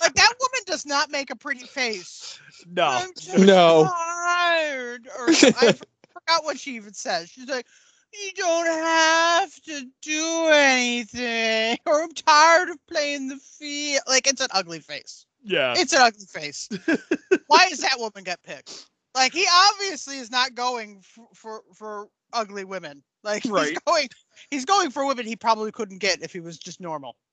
Like 0.00 0.14
that 0.14 0.34
woman 0.40 0.60
does 0.66 0.86
not 0.86 1.10
make 1.10 1.30
a 1.30 1.36
pretty 1.36 1.64
face. 1.66 2.38
no, 2.66 2.84
I'm 2.86 3.10
just 3.14 3.38
No. 3.46 3.84
tired. 3.86 5.08
Or 5.18 5.28
I 5.28 5.72
forgot 6.12 6.44
what 6.44 6.58
she 6.58 6.76
even 6.76 6.92
says. 6.94 7.30
She's 7.30 7.48
like, 7.48 7.66
you 8.12 8.32
don't 8.36 8.66
have 8.66 9.54
to 9.62 9.86
do 10.02 10.48
anything. 10.52 11.78
Or 11.86 12.02
I'm 12.02 12.12
tired 12.12 12.70
of 12.70 12.86
playing 12.86 13.28
the 13.28 13.36
field. 13.36 14.02
Like 14.06 14.26
it's 14.26 14.40
an 14.40 14.48
ugly 14.52 14.80
face. 14.80 15.26
Yeah, 15.44 15.74
It's 15.76 15.92
an 15.92 16.00
ugly 16.00 16.26
face. 16.26 16.68
Why 17.46 17.68
does 17.68 17.80
that 17.80 17.98
woman 17.98 18.24
get 18.24 18.42
picked? 18.42 18.86
Like 19.14 19.32
he 19.32 19.46
obviously 19.72 20.18
is 20.18 20.30
not 20.30 20.54
going 20.54 21.00
for 21.02 21.26
for, 21.34 21.62
for 21.74 22.08
ugly 22.32 22.64
women. 22.64 23.02
Like 23.22 23.42
he's 23.44 23.52
Right. 23.52 23.78
going 23.86 24.08
he's 24.50 24.64
going 24.64 24.90
for 24.90 25.06
women 25.06 25.26
he 25.26 25.36
probably 25.36 25.70
couldn't 25.70 25.98
get 25.98 26.22
if 26.22 26.32
he 26.32 26.40
was 26.40 26.58
just 26.58 26.80
normal. 26.80 27.16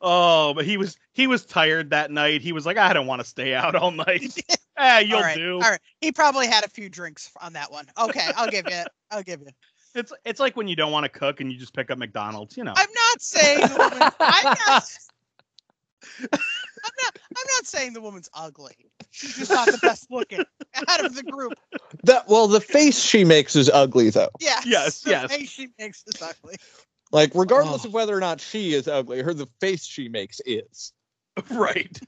Oh, 0.00 0.52
but 0.54 0.66
he 0.66 0.76
was 0.76 0.96
he 1.14 1.26
was 1.26 1.46
tired 1.46 1.90
that 1.90 2.10
night. 2.10 2.42
He 2.42 2.52
was 2.52 2.66
like, 2.66 2.76
I 2.76 2.92
don't 2.92 3.06
want 3.06 3.22
to 3.22 3.26
stay 3.26 3.54
out 3.54 3.74
all 3.74 3.90
night. 3.90 4.38
eh, 4.76 4.98
you'll 5.06 5.16
all 5.16 5.22
right, 5.22 5.36
do. 5.36 5.54
All 5.54 5.70
right. 5.70 5.80
He 6.00 6.12
probably 6.12 6.46
had 6.46 6.64
a 6.64 6.68
few 6.68 6.88
drinks 6.90 7.30
on 7.40 7.54
that 7.54 7.72
one. 7.72 7.86
Okay, 7.98 8.30
I'll 8.36 8.50
give 8.50 8.66
you 8.68 8.74
it. 8.74 8.88
I'll 9.10 9.22
give 9.22 9.40
you. 9.40 9.48
It. 9.96 10.00
It's 10.00 10.12
it's 10.24 10.40
like 10.40 10.56
when 10.56 10.68
you 10.68 10.76
don't 10.76 10.92
want 10.92 11.04
to 11.04 11.08
cook 11.08 11.40
and 11.40 11.50
you 11.52 11.58
just 11.58 11.74
pick 11.74 11.90
up 11.90 11.98
McDonald's, 11.98 12.56
you 12.56 12.64
know. 12.64 12.74
I'm 12.76 12.88
not 12.92 13.20
saying 13.20 13.60
the 13.60 13.76
woman. 13.78 14.12
I'm 14.20 14.44
not. 14.44 14.84
I'm 16.32 16.92
not. 17.02 17.18
I'm 17.36 17.46
not 17.56 17.66
saying 17.66 17.92
the 17.94 18.00
woman's 18.00 18.28
ugly. 18.34 18.76
She's 19.10 19.34
just 19.36 19.50
not 19.50 19.66
the 19.66 19.78
best 19.78 20.06
looking 20.10 20.44
out 20.88 21.04
of 21.04 21.14
the 21.14 21.22
group. 21.22 21.54
that 22.04 22.28
well 22.28 22.46
the 22.46 22.60
face 22.60 23.00
she 23.00 23.24
makes 23.24 23.56
is 23.56 23.70
ugly 23.70 24.10
though 24.10 24.28
Yes. 24.40 24.64
Yes, 24.66 25.00
The 25.02 25.10
yes. 25.10 25.32
face 25.34 25.50
she 25.50 25.68
makes 25.78 26.04
is 26.06 26.20
ugly. 26.22 26.56
like 27.12 27.32
regardless 27.34 27.84
Oh. 27.84 27.88
of 27.88 27.94
whether 27.94 28.16
or 28.16 28.20
not 28.20 28.40
she 28.40 28.74
is 28.74 28.86
ugly 28.88 29.22
her 29.22 29.32
the 29.34 29.48
face 29.60 29.84
she 29.84 30.08
makes 30.08 30.40
is 30.46 30.92
right. 31.50 31.98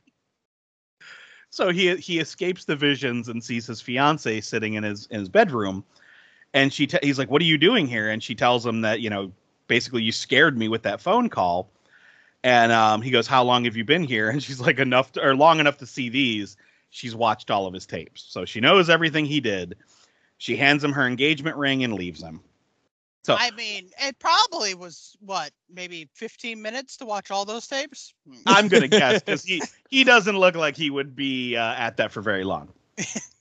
So 1.50 1.70
he 1.70 1.96
he 1.96 2.18
escapes 2.20 2.64
the 2.66 2.76
visions 2.76 3.28
and 3.28 3.42
sees 3.42 3.66
his 3.66 3.80
fiance 3.80 4.40
sitting 4.42 4.74
in 4.74 4.84
his 4.84 5.06
in 5.10 5.20
his 5.20 5.28
bedroom, 5.28 5.82
and 6.54 6.72
she 6.72 6.86
te- 6.86 6.98
he's 7.02 7.18
like, 7.18 7.30
"What 7.30 7.42
are 7.42 7.46
you 7.46 7.58
doing 7.58 7.86
here?" 7.86 8.08
And 8.08 8.22
she 8.22 8.34
tells 8.34 8.64
him 8.64 8.82
that 8.82 9.00
you 9.00 9.10
know 9.10 9.32
basically 9.66 10.02
you 10.02 10.12
scared 10.12 10.56
me 10.58 10.68
with 10.68 10.82
that 10.82 11.00
phone 11.00 11.28
call, 11.28 11.70
and 12.42 12.72
um, 12.72 13.02
he 13.02 13.10
goes, 13.10 13.26
"How 13.26 13.42
long 13.42 13.64
have 13.64 13.76
you 13.76 13.84
been 13.84 14.04
here?" 14.04 14.30
And 14.30 14.42
she's 14.42 14.60
like, 14.60 14.78
"Enough 14.78 15.12
to, 15.12 15.24
or 15.24 15.36
long 15.36 15.60
enough 15.60 15.78
to 15.78 15.86
see 15.86 16.08
these." 16.08 16.56
She's 16.90 17.14
watched 17.14 17.50
all 17.50 17.66
of 17.66 17.74
his 17.74 17.84
tapes, 17.84 18.24
so 18.26 18.46
she 18.46 18.60
knows 18.60 18.88
everything 18.88 19.26
he 19.26 19.40
did. 19.40 19.76
She 20.38 20.56
hands 20.56 20.82
him 20.82 20.92
her 20.92 21.06
engagement 21.06 21.56
ring 21.56 21.84
and 21.84 21.92
leaves 21.92 22.22
him. 22.22 22.40
So 23.24 23.36
I 23.38 23.50
mean, 23.50 23.90
it 24.00 24.18
probably 24.18 24.74
was 24.74 25.14
what, 25.20 25.50
maybe 25.70 26.08
15 26.14 26.62
minutes 26.62 26.96
to 26.96 27.04
watch 27.04 27.30
all 27.30 27.44
those 27.44 27.66
tapes. 27.66 28.14
I'm 28.46 28.68
gonna 28.68 28.88
guess 28.88 29.22
because 29.24 29.44
he 29.44 29.62
he 29.90 30.02
doesn't 30.02 30.38
look 30.38 30.54
like 30.54 30.78
he 30.78 30.88
would 30.88 31.14
be 31.14 31.54
uh, 31.54 31.74
at 31.74 31.98
that 31.98 32.10
for 32.10 32.22
very 32.22 32.44
long. 32.44 32.72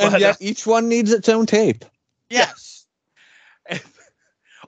and 0.00 0.12
But, 0.12 0.20
yet 0.20 0.34
uh, 0.34 0.38
each 0.40 0.66
one 0.66 0.88
needs 0.88 1.12
its 1.12 1.28
own 1.28 1.46
tape 1.46 1.84
Yes. 2.30 2.86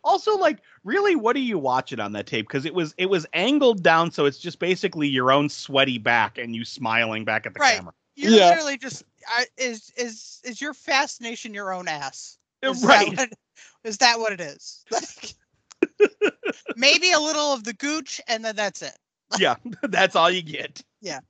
also, 0.04 0.36
like, 0.36 0.58
really, 0.84 1.14
what 1.16 1.36
are 1.36 1.40
you 1.40 1.58
watching 1.58 2.00
on 2.00 2.12
that 2.12 2.26
tape? 2.26 2.46
Because 2.48 2.64
it 2.64 2.74
was 2.74 2.94
it 2.98 3.06
was 3.06 3.26
angled 3.32 3.82
down, 3.82 4.10
so 4.10 4.26
it's 4.26 4.38
just 4.38 4.58
basically 4.58 5.08
your 5.08 5.32
own 5.32 5.48
sweaty 5.48 5.98
back 5.98 6.38
and 6.38 6.54
you 6.54 6.64
smiling 6.64 7.24
back 7.24 7.46
at 7.46 7.54
the 7.54 7.60
Right. 7.60 7.76
camera. 7.76 7.92
You're 8.16 8.32
Yeah. 8.32 8.48
literally 8.50 8.76
just 8.78 9.04
I 9.28 9.46
is 9.56 9.90
is 9.96 10.40
is 10.44 10.60
your 10.60 10.74
fascination 10.74 11.54
your 11.54 11.72
own 11.72 11.88
ass? 11.88 12.36
Is 12.62 12.80
that 12.82 12.88
right. 12.88 13.16
what- 13.16 13.32
is 13.84 13.98
that 13.98 14.18
what 14.20 14.32
it 14.32 14.40
is? 14.40 14.84
Like, 14.92 15.34
maybe 16.76 17.10
a 17.12 17.18
little 17.20 17.52
of 17.52 17.64
the 17.64 17.72
gooch, 17.72 18.20
and 18.28 18.44
then 18.44 18.54
that's 18.56 18.82
it. 18.82 18.96
yeah, 19.38 19.56
that's 19.82 20.14
all 20.16 20.30
you 20.30 20.42
get. 20.42 20.82
Yeah. 21.00 21.20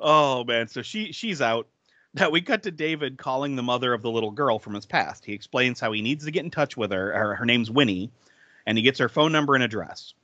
Oh 0.00 0.44
man, 0.44 0.68
so 0.68 0.82
she 0.82 1.12
she's 1.12 1.40
out. 1.40 1.66
Now 2.14 2.30
we 2.30 2.40
cut 2.40 2.62
to 2.62 2.70
David 2.70 3.18
calling 3.18 3.56
the 3.56 3.62
mother 3.62 3.92
of 3.92 4.02
the 4.02 4.10
little 4.10 4.30
girl 4.30 4.58
from 4.58 4.74
his 4.74 4.86
past. 4.86 5.24
He 5.24 5.32
explains 5.32 5.80
how 5.80 5.92
he 5.92 6.02
needs 6.02 6.24
to 6.24 6.30
get 6.30 6.44
in 6.44 6.50
touch 6.50 6.76
with 6.76 6.90
her. 6.92 7.12
Her, 7.12 7.34
her 7.34 7.44
name's 7.44 7.70
Winnie, 7.70 8.10
and 8.66 8.78
he 8.78 8.82
gets 8.82 8.98
her 8.98 9.08
phone 9.08 9.32
number 9.32 9.54
and 9.54 9.64
address. 9.64 10.14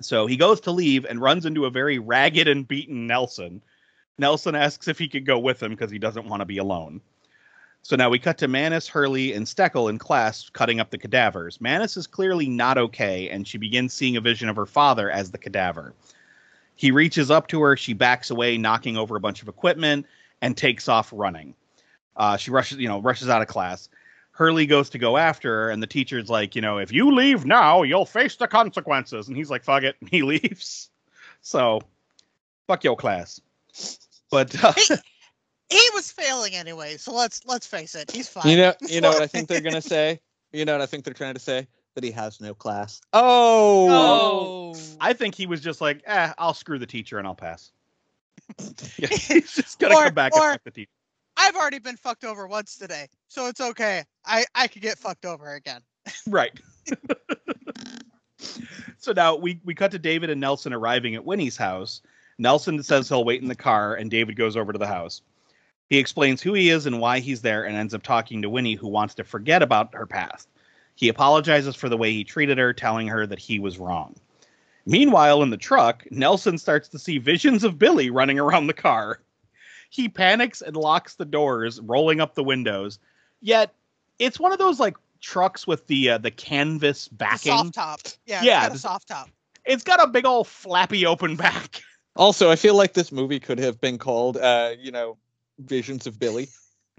So 0.00 0.26
he 0.26 0.36
goes 0.36 0.60
to 0.62 0.70
leave 0.70 1.04
and 1.04 1.20
runs 1.20 1.46
into 1.46 1.66
a 1.66 1.70
very 1.70 1.98
ragged 1.98 2.48
and 2.48 2.66
beaten 2.66 3.06
Nelson. 3.06 3.62
Nelson 4.18 4.54
asks 4.54 4.88
if 4.88 4.98
he 4.98 5.08
could 5.08 5.26
go 5.26 5.38
with 5.38 5.62
him 5.62 5.70
because 5.72 5.90
he 5.90 5.98
doesn't 5.98 6.28
want 6.28 6.40
to 6.40 6.46
be 6.46 6.58
alone. 6.58 7.00
So 7.82 7.96
now 7.96 8.08
we 8.08 8.18
cut 8.18 8.38
to 8.38 8.48
Mannus, 8.48 8.88
Hurley, 8.88 9.34
and 9.34 9.46
Steckle 9.46 9.90
in 9.90 9.98
class 9.98 10.48
cutting 10.48 10.80
up 10.80 10.90
the 10.90 10.98
cadavers. 10.98 11.60
Mannus 11.60 11.96
is 11.96 12.06
clearly 12.06 12.48
not 12.48 12.78
okay, 12.78 13.28
and 13.28 13.46
she 13.46 13.58
begins 13.58 13.92
seeing 13.92 14.16
a 14.16 14.22
vision 14.22 14.48
of 14.48 14.56
her 14.56 14.66
father 14.66 15.10
as 15.10 15.30
the 15.30 15.38
cadaver. 15.38 15.94
He 16.76 16.90
reaches 16.90 17.30
up 17.30 17.46
to 17.48 17.60
her, 17.62 17.76
she 17.76 17.92
backs 17.92 18.30
away, 18.30 18.58
knocking 18.58 18.96
over 18.96 19.16
a 19.16 19.20
bunch 19.20 19.42
of 19.42 19.48
equipment, 19.48 20.06
and 20.42 20.56
takes 20.56 20.88
off 20.88 21.10
running. 21.12 21.54
Uh, 22.16 22.36
she 22.36 22.50
rushes, 22.50 22.78
you 22.78 22.88
know, 22.88 23.00
rushes 23.00 23.28
out 23.28 23.42
of 23.42 23.48
class. 23.48 23.88
Hurley 24.32 24.66
goes 24.66 24.90
to 24.90 24.98
go 24.98 25.16
after 25.16 25.48
her, 25.48 25.70
and 25.70 25.82
the 25.82 25.86
teacher's 25.86 26.28
like, 26.28 26.56
you 26.56 26.62
know, 26.62 26.78
if 26.78 26.92
you 26.92 27.14
leave 27.14 27.44
now, 27.44 27.82
you'll 27.82 28.04
face 28.06 28.34
the 28.36 28.48
consequences. 28.48 29.28
And 29.28 29.36
he's 29.36 29.50
like, 29.50 29.62
fuck 29.62 29.84
it, 29.84 29.96
and 30.00 30.10
he 30.10 30.22
leaves. 30.22 30.90
So, 31.40 31.80
fuck 32.66 32.82
your 32.82 32.96
class. 32.96 33.40
But 34.30 34.62
uh, 34.64 34.72
He, 34.72 34.94
he 35.70 35.88
was 35.94 36.10
failing 36.10 36.54
anyway, 36.54 36.96
so 36.96 37.12
let's 37.12 37.40
let's 37.46 37.66
face 37.66 37.94
it, 37.94 38.10
he's 38.10 38.28
fine. 38.28 38.48
you 38.50 38.56
know 38.56 38.74
you 38.82 39.00
know 39.00 39.08
what 39.10 39.22
i 39.22 39.26
think 39.26 39.48
they're 39.48 39.60
gonna 39.68 39.80
say 39.80 40.20
you 40.52 40.64
know 40.64 40.72
what 40.72 40.80
i 40.82 40.86
think 40.86 41.04
they're 41.04 41.14
trying 41.14 41.34
to 41.34 41.40
say 41.40 41.66
that 41.94 42.04
he 42.04 42.10
has 42.10 42.40
no 42.40 42.54
class 42.54 43.00
oh 43.12 43.88
Oh, 43.90 44.74
I 45.00 45.12
think 45.12 45.34
he 45.34 45.46
was 45.46 45.60
just 45.60 45.80
like, 45.80 46.02
eh, 46.06 46.32
I'll 46.38 46.54
screw 46.54 46.78
the 46.78 46.86
teacher 46.86 47.18
and 47.18 47.26
I'll 47.26 47.34
pass. 47.34 47.70
yeah, 48.98 49.06
he's 49.10 49.52
just 49.54 49.78
gonna 49.78 49.94
Or- 49.96 50.04
come 50.04 50.14
back 50.14 50.34
or- 50.34 50.42
and 50.42 50.52
fuck 50.54 50.64
the 50.64 50.70
teacher. 50.70 50.90
I've 51.36 51.56
already 51.56 51.78
been 51.80 51.96
fucked 51.96 52.24
over 52.24 52.46
once 52.46 52.76
today, 52.76 53.08
so 53.28 53.46
it's 53.48 53.60
okay. 53.60 54.04
I 54.24 54.44
I 54.54 54.66
could 54.68 54.82
get 54.82 54.98
fucked 54.98 55.24
over 55.24 55.54
again. 55.54 55.80
Right. 56.28 56.58
so 58.98 59.12
now 59.12 59.36
we 59.36 59.60
we 59.64 59.74
cut 59.74 59.90
to 59.92 59.98
David 59.98 60.30
and 60.30 60.40
Nelson 60.40 60.72
arriving 60.72 61.14
at 61.14 61.24
Winnie's 61.24 61.56
house. 61.56 62.00
Nelson 62.38 62.82
says 62.82 63.08
he'll 63.08 63.24
wait 63.24 63.42
in 63.42 63.48
the 63.48 63.54
car, 63.54 63.94
and 63.94 64.10
David 64.10 64.36
goes 64.36 64.56
over 64.56 64.72
to 64.72 64.78
the 64.78 64.86
house. 64.86 65.22
He 65.90 65.98
explains 65.98 66.40
who 66.42 66.54
he 66.54 66.70
is 66.70 66.86
and 66.86 67.00
why 67.00 67.20
he's 67.20 67.42
there, 67.42 67.64
and 67.64 67.76
ends 67.76 67.94
up 67.94 68.02
talking 68.02 68.42
to 68.42 68.48
Winnie, 68.50 68.74
who 68.74 68.88
wants 68.88 69.14
to 69.16 69.24
forget 69.24 69.62
about 69.62 69.94
her 69.94 70.06
past. 70.06 70.48
He 70.94 71.08
apologizes 71.08 71.74
for 71.74 71.88
the 71.88 71.96
way 71.96 72.12
he 72.12 72.24
treated 72.24 72.58
her, 72.58 72.72
telling 72.72 73.08
her 73.08 73.26
that 73.26 73.38
he 73.38 73.58
was 73.58 73.78
wrong. 73.78 74.14
Meanwhile, 74.86 75.42
in 75.42 75.50
the 75.50 75.56
truck, 75.56 76.04
Nelson 76.10 76.58
starts 76.58 76.88
to 76.90 76.98
see 76.98 77.18
visions 77.18 77.64
of 77.64 77.78
Billy 77.78 78.10
running 78.10 78.38
around 78.38 78.66
the 78.66 78.74
car. 78.74 79.20
He 79.90 80.08
panics 80.08 80.60
and 80.60 80.76
locks 80.76 81.14
the 81.14 81.24
doors, 81.24 81.80
rolling 81.80 82.20
up 82.20 82.34
the 82.34 82.44
windows. 82.44 82.98
Yet, 83.40 83.72
it's 84.18 84.38
one 84.38 84.52
of 84.52 84.58
those 84.58 84.78
like 84.80 84.96
trucks 85.20 85.66
with 85.66 85.86
the 85.86 86.10
uh, 86.10 86.18
the 86.18 86.30
canvas 86.30 87.08
The 87.08 87.14
backing. 87.14 87.52
soft 87.52 87.74
top. 87.74 88.00
Yeah, 88.26 88.42
Yeah, 88.42 88.58
it's 88.60 88.68
got 88.68 88.76
a 88.76 88.78
soft 88.78 89.08
top. 89.08 89.30
It's 89.64 89.84
got 89.84 90.02
a 90.02 90.06
big 90.06 90.26
old 90.26 90.46
flappy 90.46 91.06
open 91.06 91.36
back. 91.36 91.82
Also, 92.16 92.50
I 92.50 92.56
feel 92.56 92.74
like 92.76 92.92
this 92.92 93.10
movie 93.10 93.40
could 93.40 93.58
have 93.58 93.80
been 93.80 93.98
called, 93.98 94.36
uh, 94.36 94.72
you 94.78 94.92
know, 94.92 95.16
Visions 95.58 96.06
of 96.06 96.18
Billy. 96.18 96.48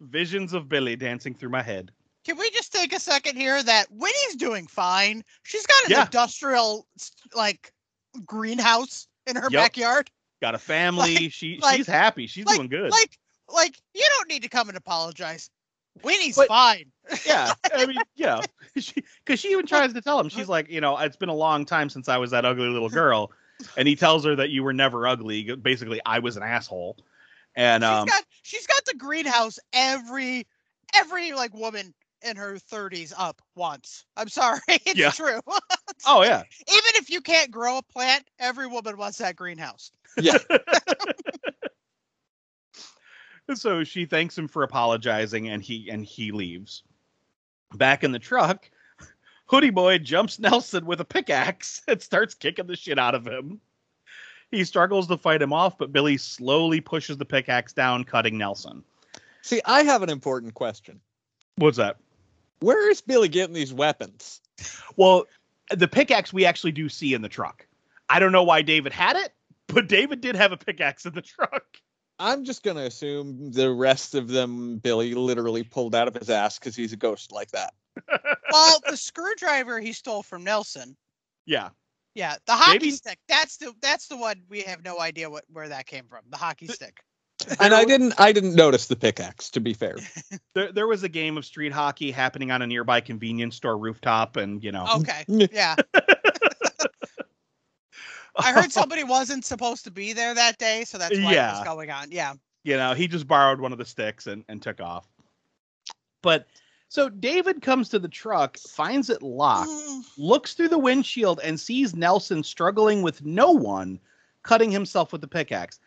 Visions 0.00 0.52
of 0.52 0.68
Billy 0.68 0.96
dancing 0.96 1.34
through 1.34 1.50
my 1.50 1.62
head. 1.62 1.90
Can 2.24 2.36
we 2.36 2.50
just 2.50 2.72
take 2.72 2.92
a 2.92 3.00
second 3.00 3.36
here 3.36 3.62
that 3.62 3.86
Winnie's 3.90 4.36
doing 4.36 4.66
fine? 4.66 5.24
She's 5.44 5.64
got 5.66 5.84
an 5.86 5.90
Yeah. 5.92 6.04
industrial 6.04 6.86
like 7.34 7.72
greenhouse 8.26 9.06
in 9.26 9.36
her 9.36 9.48
Yep. 9.50 9.62
backyard. 9.62 10.10
Got 10.42 10.54
a 10.54 10.58
family. 10.58 11.28
she 11.30 11.58
like- 11.60 11.76
she's 11.76 11.86
happy. 11.86 12.26
She's 12.26 12.46
like, 12.46 12.56
doing 12.56 12.68
good. 12.68 12.90
Like 12.90 13.18
like 13.48 13.76
you 13.94 14.04
don't 14.16 14.28
need 14.28 14.42
to 14.42 14.48
come 14.48 14.68
and 14.68 14.76
apologize. 14.76 15.50
Winnie's 16.02 16.36
But- 16.36 16.48
fine. 16.48 16.92
yeah, 17.26 17.54
I 17.74 17.86
mean, 17.86 17.96
you 18.14 18.26
know, 18.26 18.42
because 18.74 19.40
she, 19.40 19.48
even 19.48 19.66
tries 19.66 19.92
to 19.94 20.00
tell 20.02 20.20
him, 20.20 20.28
she's 20.28 20.48
like, 20.48 20.68
you 20.70 20.80
know, 20.80 20.96
it's 20.98 21.16
been 21.16 21.30
a 21.30 21.34
long 21.34 21.64
time 21.64 21.88
since 21.88 22.08
I 22.08 22.18
was 22.18 22.30
that 22.32 22.44
ugly 22.44 22.68
little 22.68 22.90
girl, 22.90 23.32
and 23.76 23.88
he 23.88 23.96
tells 23.96 24.24
her 24.26 24.36
that 24.36 24.50
you 24.50 24.62
were 24.62 24.72
never 24.74 25.08
ugly. 25.08 25.42
Basically, 25.56 26.00
I 26.06 26.18
was 26.20 26.36
an 26.36 26.42
asshole, 26.44 26.98
and 27.58 27.82
She's 27.82 27.90
um, 27.90 28.06
got 28.06 28.24
she's 28.42 28.66
got 28.66 28.84
the 28.86 28.94
greenhouse 28.94 29.58
every 29.74 30.46
every 30.94 31.32
like 31.32 31.52
woman 31.52 31.92
in 32.22 32.36
her 32.36 32.54
30s 32.54 33.12
up 33.18 33.42
wants. 33.56 34.04
I'm 34.16 34.28
sorry, 34.28 34.60
it's 34.68 34.94
Yeah. 34.98 35.10
true. 35.10 35.40
oh 36.06 36.22
yeah, 36.22 36.42
Even 36.68 36.90
if 36.94 37.10
you 37.10 37.20
can't 37.20 37.50
grow 37.50 37.78
a 37.78 37.82
plant, 37.82 38.24
every 38.38 38.66
woman 38.68 38.96
wants 38.96 39.18
that 39.18 39.36
greenhouse. 39.36 39.90
Yeah. 40.16 40.38
so 43.54 43.82
she 43.84 44.04
thanks 44.06 44.36
him 44.38 44.48
for 44.48 44.62
apologizing, 44.62 45.48
and 45.48 45.62
he 45.62 45.90
and 45.90 46.04
he 46.04 46.32
leaves. 46.32 46.82
Back 47.74 48.02
in 48.04 48.12
the 48.12 48.18
truck, 48.18 48.70
Hoodie 49.46 49.70
Boy 49.70 49.98
jumps 49.98 50.38
Nelson 50.38 50.86
with 50.86 51.00
a 51.00 51.04
pickaxe 51.04 51.82
and 51.88 52.00
starts 52.00 52.34
kicking 52.34 52.66
the 52.66 52.76
shit 52.76 52.98
out 52.98 53.14
of 53.14 53.26
him. 53.26 53.60
He 54.50 54.64
struggles 54.64 55.06
to 55.08 55.16
fight 55.16 55.42
him 55.42 55.52
off, 55.52 55.76
but 55.76 55.92
Billy 55.92 56.16
slowly 56.16 56.80
pushes 56.80 57.18
the 57.18 57.24
pickaxe 57.24 57.72
down, 57.72 58.04
cutting 58.04 58.38
Nelson. 58.38 58.82
See, 59.42 59.60
I 59.64 59.82
have 59.82 60.02
an 60.02 60.10
important 60.10 60.54
question. 60.54 61.00
What's 61.56 61.76
that? 61.76 61.96
Where 62.60 62.90
is 62.90 63.00
Billy 63.00 63.28
getting 63.28 63.54
these 63.54 63.72
weapons? 63.72 64.40
Well, 64.96 65.26
the 65.70 65.88
pickaxe 65.88 66.32
we 66.32 66.44
actually 66.44 66.72
do 66.72 66.88
see 66.88 67.14
in 67.14 67.22
the 67.22 67.28
truck. 67.28 67.66
I 68.08 68.18
don't 68.18 68.32
know 68.32 68.42
why 68.42 68.62
David 68.62 68.92
had 68.92 69.16
it, 69.16 69.32
but 69.66 69.86
David 69.86 70.20
did 70.20 70.34
have 70.34 70.52
a 70.52 70.56
pickaxe 70.56 71.04
in 71.06 71.12
the 71.12 71.22
truck. 71.22 71.64
I'm 72.18 72.44
just 72.44 72.64
gonna 72.64 72.82
assume 72.82 73.52
the 73.52 73.70
rest 73.70 74.14
of 74.14 74.28
them 74.28 74.78
Billy 74.78 75.14
literally 75.14 75.62
pulled 75.62 75.94
out 75.94 76.08
of 76.08 76.14
his 76.14 76.30
ass 76.30 76.58
because 76.58 76.74
he's 76.74 76.92
a 76.92 76.96
ghost 76.96 77.32
like 77.32 77.50
that. 77.52 77.74
Well, 78.50 78.80
the 78.88 78.96
screwdriver 78.96 79.78
he 79.78 79.92
stole 79.92 80.22
from 80.22 80.42
Nelson. 80.42 80.96
Yeah. 81.44 81.68
Yeah, 82.18 82.34
the 82.46 82.52
hockey 82.54 82.72
Maybe- 82.80 82.90
stick. 82.90 83.16
That's 83.28 83.58
the 83.58 83.72
that's 83.80 84.08
the 84.08 84.16
one 84.16 84.42
we 84.48 84.62
have 84.62 84.82
no 84.84 84.98
idea 84.98 85.30
what 85.30 85.44
where 85.52 85.68
that 85.68 85.86
came 85.86 86.04
from. 86.08 86.22
The 86.30 86.36
hockey 86.36 86.66
stick. 86.66 86.98
And 87.60 87.72
I 87.72 87.84
didn't 87.84 88.14
I 88.18 88.32
didn't 88.32 88.56
notice 88.56 88.88
the 88.88 88.96
pickaxe, 88.96 89.50
to 89.50 89.60
be 89.60 89.72
fair. 89.72 89.94
There, 90.54 90.72
there 90.72 90.86
was 90.88 91.04
a 91.04 91.08
game 91.08 91.38
of 91.38 91.44
street 91.44 91.72
hockey 91.72 92.10
happening 92.10 92.50
on 92.50 92.60
a 92.62 92.66
nearby 92.66 93.00
convenience 93.00 93.54
store 93.54 93.78
rooftop, 93.78 94.36
and 94.36 94.64
you 94.64 94.72
know, 94.72 94.84
Okay. 94.96 95.24
Yeah. 95.52 95.76
I 98.36 98.52
heard 98.52 98.72
somebody 98.72 99.04
wasn't 99.04 99.44
supposed 99.44 99.84
to 99.84 99.90
be 99.92 100.12
there 100.12 100.34
that 100.34 100.58
day, 100.58 100.82
so 100.84 100.98
that's 100.98 101.16
why 101.16 101.30
it 101.30 101.34
Yeah. 101.34 101.58
was 101.58 101.64
going 101.64 101.90
on. 101.92 102.10
Yeah. 102.10 102.34
you 102.64 102.76
know, 102.76 102.94
he 102.94 103.06
just 103.06 103.28
borrowed 103.28 103.60
one 103.60 103.70
of 103.72 103.78
the 103.78 103.84
sticks 103.84 104.26
and, 104.26 104.44
and 104.48 104.60
took 104.60 104.80
off. 104.80 105.06
But 106.22 106.46
so 106.88 107.08
David 107.08 107.60
comes 107.62 107.88
to 107.90 107.98
the 107.98 108.08
truck, 108.08 108.56
finds 108.58 109.10
it 109.10 109.22
locked, 109.22 109.70
Mm, 109.70 110.02
looks 110.16 110.54
through 110.54 110.68
the 110.68 110.78
windshield, 110.78 111.40
and 111.44 111.58
sees 111.60 111.94
Nelson 111.94 112.42
struggling 112.42 113.02
with 113.02 113.24
no 113.24 113.50
one, 113.52 114.00
cutting 114.42 114.70
himself 114.70 115.12
with 115.12 115.20
the 115.20 115.28
pickaxe. 115.28 115.78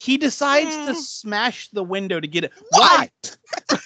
He 0.00 0.16
decides 0.16 0.70
to 0.74 0.92
Mm. 0.92 0.96
smash 1.02 1.68
the 1.70 1.82
window 1.82 2.20
to 2.20 2.26
get 2.28 2.44
it. 2.44 2.52
Why? 2.70 3.10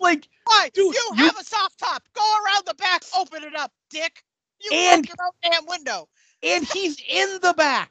Like, 0.00 0.26
Why? 0.44 0.70
Dude, 0.74 0.94
you, 0.94 1.10
you- 1.16 1.24
have 1.24 1.38
a 1.38 1.44
soft 1.44 1.78
top. 1.78 2.02
Go 2.14 2.22
around 2.44 2.64
the 2.66 2.74
back, 2.74 3.02
open 3.16 3.44
it 3.44 3.54
up, 3.54 3.72
dick. 3.90 4.24
You 4.60 4.70
And- 4.72 5.06
your 5.06 5.16
own 5.24 5.50
damn 5.50 5.66
window. 5.66 6.08
and 6.42 6.64
he's 6.66 7.00
in 7.08 7.38
the 7.42 7.54
back. 7.56 7.90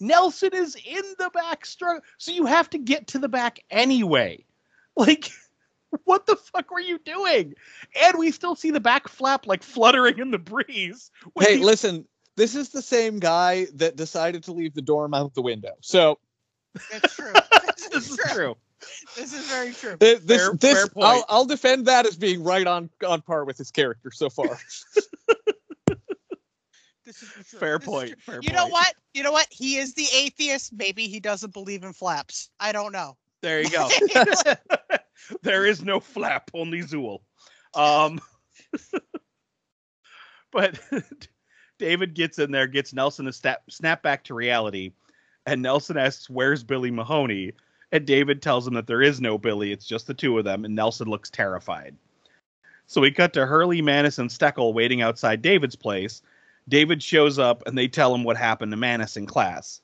Nelson 0.00 0.50
is 0.54 0.76
in 0.76 1.02
the 1.18 1.30
back 1.34 1.66
struggle. 1.66 2.02
So 2.18 2.30
you 2.30 2.46
have 2.46 2.70
to 2.70 2.78
get 2.78 3.06
to 3.08 3.18
the 3.18 3.28
back 3.28 3.60
anyway. 3.70 4.44
Like, 4.96 5.30
what 6.04 6.26
the 6.26 6.36
fuck 6.36 6.70
were 6.70 6.80
you 6.80 6.98
doing? 6.98 7.54
And 8.04 8.18
we 8.18 8.30
still 8.30 8.54
see 8.54 8.70
the 8.70 8.80
back 8.80 9.08
flap 9.08 9.46
like 9.46 9.62
fluttering 9.62 10.18
in 10.18 10.30
the 10.30 10.38
breeze. 10.38 11.10
when 11.34 11.46
hey, 11.46 11.58
he- 11.58 11.64
listen, 11.64 12.06
this 12.36 12.54
is 12.54 12.70
the 12.70 12.82
same 12.82 13.18
guy 13.18 13.66
that 13.74 13.96
decided 13.96 14.44
to 14.44 14.52
leave 14.52 14.74
the 14.74 14.82
dorm 14.82 15.14
out 15.14 15.34
the 15.34 15.42
window. 15.42 15.72
So 15.80 16.18
It's 16.92 17.14
true. 17.14 17.32
This 17.76 17.88
this 17.88 18.04
is 18.06 18.10
is 18.10 18.16
true. 18.18 18.34
true. 18.34 18.56
This 19.16 19.32
is 19.34 19.46
very 19.48 19.72
true. 19.72 19.96
th- 19.98 20.20
this 20.20 20.40
Fair- 20.42 20.54
this 20.54 20.74
fair 20.78 20.86
point. 20.86 21.06
I'll, 21.06 21.24
I'll 21.28 21.44
defend 21.44 21.86
that 21.86 22.06
as 22.06 22.16
being 22.16 22.42
right 22.44 22.66
on 22.66 22.88
on 23.06 23.20
par 23.22 23.44
with 23.44 23.58
his 23.58 23.70
character 23.70 24.10
so 24.10 24.30
far. 24.30 24.58
This 27.04 27.22
is. 27.22 27.28
Fair 27.58 27.78
This 27.78 27.88
point. 27.88 28.08
true. 28.10 28.16
Fair 28.20 28.40
You 28.42 28.52
know 28.52 28.68
what? 28.68 28.94
You 29.14 29.22
know 29.24 29.32
what? 29.32 29.48
He 29.50 29.78
is 29.78 29.94
the 29.94 30.06
atheist. 30.14 30.72
Maybe 30.72 31.08
he 31.08 31.18
doesn't 31.18 31.52
believe 31.52 31.82
in 31.82 31.92
flaps. 31.92 32.50
I 32.60 32.70
don't 32.72 32.92
know. 32.92 33.16
There 33.42 33.60
you 33.62 33.70
go. 33.70 33.88
There 35.42 35.66
is 35.66 35.82
no 35.82 36.00
flap, 36.00 36.50
only 36.54 36.82
Zuul. 36.82 37.20
Um, 37.74 38.20
but 40.52 40.80
David 41.78 42.14
gets 42.14 42.38
in 42.38 42.50
there, 42.50 42.66
gets 42.66 42.92
Nelson 42.92 43.26
to 43.26 43.32
snap, 43.32 43.62
snap 43.68 44.02
back 44.02 44.24
to 44.24 44.34
reality, 44.34 44.92
and 45.46 45.62
Nelson 45.62 45.96
asks, 45.96 46.28
"Where's 46.28 46.62
Billy 46.62 46.90
Mahoney?" 46.90 47.52
And 47.92 48.06
David 48.06 48.40
tells 48.40 48.66
him 48.66 48.74
that 48.74 48.86
there 48.86 49.02
is 49.02 49.20
no 49.20 49.38
Billy; 49.38 49.72
it's 49.72 49.86
just 49.86 50.06
the 50.06 50.14
two 50.14 50.38
of 50.38 50.44
them. 50.44 50.64
And 50.64 50.74
Nelson 50.74 51.08
looks 51.08 51.30
terrified. 51.30 51.96
So 52.86 53.00
we 53.00 53.10
cut 53.10 53.32
to 53.34 53.46
Hurley, 53.46 53.82
Mannus, 53.82 54.18
and 54.18 54.30
Steckle 54.30 54.74
waiting 54.74 55.00
outside 55.00 55.42
David's 55.42 55.76
place. 55.76 56.22
David 56.68 57.02
shows 57.02 57.38
up, 57.38 57.62
and 57.66 57.76
they 57.76 57.88
tell 57.88 58.14
him 58.14 58.24
what 58.24 58.36
happened 58.36 58.72
to 58.72 58.76
Mannus 58.76 59.16
in 59.16 59.26
class. 59.26 59.80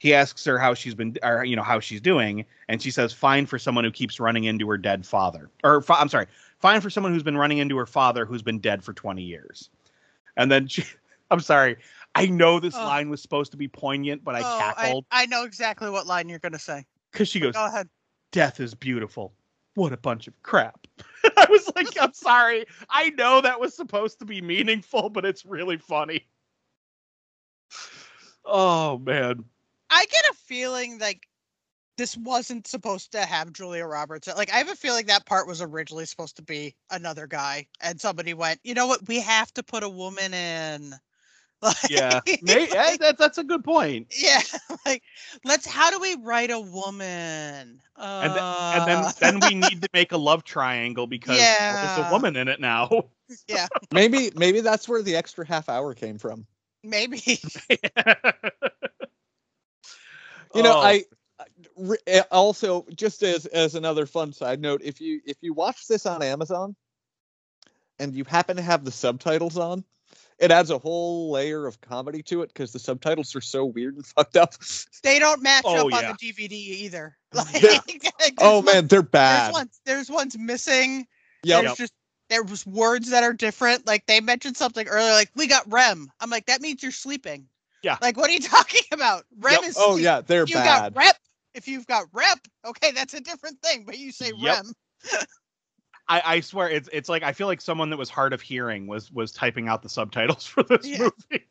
He 0.00 0.14
asks 0.14 0.46
her 0.46 0.58
how 0.58 0.72
she's 0.72 0.94
been, 0.94 1.16
or 1.22 1.44
you 1.44 1.54
know, 1.54 1.62
how 1.62 1.78
she's 1.78 2.00
doing, 2.00 2.46
and 2.68 2.80
she 2.80 2.90
says, 2.90 3.12
"Fine 3.12 3.44
for 3.44 3.58
someone 3.58 3.84
who 3.84 3.90
keeps 3.90 4.18
running 4.18 4.44
into 4.44 4.66
her 4.70 4.78
dead 4.78 5.04
father." 5.04 5.50
Or 5.62 5.82
fa- 5.82 6.00
I'm 6.00 6.08
sorry, 6.08 6.26
fine 6.58 6.80
for 6.80 6.88
someone 6.88 7.12
who's 7.12 7.22
been 7.22 7.36
running 7.36 7.58
into 7.58 7.76
her 7.76 7.84
father 7.84 8.24
who's 8.24 8.40
been 8.40 8.60
dead 8.60 8.82
for 8.82 8.94
20 8.94 9.22
years. 9.22 9.68
And 10.38 10.50
then 10.50 10.68
she, 10.68 10.84
I'm 11.30 11.40
sorry, 11.40 11.76
I 12.14 12.26
know 12.26 12.60
this 12.60 12.74
Oh. 12.76 12.86
line 12.86 13.10
was 13.10 13.20
supposed 13.20 13.50
to 13.50 13.58
be 13.58 13.68
poignant, 13.68 14.24
but 14.24 14.34
I 14.34 14.40
oh, 14.40 14.56
cackled 14.58 15.04
I, 15.10 15.24
I 15.24 15.26
know 15.26 15.44
exactly 15.44 15.90
what 15.90 16.06
line 16.06 16.30
you're 16.30 16.38
going 16.38 16.52
to 16.54 16.58
say. 16.58 16.86
because 17.12 17.28
she 17.28 17.38
goes, 17.38 17.52
Go 17.52 17.66
ahead. 17.66 17.86
"Death 18.32 18.58
is 18.58 18.74
beautiful. 18.74 19.34
What 19.74 19.92
a 19.92 19.98
bunch 19.98 20.28
of 20.28 20.42
crap." 20.42 20.86
I 21.36 21.46
was 21.50 21.70
like, 21.76 21.88
"I'm 22.00 22.14
sorry, 22.14 22.64
I 22.88 23.10
know 23.10 23.42
that 23.42 23.60
was 23.60 23.76
supposed 23.76 24.18
to 24.20 24.24
be 24.24 24.40
meaningful, 24.40 25.10
but 25.10 25.26
it's 25.26 25.44
really 25.44 25.76
funny." 25.76 26.26
Oh 28.46 28.96
man. 28.98 29.44
I 29.90 30.04
get 30.06 30.24
a 30.30 30.34
feeling 30.34 30.98
like 30.98 31.26
this 31.96 32.16
wasn't 32.16 32.66
supposed 32.66 33.12
to 33.12 33.20
have 33.26 33.52
Julia 33.52 33.84
Roberts. 33.84 34.26
Like 34.28 34.52
I 34.52 34.56
have 34.56 34.70
a 34.70 34.76
feeling 34.76 35.06
that 35.06 35.26
part 35.26 35.46
was 35.46 35.60
originally 35.60 36.06
supposed 36.06 36.36
to 36.36 36.42
be 36.42 36.74
another 36.90 37.26
guy, 37.26 37.66
and 37.82 38.00
somebody 38.00 38.32
went, 38.34 38.60
you 38.64 38.74
know 38.74 38.86
what? 38.86 39.06
We 39.08 39.20
have 39.20 39.52
to 39.54 39.62
put 39.62 39.82
a 39.82 39.88
woman 39.88 40.32
in. 40.34 40.94
Like, 41.62 41.90
Yeah, 41.90 42.20
May, 42.42 42.68
yeah, 42.72 42.96
that, 43.00 43.18
that's 43.18 43.36
a 43.36 43.44
good 43.44 43.62
point. 43.62 44.06
yeah, 44.18 44.40
like 44.86 45.02
let's. 45.44 45.66
How 45.66 45.90
do 45.90 45.98
we 46.00 46.16
write 46.16 46.50
a 46.50 46.58
woman? 46.58 47.82
Uh, 47.96 48.20
And, 48.24 48.32
th- 48.32 48.42
and 48.42 48.88
then 49.20 49.40
then 49.40 49.40
we 49.46 49.68
need 49.68 49.82
to 49.82 49.88
make 49.92 50.12
a 50.12 50.16
love 50.16 50.42
triangle 50.42 51.06
because 51.06 51.36
there's 51.36 51.98
a 51.98 52.08
woman 52.10 52.34
in 52.36 52.48
it 52.48 52.60
now. 52.60 52.88
Yeah. 53.46 53.66
maybe 53.92 54.32
maybe 54.36 54.62
that's 54.62 54.88
where 54.88 55.02
the 55.02 55.16
extra 55.16 55.46
half 55.46 55.68
hour 55.68 55.92
came 55.92 56.16
from. 56.16 56.46
maybe. 56.82 57.20
You 60.54 60.62
know, 60.62 60.76
Oh, 60.76 60.80
I 60.80 61.04
I- 61.38 61.44
re- 61.76 61.98
uh, 62.18 62.22
also 62.30 62.86
just 62.94 63.22
as 63.22 63.46
as 63.46 63.74
another 63.74 64.06
fun 64.06 64.32
side 64.32 64.60
note, 64.60 64.82
if 64.84 65.00
you 65.00 65.20
if 65.24 65.36
you 65.40 65.52
watch 65.54 65.86
this 65.86 66.06
on 66.06 66.22
Amazon, 66.22 66.74
and 67.98 68.14
you 68.14 68.24
happen 68.24 68.56
to 68.56 68.62
have 68.62 68.84
the 68.84 68.90
subtitles 68.90 69.56
on, 69.56 69.84
it 70.38 70.50
adds 70.50 70.70
a 70.70 70.78
whole 70.78 71.30
layer 71.30 71.66
of 71.66 71.80
comedy 71.80 72.22
to 72.24 72.42
it 72.42 72.48
because 72.48 72.72
the 72.72 72.78
subtitles 72.78 73.34
are 73.36 73.40
so 73.40 73.64
weird 73.64 73.94
and 73.96 74.06
fucked 74.16 74.36
up. 74.36 74.54
They 75.02 75.18
don't 75.18 75.42
match 75.42 75.64
Oh, 75.66 75.88
up 75.88 75.94
on 75.94 76.16
the 76.18 76.32
DVD 76.32 76.52
either. 76.52 77.16
Like, 77.32 77.52
Yeah. 77.62 77.80
like, 78.18 78.34
Oh 78.38 78.62
there's 78.62 78.74
man, 78.74 78.86
they're 78.88 79.02
bad. 79.02 79.44
there's 79.46 79.52
ones 79.52 79.80
there's 79.84 80.10
ones 80.10 80.36
missing. 80.38 81.06
Yep. 81.44 81.62
There's 81.64 81.76
just 81.76 81.92
there 82.28 82.42
was 82.42 82.66
words 82.66 83.10
that 83.10 83.22
are 83.24 83.32
different. 83.32 83.86
Like 83.86 84.06
they 84.06 84.20
mentioned 84.20 84.56
something 84.56 84.86
earlier, 84.86 85.12
like 85.12 85.30
we 85.36 85.46
got 85.46 85.70
REM. 85.72 86.10
I'm 86.20 86.30
like, 86.30 86.46
that 86.46 86.60
means 86.60 86.82
you're 86.82 86.92
sleeping. 86.92 87.46
Yeah. 87.82 87.96
Like, 88.00 88.16
what 88.16 88.30
are 88.30 88.32
you 88.32 88.40
talking 88.48 88.82
about? 88.92 89.24
REM 89.38 89.52
Yep. 89.52 89.62
is 89.64 89.76
Oh 89.78 89.96
yeah, 89.96 90.20
they're 90.20 90.46
you 90.46 90.54
bad. 90.54 90.94
got 90.94 90.96
rep. 90.96 91.16
If 91.54 91.66
you've 91.66 91.86
got 91.86 92.06
rep, 92.12 92.38
okay, 92.64 92.92
that's 92.92 93.14
a 93.14 93.20
different 93.20 93.60
thing. 93.62 93.84
But 93.84 93.98
you 93.98 94.12
say 94.12 94.32
Yep. 94.38 94.64
REM. 94.64 94.72
I, 96.08 96.22
I 96.24 96.40
swear 96.40 96.68
it's 96.68 96.88
it's 96.92 97.08
like 97.08 97.22
I 97.22 97.32
feel 97.32 97.46
like 97.46 97.60
someone 97.60 97.90
that 97.90 97.96
was 97.96 98.10
hard 98.10 98.32
of 98.32 98.40
hearing 98.40 98.86
was 98.86 99.12
was 99.12 99.30
typing 99.32 99.68
out 99.68 99.82
the 99.82 99.88
subtitles 99.88 100.44
for 100.46 100.62
this 100.64 100.86
Yeah. 100.86 100.98
movie. 100.98 101.46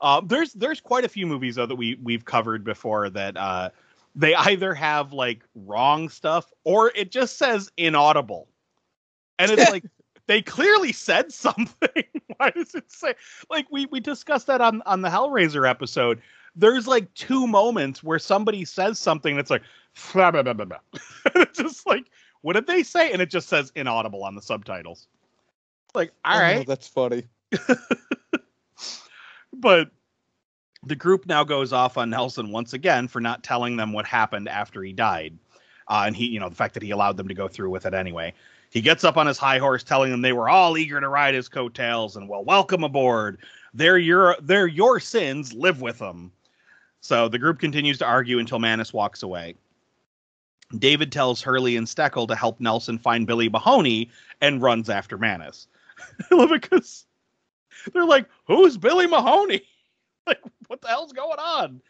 Um, 0.00 0.26
there's 0.28 0.52
there's 0.52 0.80
quite 0.80 1.04
a 1.04 1.08
few 1.08 1.26
movies 1.26 1.56
though 1.56 1.66
that 1.66 1.74
we 1.76 1.98
we've 2.02 2.24
covered 2.24 2.62
before 2.62 3.10
that 3.10 3.36
uh, 3.36 3.70
they 4.14 4.34
either 4.34 4.74
have 4.74 5.12
like 5.12 5.44
wrong 5.54 6.08
stuff 6.08 6.52
or 6.64 6.92
it 6.94 7.10
just 7.10 7.38
says 7.38 7.70
inaudible, 7.76 8.48
and 9.38 9.50
it's 9.50 9.68
like 9.70 9.84
they 10.28 10.40
clearly 10.40 10.92
said 10.92 11.32
something. 11.46 12.04
Why 12.36 12.50
does 12.50 12.74
it 12.76 12.90
say 12.92 13.14
like 13.50 13.66
we 13.72 13.86
we 13.86 13.98
discussed 13.98 14.46
that 14.46 14.60
on 14.60 14.80
on 14.86 15.02
the 15.02 15.08
Hellraiser 15.08 15.68
episode? 15.68 16.22
There's 16.54 16.86
like 16.86 17.12
two 17.14 17.46
moments 17.46 18.02
where 18.02 18.18
somebody 18.20 18.64
says 18.64 18.98
something 18.98 19.34
that's 19.36 19.50
like 19.50 19.62
blah, 20.12 20.30
blah, 20.30 20.42
blah, 20.42 20.52
blah, 20.52 20.64
blah. 20.64 20.78
it's 21.34 21.58
just 21.58 21.86
like 21.86 22.04
what 22.42 22.52
did 22.52 22.66
they 22.68 22.84
say? 22.84 23.10
And 23.12 23.20
it 23.20 23.30
just 23.30 23.48
says 23.48 23.72
inaudible 23.74 24.22
on 24.22 24.36
the 24.36 24.42
subtitles. 24.42 25.08
Like, 25.94 26.12
all 26.24 26.36
Oh, 26.36 26.40
right. 26.40 26.66
that's 26.66 26.86
funny. 26.86 27.24
But 29.52 29.90
the 30.84 30.94
group 30.94 31.26
now 31.26 31.42
goes 31.42 31.72
off 31.72 31.98
on 31.98 32.10
Nelson 32.10 32.52
once 32.52 32.72
again 32.72 33.08
for 33.08 33.20
not 33.20 33.42
telling 33.42 33.76
them 33.76 33.92
what 33.92 34.06
happened 34.06 34.48
after 34.48 34.82
he 34.82 34.92
died. 34.92 35.36
Uh, 35.88 36.04
and 36.06 36.14
he, 36.14 36.26
you 36.26 36.38
know, 36.38 36.48
the 36.48 36.54
fact 36.54 36.74
that 36.74 36.82
he 36.82 36.90
allowed 36.90 37.16
them 37.16 37.28
to 37.28 37.34
go 37.34 37.48
through 37.48 37.70
with 37.70 37.86
it 37.86 37.94
anyway. 37.94 38.32
He 38.70 38.80
gets 38.80 39.04
up 39.04 39.16
on 39.16 39.26
his 39.26 39.38
high 39.38 39.58
horse 39.58 39.82
telling 39.82 40.10
them 40.10 40.20
they 40.20 40.32
were 40.32 40.48
all 40.48 40.76
eager 40.76 41.00
to 41.00 41.08
ride 41.08 41.34
his 41.34 41.48
coattails 41.48 42.16
and 42.16 42.28
well, 42.28 42.44
welcome 42.44 42.84
aboard. 42.84 43.38
They're 43.74 43.98
your 43.98 44.36
they're 44.40 44.66
your 44.66 45.00
sins, 45.00 45.52
live 45.54 45.80
with 45.80 45.98
them. 45.98 46.32
So 47.00 47.28
the 47.28 47.38
group 47.38 47.58
continues 47.58 47.98
to 47.98 48.06
argue 48.06 48.38
until 48.38 48.58
Mannus 48.58 48.92
walks 48.92 49.22
away. 49.22 49.54
David 50.78 51.10
tells 51.10 51.40
Hurley 51.40 51.76
and 51.76 51.86
Steckle 51.86 52.28
to 52.28 52.34
help 52.34 52.60
Nelson 52.60 52.98
find 52.98 53.26
Billy 53.26 53.48
Mahoney 53.48 54.10
and 54.40 54.60
runs 54.60 54.90
after 54.90 55.16
Mannus. 55.16 55.66
Because 56.30 57.06
they're 57.92 58.04
like, 58.04 58.26
"Who's 58.46 58.76
Billy 58.76 59.06
Mahoney? 59.06 59.62
like, 60.26 60.40
what 60.66 60.80
the 60.80 60.88
hell's 60.88 61.12
going 61.12 61.38
on?" 61.38 61.80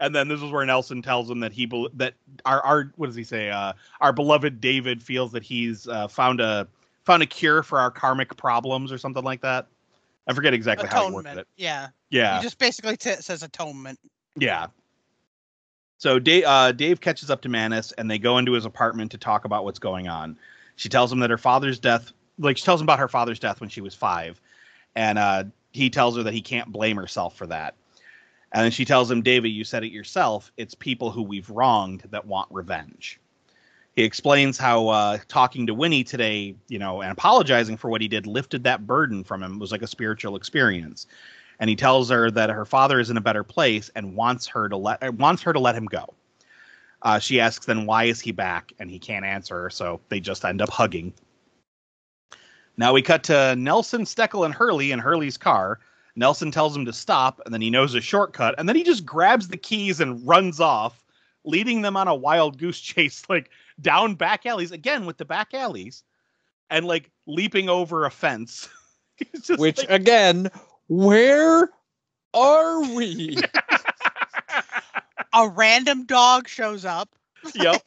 And 0.00 0.14
then 0.14 0.28
this 0.28 0.42
is 0.42 0.50
where 0.50 0.66
Nelson 0.66 1.02
tells 1.02 1.30
him 1.30 1.40
that 1.40 1.52
he 1.52 1.66
bel 1.66 1.88
that 1.94 2.14
our 2.44 2.60
our 2.62 2.92
what 2.96 3.06
does 3.06 3.14
he 3.14 3.24
say? 3.24 3.50
Uh, 3.50 3.74
our 4.00 4.12
beloved 4.12 4.60
David 4.60 5.02
feels 5.02 5.32
that 5.32 5.42
he's 5.42 5.86
uh, 5.86 6.08
found 6.08 6.40
a 6.40 6.66
found 7.04 7.22
a 7.22 7.26
cure 7.26 7.62
for 7.62 7.78
our 7.78 7.90
karmic 7.90 8.36
problems 8.36 8.90
or 8.90 8.98
something 8.98 9.22
like 9.22 9.40
that. 9.42 9.68
I 10.26 10.32
forget 10.32 10.54
exactly 10.54 10.88
how 10.88 11.06
he 11.06 11.12
worded 11.12 11.32
Atonement. 11.32 11.48
it. 11.56 11.62
Yeah. 11.62 11.88
Yeah, 12.10 12.38
He 12.38 12.42
just 12.42 12.58
basically 12.58 12.96
t- 12.96 13.14
says 13.16 13.42
atonement. 13.42 13.98
yeah. 14.36 14.68
So 15.98 16.18
Dave, 16.18 16.44
uh, 16.44 16.72
Dave 16.72 17.00
catches 17.00 17.30
up 17.30 17.40
to 17.42 17.48
Mannus, 17.48 17.92
and 17.92 18.10
they 18.10 18.18
go 18.18 18.38
into 18.38 18.52
his 18.52 18.64
apartment 18.64 19.10
to 19.12 19.18
talk 19.18 19.44
about 19.44 19.64
what's 19.64 19.78
going 19.78 20.06
on. 20.06 20.38
She 20.76 20.88
tells 20.88 21.10
him 21.12 21.20
that 21.20 21.30
her 21.30 21.38
father's 21.38 21.78
death, 21.78 22.12
like 22.38 22.56
she 22.56 22.64
tells 22.64 22.80
him 22.80 22.84
about 22.84 22.98
her 22.98 23.08
father's 23.08 23.38
death 23.38 23.60
when 23.60 23.70
she 23.70 23.80
was 23.80 23.94
five, 23.94 24.40
and 24.94 25.18
uh, 25.18 25.44
he 25.72 25.88
tells 25.90 26.16
her 26.16 26.22
that 26.24 26.34
he 26.34 26.42
can't 26.42 26.70
blame 26.70 26.96
herself 26.96 27.36
for 27.36 27.46
that. 27.46 27.74
And 28.54 28.62
then 28.62 28.70
she 28.70 28.84
tells 28.84 29.10
him, 29.10 29.20
David, 29.20 29.48
you 29.48 29.64
said 29.64 29.82
it 29.82 29.90
yourself. 29.90 30.52
It's 30.56 30.76
people 30.76 31.10
who 31.10 31.22
we've 31.22 31.50
wronged 31.50 32.04
that 32.10 32.24
want 32.24 32.48
revenge. 32.52 33.20
He 33.96 34.04
explains 34.04 34.56
how 34.56 34.88
uh, 34.88 35.18
talking 35.26 35.66
to 35.66 35.74
Winnie 35.74 36.04
today, 36.04 36.54
you 36.68 36.78
know, 36.78 37.02
and 37.02 37.10
apologizing 37.10 37.76
for 37.76 37.90
what 37.90 38.00
he 38.00 38.06
did 38.06 38.28
lifted 38.28 38.62
that 38.62 38.86
burden 38.86 39.24
from 39.24 39.42
him. 39.42 39.54
It 39.54 39.60
was 39.60 39.72
like 39.72 39.82
a 39.82 39.88
spiritual 39.88 40.36
experience. 40.36 41.08
And 41.58 41.68
he 41.68 41.74
tells 41.74 42.10
her 42.10 42.30
that 42.30 42.48
her 42.48 42.64
father 42.64 43.00
is 43.00 43.10
in 43.10 43.16
a 43.16 43.20
better 43.20 43.42
place 43.42 43.90
and 43.96 44.14
wants 44.14 44.46
her 44.48 44.68
to 44.68 44.76
let 44.76 45.14
wants 45.14 45.42
her 45.42 45.52
to 45.52 45.60
let 45.60 45.74
him 45.74 45.86
go. 45.86 46.14
Uh, 47.02 47.18
she 47.18 47.40
asks 47.40 47.66
then 47.66 47.86
why 47.86 48.04
is 48.04 48.20
he 48.20 48.32
back, 48.32 48.72
and 48.78 48.90
he 48.90 48.98
can't 48.98 49.24
answer 49.24 49.62
her, 49.62 49.70
so 49.70 50.00
they 50.08 50.20
just 50.20 50.44
end 50.44 50.62
up 50.62 50.70
hugging. 50.70 51.12
Now 52.76 52.92
we 52.92 53.02
cut 53.02 53.24
to 53.24 53.54
Nelson, 53.56 54.02
Steckle, 54.02 54.44
and 54.44 54.54
Hurley 54.54 54.90
in 54.90 54.98
Hurley's 54.98 55.36
car. 55.36 55.80
Nelson 56.16 56.50
tells 56.50 56.76
him 56.76 56.84
to 56.84 56.92
stop, 56.92 57.40
and 57.44 57.52
then 57.52 57.60
he 57.60 57.70
knows 57.70 57.94
a 57.94 58.00
shortcut, 58.00 58.54
and 58.58 58.68
then 58.68 58.76
he 58.76 58.84
just 58.84 59.04
grabs 59.04 59.48
the 59.48 59.56
keys 59.56 60.00
and 60.00 60.24
runs 60.26 60.60
off, 60.60 61.02
leading 61.44 61.82
them 61.82 61.96
on 61.96 62.06
a 62.08 62.14
wild 62.14 62.58
goose 62.58 62.78
chase, 62.80 63.24
like 63.28 63.50
down 63.80 64.14
back 64.14 64.46
alleys 64.46 64.70
again 64.72 65.06
with 65.06 65.16
the 65.18 65.24
back 65.24 65.52
alleys, 65.54 66.02
and 66.70 66.86
like 66.86 67.10
leaping 67.26 67.68
over 67.68 68.04
a 68.04 68.10
fence. 68.10 68.68
Just 69.44 69.60
Which 69.60 69.78
like- 69.78 69.90
again, 69.90 70.50
where 70.88 71.70
are 72.32 72.80
we? 72.94 73.36
A 75.36 75.48
random 75.48 76.04
dog 76.04 76.48
shows 76.48 76.84
up. 76.84 77.08
yep. 77.54 77.82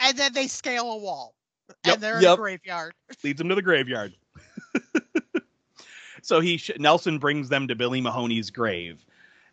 and 0.00 0.16
then 0.18 0.32
they 0.32 0.46
scale 0.48 0.90
a 0.92 0.96
wall. 0.96 1.34
Yep, 1.84 1.94
And 1.94 2.02
they're 2.02 2.16
in 2.16 2.22
yep. 2.22 2.34
a 2.34 2.36
graveyard. 2.36 2.92
leads 3.22 3.38
them 3.38 3.48
to 3.48 3.54
the 3.54 3.62
graveyard. 3.62 4.12
So 6.26 6.40
he 6.40 6.56
sh- 6.56 6.72
Nelson 6.78 7.18
brings 7.18 7.48
them 7.48 7.68
to 7.68 7.76
Billy 7.76 8.00
Mahoney's 8.00 8.50
grave 8.50 9.04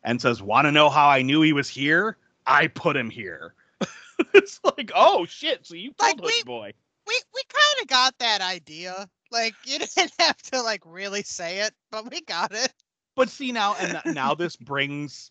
and 0.03 0.19
says, 0.19 0.41
"Want 0.41 0.65
to 0.65 0.71
know 0.71 0.89
how 0.89 1.07
I 1.07 1.21
knew 1.21 1.41
he 1.43 1.53
was 1.53 1.69
here? 1.69 2.17
I 2.47 2.67
put 2.67 2.97
him 2.97 3.09
here." 3.11 3.53
it's 4.33 4.59
like, 4.63 4.91
oh 4.95 5.25
shit! 5.25 5.65
So 5.67 5.75
you 5.75 5.93
Like, 5.99 6.17
told 6.17 6.29
us, 6.29 6.35
we- 6.37 6.43
boy. 6.43 6.73
We 7.05 7.19
we 7.35 7.41
kind 7.49 7.81
of 7.83 7.87
got 7.87 8.17
that 8.19 8.41
idea. 8.41 9.07
Like 9.31 9.53
you 9.65 9.77
didn't 9.95 10.13
have 10.19 10.41
to 10.43 10.61
like 10.61 10.81
really 10.85 11.21
say 11.21 11.59
it, 11.59 11.73
but 11.91 12.09
we 12.09 12.21
got 12.21 12.53
it. 12.53 12.73
But 13.15 13.29
see 13.29 13.51
now, 13.51 13.75
and 13.79 14.01
now 14.15 14.33
this 14.33 14.55
brings 14.55 15.29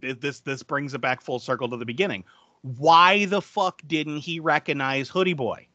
this 0.00 0.40
this 0.40 0.62
brings 0.62 0.92
it 0.92 1.00
back 1.00 1.22
full 1.22 1.38
circle 1.38 1.68
to 1.70 1.76
the 1.78 1.86
beginning. 1.86 2.24
Why 2.60 3.24
the 3.24 3.40
fuck 3.40 3.80
didn't 3.86 4.18
he 4.18 4.40
recognize 4.40 5.08
Hoodie 5.08 5.32
Boy? 5.32 5.66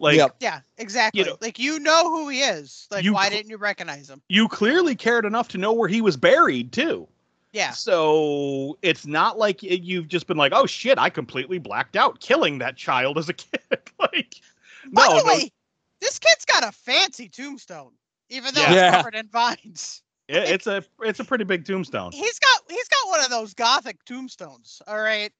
Like 0.00 0.16
Yep. 0.16 0.36
Yeah, 0.40 0.60
exactly. 0.78 1.20
You 1.20 1.26
know- 1.26 1.36
like 1.40 1.58
you 1.58 1.78
know 1.78 2.10
who 2.10 2.28
he 2.28 2.40
is. 2.40 2.88
Like 2.90 3.04
You 3.04 3.12
why 3.12 3.28
didn't 3.28 3.50
you 3.50 3.58
recognize 3.58 4.08
him? 4.10 4.22
you 4.28 4.48
clearly 4.48 4.96
cared 4.96 5.24
enough 5.24 5.48
to 5.48 5.58
know 5.58 5.72
where 5.72 5.88
he 5.88 6.00
was 6.00 6.16
buried 6.16 6.72
too. 6.72 7.06
Yeah. 7.52 7.72
So 7.72 8.78
it's 8.82 9.06
not 9.06 9.36
like 9.38 9.62
it, 9.62 9.82
you've 9.82 10.08
just 10.08 10.26
been 10.26 10.36
like, 10.36 10.52
oh 10.54 10.66
shit, 10.66 10.98
I 10.98 11.10
completely 11.10 11.58
blacked 11.58 11.96
out 11.96 12.20
killing 12.20 12.58
that 12.58 12.76
child 12.76 13.18
as 13.18 13.28
a 13.28 13.32
kid. 13.34 13.60
like, 13.98 14.36
By 14.92 15.06
no, 15.06 15.18
the 15.20 15.24
no, 15.26 15.48
this 16.00 16.18
kid's 16.18 16.44
got 16.46 16.64
a 16.64 16.72
fancy 16.72 17.28
tombstone, 17.28 17.92
even 18.30 18.54
though 18.54 18.62
Yeah. 18.62 18.88
it's 18.88 18.96
covered 18.96 19.14
in 19.16 19.28
vines. 19.28 20.02
it- 20.28 20.48
it's 20.48 20.66
a 20.66 20.82
it's 21.02 21.20
a 21.20 21.24
pretty 21.24 21.44
big 21.44 21.64
tombstone. 21.66 22.12
He's 22.12 22.38
got 22.38 22.62
he's 22.70 22.88
got 22.88 23.08
one 23.08 23.22
of 23.22 23.30
those 23.30 23.52
gothic 23.52 24.02
tombstones. 24.06 24.80
All 24.86 25.00
right. 25.00 25.32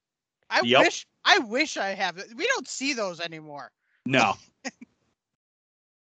I 0.51 0.61
Yep. 0.63 0.81
wish 0.81 1.07
I 1.25 1.39
wish 1.39 1.77
I 1.77 1.95
have 1.95 2.19
it. 2.19 2.27
We 2.37 2.47
don't 2.49 2.67
see 2.69 2.93
those 2.93 3.21
anymore. 3.21 3.71
No, 4.07 4.35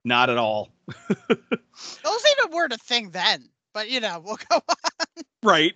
not 0.03 0.29
at 0.29 0.37
all. 0.37 0.69
Those 0.87 2.23
even 2.31 2.51
weren't 2.51 2.73
a 2.73 2.77
thing 2.77 3.11
then. 3.11 3.49
But 3.73 3.89
you 3.89 3.99
know, 3.99 4.19
we'll 4.23 4.37
go 4.49 4.61
on. 4.69 5.23
Right. 5.41 5.73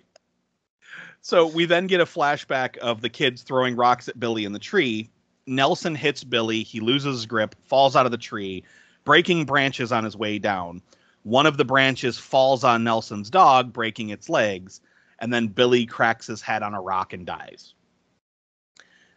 So 1.20 1.46
we 1.46 1.66
then 1.66 1.88
get 1.88 2.00
a 2.00 2.06
flashback 2.06 2.78
of 2.78 3.00
the 3.02 3.10
kids 3.10 3.42
throwing 3.42 3.76
rocks 3.76 4.08
at 4.08 4.18
Billy 4.18 4.44
in 4.44 4.52
the 4.52 4.58
tree. 4.58 5.10
Nelson 5.46 5.94
hits 5.94 6.24
Billy. 6.24 6.62
He 6.62 6.80
loses 6.80 7.16
his 7.16 7.26
grip, 7.26 7.54
falls 7.64 7.96
out 7.96 8.06
of 8.06 8.12
the 8.12 8.18
tree, 8.18 8.64
breaking 9.04 9.44
branches 9.44 9.92
on 9.92 10.04
his 10.04 10.16
way 10.16 10.38
down. 10.38 10.80
One 11.24 11.46
of 11.46 11.56
the 11.56 11.64
branches 11.64 12.18
falls 12.18 12.64
on 12.64 12.84
Nelson's 12.84 13.30
dog, 13.30 13.72
breaking 13.72 14.10
its 14.10 14.28
legs, 14.28 14.80
and 15.18 15.32
then 15.32 15.48
Billy 15.48 15.84
cracks 15.84 16.26
his 16.26 16.40
head 16.40 16.62
on 16.62 16.74
a 16.74 16.80
rock 16.80 17.12
and 17.12 17.26
dies. 17.26 17.74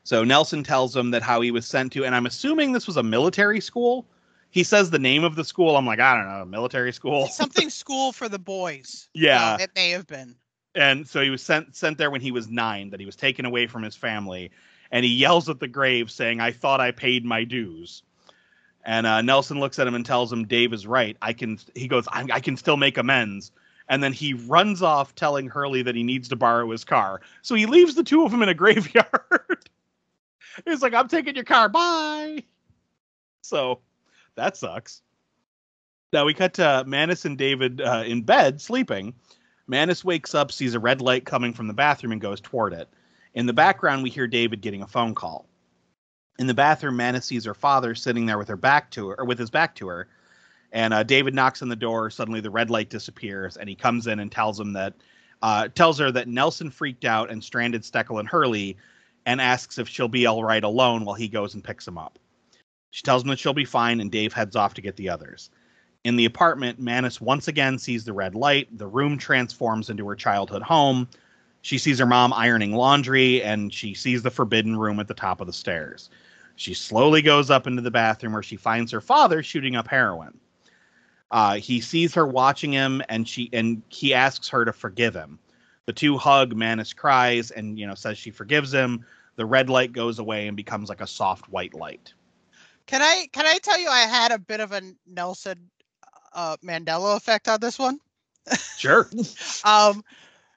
So 0.04 0.24
Nelson 0.24 0.64
tells 0.64 0.96
him 0.96 1.12
that 1.12 1.22
how 1.22 1.42
he 1.42 1.52
was 1.52 1.66
sent 1.66 1.94
to, 1.94 2.06
and 2.06 2.16
I'm 2.16 2.26
assuming 2.26 2.72
this 2.72 2.88
was 2.88 2.98
a 2.98 3.04
military 3.04 3.62
school. 3.62 4.08
He 4.50 4.64
says 4.64 4.90
the 4.90 5.00
name 5.00 5.24
of 5.24 5.36
the 5.36 5.46
school. 5.46 5.78
I'm 5.78 5.86
like, 5.86 6.00
I 6.00 6.16
don't 6.16 6.28
know, 6.28 6.44
military 6.46 6.92
school. 6.92 7.28
Something 7.28 7.70
school 7.70 8.12
for 8.12 8.28
the 8.28 8.40
boys. 8.40 9.08
Yeah. 9.14 9.54
Uh, 9.54 9.58
it 9.62 9.72
may 9.76 9.92
have 9.92 10.08
been. 10.08 10.36
and 10.76 11.08
so 11.08 11.22
he 11.22 11.30
was 11.30 11.42
sent 11.44 11.76
sent 11.76 11.98
there 11.98 12.10
when 12.10 12.22
he 12.22 12.32
was 12.32 12.48
nine 12.50 12.90
that 12.92 13.00
he 13.00 13.06
was 13.06 13.16
taken 13.16 13.46
away 13.46 13.68
from 13.68 13.84
his 13.84 13.96
family 13.96 14.52
and 14.92 15.06
he 15.06 15.12
yells 15.14 15.50
at 15.50 15.60
the 15.60 15.68
grave 15.68 16.10
saying 16.10 16.40
i 16.40 16.52
thought 16.52 16.80
i 16.80 16.92
paid 16.92 17.26
my 17.26 17.44
dues 17.44 18.04
and 18.86 19.06
uh, 19.06 19.22
nelson 19.22 19.60
looks 19.60 19.80
at 19.80 19.88
him 19.88 19.96
and 19.96 20.06
tells 20.06 20.32
him 20.32 20.48
dave 20.48 20.72
is 20.72 20.88
right 20.88 21.18
i 21.22 21.34
can 21.34 21.60
he 21.76 21.90
goes 21.90 22.08
I, 22.08 22.26
I 22.32 22.40
can 22.40 22.56
still 22.56 22.78
make 22.78 22.98
amends 22.98 23.52
and 23.90 24.02
then 24.02 24.14
he 24.14 24.34
runs 24.34 24.82
off 24.82 25.14
telling 25.14 25.48
hurley 25.48 25.82
that 25.82 25.96
he 25.96 26.04
needs 26.04 26.30
to 26.30 26.38
borrow 26.38 26.72
his 26.72 26.86
car 26.86 27.20
so 27.42 27.54
he 27.56 27.66
leaves 27.66 27.96
the 27.96 28.04
two 28.04 28.24
of 28.24 28.32
them 28.32 28.42
in 28.42 28.48
a 28.48 28.54
graveyard 28.54 29.70
he's 30.66 30.82
like 30.82 30.94
i'm 30.94 31.08
taking 31.08 31.36
your 31.36 31.44
car 31.44 31.70
bye 31.70 32.44
so 33.42 33.80
that 34.36 34.58
sucks. 34.58 35.02
Now 36.14 36.26
we 36.26 36.34
cut 36.34 36.56
to 36.56 36.84
Mannus 36.86 37.26
and 37.26 37.38
David 37.38 37.82
uh, 37.82 38.04
in 38.06 38.24
bed 38.24 38.62
sleeping. 38.62 39.14
Mannus 39.68 40.04
wakes 40.04 40.36
up, 40.36 40.52
sees 40.52 40.76
a 40.76 40.80
red 40.80 41.02
light 41.02 41.26
coming 41.26 41.54
from 41.54 41.68
the 41.68 41.74
bathroom, 41.74 42.12
and 42.12 42.22
goes 42.22 42.42
toward 42.42 42.74
it. 42.74 42.90
In 43.34 43.46
the 43.46 43.54
background, 43.54 44.04
we 44.04 44.10
hear 44.10 44.28
David 44.28 44.62
getting 44.62 44.82
a 44.82 44.88
phone 44.88 45.16
call. 45.16 45.48
In 46.38 46.48
the 46.48 46.54
bathroom, 46.54 46.98
Mannus 46.98 47.26
sees 47.26 47.46
her 47.46 47.54
father 47.54 47.96
sitting 47.96 48.26
there 48.26 48.38
with 48.38 48.50
her 48.50 48.58
back 48.58 48.92
to 48.92 49.10
her, 49.10 49.20
or 49.20 49.26
with 49.26 49.40
his 49.40 49.50
back 49.50 49.76
to 49.76 49.88
her. 49.88 50.08
And 50.74 50.94
uh, 50.94 51.04
David 51.04 51.34
knocks 51.34 51.62
on 51.62 51.70
the 51.70 51.76
door. 51.76 52.10
Suddenly, 52.10 52.42
the 52.42 52.50
red 52.50 52.70
light 52.70 52.90
disappears, 52.90 53.56
and 53.56 53.70
he 53.70 53.76
comes 53.76 54.08
in 54.08 54.20
and 54.20 54.32
tells 54.32 54.60
him 54.60 54.74
that, 54.74 54.94
uh, 55.42 55.70
tells 55.70 56.00
her 56.00 56.12
that 56.12 56.28
Nelson 56.28 56.72
freaked 56.72 57.06
out 57.06 57.30
and 57.30 57.44
stranded 57.44 57.84
Steckle 57.84 58.20
and 58.20 58.28
Hurley, 58.28 58.78
and 59.26 59.42
asks 59.42 59.78
if 59.78 59.88
she'll 59.88 60.08
be 60.08 60.26
all 60.26 60.44
right 60.44 60.64
alone 60.64 61.06
while 61.06 61.16
he 61.16 61.28
goes 61.28 61.54
and 61.54 61.64
picks 61.64 61.88
him 61.88 61.98
up. 61.98 62.18
She 62.92 63.04
tells 63.04 63.24
him 63.24 63.30
that 63.30 63.40
she'll 63.40 63.54
be 63.54 63.66
fine, 63.66 64.02
and 64.02 64.12
Dave 64.12 64.34
heads 64.34 64.56
off 64.56 64.74
to 64.76 64.82
get 64.82 64.98
the 64.98 65.10
others. 65.10 65.50
In 66.04 66.16
the 66.16 66.26
apartment, 66.26 66.80
Mannus 66.80 67.22
once 67.22 67.48
again 67.48 67.78
sees 67.78 68.04
the 68.04 68.14
red 68.14 68.36
light. 68.36 68.76
The 68.78 68.88
room 68.88 69.18
transforms 69.18 69.90
into 69.90 70.08
her 70.08 70.16
childhood 70.16 70.64
home. 70.64 71.08
She 71.62 71.78
sees 71.78 72.00
her 72.00 72.06
mom 72.06 72.34
ironing 72.34 72.74
laundry, 72.74 73.42
and 73.44 73.74
she 73.74 73.94
sees 73.94 74.24
the 74.24 74.32
forbidden 74.32 74.78
room 74.78 75.00
at 75.00 75.08
the 75.08 75.14
top 75.14 75.42
of 75.42 75.48
the 75.48 75.54
stairs. 75.54 76.10
She 76.56 76.74
slowly 76.74 77.22
goes 77.22 77.50
up 77.50 77.68
into 77.68 77.82
the 77.82 77.92
bathroom 77.92 78.34
where 78.34 78.44
she 78.44 78.58
finds 78.58 78.92
her 78.92 79.02
father 79.02 79.44
shooting 79.44 79.76
up 79.76 79.88
heroin. 79.88 80.40
Uh, 81.30 81.56
he 81.56 81.80
sees 81.80 82.14
her 82.14 82.28
watching 82.28 82.72
him, 82.72 83.02
and 83.08 83.28
she 83.28 83.50
and 83.54 83.82
he 83.90 84.14
asks 84.14 84.50
her 84.50 84.66
to 84.66 84.74
forgive 84.74 85.16
him. 85.16 85.40
The 85.88 85.94
two 85.94 86.18
hug. 86.18 86.56
Mannus 86.56 86.94
cries 86.94 87.52
and 87.52 87.78
you 87.78 87.88
know 87.88 87.96
says 87.96 88.18
she 88.18 88.32
forgives 88.32 88.74
him. 88.74 89.06
The 89.36 89.46
red 89.46 89.70
light 89.70 89.94
goes 89.94 90.20
away 90.20 90.48
and 90.48 90.56
becomes 90.56 90.90
like 90.90 91.02
a 91.02 91.08
soft 91.08 91.50
white 91.50 91.74
light. 91.74 92.14
Can 92.86 93.02
I 93.02 93.28
can 93.32 93.46
I 93.46 93.58
tell 93.60 93.80
you 93.80 93.90
I 93.90 94.02
had 94.02 94.32
a 94.32 94.40
bit 94.40 94.60
of 94.60 94.72
a 94.72 94.82
Nelson 95.08 95.70
uh, 96.34 96.58
Mandela 96.64 97.18
effect 97.18 97.48
on 97.48 97.60
this 97.60 97.80
one? 97.80 98.00
Sure. 98.78 99.10
Um, 99.64 100.04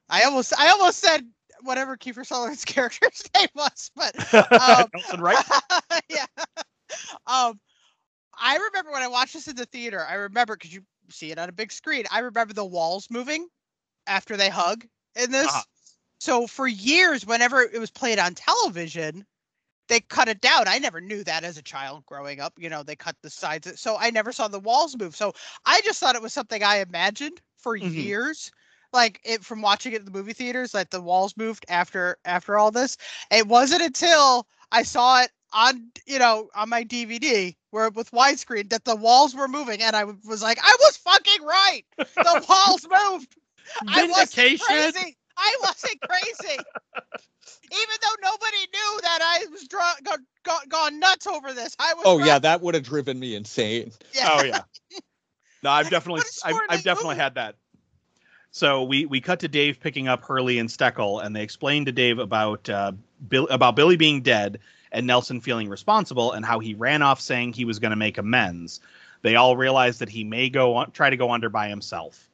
I 0.09 0.23
almost 0.25 0.59
I 0.59 0.69
almost 0.69 0.99
said 0.99 1.27
whatever 1.63 1.97
Kiefer 1.97 2.25
Sutherland's 2.25 2.65
character's 2.65 3.23
name 3.35 3.49
was, 3.55 3.91
but 3.95 4.15
um, 4.35 4.87
Nelson 4.95 5.21
Wright. 5.21 5.45
yeah. 6.09 6.27
Um, 7.27 7.61
I 8.39 8.57
remember 8.57 8.93
when 8.93 9.03
I 9.03 9.09
watched 9.09 9.35
this 9.35 9.49
in 9.49 9.57
the 9.57 9.67
theater. 9.67 10.05
I 10.09 10.15
remember 10.15 10.57
because 10.57 10.73
you 10.73 10.83
see 11.11 11.31
it 11.31 11.39
on 11.39 11.49
a 11.49 11.53
big 11.53 11.73
screen. 11.73 12.05
I 12.11 12.21
remember 12.21 12.55
the 12.55 12.65
walls 12.65 13.09
moving 13.11 13.47
after 14.07 14.37
they 14.37 14.49
hug 14.49 14.87
in 15.17 15.31
this. 15.31 15.67
Uh-huh. 15.67 15.79
So 16.19 16.47
for 16.47 16.67
years, 16.67 17.27
whenever 17.27 17.61
it 17.63 17.79
was 17.79 17.91
played 17.91 18.19
on 18.19 18.35
television, 18.35 19.27
they 19.89 20.01
cut 20.01 20.29
it 20.29 20.41
down. 20.41 20.69
I 20.69 20.79
never 20.79 21.01
knew 21.01 21.25
that 21.25 21.45
as 21.45 21.59
a 21.59 21.63
child 21.63 22.05
growing 22.07 22.41
up. 22.41 22.55
You 22.59 22.69
know, 22.71 22.83
they 22.83 22.97
cut 22.97 23.17
the 23.23 23.31
sides, 23.31 23.81
so 23.81 23.97
I 23.99 24.11
never 24.11 24.33
saw 24.33 24.49
the 24.49 24.59
walls 24.61 24.97
move. 24.99 25.15
So 25.17 25.33
I 25.65 25.81
just 25.83 26.01
thought 26.01 26.17
it 26.17 26.23
was 26.23 26.33
something 26.33 26.63
I 26.63 26.79
imagined 26.79 27.41
for 27.57 27.77
Mhm. 27.81 28.15
years. 28.15 28.51
Like 28.93 29.21
it 29.25 29.45
from 29.45 29.61
watching 29.63 29.93
it 29.93 30.01
in 30.01 30.05
the 30.05 30.11
movie 30.13 30.33
theaters, 30.33 30.73
that 30.73 30.91
the 30.91 31.01
walls 31.01 31.37
moved 31.37 31.65
after 31.69 32.17
after 32.25 32.57
all 32.59 32.71
this. 32.71 32.97
It 33.31 33.47
wasn't 33.47 33.83
until 33.83 34.47
I 34.73 34.83
saw 34.83 35.23
it 35.23 35.31
on 35.53 35.91
you 36.07 36.19
know 36.19 36.49
on 36.55 36.69
my 36.69 36.83
DVD 36.85 37.57
where 37.71 37.91
with 37.91 38.11
widescreen 38.13 38.71
that 38.71 38.85
the 38.85 38.97
walls 38.97 39.35
were 39.35 39.49
moving, 39.49 39.83
and 39.83 39.97
I 39.97 40.05
was 40.05 40.43
like, 40.43 40.59
I 40.63 40.77
was 40.81 40.97
fucking 40.99 41.43
right. 41.45 41.83
The 42.23 42.39
walls 42.49 42.87
moved. 42.89 43.37
I 43.89 44.07
wasn't 44.07 44.61
crazy. 44.61 45.17
I 45.37 45.57
wasn't 45.63 46.01
crazy. 46.01 46.59
Even 47.73 47.97
though 48.03 48.29
nobody 48.31 48.57
knew 48.73 49.01
that 49.03 49.19
I 49.23 49.47
was 49.51 49.67
draw- 49.67 49.95
go- 50.05 50.23
go- 50.45 50.59
gone 50.69 51.01
nuts 51.01 51.27
over 51.27 51.53
this, 51.53 51.75
I 51.79 51.95
was. 51.95 52.05
Oh 52.07 52.19
yeah, 52.19 52.39
that 52.39 52.61
would 52.61 52.75
have 52.75 52.85
driven 52.85 53.19
me 53.19 53.35
insane. 53.35 53.91
yeah. 54.15 54.31
Oh 54.33 54.45
yeah. 54.45 54.61
No, 55.63 55.71
I've 55.71 55.91
definitely 55.91 56.23
What 56.43 56.45
a 56.45 56.49
I've, 56.49 56.79
I've 56.79 56.85
definitely 56.85 57.15
movie. 57.15 57.21
had 57.23 57.35
that. 57.37 57.57
So 58.51 58.85
we 58.85 59.07
we 59.07 59.21
cut 59.21 59.41
to 59.41 59.49
Dave 59.49 59.81
picking 59.81 60.07
up 60.07 60.23
Hurley 60.25 60.59
and 60.59 60.69
Steckle, 60.69 61.25
and 61.25 61.35
they 61.35 61.43
explain 61.43 61.87
to 61.87 61.93
Dave 61.93 62.19
about 62.19 62.69
uh, 62.71 62.93
Bill 63.29 63.49
about 63.49 63.75
Billy 63.75 63.97
being 63.97 64.21
dead 64.23 64.61
and 64.93 65.07
Nelson 65.09 65.41
feeling 65.41 65.69
responsible, 65.69 66.31
and 66.33 66.45
how 66.45 66.61
he 66.61 66.75
ran 66.75 67.03
off 67.03 67.21
saying 67.21 67.53
he 67.55 67.65
was 67.65 67.81
going 67.81 67.91
to 67.91 67.97
make 67.97 68.19
amends. 68.19 68.81
They 69.23 69.35
all 69.35 69.57
realize 69.57 69.99
that 69.99 70.09
he 70.09 70.23
may 70.23 70.51
go 70.51 70.77
on, 70.77 70.93
try 70.93 71.11
to 71.11 71.17
go 71.17 71.33
under 71.33 71.49
by 71.49 71.69
himself. 71.69 72.29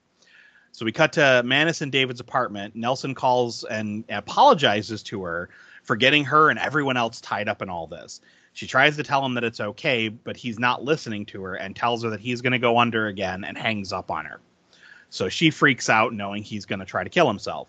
So 0.72 0.84
we 0.84 0.92
cut 0.92 1.12
to 1.14 1.42
Mannus 1.44 1.80
and 1.80 1.92
David's 1.92 2.20
apartment. 2.20 2.76
Nelson 2.76 3.14
calls 3.14 3.64
and 3.64 4.04
apologizes 4.08 5.02
to 5.04 5.22
her 5.24 5.50
for 5.82 5.96
getting 5.96 6.24
her 6.24 6.50
and 6.50 6.58
everyone 6.58 6.96
else 6.96 7.20
tied 7.20 7.48
up 7.48 7.62
in 7.62 7.68
all 7.68 7.86
this. 7.86 8.20
She 8.52 8.66
tries 8.66 8.96
to 8.96 9.02
tell 9.02 9.24
him 9.24 9.34
that 9.34 9.44
it's 9.44 9.60
okay, 9.60 10.08
but 10.08 10.36
he's 10.36 10.58
not 10.58 10.82
listening 10.82 11.24
to 11.26 11.42
her 11.42 11.54
and 11.54 11.74
tells 11.74 12.02
her 12.02 12.10
that 12.10 12.20
he's 12.20 12.40
going 12.40 12.52
to 12.52 12.58
go 12.58 12.78
under 12.78 13.06
again 13.06 13.44
and 13.44 13.56
hangs 13.56 13.92
up 13.92 14.10
on 14.10 14.24
her. 14.24 14.40
So 15.10 15.28
she 15.28 15.50
freaks 15.50 15.88
out, 15.88 16.12
knowing 16.12 16.42
he's 16.42 16.66
going 16.66 16.78
to 16.78 16.84
try 16.84 17.04
to 17.04 17.10
kill 17.10 17.26
himself. 17.26 17.68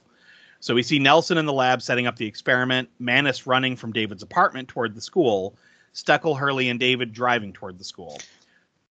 So 0.59 0.75
we 0.75 0.83
see 0.83 0.99
Nelson 0.99 1.37
in 1.37 1.47
the 1.47 1.53
lab 1.53 1.81
setting 1.81 2.05
up 2.05 2.15
the 2.15 2.27
experiment, 2.27 2.89
Mannus 2.99 3.47
running 3.47 3.75
from 3.75 3.93
David's 3.93 4.21
apartment 4.21 4.67
toward 4.67 4.93
the 4.95 5.01
school, 5.01 5.55
Steckle, 5.93 6.37
Hurley, 6.37 6.69
and 6.69 6.79
David 6.79 7.13
driving 7.13 7.51
toward 7.51 7.79
the 7.79 7.83
school. 7.83 8.19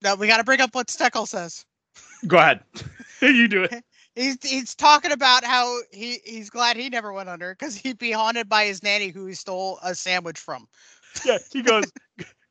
No, 0.04 0.16
we 0.16 0.28
got 0.28 0.38
to 0.38 0.44
bring 0.44 0.60
up 0.60 0.74
what 0.74 0.88
Steckle 0.88 1.28
says. 1.28 1.66
Go 2.26 2.38
ahead. 2.38 2.62
you 3.22 3.48
do 3.48 3.64
it. 3.64 3.84
He's 4.16 4.38
he's 4.44 4.76
talking 4.76 5.12
about 5.12 5.44
how 5.46 5.80
he 5.92 6.20
he's 6.26 6.50
glad 6.50 6.76
he 6.76 6.90
never 6.90 7.14
went 7.14 7.30
under 7.30 7.54
because 7.54 7.76
he'd 7.76 7.98
be 7.98 8.12
haunted 8.12 8.50
by 8.50 8.66
his 8.66 8.84
nanny 8.84 9.08
who 9.08 9.26
he 9.26 9.34
stole 9.34 9.80
a 9.84 9.96
sandwich 9.96 10.40
from. 10.40 10.68
Yeah, 11.26 11.40
he 11.52 11.62
goes, 11.62 11.84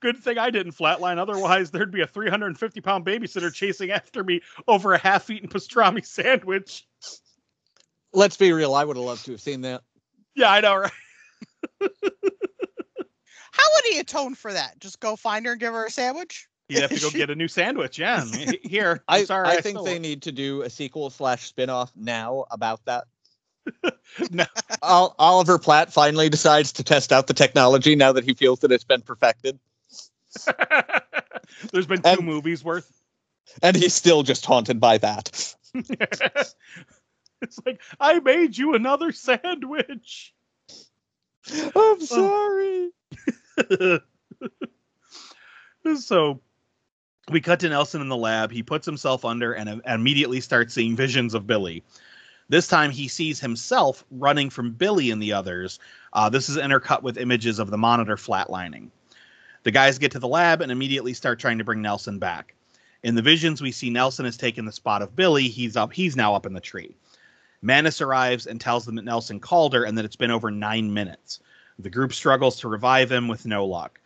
Good 0.01 0.17
thing 0.17 0.39
I 0.39 0.51
didn't 0.51 0.73
flatline. 0.73 1.19
Otherwise, 1.19 1.71
there'd 1.71 1.91
be 1.91 2.01
a 2.01 2.07
350 2.07 2.81
pound 2.81 3.05
babysitter 3.05 3.53
chasing 3.55 3.91
after 3.91 4.25
me 4.25 4.41
over 4.67 4.95
a 4.95 4.99
half 4.99 5.29
eaten 5.29 5.49
pastrami 5.49 6.05
sandwich. 6.05 6.87
Let's 8.13 8.37
be 8.37 8.53
real. 8.53 8.75
I 8.75 8.85
would 8.85 8.97
have 8.97 9.05
loved 9.05 9.27
to 9.27 9.33
have 9.33 9.41
seen 9.41 9.61
that. 9.61 9.83
Yeah, 10.35 10.51
I 10.51 10.61
know, 10.61 10.77
right? 10.77 10.93
How 13.53 13.69
would 13.75 13.85
he 13.91 13.99
atone 13.99 14.35
for 14.35 14.53
that? 14.53 14.81
Just 14.81 15.01
go 15.01 15.17
find 15.17 15.45
her 15.45 15.53
and 15.53 15.61
give 15.61 15.75
her 15.75 15.85
a 15.85 15.91
sandwich? 15.91 16.49
You'd 16.71 16.83
have 16.83 16.91
to 16.91 17.01
go 17.01 17.11
get 17.19 17.31
a 17.31 17.35
new 17.35 17.49
sandwich. 17.49 17.99
Yeah. 17.99 18.25
Here. 18.63 19.03
I, 19.09 19.19
I'm 19.21 19.27
sorry. 19.27 19.49
I 19.49 19.61
think 19.61 19.85
they 19.85 19.97
it. 19.97 20.03
need 20.03 20.23
to 20.23 20.33
do 20.33 20.63
a 20.63 20.71
sequel 20.71 21.11
slash 21.11 21.47
spin-off 21.47 21.93
now 21.97 22.45
about 22.51 22.85
that. 22.87 23.05
No. 24.31 24.45
Ol- 24.83 25.15
Oliver 25.19 25.59
Platt 25.59 25.93
finally 25.93 26.29
decides 26.29 26.73
to 26.73 26.83
test 26.83 27.13
out 27.13 27.27
the 27.29 27.35
technology 27.35 27.95
now 27.95 28.13
that 28.13 28.25
he 28.25 28.35
feels 28.35 28.61
that 28.61 28.73
it's 28.73 28.85
been 28.85 29.03
perfected, 29.03 29.59
There's 31.73 31.87
been 31.87 32.03
two 32.03 32.09
And- 32.09 32.27
movies 32.27 32.65
worth. 32.65 32.91
and 33.63 33.77
he's 33.77 33.95
still 33.95 34.23
just 34.23 34.45
haunted 34.47 34.81
by 34.81 34.99
that. 34.99 35.55
it's 35.75 36.55
like 37.65 37.81
I 38.01 38.19
made 38.21 38.57
you 38.59 38.75
another 38.75 39.13
sandwich. 39.13 40.35
I'm 41.53 41.73
oh. 41.77 41.99
sorry. 42.01 42.91
so 45.97 46.41
we 47.29 47.41
cut 47.41 47.61
to 47.61 47.69
Nelson 47.69 48.01
in 48.01 48.09
the 48.09 48.17
lab. 48.17 48.51
He 48.51 48.63
puts 48.63 48.87
himself 48.87 49.25
under 49.25 49.53
and 49.53 49.69
uh, 49.69 49.77
immediately 49.87 50.41
starts 50.41 50.75
seeing 50.75 50.97
visions 50.97 51.35
of 51.35 51.47
Billy. 51.47 51.83
This 52.49 52.67
time 52.67 52.91
he 52.91 53.07
sees 53.07 53.39
himself 53.39 54.05
running 54.11 54.51
from 54.51 54.73
Billy 54.73 55.11
and 55.11 55.23
the 55.23 55.33
others. 55.33 55.79
Uh, 56.13 56.29
this 56.29 56.49
is 56.49 56.57
intercut 56.57 57.03
with 57.03 57.19
images 57.19 57.59
of 57.59 57.71
the 57.71 57.79
monitor 57.79 58.17
flatlining. 58.17 58.91
The 59.63 59.71
guys 59.71 59.99
get 59.99 60.11
to 60.13 60.19
the 60.19 60.27
lab 60.27 60.61
and 60.61 60.73
immediately 60.73 61.15
start 61.15 61.39
trying 61.39 61.59
to 61.59 61.65
bring 61.65 61.83
Nelson 61.83 62.19
back. 62.19 62.55
In 63.03 63.15
the 63.15 63.23
visions, 63.23 63.63
we 63.63 63.73
see 63.73 63.91
Nelson 63.91 64.25
has 64.25 64.37
taken 64.37 64.65
the 64.65 64.73
spot 64.73 65.03
of 65.03 65.15
Billy. 65.15 65.49
He's 65.49 65.77
up. 65.77 65.93
He's 65.93 66.17
now 66.17 66.35
up 66.35 66.45
in 66.45 66.53
the 66.53 66.61
tree. 66.61 66.97
Mannus 67.63 68.01
arrives 68.01 68.47
and 68.47 68.61
tells 68.61 68.85
them 68.85 68.97
that 68.97 69.05
Nelson 69.05 69.39
called 69.39 69.75
her 69.75 69.85
and 69.85 69.97
that 69.97 70.05
it's 70.05 70.17
been 70.17 70.31
over 70.31 70.51
nine 70.51 70.93
minutes. 70.93 71.41
The 71.79 71.91
group 71.91 72.13
struggles 72.13 72.59
to 72.61 72.69
revive 72.69 73.13
him 73.13 73.29
with 73.29 73.47
no 73.47 73.65
luck. 73.65 74.01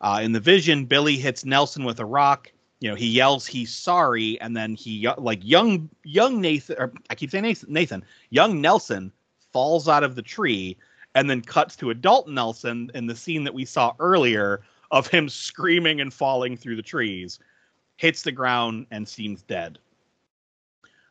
Uh, 0.00 0.20
in 0.22 0.32
the 0.32 0.40
vision, 0.40 0.86
Billy 0.86 1.16
hits 1.16 1.44
Nelson 1.44 1.84
with 1.84 2.00
a 2.00 2.04
rock. 2.04 2.50
You 2.80 2.88
know, 2.88 2.94
he 2.94 3.06
yells 3.06 3.46
he's 3.46 3.72
sorry, 3.72 4.40
and 4.40 4.56
then 4.56 4.74
he 4.74 5.06
like 5.18 5.40
young 5.42 5.88
young 6.02 6.40
Nathan. 6.40 6.76
Or 6.78 6.92
I 7.10 7.14
keep 7.14 7.30
saying 7.30 7.44
Nathan. 7.44 7.72
Nathan, 7.72 8.04
young 8.30 8.60
Nelson 8.60 9.12
falls 9.52 9.86
out 9.86 10.02
of 10.02 10.14
the 10.14 10.22
tree, 10.22 10.76
and 11.14 11.28
then 11.28 11.42
cuts 11.42 11.76
to 11.76 11.90
adult 11.90 12.28
Nelson 12.28 12.90
in 12.94 13.06
the 13.06 13.16
scene 13.16 13.44
that 13.44 13.54
we 13.54 13.64
saw 13.64 13.92
earlier 13.98 14.62
of 14.90 15.06
him 15.06 15.28
screaming 15.28 16.00
and 16.00 16.12
falling 16.12 16.56
through 16.56 16.76
the 16.76 16.82
trees, 16.82 17.38
hits 17.96 18.22
the 18.22 18.32
ground 18.32 18.86
and 18.90 19.06
seems 19.06 19.42
dead. 19.42 19.78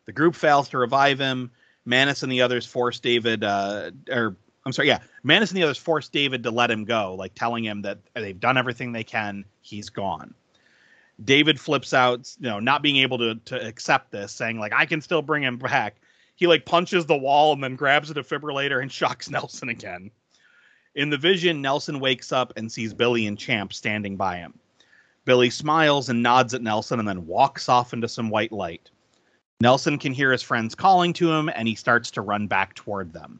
The 0.06 0.12
group 0.12 0.36
fails 0.36 0.70
to 0.70 0.78
revive 0.78 1.20
him. 1.20 1.52
Mannus 1.86 2.24
and 2.24 2.32
the 2.32 2.42
others 2.42 2.66
force 2.66 3.00
David, 3.00 3.44
uh, 3.44 3.92
or 4.12 4.36
I'm 4.66 4.74
sorry, 4.74 4.88
yeah, 4.88 5.00
Mannus 5.24 5.52
and 5.52 5.58
the 5.58 5.64
others 5.64 5.78
force 5.78 6.10
David 6.10 6.44
to 6.44 6.52
let 6.52 6.70
him 6.72 6.84
go, 6.84 7.16
like 7.16 7.36
telling 7.36 7.64
him 7.64 7.84
that 7.84 8.00
they've 8.16 8.40
done 8.40 8.58
everything 8.58 8.92
they 8.92 9.04
can. 9.04 9.46
He's 9.62 9.90
gone. 9.90 10.34
David 11.24 11.60
flips 11.60 11.94
out, 11.94 12.34
you 12.40 12.50
know, 12.50 12.60
not 12.60 12.82
being 12.82 12.98
able 12.98 13.18
to 13.18 13.36
to 13.36 13.68
accept 13.68 14.12
this, 14.12 14.32
saying 14.32 14.60
like 14.60 14.74
I 14.74 14.86
can 14.86 15.02
still 15.02 15.22
bring 15.22 15.44
him 15.44 15.58
back. 15.58 15.96
He 16.36 16.48
like 16.48 16.66
punches 16.66 17.06
the 17.06 17.18
wall 17.18 17.54
and 17.54 17.64
then 17.64 17.76
grabs 17.76 18.10
a 18.10 18.14
defibrillator 18.14 18.82
and 18.82 18.92
shocks 18.92 19.30
Nelson 19.30 19.70
again. 19.70 20.12
In 20.96 21.10
the 21.10 21.18
vision, 21.18 21.62
Nelson 21.62 22.00
wakes 22.00 22.32
up 22.32 22.54
and 22.56 22.72
sees 22.72 22.94
Billy 22.94 23.28
and 23.28 23.38
Champ 23.38 23.74
standing 23.74 24.16
by 24.16 24.38
him. 24.38 24.54
Billy 25.26 25.50
smiles 25.50 26.10
and 26.10 26.24
nods 26.24 26.54
at 26.54 26.62
Nelson 26.62 27.00
and 27.00 27.08
then 27.08 27.28
walks 27.28 27.70
off 27.70 27.94
into 27.94 28.08
some 28.08 28.30
white 28.30 28.52
light. 28.52 28.90
Nelson 29.62 30.00
can 30.00 30.14
hear 30.14 30.32
his 30.32 30.42
friends 30.42 30.74
calling 30.74 31.14
to 31.14 31.32
him 31.32 31.50
and 31.54 31.68
he 31.68 31.76
starts 31.76 32.10
to 32.12 32.22
run 32.22 32.48
back 32.48 32.74
toward 32.74 33.14
them. 33.14 33.40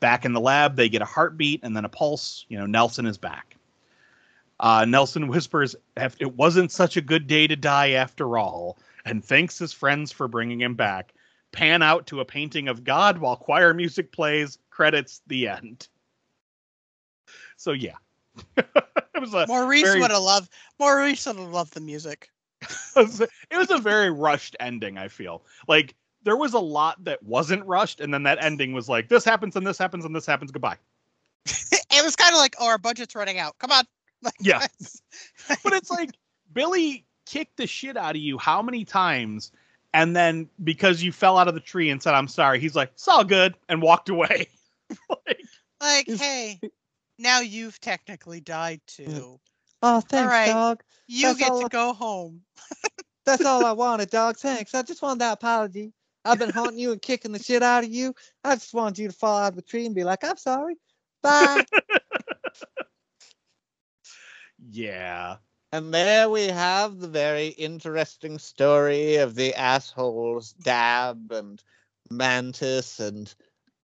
Back 0.00 0.24
in 0.24 0.32
the 0.32 0.40
lab, 0.40 0.74
they 0.74 0.88
get 0.88 1.02
a 1.02 1.06
heartbeat 1.06 1.60
and 1.62 1.76
then 1.76 1.84
a 1.84 1.88
pulse. 1.88 2.46
You 2.48 2.58
know, 2.58 2.66
Nelson 2.66 3.06
is 3.06 3.18
back. 3.18 3.56
Uh, 4.60 4.84
Nelson 4.84 5.28
whispers, 5.28 5.74
It 5.96 6.36
wasn't 6.36 6.70
such 6.70 6.96
a 6.96 7.00
good 7.00 7.26
day 7.26 7.46
to 7.46 7.56
die 7.56 7.90
after 7.90 8.38
all, 8.38 8.78
and 9.04 9.24
thanks 9.24 9.58
his 9.58 9.72
friends 9.72 10.12
for 10.12 10.28
bringing 10.28 10.60
him 10.60 10.74
back. 10.74 11.14
Pan 11.52 11.82
out 11.82 12.06
to 12.08 12.20
a 12.20 12.24
painting 12.24 12.68
of 12.68 12.84
God 12.84 13.18
while 13.18 13.36
choir 13.36 13.74
music 13.74 14.12
plays, 14.12 14.58
credits, 14.70 15.22
the 15.26 15.48
end. 15.48 15.88
So, 17.56 17.72
yeah. 17.72 17.96
it 18.56 19.20
was 19.20 19.34
a 19.34 19.46
Maurice 19.48 19.82
very- 19.82 20.00
would 20.00 20.10
have 20.10 20.22
loved. 20.22 20.52
Maurice 20.78 21.26
would 21.26 21.36
have 21.36 21.48
loved 21.50 21.74
the 21.74 21.80
music. 21.80 22.30
it 22.96 23.56
was 23.56 23.70
a 23.70 23.78
very 23.78 24.10
rushed 24.10 24.54
ending 24.60 24.98
i 24.98 25.08
feel 25.08 25.42
like 25.66 25.94
there 26.24 26.36
was 26.36 26.52
a 26.52 26.58
lot 26.58 27.02
that 27.02 27.22
wasn't 27.22 27.64
rushed 27.64 28.00
and 28.00 28.12
then 28.12 28.22
that 28.22 28.36
ending 28.44 28.74
was 28.74 28.86
like 28.86 29.08
this 29.08 29.24
happens 29.24 29.56
and 29.56 29.66
this 29.66 29.78
happens 29.78 30.04
and 30.04 30.14
this 30.14 30.26
happens 30.26 30.50
goodbye 30.50 30.76
it 31.46 32.04
was 32.04 32.16
kind 32.16 32.34
of 32.34 32.38
like, 32.38 32.56
oh, 32.60 32.66
our 32.66 32.78
budget's 32.78 33.14
running 33.14 33.38
out. 33.38 33.56
Come 33.58 33.72
on. 33.72 33.84
Like, 34.22 34.34
Yeah. 34.40 34.66
but 35.64 35.72
it's 35.72 35.90
like 35.90 36.10
billy 36.52 37.04
kicked 37.26 37.56
the 37.56 37.66
shit 37.66 37.96
out 37.96 38.16
of 38.16 38.20
you 38.22 38.36
how 38.38 38.60
many 38.60 38.84
times 38.84 39.52
and 39.94 40.14
then 40.16 40.48
because 40.62 41.02
you 41.02 41.10
fell 41.12 41.38
out 41.38 41.48
of 41.48 41.54
the 41.54 41.60
tree 41.60 41.88
and 41.90 42.02
said 42.02 42.12
i'm 42.12 42.26
sorry 42.28 42.58
he's 42.60 42.74
like 42.74 42.90
it's 42.94 43.06
all 43.08 43.22
good 43.24 43.54
and 43.68 43.80
walked 43.80 44.08
away 44.08 44.48
like, 45.08 45.40
like, 45.80 46.06
hey, 46.08 46.60
now 47.18 47.40
you've 47.40 47.80
technically 47.80 48.40
died 48.40 48.80
too. 48.86 49.38
Oh, 49.82 50.00
thanks, 50.00 50.30
right. 50.30 50.48
dog. 50.48 50.82
You 51.06 51.28
That's 51.28 51.38
get 51.38 51.48
to 51.48 51.64
I- 51.64 51.68
go 51.68 51.92
home. 51.94 52.42
That's 53.24 53.44
all 53.44 53.64
I 53.64 53.72
wanted, 53.72 54.10
dog. 54.10 54.36
Thanks. 54.36 54.74
I 54.74 54.82
just 54.82 55.00
wanted 55.00 55.20
that 55.20 55.34
apology. 55.34 55.92
I've 56.24 56.38
been 56.38 56.50
haunting 56.50 56.78
you 56.78 56.92
and 56.92 57.00
kicking 57.00 57.32
the 57.32 57.38
shit 57.38 57.62
out 57.62 57.84
of 57.84 57.90
you. 57.90 58.14
I 58.44 58.56
just 58.56 58.74
wanted 58.74 58.98
you 58.98 59.08
to 59.08 59.14
fall 59.14 59.38
out 59.38 59.52
of 59.52 59.56
the 59.56 59.62
tree 59.62 59.86
and 59.86 59.94
be 59.94 60.04
like, 60.04 60.22
I'm 60.24 60.36
sorry. 60.36 60.74
Bye. 61.22 61.64
Yeah 64.70 65.36
and 65.72 65.92
there 65.94 66.28
we 66.28 66.46
have 66.46 66.98
the 66.98 67.08
very 67.08 67.48
interesting 67.48 68.38
story 68.38 69.16
of 69.16 69.34
the 69.34 69.54
assholes 69.54 70.52
Dab 70.52 71.30
and 71.32 71.62
Mantis 72.10 72.98
and 73.00 73.32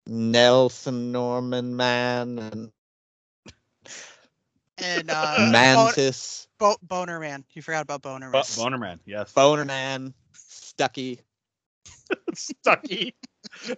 Nelson 0.06 1.12
Norman 1.12 1.76
Man 1.76 2.38
and 2.38 2.72
And 4.78 5.10
uh, 5.10 5.36
Bon- 5.36 5.52
Mantis, 5.52 6.48
Bo- 6.58 6.78
Boner 6.82 7.20
Man. 7.20 7.44
You 7.52 7.62
forgot 7.62 7.82
about 7.82 8.02
Boner 8.02 8.30
Man. 8.30 8.42
Bo- 8.56 8.62
boner 8.62 8.78
man 8.78 8.98
yes 9.04 9.32
Boner 9.32 9.64
Man, 9.64 10.14
Stucky. 10.32 11.20
stucky 12.34 13.14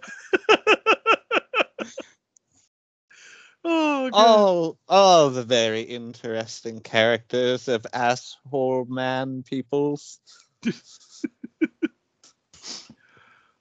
oh, 3.63 4.09
God. 4.09 4.13
all 4.13 4.77
all 4.87 5.29
the 5.29 5.43
very 5.43 5.81
interesting 5.81 6.79
characters 6.79 7.67
of 7.67 7.85
asshole 7.93 8.85
man 8.85 9.43
peoples. 9.43 10.19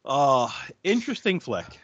oh 0.04 0.54
interesting 0.84 1.40
flick 1.40 1.80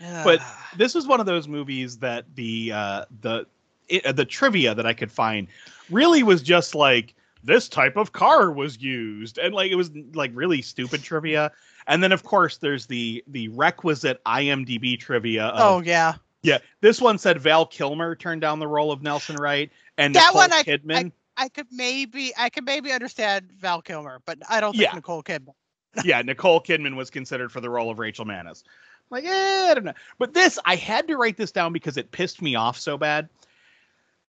Yeah. 0.00 0.24
but 0.24 0.40
this 0.76 0.94
was 0.94 1.06
one 1.06 1.20
of 1.20 1.26
those 1.26 1.48
movies 1.48 1.98
that 1.98 2.24
the 2.34 2.72
uh, 2.72 3.04
the 3.20 3.46
it, 3.88 4.06
uh, 4.06 4.12
the 4.12 4.24
trivia 4.24 4.74
that 4.74 4.86
I 4.86 4.92
could 4.92 5.10
find 5.10 5.48
really 5.90 6.22
was 6.22 6.42
just 6.42 6.74
like 6.74 7.14
this 7.44 7.68
type 7.68 7.96
of 7.96 8.12
car 8.12 8.50
was 8.50 8.80
used, 8.80 9.38
and 9.38 9.54
like 9.54 9.70
it 9.70 9.76
was 9.76 9.90
like 10.14 10.30
really 10.34 10.62
stupid 10.62 11.02
trivia. 11.02 11.52
And 11.86 12.02
then 12.02 12.12
of 12.12 12.22
course 12.22 12.58
there's 12.58 12.86
the 12.86 13.24
the 13.26 13.48
requisite 13.48 14.22
IMDb 14.24 14.98
trivia. 14.98 15.46
Of, 15.46 15.60
oh 15.60 15.82
yeah. 15.82 16.14
Yeah, 16.42 16.58
this 16.80 17.00
one 17.00 17.18
said 17.18 17.40
Val 17.40 17.66
Kilmer 17.66 18.14
turned 18.14 18.40
down 18.40 18.58
the 18.58 18.68
role 18.68 18.92
of 18.92 19.02
Nelson 19.02 19.36
Wright, 19.36 19.70
and 19.96 20.14
That 20.14 20.28
Nicole 20.32 20.40
one 20.40 20.52
I- 20.52 20.62
Kidman. 20.62 21.12
I 21.40 21.48
could 21.48 21.68
maybe 21.70 22.32
I 22.36 22.48
could 22.48 22.64
maybe 22.64 22.90
understand 22.90 23.50
Val 23.58 23.80
Kilmer, 23.80 24.20
but 24.26 24.38
I 24.48 24.60
don't 24.60 24.72
think 24.72 24.82
Yeah. 24.82 24.94
Nicole 24.94 25.22
Kidman. 25.22 25.54
yeah, 26.04 26.20
Nicole 26.22 26.60
Kidman 26.60 26.96
was 26.96 27.10
considered 27.10 27.52
for 27.52 27.60
the 27.60 27.70
role 27.70 27.90
of 27.90 27.98
Rachel 28.00 28.24
Mannus. 28.24 28.64
Like, 29.10 29.24
eh, 29.24 29.68
I 29.70 29.74
don't 29.74 29.84
know. 29.84 29.94
But 30.18 30.34
this, 30.34 30.58
I 30.64 30.74
had 30.74 31.06
to 31.08 31.16
write 31.16 31.36
this 31.36 31.52
down 31.52 31.72
because 31.72 31.96
it 31.96 32.10
pissed 32.10 32.42
me 32.42 32.56
off 32.56 32.76
so 32.78 32.98
bad. 32.98 33.28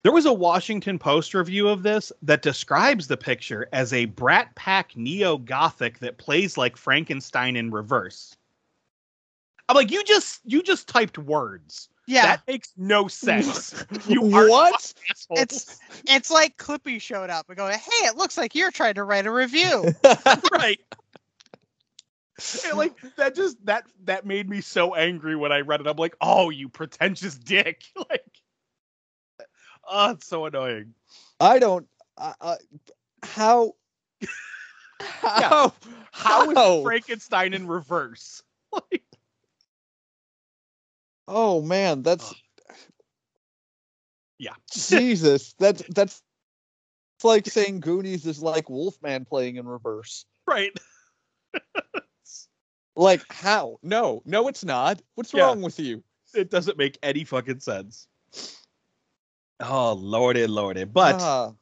There 0.02 0.12
was 0.12 0.26
a 0.26 0.32
Washington 0.32 0.98
Post 0.98 1.34
review 1.34 1.68
of 1.68 1.82
this 1.82 2.12
that 2.22 2.42
describes 2.42 3.06
the 3.06 3.16
picture 3.16 3.68
as 3.72 3.92
a 3.92 4.04
Brat 4.06 4.54
Pack 4.54 4.96
neo 4.96 5.38
Gothic 5.38 5.98
that 5.98 6.18
plays 6.18 6.56
like 6.56 6.76
Frankenstein 6.76 7.56
in 7.56 7.70
reverse. 7.70 8.36
I'm 9.70 9.76
like, 9.76 9.92
you 9.92 10.02
just 10.02 10.40
you 10.44 10.64
just 10.64 10.88
typed 10.88 11.16
words. 11.16 11.88
Yeah, 12.08 12.26
That 12.26 12.42
makes 12.48 12.72
no 12.76 13.06
sense. 13.06 13.72
You 14.08 14.20
what? 14.20 14.92
it's 15.30 15.78
it's 16.08 16.28
like 16.28 16.56
Clippy 16.56 17.00
showed 17.00 17.30
up 17.30 17.48
and 17.48 17.56
going, 17.56 17.78
"Hey, 17.78 18.06
it 18.06 18.16
looks 18.16 18.36
like 18.36 18.56
you're 18.56 18.72
trying 18.72 18.94
to 18.94 19.04
write 19.04 19.26
a 19.26 19.30
review." 19.30 19.94
right. 20.52 20.80
And, 22.64 22.78
like 22.78 22.94
that 23.16 23.36
just 23.36 23.64
that 23.66 23.84
that 24.06 24.26
made 24.26 24.50
me 24.50 24.60
so 24.60 24.96
angry 24.96 25.36
when 25.36 25.52
I 25.52 25.60
read 25.60 25.80
it. 25.80 25.86
I'm 25.86 25.96
like, 25.96 26.16
oh, 26.20 26.50
you 26.50 26.68
pretentious 26.68 27.36
dick! 27.36 27.84
like, 28.10 28.40
oh, 29.88 30.10
it's 30.10 30.26
so 30.26 30.46
annoying. 30.46 30.94
I 31.38 31.60
don't. 31.60 31.86
Uh, 32.18 32.32
uh, 32.40 32.56
how? 33.22 33.74
How? 34.98 35.72
How 36.10 36.50
is 36.50 36.56
How? 36.56 36.82
Frankenstein 36.82 37.54
in 37.54 37.68
reverse? 37.68 38.42
Like, 38.72 39.02
Oh 41.32 41.62
man, 41.62 42.02
that's. 42.02 42.34
Yeah. 44.38 44.54
Jesus, 44.72 45.54
that's 45.58 45.82
that's. 45.94 46.22
It's 47.16 47.24
like 47.24 47.46
saying 47.46 47.80
Goonies 47.80 48.26
is 48.26 48.42
like 48.42 48.68
Wolfman 48.70 49.24
playing 49.26 49.56
in 49.56 49.66
reverse. 49.68 50.24
right? 50.46 50.72
Like 52.96 53.24
how? 53.32 53.78
No, 53.82 54.20
no, 54.26 54.48
it's 54.48 54.64
not. 54.64 55.00
What's 55.14 55.32
Yeah. 55.32 55.46
wrong 55.46 55.62
with 55.62 55.78
you? 55.78 56.02
It 56.34 56.50
doesn't 56.50 56.76
make 56.76 56.98
any 57.02 57.24
fucking 57.24 57.60
sense. 57.60 58.08
Oh 59.60 59.92
lordy, 59.94 60.46
lordy! 60.46 60.84
But 60.84 61.16
Ah, 61.20 61.52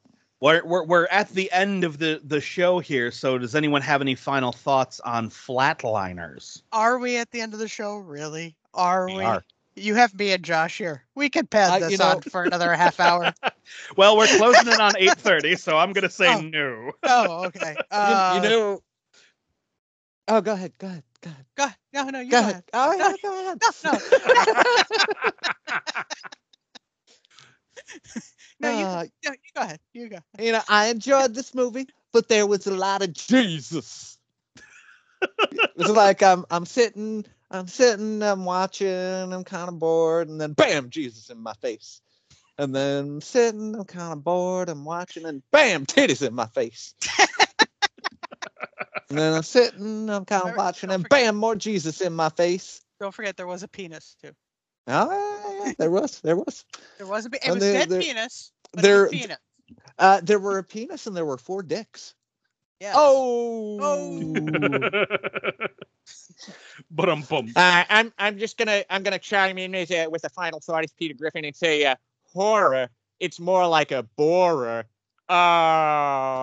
we're, 0.41 0.65
we're 0.65 0.85
we're 0.85 1.07
at 1.07 1.29
the 1.29 1.53
end 1.53 1.85
of 1.85 1.99
the 1.99 2.21
the 2.25 2.41
show 2.41 2.79
here. 2.79 3.11
So 3.13 3.39
does 3.39 3.55
anyone 3.55 3.83
have 3.83 4.01
any 4.01 4.15
final 4.15 4.51
thoughts 4.53 5.01
on 5.01 5.29
Flatliners? 5.31 6.63
Are 6.73 6.99
we 6.99 7.19
at 7.19 7.31
the 7.31 7.41
end 7.41 7.53
of 7.53 7.61
the 7.61 7.69
show? 7.69 7.97
Really? 7.99 8.57
Are 8.75 9.07
we? 9.07 9.19
We 9.19 9.25
are. 9.25 9.45
You 9.81 9.95
have 9.95 10.15
me 10.19 10.33
and 10.33 10.43
Josh 10.45 10.79
here. 10.79 11.03
We 11.15 11.29
could 11.31 11.51
pad 11.51 11.71
I- 11.71 11.79
this 11.81 11.93
you 11.93 11.99
know- 11.99 12.21
for 12.31 12.43
another 12.45 12.75
half 12.75 13.01
hour. 13.01 13.33
Well, 13.99 14.17
we're 14.17 14.27
closing 14.27 14.67
in 14.73 14.81
on 14.81 14.95
eight 14.99 15.17
thirty, 15.19 15.55
so 15.57 15.77
I'm 15.77 15.93
gonna 15.93 16.09
say 16.09 16.35
Oh. 16.35 16.41
no. 16.41 16.93
Oh, 17.03 17.45
okay. 17.47 17.75
you- 17.77 17.83
Uh, 17.91 18.41
you, 18.43 18.49
know. 18.49 18.81
Oh, 20.27 20.41
go 20.41 20.53
ahead. 20.55 20.73
Go 20.79 20.87
ahead. 20.87 21.03
Go 21.21 21.31
ahead. 21.31 21.45
go, 21.55 21.69
no, 21.93 22.09
no, 22.11 22.21
you 22.21 22.31
Go 22.31 22.41
go 22.41 22.49
ahead. 22.49 22.55
ahead. 22.55 22.65
Oh, 22.73 22.97
No, 22.97 23.09
yeah, 23.09 23.15
go 23.23 23.41
ahead. 23.43 23.59
No, 28.61 28.71
no, 28.71 28.79
you, 28.79 28.85
Uh, 28.87 29.05
no, 29.25 29.31
you 29.33 29.37
go 29.55 29.61
ahead. 29.63 29.81
You 29.93 30.09
go. 30.09 30.19
you 30.41 30.53
know, 30.53 30.61
I 30.69 30.87
enjoyed 30.89 31.35
this 31.35 31.55
movie, 31.55 31.89
but 32.13 32.29
there 32.29 32.47
was 32.47 32.67
a 32.67 32.75
lot 32.75 33.03
of 33.03 33.13
Jesus. 33.13 34.19
it 35.23 35.77
was 35.77 35.91
like 35.91 36.23
I'm 36.23 36.45
I'm 36.51 36.65
sitting, 36.67 37.25
I'm 37.51 37.67
sitting, 37.67 38.23
I'm 38.23 38.45
watching, 38.45 38.89
I'm 39.33 39.45
kind 39.45 39.69
of 39.69 39.79
bored, 39.79 40.29
and 40.29 40.41
then 40.41 40.53
bam, 40.53 40.91
Jesus 40.91 41.31
in 41.31 41.39
my 41.39 41.55
face. 41.55 42.01
And 42.59 42.75
then 42.75 43.05
I'm 43.07 43.21
sitting, 43.21 43.75
I'm 43.75 43.85
kind 43.85 44.13
of 44.13 44.23
bored, 44.23 44.69
I'm 44.69 44.85
watching, 44.85 45.25
and 45.25 45.43
bam, 45.51 45.87
titties 45.87 46.27
in 46.27 46.35
my 46.35 46.47
face. 46.47 46.95
and 49.09 49.19
then 49.19 49.33
I'm 49.35 49.43
sitting, 49.43 50.11
I'm 50.11 50.25
kind 50.25 50.49
of 50.51 50.57
watching, 50.57 50.91
and 50.91 51.03
forget- 51.05 51.11
bam, 51.25 51.37
more 51.37 51.57
Jesus 51.57 52.01
in 52.01 52.13
my 52.15 52.29
face. 52.31 52.83
Don't 53.01 53.15
forget 53.15 53.37
there 53.37 53.47
was 53.47 53.63
a 53.63 53.69
penis 53.69 54.17
too. 54.23 54.33
Ah, 54.89 55.09
yeah, 55.65 55.73
there 55.79 55.91
was, 55.91 56.21
there 56.21 56.37
was. 56.37 56.65
There 56.99 57.07
was 57.07 57.27
a. 57.27 57.29
It 57.35 57.41
And 57.45 57.55
was 57.55 57.63
there- 57.63 57.73
dead 57.75 57.89
there- 57.91 58.01
penis. 58.03 58.53
There- 58.75 59.09
penis. 59.09 59.39
Uh, 59.99 60.21
there 60.23 60.39
were 60.39 60.59
a 60.59 60.65
penis 60.65 61.07
and 61.07 61.17
there 61.17 61.25
were 61.27 61.37
four 61.39 61.63
dicks. 61.63 62.15
Yeah. 62.81 62.93
Oh. 62.95 63.79
but 66.91 67.09
I'm 67.09 67.23
bummed. 67.23 67.57
Uh, 67.57 67.85
I'm 67.89 68.13
I'm 68.19 68.39
just 68.39 68.57
gonna 68.57 68.85
I'm 68.89 69.03
gonna 69.03 69.19
chime 69.19 69.59
in 69.59 69.75
as, 69.75 69.91
uh, 69.91 70.07
with 70.11 70.25
a 70.25 70.29
final 70.31 70.61
thought 70.61 70.85
as 70.85 70.93
Peter 70.93 71.15
Griffin 71.15 71.45
and 71.45 71.57
say 71.57 71.85
uh, 71.85 71.97
horror. 72.33 72.89
It's 73.19 73.41
more 73.41 73.67
like 73.67 73.91
a 73.91 74.05
borer. 74.17 74.85
Oh, 75.29 76.39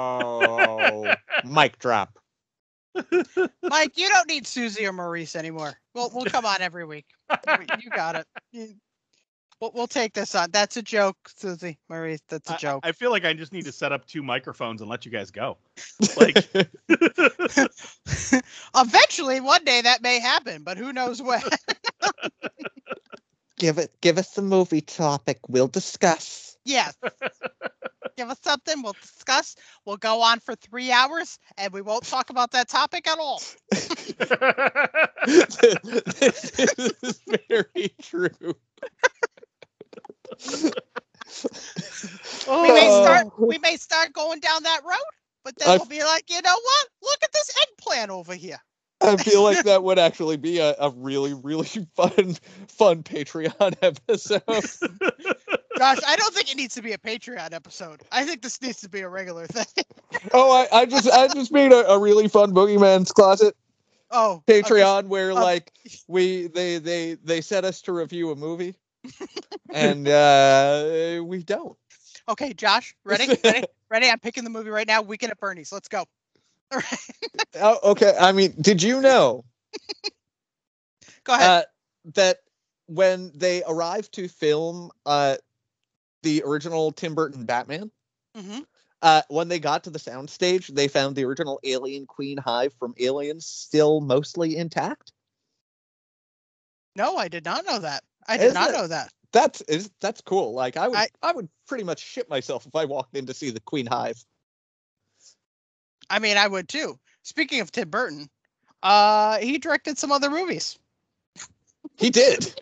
mic 1.46 1.80
drop. 1.80 2.20
Mike, 3.64 3.98
you 3.98 4.10
don't 4.10 4.28
need 4.28 4.46
Susie 4.46 4.86
or 4.86 4.94
Maurice 4.94 5.36
anymore. 5.36 5.74
We'll 5.94 6.12
we'll 6.14 6.26
come 6.26 6.46
on 6.46 6.62
every 6.62 6.86
week. 6.86 7.06
You 7.82 7.90
got 7.90 8.16
it. 8.16 8.28
You- 9.62 9.66
We'll, 9.66 9.72
we'll 9.74 9.88
take 9.88 10.14
this 10.14 10.36
on. 10.36 10.52
That's 10.52 10.76
a 10.78 10.82
joke, 10.82 11.16
Susie 11.34 11.80
Marie. 11.90 12.18
That's 12.28 12.50
a 12.50 12.54
I- 12.56 12.58
joke. 12.58 12.82
I, 12.86 12.92
feel 12.92 13.12
like 13.12 13.24
I 13.26 13.34
just 13.34 13.54
need 13.54 13.64
to 13.66 13.72
set 13.72 13.92
up 13.94 14.06
two 14.06 14.22
microphones 14.22 14.82
and 14.82 14.90
let 14.90 15.06
you 15.06 15.12
guys 15.12 15.32
go. 15.32 15.58
Like, 16.18 16.36
Eventually, 18.76 19.40
one 19.40 19.64
day 19.64 19.82
that 19.82 20.02
may 20.02 20.20
happen, 20.20 20.64
but 20.64 20.78
who 20.78 20.92
knows 20.92 21.22
when? 21.22 21.42
give 23.58 23.78
it 23.78 23.92
give 24.02 24.18
us 24.18 24.32
the 24.32 24.42
movie 24.42 24.82
topic. 24.82 25.40
We'll 25.48 25.70
discuss. 25.70 26.58
yes. 26.66 26.94
Give 28.18 28.30
us 28.30 28.40
something. 28.44 28.82
We'll 28.82 28.96
discuss. 29.02 29.56
We'll 29.86 29.98
go 29.98 30.22
on 30.22 30.40
for 30.40 30.56
three 30.56 30.92
hours, 30.92 31.38
and 31.58 31.72
we 31.74 31.82
won't 31.82 32.06
talk 32.06 32.30
about 32.30 32.52
that 32.52 32.68
topic 32.70 33.08
at 33.08 33.20
all. 33.20 33.42
this 36.16 36.60
is 36.60 37.22
very 37.50 37.94
true. 38.02 38.56
We 42.48 42.72
may 42.72 42.88
start. 43.04 43.28
Oh. 43.40 43.46
We 43.46 43.58
may 43.60 43.78
start 43.78 44.14
going 44.14 44.40
down 44.40 44.64
that 44.64 44.82
road, 44.86 44.98
but 45.44 45.58
then 45.58 45.70
I- 45.70 45.78
we'll 45.78 45.86
be 45.88 46.04
like, 46.04 46.30
you 46.30 46.42
know 46.42 46.54
what? 46.62 46.88
Look 47.02 47.24
at 47.24 47.32
this 47.32 47.52
eggplant 47.64 48.12
over 48.12 48.34
here. 48.34 48.60
I 49.02 49.18
feel 49.18 49.44
like 49.44 49.64
that 49.66 49.84
would 49.84 50.00
actually 50.00 50.38
be 50.38 50.60
a, 50.60 50.74
a 50.80 50.90
really, 50.92 51.34
really 51.34 51.68
fun, 51.96 52.36
fun 52.68 53.04
Patreon 53.04 53.76
episode. 53.82 54.42
Gosh, 55.78 56.00
I 56.08 56.16
don't 56.16 56.34
think 56.34 56.50
it 56.50 56.56
needs 56.56 56.76
to 56.76 56.82
be 56.82 56.94
a 56.94 56.98
Patreon 56.98 57.52
episode. 57.54 58.02
I 58.12 58.24
think 58.24 58.42
this 58.42 58.62
needs 58.62 58.80
to 58.82 58.90
be 58.90 59.02
a 59.02 59.10
regular 59.10 59.48
thing. 59.48 59.84
oh, 60.34 60.52
I, 60.72 60.80
I 60.82 60.86
just, 60.86 61.10
I 61.10 61.28
just 61.28 61.52
made 61.52 61.74
a, 61.74 61.90
a 61.92 62.00
really 62.00 62.30
fun 62.30 62.54
Boogeyman's 62.54 63.12
Closet 63.12 63.56
Oh, 64.12 64.42
okay. 64.48 64.62
Patreon 64.62 65.08
where 65.08 65.32
um, 65.32 65.40
like 65.40 65.74
we, 66.08 66.48
they, 66.48 66.78
they, 66.78 67.16
they 67.16 67.42
set 67.42 67.66
us 67.66 67.82
to 67.82 67.92
review 67.92 68.32
a 68.32 68.36
movie, 68.36 68.76
and 69.72 70.08
uh 70.08 71.22
we 71.24 71.44
don't. 71.44 71.78
Okay, 72.30 72.54
Josh, 72.54 72.96
ready? 73.04 73.34
Ready? 73.44 73.66
Ready? 73.90 74.10
I'm 74.10 74.20
picking 74.20 74.44
the 74.44 74.50
movie 74.50 74.70
right 74.70 74.88
now. 74.88 75.02
Weekend 75.02 75.32
at 75.32 75.40
Bernie's. 75.40 75.72
Let's 75.72 75.88
go. 75.88 76.06
All 76.72 76.80
right, 76.80 77.00
Oh, 77.56 77.80
okay. 77.92 78.16
I 78.20 78.32
mean, 78.32 78.54
did 78.60 78.82
you 78.84 79.02
know 79.02 79.46
go 81.24 81.34
ahead. 81.34 81.52
uh, 81.52 81.64
that 82.16 82.38
when 82.88 83.32
they 83.36 83.64
arrived 83.64 84.14
to 84.14 84.28
film 84.28 84.92
uh, 85.06 85.36
the 86.24 86.44
original 86.46 86.92
Tim 86.92 87.16
Burton 87.16 87.46
Batman, 87.46 87.92
hmm 88.36 88.62
uh, 89.02 89.22
when 89.30 89.48
they 89.48 89.60
got 89.60 89.84
to 89.84 89.90
the 89.90 90.00
soundstage, 90.00 90.68
they 90.68 90.88
found 90.88 91.16
the 91.16 91.26
original 91.26 91.60
Alien 91.64 92.06
Queen 92.06 92.38
Hive 92.38 92.74
from 92.80 92.94
Aliens 93.00 93.46
still 93.46 94.02
mostly 94.02 94.56
intact. 94.58 95.12
No, 96.96 97.18
I 97.18 97.28
did 97.28 97.46
not 97.46 97.66
know 97.66 97.80
that. 97.80 98.04
I 98.28 98.38
did 98.38 98.48
Isn't 98.48 98.56
not 98.56 98.70
it- 98.70 98.74
know 98.74 98.88
that. 98.88 99.12
That's 99.32 99.60
is 99.62 99.92
that's 100.00 100.22
cool. 100.22 100.54
Like 100.54 100.78
I 100.78 100.88
would, 100.88 100.98
I, 100.98 101.08
I- 101.22 101.34
would 101.34 101.50
pretty 101.68 101.84
much 101.84 102.00
shit 102.00 102.30
myself 102.30 102.66
if 102.66 102.74
I 102.76 102.86
walked 102.86 103.18
in 103.18 103.26
to 103.26 103.34
see 103.34 103.50
the 103.50 103.60
Queen 103.60 103.86
Hive. 103.86 104.24
I 106.10 106.20
mean, 106.20 106.38
I 106.38 106.48
would 106.48 106.70
too. 106.70 106.98
Speaking 107.24 107.60
of 107.60 107.72
Tim 107.72 107.90
Burton, 107.90 108.30
uh, 108.84 109.40
he 109.40 109.58
directed 109.58 109.98
some 109.98 110.12
other 110.12 110.30
movies. 110.30 110.78
He 111.98 112.10
did. 112.10 112.54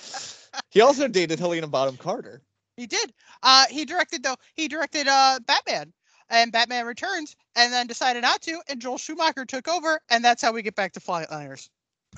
he 0.70 0.80
also 0.80 1.08
dated 1.08 1.38
Helena 1.38 1.66
Bottom 1.66 1.96
Carter. 1.96 2.42
He 2.76 2.86
did. 2.86 3.12
Uh, 3.42 3.64
he 3.70 3.84
directed 3.84 4.22
though. 4.22 4.36
He 4.54 4.68
directed 4.68 5.08
uh 5.08 5.38
Batman 5.46 5.92
and 6.28 6.52
Batman 6.52 6.86
Returns, 6.86 7.36
and 7.56 7.72
then 7.72 7.86
decided 7.86 8.22
not 8.22 8.40
to, 8.42 8.60
and 8.68 8.80
Joel 8.80 8.98
Schumacher 8.98 9.44
took 9.44 9.66
over, 9.66 10.00
and 10.10 10.24
that's 10.24 10.42
how 10.42 10.52
we 10.52 10.62
get 10.62 10.76
back 10.76 10.92
to 10.92 11.00
Flatliners. 11.00 11.68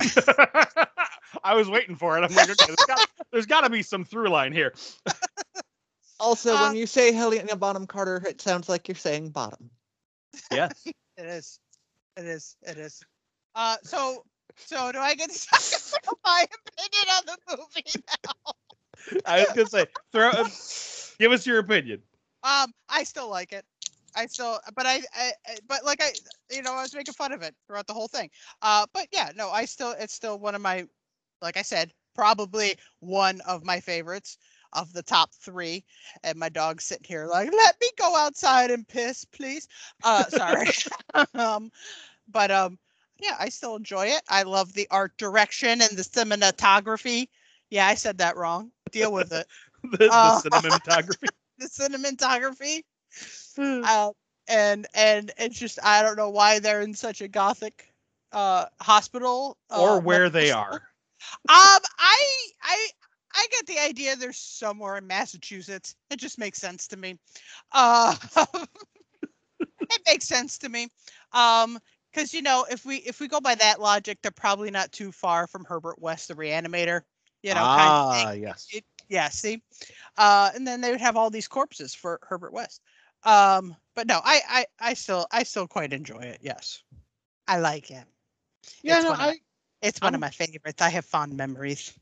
I 1.45 1.55
was 1.55 1.69
waiting 1.69 1.97
for 1.97 2.19
it. 2.19 2.23
I'm 2.23 2.35
like, 2.35 2.51
okay, 2.51 2.75
there's 3.33 3.47
got, 3.47 3.61
to 3.65 3.71
be 3.71 3.83
some 3.83 4.05
through 4.05 4.29
line 4.29 4.53
here. 4.53 4.75
Also, 6.21 6.55
Uh, 6.55 6.69
when 6.69 6.77
you 6.77 6.87
say 6.87 7.11
Helena 7.11 7.57
Bottom 7.57 7.85
Carter, 7.85 8.23
it 8.29 8.41
sounds 8.41 8.69
like 8.69 8.87
you're 8.87 8.95
saying 8.95 9.31
bottom. 9.31 9.71
Yes. 10.53 10.87
It 10.87 10.95
is. 11.27 11.59
It 12.17 12.27
is. 12.27 12.57
It 12.63 12.79
is. 12.79 13.03
Uh, 13.57 13.77
so 13.83 14.25
so 14.57 14.93
do 14.93 14.99
I 14.99 15.15
get 15.15 15.31
to 15.31 15.47
talk 15.47 16.19
my 16.25 16.47
opinion 16.69 17.07
on 17.17 17.23
the 17.27 17.57
movie 17.57 17.85
now? 18.25 19.21
I 19.27 19.41
was 19.41 19.49
gonna 19.49 19.67
say, 19.67 19.87
throw, 20.13 20.31
uh, 20.31 20.49
give 21.19 21.33
us 21.33 21.47
your 21.47 21.59
opinion. 21.59 22.03
Um, 22.45 22.73
I 22.89 23.05
still 23.05 23.29
like 23.29 23.53
it. 23.53 23.65
I 24.17 24.27
still, 24.27 24.59
but 24.75 24.87
I, 24.87 25.01
I, 25.15 25.33
but 25.67 25.85
like 25.85 26.01
I, 26.03 26.11
you 26.51 26.63
know, 26.63 26.73
I 26.75 26.83
was 26.83 26.95
making 26.95 27.15
fun 27.15 27.33
of 27.33 27.43
it 27.43 27.55
throughout 27.67 27.87
the 27.87 27.95
whole 27.95 28.09
thing. 28.09 28.31
Uh, 28.63 28.87
but 28.93 29.07
yeah, 29.13 29.31
no, 29.37 29.51
I 29.51 29.65
still, 29.65 29.95
it's 29.99 30.15
still 30.15 30.39
one 30.39 30.55
of 30.55 30.61
my, 30.63 30.87
like 31.41 31.57
I 31.57 31.63
said, 31.63 31.93
probably 32.15 32.75
one 33.01 33.41
of 33.47 33.65
my 33.65 33.81
favorites 33.81 34.39
of 34.73 34.93
the 34.93 35.03
top 35.03 35.33
three. 35.35 35.85
And 36.25 36.39
my 36.39 36.49
dog's 36.49 36.85
sitting 36.85 37.05
here 37.07 37.27
like, 37.27 37.51
let 37.53 37.77
me 37.81 37.89
go 37.99 38.17
outside 38.17 38.71
and 38.71 38.87
piss, 38.87 39.25
please. 39.25 39.69
Uh, 40.03 40.29
sorry. 40.29 40.69
um, 41.35 41.71
but 42.29 42.51
um, 42.51 42.79
yeah, 43.21 43.37
I 43.39 43.49
still 43.49 43.77
enjoy 43.77 44.07
it. 44.07 44.23
I 44.29 44.43
love 44.43 44.73
the 44.73 44.89
art 44.91 45.17
direction 45.19 45.81
and 45.81 45.91
the 45.97 46.03
cinematography. 46.03 47.29
Yeah, 47.71 47.87
I 47.87 47.95
said 47.95 48.19
that 48.19 48.37
wrong. 48.37 48.71
Deal 48.91 49.13
with 49.13 49.33
it. 49.33 49.47
The, 49.83 50.13
the 50.21 50.29
Uh, 50.29 50.31
cinematography. 50.31 51.31
the 51.59 51.67
cinematography. 51.67 52.85
Uh, 53.59 54.11
and 54.49 54.87
and 54.95 55.31
it's 55.39 55.59
just 55.59 55.79
I 55.83 56.03
don't 56.03 56.17
know 56.17 56.31
why 56.31 56.59
they're 56.59 56.83
in 56.83 56.95
such 56.95 57.21
a 57.21 57.29
gothic 57.29 57.93
uh 58.33 58.67
hospital 58.81 59.57
or 59.71 59.99
uh, 59.99 60.01
where 60.01 60.29
they 60.31 60.51
medical 60.51 60.53
are. 60.53 60.83
Um, 61.49 61.81
I 61.99 62.47
I 62.63 62.89
I 63.35 63.47
get 63.51 63.67
the 63.67 63.79
idea. 63.79 64.17
They're 64.17 64.33
somewhere 64.33 64.97
in 64.97 65.07
Massachusetts. 65.07 65.95
It 66.11 66.17
just 66.19 66.39
makes 66.39 66.59
sense 66.59 66.87
to 66.89 66.97
me. 66.97 67.19
Uh, 67.73 68.15
it 69.91 70.03
makes 70.07 70.27
sense 70.27 70.59
to 70.59 70.69
me. 70.69 70.89
Um, 71.33 71.79
because 72.13 72.33
you 72.35 72.43
know, 72.43 72.67
if 72.71 72.85
we 72.85 72.97
if 72.97 73.21
we 73.21 73.29
go 73.29 73.41
by 73.41 73.55
that 73.57 73.81
logic, 73.81 74.19
they're 74.23 74.31
probably 74.31 74.71
not 74.71 74.93
too 74.93 75.13
far 75.13 75.47
from 75.47 75.65
Herbert 75.65 76.01
West, 76.01 76.29
the 76.29 76.35
Reanimator. 76.35 77.03
You 77.43 77.55
know, 77.55 77.69
kind 77.69 77.95
of 77.97 78.05
thing. 78.07 78.29
ah, 78.29 78.33
yes. 78.33 78.67
It- 78.73 78.85
yeah, 79.09 79.29
see, 79.29 79.63
uh, 80.17 80.51
and 80.55 80.67
then 80.67 80.81
they 80.81 80.91
would 80.91 81.01
have 81.01 81.17
all 81.17 81.31
these 81.31 81.49
corpses 81.49 81.95
for 81.95 82.19
Herbert 82.23 82.53
West. 82.53 82.81
Um, 83.25 83.77
but 83.95 84.07
no, 84.07 84.21
I, 84.25 84.41
I, 84.49 84.67
I 84.81 84.95
still, 84.95 85.27
I 85.31 85.43
still 85.43 85.67
quite 85.67 85.93
enjoy 85.93 86.21
it. 86.21 86.39
Yes, 86.43 86.83
I 87.47 87.59
like 87.59 87.91
it. 87.91 88.05
Yeah, 88.83 88.97
it's 88.97 89.05
no, 89.05 89.11
one 89.11 89.21
of 89.21 89.25
I, 89.27 89.31
my- 89.31 89.39
It's 89.83 90.01
one 90.01 90.07
I'm- 90.09 90.15
of 90.15 90.21
my 90.21 90.31
favorites. 90.31 90.81
I 90.83 90.89
have 90.91 91.05
fond 91.05 91.37
memories. 91.37 91.93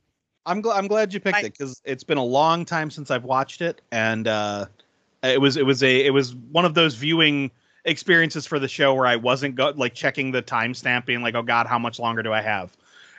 I'm 0.46 0.62
glad 0.62 0.78
I'm 0.78 0.86
glad 0.88 1.12
you 1.12 1.20
picked 1.20 1.36
I- 1.36 1.40
it 1.42 1.52
because 1.58 1.82
it's 1.84 2.02
been 2.04 2.16
a 2.18 2.24
long 2.24 2.64
time 2.64 2.90
since 2.90 3.10
I've 3.10 3.24
watched 3.24 3.60
it, 3.60 3.82
and 3.92 4.26
uh, 4.26 4.66
it 5.22 5.40
was 5.40 5.56
it 5.58 5.66
was 5.66 5.82
a 5.82 6.04
it 6.06 6.10
was 6.10 6.34
one 6.34 6.64
of 6.64 6.72
those 6.74 6.94
viewing 6.94 7.50
experiences 7.84 8.46
for 8.46 8.58
the 8.58 8.68
show 8.68 8.94
where 8.94 9.06
I 9.06 9.16
wasn't 9.16 9.54
go- 9.54 9.74
like 9.76 9.94
checking 9.94 10.30
the 10.32 10.42
timestamp, 10.42 11.04
being 11.04 11.20
like, 11.22 11.34
oh 11.34 11.42
god, 11.42 11.66
how 11.66 11.78
much 11.78 11.98
longer 11.98 12.22
do 12.22 12.32
I 12.32 12.40
have? 12.40 12.74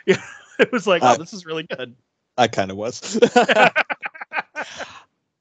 Yeah, 0.07 0.21
it 0.59 0.71
was 0.71 0.87
like, 0.87 1.03
Uh, 1.03 1.13
oh, 1.15 1.17
this 1.19 1.31
is 1.33 1.45
really 1.45 1.63
good. 1.63 1.95
I 2.37 2.47
kind 2.47 2.71
of 2.71 2.77
was. 2.77 3.19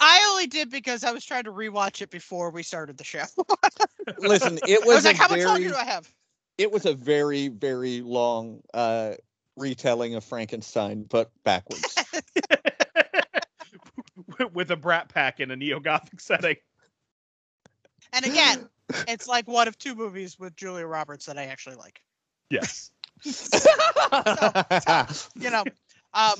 I 0.01 0.27
only 0.31 0.47
did 0.47 0.70
because 0.70 1.05
I 1.05 1.12
was 1.12 1.24
trying 1.24 1.44
to 1.44 1.52
rewatch 1.52 2.01
it 2.01 2.10
before 2.10 2.51
we 2.51 2.62
started 2.62 2.97
the 2.97 3.05
show. 3.05 3.24
Listen, 4.18 4.59
it 4.66 4.82
I 4.82 4.86
was, 4.86 4.97
was 4.97 5.05
like, 5.05 5.16
a 5.16 5.18
how 5.18 5.28
much 5.28 5.39
very, 5.39 5.44
longer 5.44 5.68
do 5.68 5.74
I 5.77 5.85
have? 5.85 6.10
it 6.56 6.72
was 6.72 6.86
a 6.86 6.94
very, 6.94 7.48
very 7.48 8.01
long 8.01 8.60
uh, 8.72 9.12
retelling 9.56 10.14
of 10.14 10.24
Frankenstein, 10.24 11.05
but 11.05 11.31
backwards. 11.44 11.97
With 14.52 14.70
a 14.70 14.77
brat 14.77 15.09
pack 15.09 15.40
in 15.40 15.51
a 15.51 15.56
neo 15.56 15.81
gothic 15.81 16.20
setting. 16.20 16.56
And 18.12 18.24
again, 18.24 18.68
it's 19.06 19.28
like 19.28 19.47
one 19.47 19.68
of 19.68 19.78
two 19.78 19.94
movies 19.94 20.39
with 20.39 20.56
Julia 20.56 20.86
Roberts 20.86 21.27
that 21.27 21.39
I 21.39 21.44
actually 21.44 21.77
like. 21.77 22.02
Yes. 22.51 22.90
You 25.36 25.51
know, 25.51 25.64
um, 26.14 26.35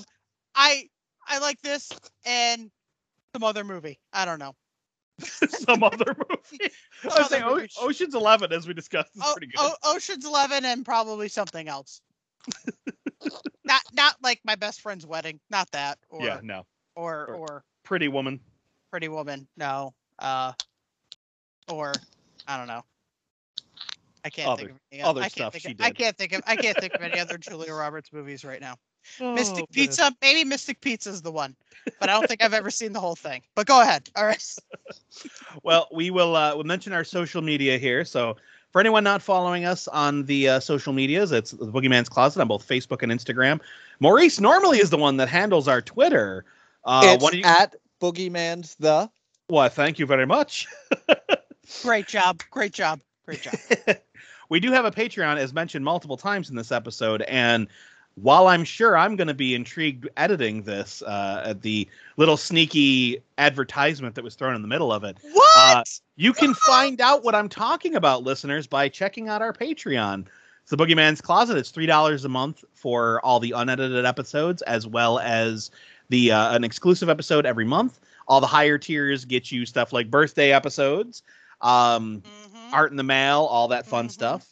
I 0.55 0.89
I 1.27 1.39
like 1.39 1.61
this 1.63 1.91
and 2.25 2.71
some 3.35 3.45
other 3.45 3.65
movie. 3.65 3.99
I 4.13 4.25
don't 4.25 4.39
know. 4.39 4.55
Some 5.51 5.83
other 5.83 6.17
movie. 6.31 6.73
I 7.05 7.07
was 7.09 7.15
other 7.17 7.25
saying 7.25 7.43
O- 7.45 7.87
Ocean's 7.87 8.15
Eleven, 8.15 8.51
as 8.55 8.67
we 8.67 8.73
discussed, 8.73 9.15
is 9.15 9.23
Oh, 9.23 9.33
pretty 9.35 9.49
good. 9.49 9.57
oh, 9.59 9.75
Ocean's 9.85 10.25
Eleven 10.25 10.65
and 10.65 10.83
probably 10.83 11.29
something 11.29 11.69
else. 11.69 12.01
not 13.65 13.83
not 13.93 14.15
like 14.23 14.41
my 14.45 14.55
best 14.55 14.81
friend's 14.81 15.07
wedding. 15.07 15.39
Not 15.51 15.71
that. 15.73 15.99
Or 16.09 16.23
yeah, 16.25 16.41
no. 16.43 16.65
or 16.97 17.27
Or- 17.27 17.35
or 17.35 17.65
Pretty 17.85 18.09
Woman. 18.09 18.41
Pretty 18.91 19.09
Woman. 19.09 19.47
No. 19.59 19.93
Uh, 20.19 20.53
or 21.71 21.93
I 22.47 22.57
don't 22.57 22.67
know. 22.67 22.83
I 24.25 24.31
can't 24.31 24.49
Other- 24.49 24.59
think 24.67 24.71
of 24.71 24.79
any 24.93 25.03
other 25.03 25.21
I 25.23 25.29
stuff 25.29 25.53
think 25.53 25.63
she 25.63 25.73
of, 25.73 25.81
I 25.83 25.91
can't 25.91 26.17
think 26.17 26.33
of 26.33 26.41
I 26.47 26.57
can't 26.57 26.79
think 26.79 26.95
of 26.95 27.03
any 27.03 27.21
other 27.21 27.37
Julia 27.37 27.75
Roberts 27.75 28.11
movies 28.11 28.43
right 28.43 28.61
now. 28.61 28.77
Mystic 29.21 29.55
Oh, 29.55 29.59
man. 29.59 29.67
Pizza, 29.73 30.15
maybe 30.23 30.45
Mystic 30.49 30.81
Pizza 30.81 31.11
is 31.11 31.23
the 31.23 31.33
one, 31.33 31.55
but 31.99 32.09
I 32.09 32.13
don't 32.13 32.27
think 32.29 32.43
I've 32.43 32.55
ever 32.55 32.71
seen 32.71 32.93
the 32.93 33.01
whole 33.01 33.17
thing. 33.17 33.43
But 33.55 33.67
go 33.67 33.81
ahead. 33.81 34.09
All 34.17 34.25
right. 34.25 34.43
Well, 35.63 35.89
we 35.93 36.11
will 36.11 36.37
uh, 36.37 36.55
we'll 36.55 36.65
mention 36.65 36.93
our 36.93 37.05
social 37.05 37.43
media 37.43 37.77
here. 37.79 38.05
So 38.05 38.37
for 38.71 38.81
anyone 38.81 39.03
not 39.05 39.21
following 39.21 39.65
us 39.65 39.89
on 39.89 40.25
the 40.25 40.49
uh, 40.49 40.61
social 40.61 40.93
medias, 40.93 41.33
it's 41.33 41.51
the 41.51 41.67
Boogeyman's 41.67 42.09
Closet 42.09 42.41
on 42.41 42.49
both 42.49 42.67
Facebook 42.67 43.03
and 43.03 43.11
Instagram. 43.11 43.61
Maurice 43.99 44.39
normally 44.41 44.79
is 44.79 44.91
the 44.91 44.97
one 44.97 45.17
that 45.19 45.29
handles 45.29 45.67
our 45.69 45.83
Twitter, 45.83 46.45
Uh, 46.85 47.03
it's 47.05 47.23
what 47.23 47.35
you? 47.35 47.43
at 47.45 47.75
Boogeyman's 48.01 48.77
the. 48.77 49.11
Well, 49.49 49.69
thank 49.69 49.99
you 49.99 50.07
very 50.07 50.27
much. 50.27 50.69
Great 51.83 52.07
job. 52.07 52.41
Great 52.51 52.73
job. 52.73 53.01
Great 53.27 53.43
job. 53.43 53.55
we 54.49 54.61
do 54.61 54.71
have 54.73 54.85
a 54.85 54.91
Patreon, 54.91 55.37
as 55.37 55.53
mentioned 55.53 55.85
multiple 55.85 56.17
times 56.17 56.49
in 56.51 56.57
this 56.57 56.71
episode, 56.73 57.23
and 57.23 57.67
while 58.17 58.49
I'm 58.49 58.65
sure 58.65 58.97
I'm 58.97 59.17
going 59.17 59.29
to 59.29 59.35
be 59.35 59.55
intrigued 59.55 60.09
editing 60.17 60.63
this, 60.63 61.03
uh, 61.03 61.43
at 61.47 61.63
the 61.63 61.89
little 62.17 62.37
sneaky 62.37 63.23
advertisement 63.39 64.15
that 64.15 64.25
was 64.25 64.35
thrown 64.35 64.55
in 64.55 64.63
the 64.63 64.69
middle 64.69 64.93
of 64.93 65.05
it, 65.05 65.17
What? 65.33 65.57
Uh, 65.57 65.85
you 66.17 66.33
can 66.33 66.55
find 66.67 67.01
out 67.01 67.25
what 67.25 67.35
I'm 67.35 67.49
talking 67.49 67.95
about, 67.95 68.23
listeners, 68.23 68.67
by 68.67 68.89
checking 68.89 69.29
out 69.29 69.43
our 69.43 69.53
Patreon. 69.53 70.27
It's 70.63 70.71
the 70.71 70.77
Boogeyman's 70.77 71.21
Closet. 71.21 71.57
It's 71.57 71.71
three 71.71 71.87
dollars 71.87 72.25
a 72.25 72.29
month 72.29 72.65
for 72.75 73.21
all 73.25 73.41
the 73.41 73.53
unedited 73.53 74.05
episodes, 74.05 74.63
as 74.63 74.87
well 74.87 75.19
as 75.19 75.71
the 76.11 76.33
uh, 76.33 76.55
an 76.55 76.65
exclusive 76.65 77.09
episode 77.09 77.47
every 77.47 77.65
month. 77.65 78.01
All 78.29 78.41
the 78.41 78.47
higher 78.47 78.79
tiers 78.79 79.25
get 79.25 79.51
you 79.51 79.65
stuff 79.67 79.93
like 79.93 80.11
birthday 80.11 80.53
episodes, 80.53 81.23
um, 81.61 82.23
Mhm, 82.23 82.73
art 82.73 82.91
in 82.91 82.97
the 82.97 83.03
mail, 83.03 83.41
all 83.51 83.69
that 83.69 83.87
fun 83.87 84.07
Mhm. 84.09 84.13
stuff. 84.13 84.47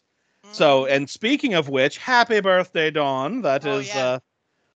So, 0.53 0.87
and 0.87 1.09
speaking 1.09 1.55
of 1.55 1.69
which, 1.69 1.99
happy 1.99 2.41
birthday, 2.41 2.91
Dawn! 2.91 3.43
That 3.43 3.65
Oh, 3.67 3.79
is 3.79 3.89
yeah. 3.89 4.07
uh, 4.07 4.19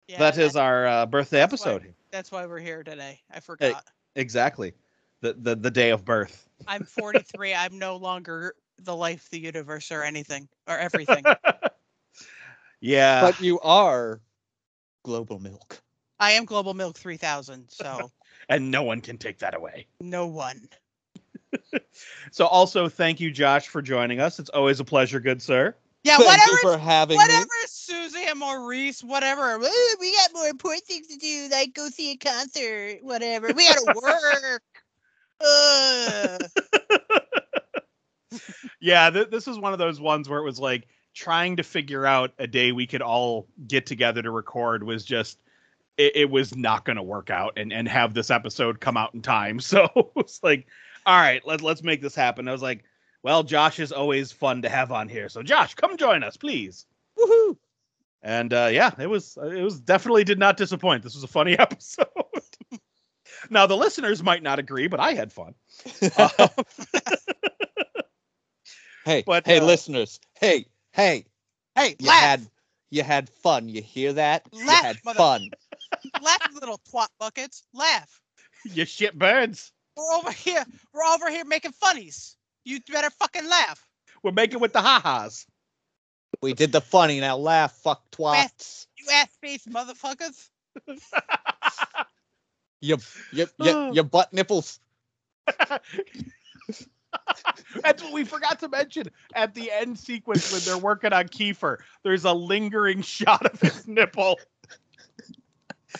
Yeah, 0.08 0.18
that 0.18 0.38
is 0.38 0.56
our 0.56 0.86
uh, 0.86 1.06
birthday 1.06 1.38
that's 1.38 1.60
why- 1.64 1.72
episode. 1.72 1.94
That's 2.10 2.30
why 2.30 2.46
we're 2.46 2.58
here 2.60 2.82
today. 2.82 3.20
I 3.30 3.40
forgot. 3.40 3.84
Exactly, 4.16 4.74
the 5.22 5.32
the 5.34 5.54
the 5.56 5.70
day 5.70 5.90
of 5.90 6.04
birth. 6.04 6.48
I'm 6.66 6.84
43. 6.98 7.54
I'm 7.54 7.78
no 7.78 7.96
longer 7.96 8.54
the 8.78 8.94
life, 8.94 9.28
the 9.30 9.38
universe, 9.40 9.90
or 9.90 10.02
anything, 10.02 10.48
or 10.68 10.76
everything. 10.78 11.24
Yeah, 12.80 13.20
But 13.22 13.40
you 13.40 13.60
are 13.60 14.20
Global 15.04 15.38
Milk. 15.38 15.82
I 16.18 16.32
am 16.32 16.44
Global 16.44 16.74
Milk 16.74 16.96
3000, 16.98 17.68
so 17.70 18.10
and 18.48 18.70
no 18.70 18.82
one 18.82 19.00
can 19.00 19.18
take 19.18 19.38
that 19.38 19.54
away. 19.54 19.86
no 20.00 20.26
one. 20.26 20.68
So 22.30 22.46
also 22.46 22.88
thank 22.88 23.20
you, 23.20 23.30
Josh, 23.30 23.68
for 23.68 23.82
joining 23.82 24.18
us. 24.20 24.38
It's 24.38 24.48
always 24.50 24.80
a 24.80 24.84
pleasure, 24.84 25.20
good 25.20 25.42
sir. 25.42 25.74
Yeah, 26.02 26.16
Thank 26.16 26.30
whatever. 26.30 26.50
you 26.52 26.58
for 26.62 26.78
having 26.78 27.16
Whatever, 27.18 27.42
me. 27.44 27.66
Susie 27.66 28.24
and 28.26 28.38
Maurice, 28.38 29.04
whatever. 29.04 29.56
"Ooh, 29.56 29.96
We 30.00 30.12
got 30.16 30.32
more 30.32 30.46
important 30.46 30.84
things 30.84 31.08
to 31.08 31.16
do, 31.18 31.48
like 31.52 31.74
go 31.74 31.88
see 31.88 32.12
a 32.12 32.16
concert, 32.16 32.98
whatever. 33.02 33.48
We 33.52 33.68
gotta 33.68 33.94
work. 34.02 34.62
Yeah, 38.80 39.10
th- 39.10 39.30
this 39.30 39.46
is 39.46 39.58
one 39.58 39.72
of 39.72 39.78
those 39.78 40.00
ones 40.00 40.28
where 40.28 40.38
it 40.40 40.44
was 40.44 40.58
like 40.58 40.88
trying 41.14 41.56
to 41.56 41.62
figure 41.62 42.04
out 42.06 42.32
a 42.38 42.46
day 42.46 42.72
we 42.72 42.86
could 42.86 43.02
all 43.02 43.46
get 43.68 43.86
together 43.86 44.22
to 44.22 44.30
record 44.30 44.82
was 44.82 45.04
just 45.04 45.38
it, 45.98 46.16
it 46.16 46.30
was 46.30 46.56
not 46.56 46.84
going 46.84 46.96
to 46.96 47.02
work 47.02 47.30
out 47.30 47.52
and 47.58 47.72
and 47.72 47.86
have 47.86 48.14
this 48.14 48.30
episode 48.30 48.80
come 48.80 48.96
out 48.96 49.14
in 49.14 49.20
time. 49.22 49.60
So 49.60 49.88
it's 50.16 50.42
like, 50.42 50.66
all 51.06 51.18
right, 51.20 51.42
let's 51.46 51.62
let's 51.62 51.82
make 51.82 52.00
this 52.02 52.14
happen. 52.14 52.48
I 52.48 52.52
was 52.52 52.62
like, 52.62 52.84
well, 53.22 53.42
Josh 53.42 53.78
is 53.78 53.92
always 53.92 54.32
fun 54.32 54.62
to 54.62 54.68
have 54.68 54.92
on 54.92 55.08
here. 55.08 55.28
So 55.28 55.42
Josh, 55.42 55.74
come 55.74 55.96
join 55.96 56.22
us, 56.22 56.36
please. 56.36 56.86
Woohoo! 57.18 57.56
And 58.22 58.52
uh, 58.52 58.68
yeah, 58.72 58.90
it 58.98 59.08
was 59.08 59.36
it 59.42 59.62
was 59.62 59.80
definitely 59.80 60.24
did 60.24 60.38
not 60.38 60.56
disappoint. 60.56 61.02
This 61.02 61.14
was 61.14 61.24
a 61.24 61.28
funny 61.28 61.52
episode. 61.58 62.06
now 63.50 63.66
the 63.66 63.76
listeners 63.76 64.22
might 64.22 64.42
not 64.42 64.58
agree, 64.58 64.86
but 64.88 65.00
I 65.00 65.14
had 65.14 65.32
fun. 65.32 65.54
Uh, 66.16 66.48
Hey, 69.04 69.24
But, 69.26 69.44
hey, 69.46 69.58
uh, 69.58 69.64
listeners. 69.64 70.20
Hey, 70.40 70.66
hey. 70.92 71.26
Hey, 71.74 71.96
You 71.98 72.06
laugh, 72.08 72.20
had 72.22 72.46
you 72.90 73.02
had 73.02 73.28
fun. 73.28 73.68
You 73.68 73.82
hear 73.82 74.12
that? 74.12 74.46
You 74.52 74.64
Laugh, 74.66 74.84
had 74.84 74.96
mother- 75.04 75.16
fun. 75.16 75.50
laugh, 76.22 76.48
little 76.54 76.78
twat 76.92 77.08
buckets, 77.18 77.64
laugh. 77.74 78.20
you 78.64 78.84
shit 78.84 79.18
birds. 79.18 79.72
We're 79.96 80.12
over 80.16 80.30
here. 80.32 80.64
We're 80.92 81.04
over 81.04 81.30
here 81.30 81.44
making 81.44 81.72
funnies. 81.72 82.36
You 82.64 82.80
better 82.90 83.10
fucking 83.10 83.48
laugh. 83.48 83.86
We're 84.22 84.32
making 84.32 84.60
with 84.60 84.72
the 84.72 84.80
ha-has. 84.80 85.46
We 86.40 86.54
did 86.54 86.72
the 86.72 86.80
funny. 86.80 87.20
Now 87.20 87.36
laugh, 87.36 87.72
fuck 87.72 88.02
twats. 88.10 88.86
You 88.96 89.06
ass 89.12 89.28
face 89.40 89.66
motherfuckers. 89.66 90.48
You, 92.80 92.96
you, 93.32 93.46
you, 93.60 93.92
your 93.92 94.04
butt 94.04 94.32
nipples. 94.32 94.80
That's 97.82 98.02
what 98.02 98.12
we 98.12 98.24
forgot 98.24 98.58
to 98.60 98.68
mention 98.68 99.08
at 99.34 99.54
the 99.54 99.70
end 99.70 99.98
sequence 99.98 100.52
when 100.52 100.62
they're 100.62 100.82
working 100.82 101.12
on 101.12 101.28
Kiefer. 101.28 101.78
There's 102.02 102.24
a 102.24 102.32
lingering 102.32 103.02
shot 103.02 103.44
of 103.46 103.60
his 103.60 103.86
nipple. 103.86 104.38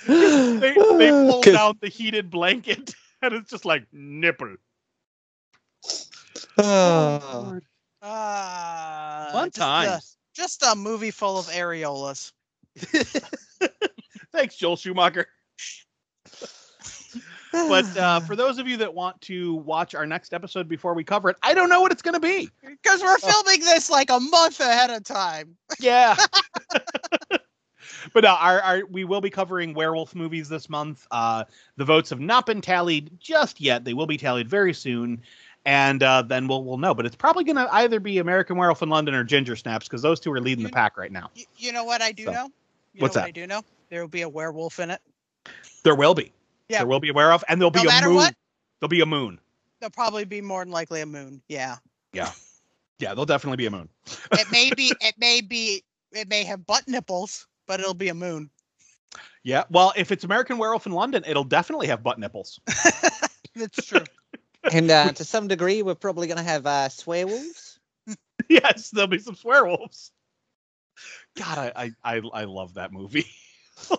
They, 0.06 0.58
they 0.58 0.74
pull 1.10 1.42
'Cause- 1.42 1.52
down 1.52 1.78
the 1.82 1.88
heated 1.88 2.30
blanket, 2.30 2.94
and 3.32 3.34
it's 3.34 3.50
just 3.50 3.64
like 3.64 3.86
nipple. 3.92 4.56
Ah. 6.58 7.54
Uh, 8.02 9.32
Fun 9.32 9.50
just 9.54 9.58
a- 9.58 10.18
just 10.34 10.62
a 10.64 10.74
movie 10.74 11.10
full 11.10 11.38
of 11.38 11.46
areolas. 11.46 12.32
Thanks, 14.32 14.56
Joel 14.56 14.76
Schumacher. 14.76 15.26
But 17.52 17.96
uh, 17.96 18.20
for 18.26 18.34
those 18.34 18.58
of 18.58 18.66
you 18.66 18.78
that 18.78 18.92
want 18.92 19.20
to 19.22 19.54
watch 19.56 19.94
our 19.94 20.06
next 20.06 20.32
episode 20.32 20.68
before 20.68 20.94
we 20.94 21.04
cover 21.04 21.28
it, 21.30 21.36
I 21.42 21.54
don't 21.54 21.68
know 21.68 21.80
what 21.80 21.92
it's 21.92 22.02
going 22.02 22.14
to 22.14 22.20
be. 22.20 22.48
Because 22.62 23.02
we're 23.02 23.18
filming 23.18 23.60
this 23.60 23.90
like 23.90 24.10
a 24.10 24.18
month 24.18 24.60
ahead 24.60 24.90
of 24.90 25.04
time. 25.04 25.56
Yeah. 25.78 26.16
but 28.12 28.24
uh, 28.24 28.36
our, 28.38 28.60
our 28.60 28.82
we 28.90 29.04
will 29.04 29.20
be 29.20 29.30
covering 29.30 29.74
werewolf 29.74 30.14
movies 30.14 30.48
this 30.48 30.68
month. 30.68 31.06
Uh, 31.10 31.44
the 31.76 31.84
votes 31.84 32.10
have 32.10 32.20
not 32.20 32.46
been 32.46 32.60
tallied 32.60 33.10
just 33.20 33.60
yet. 33.60 33.84
They 33.84 33.94
will 33.94 34.06
be 34.06 34.16
tallied 34.16 34.48
very 34.48 34.74
soon, 34.74 35.22
and 35.64 36.02
uh, 36.02 36.22
then 36.22 36.48
we'll 36.48 36.64
we'll 36.64 36.78
know. 36.78 36.94
But 36.94 37.06
it's 37.06 37.16
probably 37.16 37.44
going 37.44 37.56
to 37.56 37.68
either 37.74 38.00
be 38.00 38.18
American 38.18 38.56
Werewolf 38.56 38.82
in 38.82 38.88
London 38.88 39.14
or 39.14 39.24
Ginger 39.24 39.56
Snaps 39.56 39.86
because 39.88 40.02
those 40.02 40.20
two 40.20 40.32
are 40.32 40.40
leading 40.40 40.64
the 40.64 40.70
pack 40.70 40.96
right 40.96 41.12
now. 41.12 41.30
You, 41.34 41.44
you 41.56 41.72
know 41.72 41.84
what 41.84 42.02
I 42.02 42.12
do 42.12 42.24
So, 42.24 42.32
know? 42.32 42.48
You 42.94 43.00
what's 43.00 43.14
know 43.14 43.20
that? 43.20 43.26
what 43.26 43.28
I 43.28 43.30
do 43.32 43.46
know? 43.46 43.62
There 43.90 44.00
will 44.00 44.08
be 44.08 44.22
a 44.22 44.28
werewolf 44.28 44.80
in 44.80 44.90
it. 44.90 45.00
There 45.82 45.94
will 45.94 46.14
be. 46.14 46.32
Yeah. 46.68 46.78
There 46.78 46.86
will 46.86 47.00
be 47.00 47.10
a 47.10 47.12
werewolf, 47.14 47.44
and 47.48 47.60
there'll 47.60 47.70
be 47.70 47.80
a 47.80 48.02
moon. 48.04 48.14
what? 48.14 48.34
There'll 48.80 48.88
be 48.88 49.00
a 49.00 49.06
moon. 49.06 49.38
There'll 49.80 49.90
probably 49.90 50.24
be 50.24 50.40
more 50.40 50.64
than 50.64 50.72
likely 50.72 51.00
a 51.00 51.06
moon. 51.06 51.42
Yeah. 51.48 51.76
Yeah. 52.12 52.30
Yeah, 52.98 53.08
there'll 53.10 53.26
definitely 53.26 53.56
be 53.56 53.66
a 53.66 53.70
moon. 53.70 53.88
It 54.32 54.50
may 54.52 54.70
be. 54.76 54.92
It 55.00 55.14
may 55.18 55.40
be. 55.40 55.82
It 56.12 56.28
may 56.28 56.44
have 56.44 56.64
butt 56.66 56.86
nipples, 56.86 57.48
but 57.72 57.80
it'll 57.80 57.94
be 57.94 58.10
a 58.10 58.14
moon. 58.14 58.50
Yeah. 59.44 59.64
Well, 59.70 59.94
if 59.96 60.12
it's 60.12 60.24
American 60.24 60.58
Werewolf 60.58 60.84
in 60.84 60.92
London, 60.92 61.24
it'll 61.26 61.42
definitely 61.42 61.86
have 61.86 62.02
butt 62.02 62.18
nipples. 62.18 62.60
That's 63.56 63.86
true. 63.86 64.04
and 64.70 64.90
uh, 64.90 65.12
to 65.12 65.24
some 65.24 65.48
degree, 65.48 65.80
we're 65.80 65.94
probably 65.94 66.26
going 66.26 66.36
to 66.36 66.42
have 66.42 66.66
uh, 66.66 66.90
swearwolves. 66.90 67.78
yes, 68.50 68.90
there'll 68.90 69.08
be 69.08 69.18
some 69.20 69.36
swearwolves. 69.36 70.10
God, 71.38 71.56
I 71.56 71.72
I 72.04 72.16
I, 72.16 72.20
I 72.34 72.44
love 72.44 72.74
that 72.74 72.92
movie. 72.92 73.24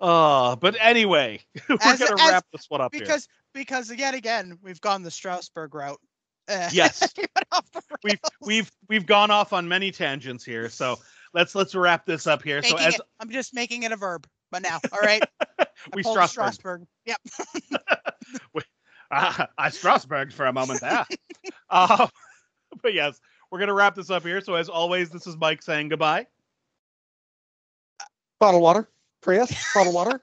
uh, 0.00 0.56
but 0.56 0.74
anyway, 0.80 1.40
we're 1.68 1.76
As- 1.82 1.98
gonna 1.98 2.18
as- 2.22 2.30
wrap 2.30 2.46
this 2.50 2.70
one 2.70 2.80
up 2.80 2.94
here. 2.94 3.02
because 3.02 3.28
because 3.52 3.92
yet 3.94 4.14
again 4.14 4.58
we've 4.62 4.80
gone 4.80 5.02
the 5.02 5.10
Strasbourg 5.10 5.74
route. 5.74 6.00
Uh, 6.48 6.70
Yes. 6.72 7.12
we 7.18 7.24
went 7.34 7.46
off 7.52 7.70
the 7.72 7.82
We've 8.02 8.20
we've 8.40 8.72
we've 8.88 9.06
gone 9.06 9.30
off 9.30 9.52
on 9.52 9.68
many 9.68 9.90
tangents 9.90 10.44
here, 10.44 10.68
so 10.70 10.98
let's 11.36 11.54
let's 11.54 11.74
wrap 11.74 12.06
this 12.06 12.26
up 12.26 12.42
here. 12.42 12.62
So 12.62 12.76
as 12.76 12.94
it, 12.94 13.00
I'm 13.20 13.30
just 13.30 13.54
making 13.54 13.84
it 13.84 13.92
a 13.92 13.96
verb. 13.96 14.26
But 14.50 14.62
now, 14.62 14.80
all 14.92 15.00
right. 15.00 15.22
we 15.94 16.00
I 16.00 16.02
pulled 16.02 16.18
a 16.18 16.26
Strasbourg, 16.26 16.54
Strasbourg. 16.54 16.86
Yep. 17.04 17.20
uh, 19.10 19.46
I 19.58 19.68
Strasbourg 19.68 20.32
for 20.32 20.46
a 20.46 20.52
moment 20.52 20.80
there. 20.80 21.04
uh, 21.70 22.08
but 22.82 22.94
yes, 22.94 23.20
we're 23.50 23.58
gonna 23.58 23.74
wrap 23.74 23.94
this 23.94 24.10
up 24.10 24.22
here. 24.22 24.40
So 24.40 24.54
as 24.54 24.68
always, 24.68 25.10
this 25.10 25.26
is 25.26 25.36
Mike 25.36 25.62
saying 25.62 25.90
goodbye. 25.90 26.26
Bottle 28.40 28.60
water. 28.60 28.88
Prius. 29.20 29.52
Bottle 29.74 29.92
water. 29.92 30.22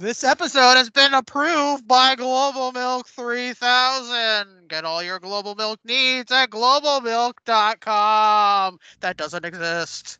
This 0.00 0.24
episode 0.24 0.78
has 0.78 0.88
been 0.88 1.12
approved 1.12 1.86
by 1.86 2.14
Global 2.14 2.72
Milk 2.72 3.06
3000. 3.06 4.66
Get 4.66 4.86
all 4.86 5.02
your 5.02 5.18
Global 5.18 5.54
Milk 5.54 5.78
needs 5.84 6.32
at 6.32 6.48
globalmilk.com. 6.48 8.78
That 9.00 9.18
doesn't 9.18 9.44
exist. 9.44 10.18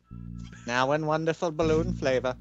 now 0.67 0.91
in 0.91 1.07
wonderful 1.07 1.49
balloon 1.49 1.95
flavor. 1.95 2.35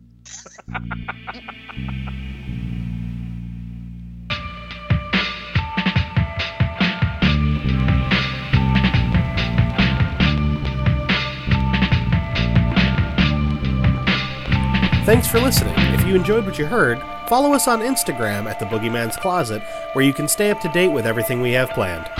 Thanks 15.06 15.26
for 15.26 15.40
listening. 15.40 15.72
If 15.94 16.06
you 16.06 16.14
enjoyed 16.14 16.44
what 16.44 16.58
you 16.58 16.66
heard, 16.66 17.00
follow 17.30 17.52
us 17.52 17.68
on 17.68 17.78
Instagram 17.78 18.50
at 18.50 18.58
the 18.58 18.64
Boogeyman's 18.64 19.16
Closet, 19.16 19.62
where 19.92 20.04
you 20.04 20.12
can 20.12 20.26
stay 20.26 20.50
up 20.50 20.58
to 20.62 20.68
date 20.70 20.88
with 20.88 21.06
everything 21.06 21.40
we 21.40 21.52
have 21.52 21.70
planned. 21.70 22.10